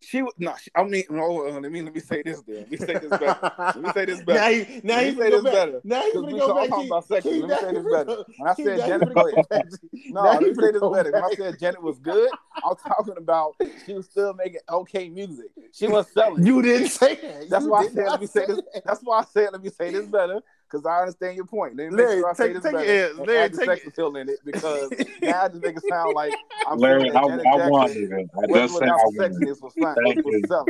She 0.00 0.22
was 0.22 0.32
no. 0.38 0.54
She, 0.60 0.70
I 0.74 0.84
mean, 0.84 1.04
no. 1.10 1.46
uh, 1.48 1.60
Let 1.60 1.72
me 1.72 1.82
let 1.82 1.94
me 1.94 2.00
say 2.00 2.22
this. 2.22 2.40
Then 2.42 2.56
let 2.58 2.70
me 2.70 2.76
say 2.76 2.94
this 2.98 3.10
better. 3.10 3.36
Let 3.58 3.76
me 3.76 3.92
say 3.92 4.04
this 4.04 4.20
better. 4.20 4.38
Now 4.38 4.48
he 4.50 4.80
now 4.84 4.96
Let 4.96 5.04
he's 5.06 5.14
me 5.16 5.20
say 5.22 5.30
this 5.30 5.42
back. 5.42 5.52
better. 5.52 5.80
Now 5.84 6.00
he's 6.02 6.14
Because 6.14 6.30
gonna 6.30 6.38
go 6.38 6.54
back. 6.54 6.68
talking 6.68 6.86
about. 6.86 7.08
Keith, 7.08 7.24
Let 7.24 7.48
me 7.50 7.56
say 7.56 7.72
this 7.72 7.84
better. 7.90 8.24
When 8.36 8.48
I 8.48 8.54
said 8.54 8.78
Janet, 8.86 9.08
finna 9.08 9.14
go 9.14 9.22
go 9.22 9.28
ahead. 9.28 9.48
back. 9.48 9.66
No, 10.10 10.22
let 10.22 10.42
me 10.42 10.54
say 10.54 10.70
this 10.72 10.80
better. 10.80 11.12
When 11.12 11.24
I 11.24 11.34
said 11.34 11.58
Janet 11.58 11.82
was 11.82 11.98
good, 11.98 12.30
I 12.64 12.68
was 12.68 12.78
talking 12.86 13.14
about 13.18 13.54
she 13.86 13.92
was 13.94 14.06
still 14.06 14.34
making 14.34 14.60
okay 14.70 15.08
music. 15.08 15.46
She 15.72 15.88
was 15.88 16.08
selling. 16.12 16.46
You 16.46 16.62
didn't 16.62 16.88
say 16.88 17.14
that. 17.16 17.50
That's 17.50 17.64
You 17.64 17.70
why 17.70 17.80
I 17.80 17.88
said 17.88 18.06
let 18.06 18.20
me 18.20 18.26
say 18.26 18.46
this. 18.46 18.56
that. 18.56 18.82
That's 18.84 19.00
why 19.02 19.18
I 19.20 19.24
said 19.24 19.48
let 19.52 19.62
me 19.62 19.70
say 19.70 19.90
this 19.90 20.06
better 20.06 20.40
because 20.70 20.84
I 20.86 21.00
understand 21.00 21.36
your 21.36 21.46
point. 21.46 21.76
Let 21.76 21.90
me 21.92 21.96
Larry, 21.96 22.20
sure 22.20 22.34
take- 22.34 22.62
take 22.62 22.74
it, 22.74 23.10
and 23.18 23.26
Larry, 23.26 23.38
add 23.38 23.52
the 23.52 23.58
take 23.58 23.66
sex 23.66 23.80
it. 23.82 23.88
appeal 23.88 24.16
in 24.16 24.28
it 24.28 24.38
because 24.44 24.90
now 25.22 25.42
I 25.44 25.48
just 25.48 25.62
make 25.62 25.76
it 25.76 25.82
sound 25.88 26.14
like 26.14 26.34
I'm 26.66 26.78
Larry, 26.78 27.02
saying 27.10 27.16
I, 27.16 27.20
that 27.22 27.42
Janet 27.42 27.46
I 27.46 27.68
won, 27.70 27.88
Jackson. 27.88 28.30
I 28.34 28.46
wasn't 28.46 28.54
just 28.54 28.72
said 28.74 28.80
without 28.80 28.98
I 28.98 28.98
the 28.98 29.18
won. 29.18 29.30
sexiness 29.30 29.62
was 29.62 29.72
fine, 29.74 29.82
was, 29.82 29.96
Thank 30.14 30.24
was 30.26 30.34
you. 30.34 30.42
selling. 30.48 30.66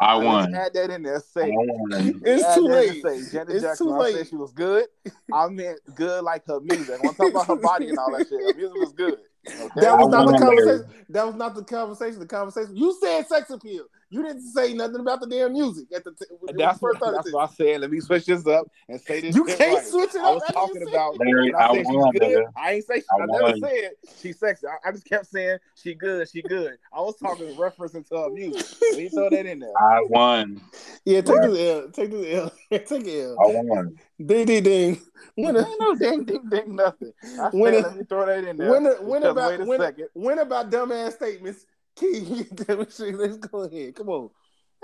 I 0.00 0.16
let 0.16 0.24
won. 0.26 0.52
me 0.52 0.58
add 0.58 0.74
that 0.74 0.90
in 0.90 1.02
there. 1.04 1.16
I 1.16 1.18
Say 1.20 1.50
won. 1.52 2.20
It's 2.24 2.54
too 2.56 2.66
late. 2.66 3.02
to 3.02 3.20
say 3.20 3.30
Janet 3.32 3.54
It's 3.54 3.62
Jackson. 3.62 3.86
too 3.86 3.92
When 3.92 4.00
I 4.00 4.04
late. 4.04 4.16
said 4.16 4.28
she 4.28 4.36
was 4.36 4.52
good. 4.52 4.86
I 5.32 5.48
meant 5.48 5.78
good 5.94 6.24
like 6.24 6.44
her 6.46 6.58
music. 6.60 7.00
When 7.02 7.10
I 7.10 7.14
talk 7.14 7.30
about 7.30 7.46
her 7.46 7.56
body 7.56 7.88
and 7.90 7.98
all 7.98 8.10
that 8.16 8.26
shit, 8.28 8.40
her 8.40 8.54
music 8.58 8.76
was 8.80 8.92
good. 8.92 9.18
Okay? 9.48 9.80
That 9.80 9.98
was 9.98 10.08
I 10.08 10.10
not 10.10 10.26
the 10.26 10.32
won, 10.32 10.40
conversation. 10.42 10.86
That 11.10 11.26
was 11.26 11.34
not 11.36 11.54
the 11.54 11.62
conversation. 11.64 12.18
The 12.18 12.26
conversation. 12.26 12.74
You 12.76 12.96
said 13.00 13.26
sex 13.28 13.50
appeal. 13.50 13.84
You 14.12 14.22
didn't 14.22 14.42
say 14.42 14.74
nothing 14.74 15.00
about 15.00 15.20
the 15.22 15.26
damn 15.26 15.54
music 15.54 15.86
at 15.96 16.04
the 16.04 16.10
t- 16.10 16.26
when 16.38 16.50
And 16.50 16.60
you 16.60 16.66
that's 16.66 16.82
what, 16.82 16.90
first 16.90 16.98
started 16.98 17.16
that's 17.16 17.32
what 17.32 17.50
I 17.50 17.54
said. 17.54 17.80
Let 17.80 17.90
me 17.90 17.98
switch 18.00 18.26
this 18.26 18.46
up 18.46 18.66
and 18.86 19.00
say 19.00 19.22
this 19.22 19.34
You 19.34 19.44
can't 19.46 19.58
right. 19.58 19.86
switch 19.86 20.10
it 20.14 20.16
up. 20.20 20.26
I 20.26 20.30
was 20.34 20.42
talking 20.52 20.82
about. 20.82 21.18
Larry, 21.18 21.54
I 21.54 21.68
I 21.68 21.72
said 21.72 21.86
she's 21.86 21.96
won, 21.96 22.12
good. 22.12 22.44
I 22.54 22.72
ain't 22.72 22.84
say 22.84 23.02
I 23.10 23.22
I 23.22 23.26
never 23.26 23.56
said 23.56 23.90
she's 24.20 24.38
sexy. 24.38 24.66
I, 24.66 24.86
I 24.86 24.92
just 24.92 25.06
kept 25.06 25.28
saying 25.28 25.56
she 25.76 25.94
good, 25.94 26.28
she 26.28 26.42
good. 26.42 26.76
I 26.92 27.00
was 27.00 27.16
talking 27.16 27.46
referencing 27.56 28.06
to 28.10 28.16
her 28.24 28.28
music. 28.30 28.66
Let 28.90 28.98
me 28.98 29.08
throw 29.08 29.30
that 29.30 29.46
in 29.46 29.60
there. 29.60 29.70
I 29.78 30.04
won. 30.10 30.60
Yeah, 31.06 31.22
take 31.22 31.40
this 31.40 31.58
L. 31.58 31.88
Take 31.90 32.10
this 32.10 32.34
L. 32.34 32.52
take 32.70 33.06
it 33.06 33.18
L. 33.22 33.36
I 33.40 33.62
won. 33.64 33.98
Ding 34.26 34.44
ding 34.44 34.62
ding. 34.62 35.00
When 35.36 35.56
Ain't 35.56 35.80
no 35.80 35.94
ding 35.94 36.24
ding 36.24 36.50
ding 36.50 36.76
nothing. 36.76 37.14
I 37.40 37.50
said 37.50 37.54
When 37.54 37.74
a- 37.74 37.80
let 37.80 37.96
me 37.96 38.04
throw 38.04 38.26
that 38.26 38.44
in 38.44 38.58
there. 38.58 38.68
when 38.70 38.84
when 38.84 39.22
because 39.22 39.30
about 39.32 39.50
wait 39.52 39.60
a 39.60 39.64
when, 39.64 39.80
second. 39.80 40.08
when 40.12 40.38
about 40.38 40.70
dumbass 40.70 41.12
statements? 41.14 41.64
Key, 42.96 43.12
let's 43.12 43.36
go 43.38 43.60
ahead. 43.60 43.94
Come 43.94 44.08
on. 44.08 44.30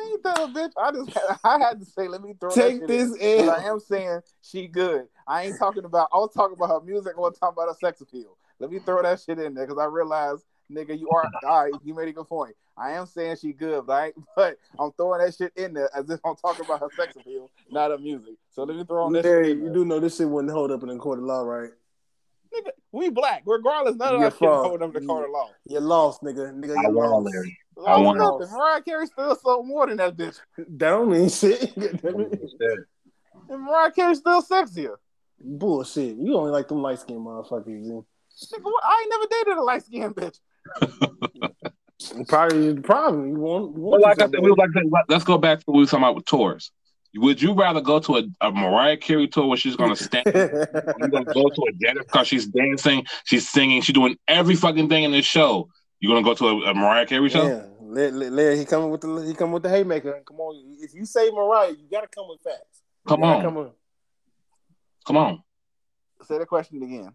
Ain't 0.00 0.22
that 0.22 0.38
a 0.38 0.46
bitch? 0.46 0.70
I 0.80 0.92
just 0.92 1.12
had, 1.12 1.38
I 1.42 1.58
had 1.58 1.80
to 1.80 1.84
say 1.86 2.06
let 2.06 2.22
me 2.22 2.34
throw 2.40 2.50
Take 2.50 2.80
that 2.80 2.88
shit 2.88 2.90
in. 2.90 3.10
this 3.10 3.18
'Cause 3.18 3.48
L. 3.48 3.50
I 3.50 3.62
am 3.64 3.80
saying 3.80 4.20
she 4.42 4.68
good. 4.68 5.08
I 5.26 5.44
ain't 5.44 5.58
talking 5.58 5.84
about. 5.84 6.08
I 6.12 6.18
was 6.18 6.32
talking 6.32 6.56
about 6.56 6.68
her 6.70 6.86
music. 6.86 7.14
I 7.16 7.20
was 7.20 7.36
talking 7.38 7.54
about 7.56 7.68
her 7.68 7.74
sex 7.78 8.00
appeal. 8.00 8.36
Let 8.60 8.70
me 8.70 8.78
throw 8.78 9.02
that 9.02 9.20
shit 9.20 9.38
in 9.40 9.54
there 9.54 9.66
because 9.66 9.80
I 9.80 9.86
realized, 9.86 10.44
nigga, 10.70 10.98
you 10.98 11.10
are 11.10 11.28
all 11.46 11.64
right. 11.64 11.74
You 11.82 11.94
made 11.94 12.08
a 12.08 12.12
good 12.12 12.28
point. 12.28 12.54
I 12.76 12.92
am 12.92 13.06
saying 13.06 13.36
she 13.40 13.52
good, 13.52 13.88
right? 13.88 14.14
But 14.36 14.58
I'm 14.78 14.92
throwing 14.92 15.20
that 15.24 15.34
shit 15.34 15.52
in 15.56 15.74
there 15.74 15.90
as 15.96 16.08
if 16.10 16.20
I'm 16.24 16.36
talking 16.36 16.64
about 16.64 16.78
her 16.80 16.90
sex 16.96 17.16
appeal, 17.16 17.50
not 17.70 17.90
her 17.90 17.98
music. 17.98 18.34
So 18.50 18.62
let 18.62 18.76
me 18.76 18.84
throw 18.84 19.04
on 19.06 19.12
that 19.14 19.24
shit 19.24 19.50
in 19.58 19.64
you 19.64 19.72
do 19.72 19.84
know 19.84 19.98
this 19.98 20.16
shit 20.16 20.28
wouldn't 20.28 20.52
hold 20.52 20.70
up 20.70 20.82
in 20.82 20.88
the 20.90 20.96
court 20.96 21.18
of 21.18 21.24
law, 21.24 21.42
right? 21.42 21.70
Nigga, 22.54 22.70
we 22.92 23.10
black. 23.10 23.42
Regardless, 23.46 23.96
none 23.96 24.14
of 24.14 24.20
Your 24.20 24.30
that 24.30 24.38
shit 24.38 24.48
fault. 24.48 24.66
hold 24.66 24.82
up 24.82 24.92
the 24.92 25.00
court 25.00 25.26
of 25.26 25.30
law. 25.32 25.50
You 25.66 25.80
lost, 25.80 26.22
nigga. 26.22 26.52
Nigga, 26.54 26.76
I 26.76 26.82
you 26.82 26.90
won, 26.90 27.10
lost. 27.10 27.34
Larry. 27.34 27.58
Law 27.76 27.84
I 27.86 27.98
won. 27.98 28.18
nothing. 28.18 28.50
Mariah 28.56 28.82
Carey 28.82 29.06
still 29.06 29.36
sold 29.36 29.66
more 29.66 29.86
than 29.86 29.96
that 29.98 30.16
bitch. 30.16 30.38
That 30.56 30.78
don't 30.78 31.10
mean 31.10 31.28
shit. 31.28 31.76
And 31.76 33.62
Mariah 33.62 33.92
Carey 33.92 34.14
still 34.14 34.42
sexier. 34.42 34.96
Bullshit. 35.40 36.16
You 36.16 36.36
only 36.36 36.50
like 36.50 36.68
them 36.68 36.82
light 36.82 36.98
skinned 37.00 37.20
motherfuckers, 37.24 37.66
G. 37.66 37.90
Nigga, 37.90 38.62
what- 38.62 38.84
I 38.84 39.00
ain't 39.02 39.10
never 39.10 39.26
dated 39.30 39.58
a 39.58 39.62
light 39.62 39.84
skinned 39.84 40.16
bitch. 40.16 40.38
Probably 42.28 42.72
the 42.74 42.80
problem. 42.80 43.28
You 43.28 43.34
want, 43.40 43.76
you 43.76 43.82
Well, 43.82 44.00
like 44.00 44.20
I 44.20 44.26
said, 44.28 44.40
we 44.40 44.50
like 44.50 44.70
let's 45.08 45.24
go 45.24 45.36
back 45.38 45.58
to 45.58 45.64
what 45.66 45.74
we 45.76 45.82
were 45.82 45.86
talking 45.86 46.04
about 46.04 46.14
with 46.14 46.24
tours. 46.26 46.70
Would 47.16 47.40
you 47.40 47.54
rather 47.54 47.80
go 47.80 47.98
to 48.00 48.16
a, 48.18 48.22
a 48.40 48.50
Mariah 48.52 48.96
Carey 48.96 49.28
tour 49.28 49.46
where 49.46 49.56
she's 49.56 49.76
going 49.76 49.94
to 49.94 50.02
stand? 50.02 50.26
You 51.00 51.10
to 51.10 51.24
go 51.24 51.48
to 51.48 51.62
a 51.68 51.72
Janet 51.80 52.06
because 52.06 52.26
she's 52.28 52.46
dancing, 52.46 53.06
she's 53.24 53.48
singing, 53.48 53.82
she's 53.82 53.94
doing 53.94 54.16
every 54.26 54.54
fucking 54.54 54.88
thing 54.88 55.04
in 55.04 55.12
this 55.12 55.24
show. 55.24 55.68
You 56.00 56.08
going 56.10 56.22
to 56.22 56.28
go 56.28 56.34
to 56.34 56.46
a, 56.66 56.70
a 56.70 56.74
Mariah 56.74 57.06
Carey 57.06 57.28
show? 57.28 57.46
Yeah, 57.46 57.62
let, 57.80 58.12
let, 58.14 58.32
let- 58.32 58.58
he 58.58 58.64
coming 58.64 58.90
with 58.90 59.00
the 59.00 59.20
he 59.26 59.34
coming 59.34 59.52
with 59.54 59.62
the 59.62 59.68
haymaker. 59.68 60.20
Come 60.26 60.38
on, 60.40 60.76
if 60.80 60.94
you 60.94 61.04
say 61.06 61.30
Mariah, 61.30 61.70
you 61.70 61.86
gotta 61.90 62.08
come 62.08 62.26
with 62.28 62.40
facts. 62.42 62.82
Come 63.06 63.22
on, 63.24 63.42
come 63.42 63.56
on, 63.56 63.70
come 65.06 65.16
on. 65.16 65.42
Say 66.24 66.38
the 66.38 66.46
question 66.46 66.82
again. 66.82 67.12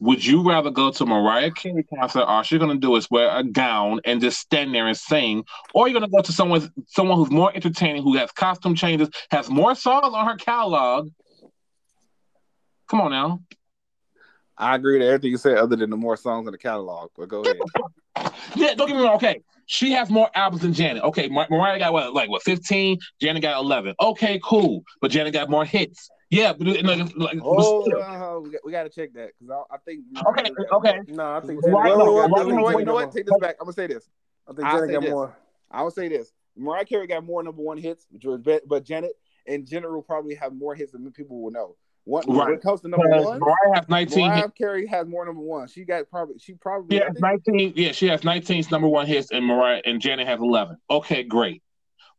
Would 0.00 0.24
you 0.24 0.48
rather 0.48 0.70
go 0.70 0.90
to 0.90 1.06
Mariah 1.06 1.50
Carey 1.50 1.84
concert, 1.84 2.20
or 2.20 2.26
all 2.26 2.42
she's 2.42 2.58
going 2.58 2.78
to 2.78 2.80
do 2.80 2.96
is 2.96 3.10
wear 3.10 3.30
a 3.36 3.44
gown 3.44 4.00
and 4.04 4.20
just 4.20 4.38
stand 4.38 4.74
there 4.74 4.86
and 4.86 4.96
sing, 4.96 5.44
or 5.74 5.88
you're 5.88 5.98
going 5.98 6.10
to 6.10 6.14
go 6.14 6.22
to 6.22 6.32
someone 6.32 6.70
someone 6.88 7.18
who's 7.18 7.30
more 7.30 7.52
entertaining, 7.54 8.02
who 8.02 8.16
has 8.16 8.32
costume 8.32 8.74
changes, 8.74 9.08
has 9.30 9.48
more 9.48 9.74
songs 9.74 10.12
on 10.14 10.26
her 10.26 10.36
catalog? 10.36 11.10
Come 12.88 13.00
on 13.00 13.10
now. 13.10 13.40
I 14.58 14.74
agree 14.76 14.98
with 14.98 15.06
everything 15.06 15.30
you 15.30 15.38
said, 15.38 15.56
other 15.56 15.76
than 15.76 15.90
the 15.90 15.96
more 15.96 16.16
songs 16.16 16.46
in 16.46 16.52
the 16.52 16.58
catalog. 16.58 17.10
But 17.16 17.28
go 17.28 17.42
ahead. 17.42 17.58
Yeah, 18.54 18.74
don't 18.74 18.86
get 18.86 18.96
me 18.96 19.02
wrong. 19.02 19.16
Okay, 19.16 19.40
she 19.66 19.92
has 19.92 20.10
more 20.10 20.30
albums 20.34 20.62
than 20.62 20.74
Janet. 20.74 21.02
Okay, 21.04 21.28
Mar- 21.28 21.46
Mariah 21.50 21.78
got 21.78 21.92
what, 21.92 22.12
like 22.12 22.28
what, 22.28 22.42
fifteen? 22.42 22.98
Janet 23.20 23.42
got 23.42 23.58
eleven. 23.58 23.94
Okay, 24.00 24.38
cool. 24.44 24.82
But 25.00 25.10
Janet 25.10 25.32
got 25.32 25.48
more 25.48 25.64
hits. 25.64 26.10
Yeah, 26.32 26.54
but 26.54 26.66
it- 26.66 26.84
like, 26.86 26.98
like, 27.14 27.38
but 27.38 27.44
Oh, 27.44 27.82
still. 27.84 28.02
uh, 28.02 28.40
we, 28.40 28.50
got, 28.50 28.60
we 28.64 28.72
got 28.72 28.84
to 28.84 28.88
check 28.88 29.12
that 29.12 29.32
because 29.38 29.50
I, 29.70 29.74
I 29.74 29.78
think. 29.84 30.04
okay, 30.28 30.50
okay. 30.72 30.98
No, 31.08 31.34
I 31.34 31.40
think 31.40 31.60
Right, 31.62 31.90
Janet, 31.90 31.98
right, 31.98 32.30
Wait, 32.30 32.46
wait, 32.46 32.46
wait, 32.46 32.46
you 32.46 32.54
know 32.54 32.62
what? 32.62 32.78
You 32.78 32.84
know 32.86 32.92
got 32.92 33.04
what? 33.06 33.12
Take 33.12 33.26
this 33.26 33.38
back. 33.38 33.56
I'm 33.60 33.66
gonna 33.66 33.74
say 33.74 33.86
this. 33.86 34.08
I 34.48 34.54
think 34.54 34.66
I'll 34.66 34.78
Janet 34.78 34.92
got 34.92 35.00
this. 35.02 35.10
more. 35.10 35.36
I 35.70 35.82
would 35.82 35.92
say 35.92 36.08
this. 36.08 36.32
Mariah 36.56 36.86
Carey 36.86 37.06
got 37.06 37.22
more 37.24 37.42
number 37.42 37.60
one 37.60 37.76
hits, 37.76 38.06
which 38.10 38.24
but 38.66 38.84
Janet 38.84 39.12
in 39.44 39.66
general 39.66 40.00
probably 40.00 40.34
have 40.34 40.54
more 40.54 40.74
hits 40.74 40.92
than 40.92 41.10
people 41.12 41.42
will 41.42 41.50
know. 41.50 41.76
One, 42.04 42.24
When 42.26 42.50
it 42.50 42.62
comes 42.62 42.80
to 42.80 42.88
number 42.88 43.06
one, 43.08 43.38
Mariah 43.38 43.74
has 43.74 43.88
nineteen. 43.90 44.26
Mariah 44.28 44.42
hits. 44.42 44.52
Carey 44.56 44.86
has 44.86 45.06
more 45.06 45.26
number 45.26 45.42
one. 45.42 45.68
She 45.68 45.84
got 45.84 46.08
probably 46.08 46.38
she 46.38 46.54
probably 46.54 46.96
She 46.96 47.02
I 47.02 47.06
has 47.08 47.20
nineteen. 47.20 47.74
Yeah, 47.76 47.92
she 47.92 48.08
has 48.08 48.24
nineteen 48.24 48.64
number 48.70 48.88
one 48.88 49.06
hits, 49.06 49.30
and 49.30 49.44
Mariah 49.46 49.82
and 49.84 50.00
Janet 50.00 50.26
has 50.26 50.40
eleven. 50.40 50.78
Okay, 50.90 51.22
great. 51.22 51.62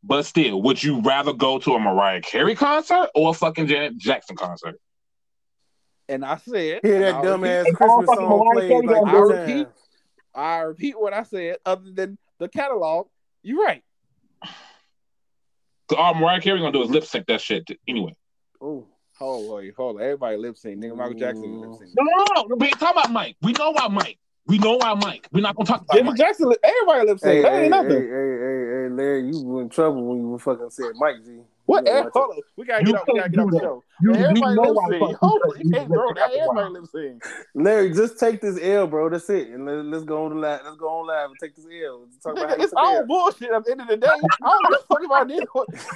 But 0.03 0.23
still, 0.25 0.61
would 0.63 0.84
you 0.84 0.99
rather 1.01 1.31
go 1.34 1.59
to 1.59 1.73
a 1.75 1.80
Mariah 1.80 2.21
Carey 2.21 2.55
concert 2.55 3.09
or 3.15 3.31
a 3.31 3.34
fucking 3.34 3.67
Janet 3.67 3.97
Jackson 3.97 4.35
concert? 4.35 4.75
and 6.09 6.25
I 6.25 6.35
said 6.35 6.81
Hear 6.84 6.99
that 6.99 7.15
I'll 7.15 7.23
dumbass 7.23 7.59
repeat- 7.61 7.75
Christmas 7.75 8.05
song 8.07 8.49
played 8.53 8.85
like 8.85 9.07
I 9.07 9.19
repeat. 9.19 9.67
I 10.35 10.59
repeat 10.59 10.99
what 10.99 11.13
I 11.13 11.23
said, 11.23 11.57
other 11.65 11.89
than 11.93 12.17
the 12.39 12.49
catalog. 12.49 13.07
You're 13.41 13.63
right. 13.63 13.81
All 15.97 16.15
Mariah 16.15 16.41
Carey 16.41 16.59
gonna 16.59 16.71
do 16.71 16.81
is 16.84 16.89
lip 16.89 17.05
sync 17.05 17.27
that 17.27 17.39
shit 17.39 17.65
to- 17.67 17.77
anyway. 17.88 18.15
Oh, 18.61 18.88
Hold 19.19 19.59
on, 19.63 19.71
hold 19.77 19.95
on. 19.97 20.01
Everybody 20.01 20.38
lip 20.38 20.57
sync. 20.57 20.84
Nigga, 20.84 20.97
Michael 20.97 21.13
Jackson 21.13 21.61
lip 21.61 21.71
sync. 21.77 21.91
No, 21.95 22.03
no, 22.03 22.43
no. 22.47 22.55
We 22.57 22.67
ain't 22.67 22.80
talking 22.80 22.99
about 22.99 23.11
Mike. 23.11 23.38
We 23.43 23.51
know 23.53 23.69
about 23.69 23.91
Mike. 23.93 24.17
We 24.47 24.57
know 24.57 24.80
our 24.80 24.95
Mike. 24.95 25.27
We're 25.31 25.41
not 25.41 25.55
gonna 25.55 25.67
talk 25.67 25.81
about 25.84 25.95
Janet 25.95 26.05
Mike. 26.11 26.17
Jackson, 26.17 26.49
li- 26.49 26.57
everybody 26.63 27.07
lip 27.07 27.19
Hey, 27.21 27.30
sync. 27.30 27.43
That 27.43 27.51
hey, 27.53 27.55
ain't 27.55 27.63
hey, 27.63 27.69
nothing. 27.69 27.89
hey, 27.91 27.95
hey, 27.95 28.38
hey, 28.41 28.52
Larry, 28.98 29.28
you 29.28 29.41
were 29.41 29.61
in 29.61 29.70
trouble 29.70 30.03
when 30.06 30.20
you 30.20 30.30
were 30.30 30.40
fucking 30.40 30.70
said 30.70 30.91
Mike 30.95 31.24
G. 31.26 31.40
What? 31.65 31.86
You 31.86 31.94
know 31.94 32.10
hold 32.14 32.32
on. 32.32 32.41
We 32.57 32.65
gotta 32.65 32.86
You 32.86 32.91
get 32.91 33.02
up. 33.02 33.07
We 33.07 33.20
gotta 33.20 33.30
get 33.30 33.40
off 33.40 33.52
do 33.52 33.57
the 33.57 33.60
show. 33.60 33.84
You, 34.02 34.10
you 34.11 34.15
everybody 34.18 34.56
know 34.56 34.61
lip 34.64 34.76
why 34.76 34.90
the 34.90 35.06
sync. 35.07 35.18
Hold 35.18 35.41
on. 35.44 35.61
You 35.61 35.72
can't 35.72 35.88
throw 35.88 36.14
that. 36.14 36.32
Everybody 36.32 36.70
lip 36.74 36.86
sync. 36.91 37.24
Larry, 37.56 37.94
just 37.94 38.20
take 38.20 38.41
this 38.41 38.60
L, 38.61 38.88
bro. 38.88 39.10
That's 39.10 39.30
it. 39.30 39.48
And 39.49 39.65
let, 39.65 39.86
let's 39.86 40.03
go 40.03 40.26
on 40.26 40.32
the 40.32 40.38
live. 40.38 40.61
Let's 40.65 40.78
go 40.78 40.90
on 40.90 41.07
live 41.07 41.30
and 41.30 41.40
take 41.40 41.56
this 41.56 41.65
L. 41.65 42.06
Talk 42.22 42.34
about 42.34 42.49
how 42.49 42.56
Nigga, 42.56 42.57
you 42.57 42.64
it's 42.65 42.74
all 42.76 42.98
L. 42.98 43.06
bullshit 43.06 43.52
at 43.52 43.64
the 43.64 43.72
end 43.72 43.82
of 43.82 43.88
the 43.88 43.98
day. 43.98 44.07
I 44.07 44.49
don't 44.49 44.70
give 44.70 44.80
a 44.80 44.86
fuck 44.88 45.03
if 45.03 45.11
I 45.11 45.24
did. 45.24 45.48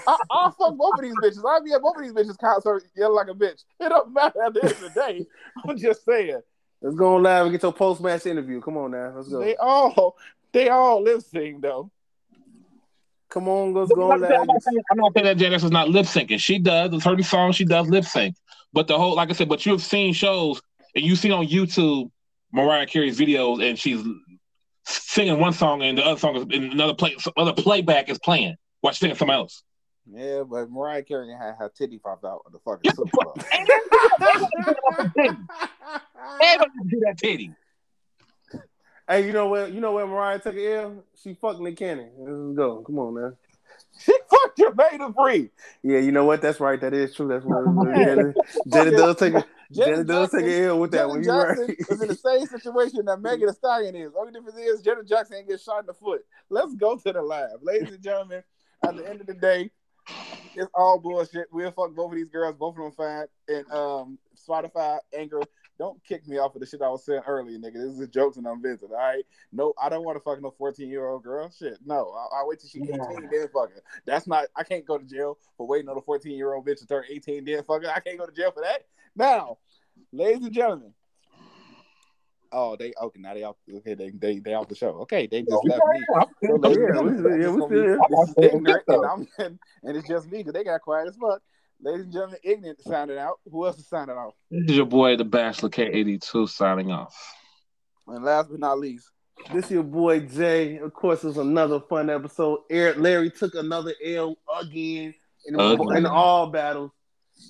I, 0.07 0.17
I'll 0.31 0.51
fuck 0.51 0.77
both 0.77 0.93
of 0.95 1.01
these 1.01 1.15
bitches. 1.15 1.43
I'll 1.45 1.63
be 1.63 1.73
at 1.73 1.81
both 1.81 1.97
of 1.97 2.03
these 2.03 2.13
bitches' 2.13 2.37
concert 2.37 2.83
yelling 2.95 3.15
like 3.15 3.27
a 3.27 3.37
bitch. 3.37 3.65
It 3.79 3.89
don't 3.89 4.13
matter 4.13 4.41
at 4.43 4.53
the 4.53 4.63
end 4.63 4.71
of 4.71 4.79
the 4.79 4.89
day. 4.89 5.25
I'm 5.67 5.77
just 5.77 6.05
saying. 6.05 6.41
Let's 6.81 6.95
go 6.95 7.15
on 7.15 7.23
live 7.23 7.45
and 7.45 7.51
get 7.51 7.63
your 7.63 7.73
post 7.73 8.01
match 8.01 8.25
interview. 8.25 8.61
Come 8.61 8.77
on 8.77 8.91
now. 8.91 9.13
Let's 9.15 9.27
go. 9.27 9.39
They 9.39 9.55
all 9.57 10.15
they 10.53 10.69
all 10.69 11.01
lip 11.01 11.21
sync 11.21 11.61
though. 11.61 11.91
Come 13.29 13.49
on, 13.49 13.73
let's 13.73 13.91
go 13.91 14.11
on 14.11 14.21
not, 14.21 14.29
saying, 14.29 14.39
live. 14.39 14.41
I'm 14.41 14.47
not 14.47 14.63
saying- 14.63 14.83
I'm 14.91 14.97
not 14.97 15.13
saying 15.13 15.25
that 15.25 15.37
Janice 15.37 15.63
is 15.63 15.71
not 15.71 15.89
lip 15.89 16.05
syncing. 16.05 16.39
She 16.39 16.59
does. 16.59 16.93
It's 16.93 17.03
her 17.05 17.21
song. 17.23 17.51
She 17.51 17.65
does 17.65 17.87
lip 17.87 18.05
sync. 18.05 18.35
But 18.73 18.87
the 18.87 18.97
whole, 18.97 19.15
like 19.15 19.29
I 19.29 19.33
said, 19.33 19.49
but 19.49 19.65
you've 19.65 19.81
seen 19.81 20.13
shows 20.13 20.61
and 20.95 21.03
you've 21.03 21.19
seen 21.19 21.31
on 21.31 21.47
YouTube 21.47 22.09
Mariah 22.53 22.85
Carey's 22.85 23.19
videos, 23.19 23.67
and 23.67 23.77
she's 23.77 24.01
singing 24.85 25.39
one 25.39 25.51
song 25.51 25.81
and 25.81 25.97
the 25.97 26.05
other 26.05 26.19
song 26.19 26.35
is 26.37 26.43
and 26.43 26.71
another 26.71 26.93
play, 26.93 27.15
other 27.35 27.53
playback 27.53 28.09
is 28.09 28.17
playing 28.19 28.55
while 28.81 28.93
she's 28.93 28.99
singing 28.99 29.15
something 29.17 29.35
else. 29.35 29.63
Yeah, 30.09 30.43
but 30.43 30.71
Mariah 30.71 31.03
Carey 31.03 31.29
had 31.33 31.55
her 31.59 31.69
titty 31.75 31.99
popped 31.99 32.23
out 32.23 32.41
of 32.45 32.53
the 32.53 32.59
fucking 32.59 32.81
Yeah, 32.85 32.91
Super 32.93 33.09
Bowl. 33.11 33.33
Everybody 36.41 36.71
do 36.89 36.99
that 37.05 37.17
titty. 37.17 37.51
Hey, 39.07 39.25
you 39.25 39.31
know 39.31 39.47
where 39.47 39.67
you 39.69 39.79
know 39.79 39.93
where 39.93 40.05
Mariah 40.05 40.39
took 40.39 40.55
an 40.55 40.65
L? 40.65 41.03
She 41.23 41.33
fucked 41.33 41.61
Nick 41.61 41.77
Cannon. 41.77 42.09
Let's 42.17 42.57
go. 42.57 42.81
Come 42.81 42.99
on, 42.99 43.13
man. 43.13 43.35
She 43.99 44.13
fucked 44.29 44.59
your 44.59 44.73
Jermaine 44.73 44.99
Dupri. 44.99 45.49
Yeah, 45.81 45.99
you 45.99 46.11
know 46.11 46.25
what? 46.25 46.41
That's 46.41 46.59
right. 46.59 46.79
That 46.79 46.93
is 46.93 47.15
true. 47.15 47.27
That's 47.27 47.43
what 47.43 47.95
Janet, 47.95 48.35
Janet 48.71 48.95
does 48.95 49.15
take 49.15 49.33
a 49.33 49.45
Janet 49.71 50.07
does 50.07 50.29
take 50.31 50.43
an 50.43 50.63
L 50.65 50.79
with 50.79 50.91
that 50.91 51.07
one. 51.07 51.19
You 51.19 51.25
Jackson 51.25 51.67
right. 51.67 51.77
is 51.79 52.01
in 52.01 52.07
the 52.07 52.15
same 52.15 52.45
situation 52.45 53.05
that 53.05 53.19
Megan 53.19 53.47
Thee 53.47 53.53
Stallion 53.53 53.95
is. 53.95 54.11
Only 54.17 54.33
difference 54.33 54.57
is 54.57 54.81
Janet 54.81 55.07
Jackson 55.07 55.37
ain't 55.37 55.47
get 55.47 55.61
shot 55.61 55.81
in 55.81 55.85
the 55.87 55.93
foot. 55.93 56.23
Let's 56.49 56.75
go 56.75 56.95
to 56.95 57.13
the 57.13 57.21
lab, 57.21 57.59
ladies 57.63 57.93
and 57.93 58.03
gentlemen. 58.03 58.43
At 58.83 58.95
the 58.95 59.09
end 59.09 59.21
of 59.21 59.27
the 59.27 59.33
day, 59.33 59.71
it's 60.55 60.69
all 60.73 60.99
bullshit. 60.99 61.47
We'll 61.51 61.71
fuck 61.71 61.95
both 61.95 62.11
of 62.11 62.17
these 62.17 62.29
girls. 62.29 62.55
Both 62.55 62.77
of 62.77 62.83
them 62.83 62.91
fine. 62.91 63.25
And 63.47 63.71
um, 63.71 64.17
Spotify, 64.47 64.99
Anchor, 65.17 65.41
don't 65.79 66.03
kick 66.03 66.27
me 66.27 66.37
off 66.39 66.55
of 66.55 66.59
the 66.61 66.65
shit 66.65 66.81
I 66.81 66.89
was 66.89 67.05
saying 67.05 67.21
earlier, 67.27 67.57
nigga. 67.59 67.73
This 67.73 67.99
is 67.99 68.07
jokes 68.09 68.37
and 68.37 68.47
I'm 68.47 68.61
visiting. 68.61 68.89
All 68.91 68.97
right. 68.97 69.23
No, 69.51 69.73
I 69.81 69.89
don't 69.89 70.03
want 70.03 70.15
to 70.17 70.19
fuck 70.23 70.41
no 70.41 70.51
14 70.57 70.89
year 70.89 71.07
old 71.07 71.23
girl. 71.23 71.51
Shit. 71.51 71.77
No. 71.85 71.95
I'll, 72.17 72.29
I'll 72.33 72.47
wait 72.47 72.59
till 72.59 72.69
she 72.69 72.81
18 72.81 72.97
then 73.31 73.47
fuck 73.53 73.71
her. 73.73 73.83
That's 74.05 74.25
not 74.27 74.45
I 74.55 74.63
can't 74.63 74.85
go 74.85 74.97
to 74.97 75.05
jail 75.05 75.37
for 75.55 75.67
waiting 75.67 75.89
on 75.89 75.97
a 75.97 76.01
14 76.01 76.31
year 76.35 76.53
old 76.53 76.65
bitch 76.65 76.79
to 76.79 76.87
turn 76.87 77.03
18 77.09 77.45
then 77.45 77.63
fuck 77.63 77.83
her. 77.83 77.89
I 77.89 77.99
can't 77.99 78.17
go 78.17 78.25
to 78.25 78.31
jail 78.31 78.51
for 78.51 78.61
that. 78.63 78.85
Now, 79.15 79.57
ladies 80.11 80.43
and 80.43 80.53
gentlemen. 80.53 80.93
Oh, 82.51 82.77
they 82.77 82.93
okay. 83.01 83.19
Now 83.19 83.33
they 83.33 83.43
off. 83.43 83.57
Okay, 83.71 83.93
they 83.93 84.09
they 84.11 84.39
they 84.39 84.53
off 84.53 84.69
the 84.69 84.75
show. 84.75 84.91
Okay, 85.01 85.27
they 85.27 85.41
just 85.41 85.65
left 85.65 85.81
me. 85.91 86.05
So, 86.45 86.55
ladies 86.55 86.77
and 86.77 86.95
Yeah, 86.95 87.01
we- 87.01 87.11
gentlemen, 87.11 87.41
yeah, 87.41 87.47
this 87.47 87.51
we 87.51 87.59
gonna 87.59 87.67
be- 87.67 87.75
still 87.75 87.83
here. 87.83 87.99
this 88.09 88.29
is 88.29 88.35
ignorant, 88.37 88.83
and 88.87 89.05
I'm 89.05 89.27
and, 89.45 89.59
and 89.83 89.97
it's 89.97 90.07
just 90.07 90.31
me 90.31 90.37
because 90.37 90.53
they 90.53 90.63
got 90.63 90.81
quiet 90.81 91.09
as 91.09 91.17
fuck. 91.17 91.41
Ladies 91.79 92.05
and 92.05 92.13
gentlemen, 92.13 92.39
ignorant 92.43 92.81
signing 92.81 93.17
out. 93.17 93.39
Who 93.51 93.65
else 93.65 93.77
is 93.77 93.87
signing 93.87 94.15
off? 94.15 94.33
This 94.49 94.71
is 94.71 94.77
your 94.77 94.85
boy, 94.85 95.15
the 95.15 95.23
Bachelor 95.25 95.69
K82, 95.69 96.49
signing 96.49 96.91
off. 96.91 97.15
And 98.07 98.23
last 98.23 98.49
but 98.49 98.59
not 98.59 98.79
least, 98.79 99.09
This 99.53 99.65
is 99.65 99.71
your 99.71 99.83
boy 99.83 100.21
Jay. 100.21 100.77
Of 100.77 100.93
course, 100.93 101.23
it 101.23 101.27
was 101.27 101.37
another 101.37 101.79
fun 101.81 102.09
episode. 102.09 102.61
Eric 102.71 102.97
Larry 102.97 103.29
took 103.29 103.53
another 103.53 103.93
L 104.03 104.35
again 104.59 105.13
in, 105.45 105.55
the, 105.55 105.93
in 105.95 106.05
all 106.07 106.47
battles. 106.47 106.91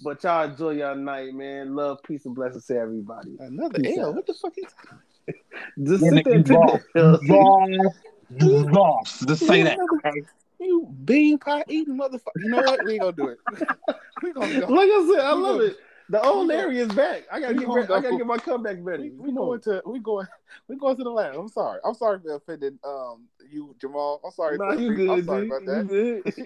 But 0.04 0.22
y'all 0.24 0.50
enjoy 0.50 0.72
y'all 0.72 0.96
night, 0.96 1.34
man. 1.34 1.74
Love, 1.74 2.00
peace, 2.04 2.26
and 2.26 2.36
blessings 2.36 2.66
to 2.66 2.78
everybody. 2.78 3.38
another 3.40 3.80
Peace 3.80 3.98
L. 3.98 4.10
out. 4.10 4.16
What 4.16 4.28
the 4.28 4.34
fuck 4.34 4.54
is? 4.58 5.36
Just 5.86 6.04
Yeah, 6.04 6.10
sit 6.10 6.26
there 6.26 6.34
and 6.34 6.46
take 6.46 6.58
the 6.94 7.00
L. 7.00 7.20
Wrong. 7.30 7.94
Wrong. 8.74 9.04
Just 9.06 9.48
say 9.48 9.64
that. 9.64 9.78
You 10.60 10.88
bean 11.06 11.38
pie 11.38 11.64
eating 11.68 11.98
motherfucker. 11.98 12.40
You 12.40 12.50
know 12.50 12.62
what? 12.64 12.84
We 12.84 12.94
ain't 12.94 13.02
gonna 13.02 13.14
do 13.14 13.28
it. 13.28 13.40
we 14.22 14.34
gonna 14.34 14.60
go. 14.60 14.68
Like 14.74 14.90
I 14.90 15.12
said, 15.14 15.24
I 15.26 15.34
We 15.36 15.42
love 15.42 15.58
go- 15.58 15.66
it. 15.66 15.78
The 16.10 16.22
old 16.22 16.48
Larry 16.48 16.80
is 16.80 16.88
back. 16.94 17.24
I 17.30 17.42
gotta 17.42 17.54
get 17.54 17.66
gonna 17.66 17.82
ready. 17.82 17.94
I 17.94 18.00
gotta 18.00 18.16
get 18.16 18.26
my 18.26 18.38
comeback 18.38 18.78
ready. 18.80 19.10
We, 19.12 19.30
we 19.30 19.32
going 19.34 19.60
to 19.62 19.82
we 19.86 20.00
going 20.00 20.26
we 20.70 20.78
going 20.78 20.96
to 20.96 21.04
the 21.04 21.10
land. 21.10 21.36
I'm 21.36 21.50
sorry. 21.50 21.80
I'm 21.84 21.94
sorry 21.96 22.20
for 22.22 22.34
offending 22.36 22.80
um 22.86 23.26
you 23.52 23.76
Jamal. 23.80 24.22
I'm 24.24 24.32
sorry. 24.32 24.58
Nah, 24.58 24.72
you 24.74 24.88
I'm 24.90 24.96
good, 24.96 25.26
sorry 25.26 25.42
G. 25.42 25.48
about 25.48 25.62
You 25.64 25.68
that. 25.68 25.88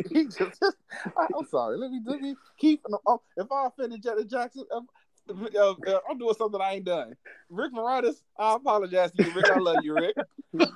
good. 0.09 0.25
just, 0.31 0.75
I, 1.17 1.27
I'm 1.37 1.45
sorry. 1.45 1.77
Let 1.77 1.91
me 1.91 2.01
let 2.03 2.19
me 2.21 2.35
keep. 2.57 2.81
Oh, 3.05 3.21
if 3.37 3.51
I 3.51 3.67
offended 3.67 4.01
Janet 4.01 4.29
Jackson, 4.29 4.65
um, 4.73 4.87
uh, 5.55 5.73
uh, 5.87 5.99
I'm 6.09 6.17
doing 6.17 6.33
something 6.37 6.59
I 6.61 6.73
ain't 6.73 6.85
done. 6.85 7.15
Rick 7.49 7.73
Moranis, 7.73 8.15
I 8.37 8.55
apologize 8.55 9.11
to 9.13 9.23
you, 9.23 9.31
Rick. 9.33 9.49
I 9.51 9.57
love 9.59 9.77
you, 9.83 9.93
Rick. 9.95 10.15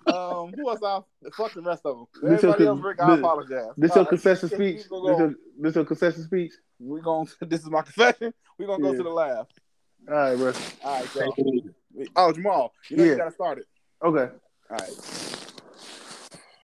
Um, 0.08 0.54
who 0.56 0.70
else? 0.70 0.80
I 0.84 1.02
fuck 1.36 1.54
the 1.54 1.62
rest 1.62 1.82
of 1.86 1.98
them. 1.98 2.06
This 2.32 2.44
your 2.44 2.54
Everybody 2.54 2.58
con- 2.60 2.68
else, 2.68 2.82
Rick, 2.86 3.02
I 3.02 3.10
this- 3.12 3.20
apologize. 3.20 3.66
This 3.76 3.92
All 3.92 3.96
your 3.98 4.04
right, 4.04 4.10
concession 4.10 4.48
speech. 4.50 4.60
we 4.60 4.74
This 4.76 4.88
gonna 4.88 5.18
your, 5.18 5.34
this 5.60 5.76
your 5.76 5.86
concession 5.86 6.24
speech. 6.24 6.54
We 6.80 7.02
going. 7.02 7.28
This 7.42 7.60
is 7.62 7.70
my 7.70 7.82
confession. 7.82 8.34
We 8.58 8.64
are 8.66 8.68
gonna 8.70 8.84
go 8.84 8.92
Yeah. 8.92 8.98
to 8.98 9.04
the 9.04 9.10
lab. 9.10 9.48
All 10.08 10.14
right, 10.16 10.36
bro. 10.38 10.54
All 10.84 11.00
right, 11.02 11.16
y'all. 11.16 11.62
Oh, 12.16 12.32
Jamal, 12.32 12.72
you 12.90 12.96
know 12.98 13.04
Yeah. 13.04 13.12
you 13.12 13.18
gotta 13.18 13.32
start 13.32 13.58
it. 13.58 13.66
Okay. 14.04 14.32
All 14.70 14.78
right. 14.78 15.35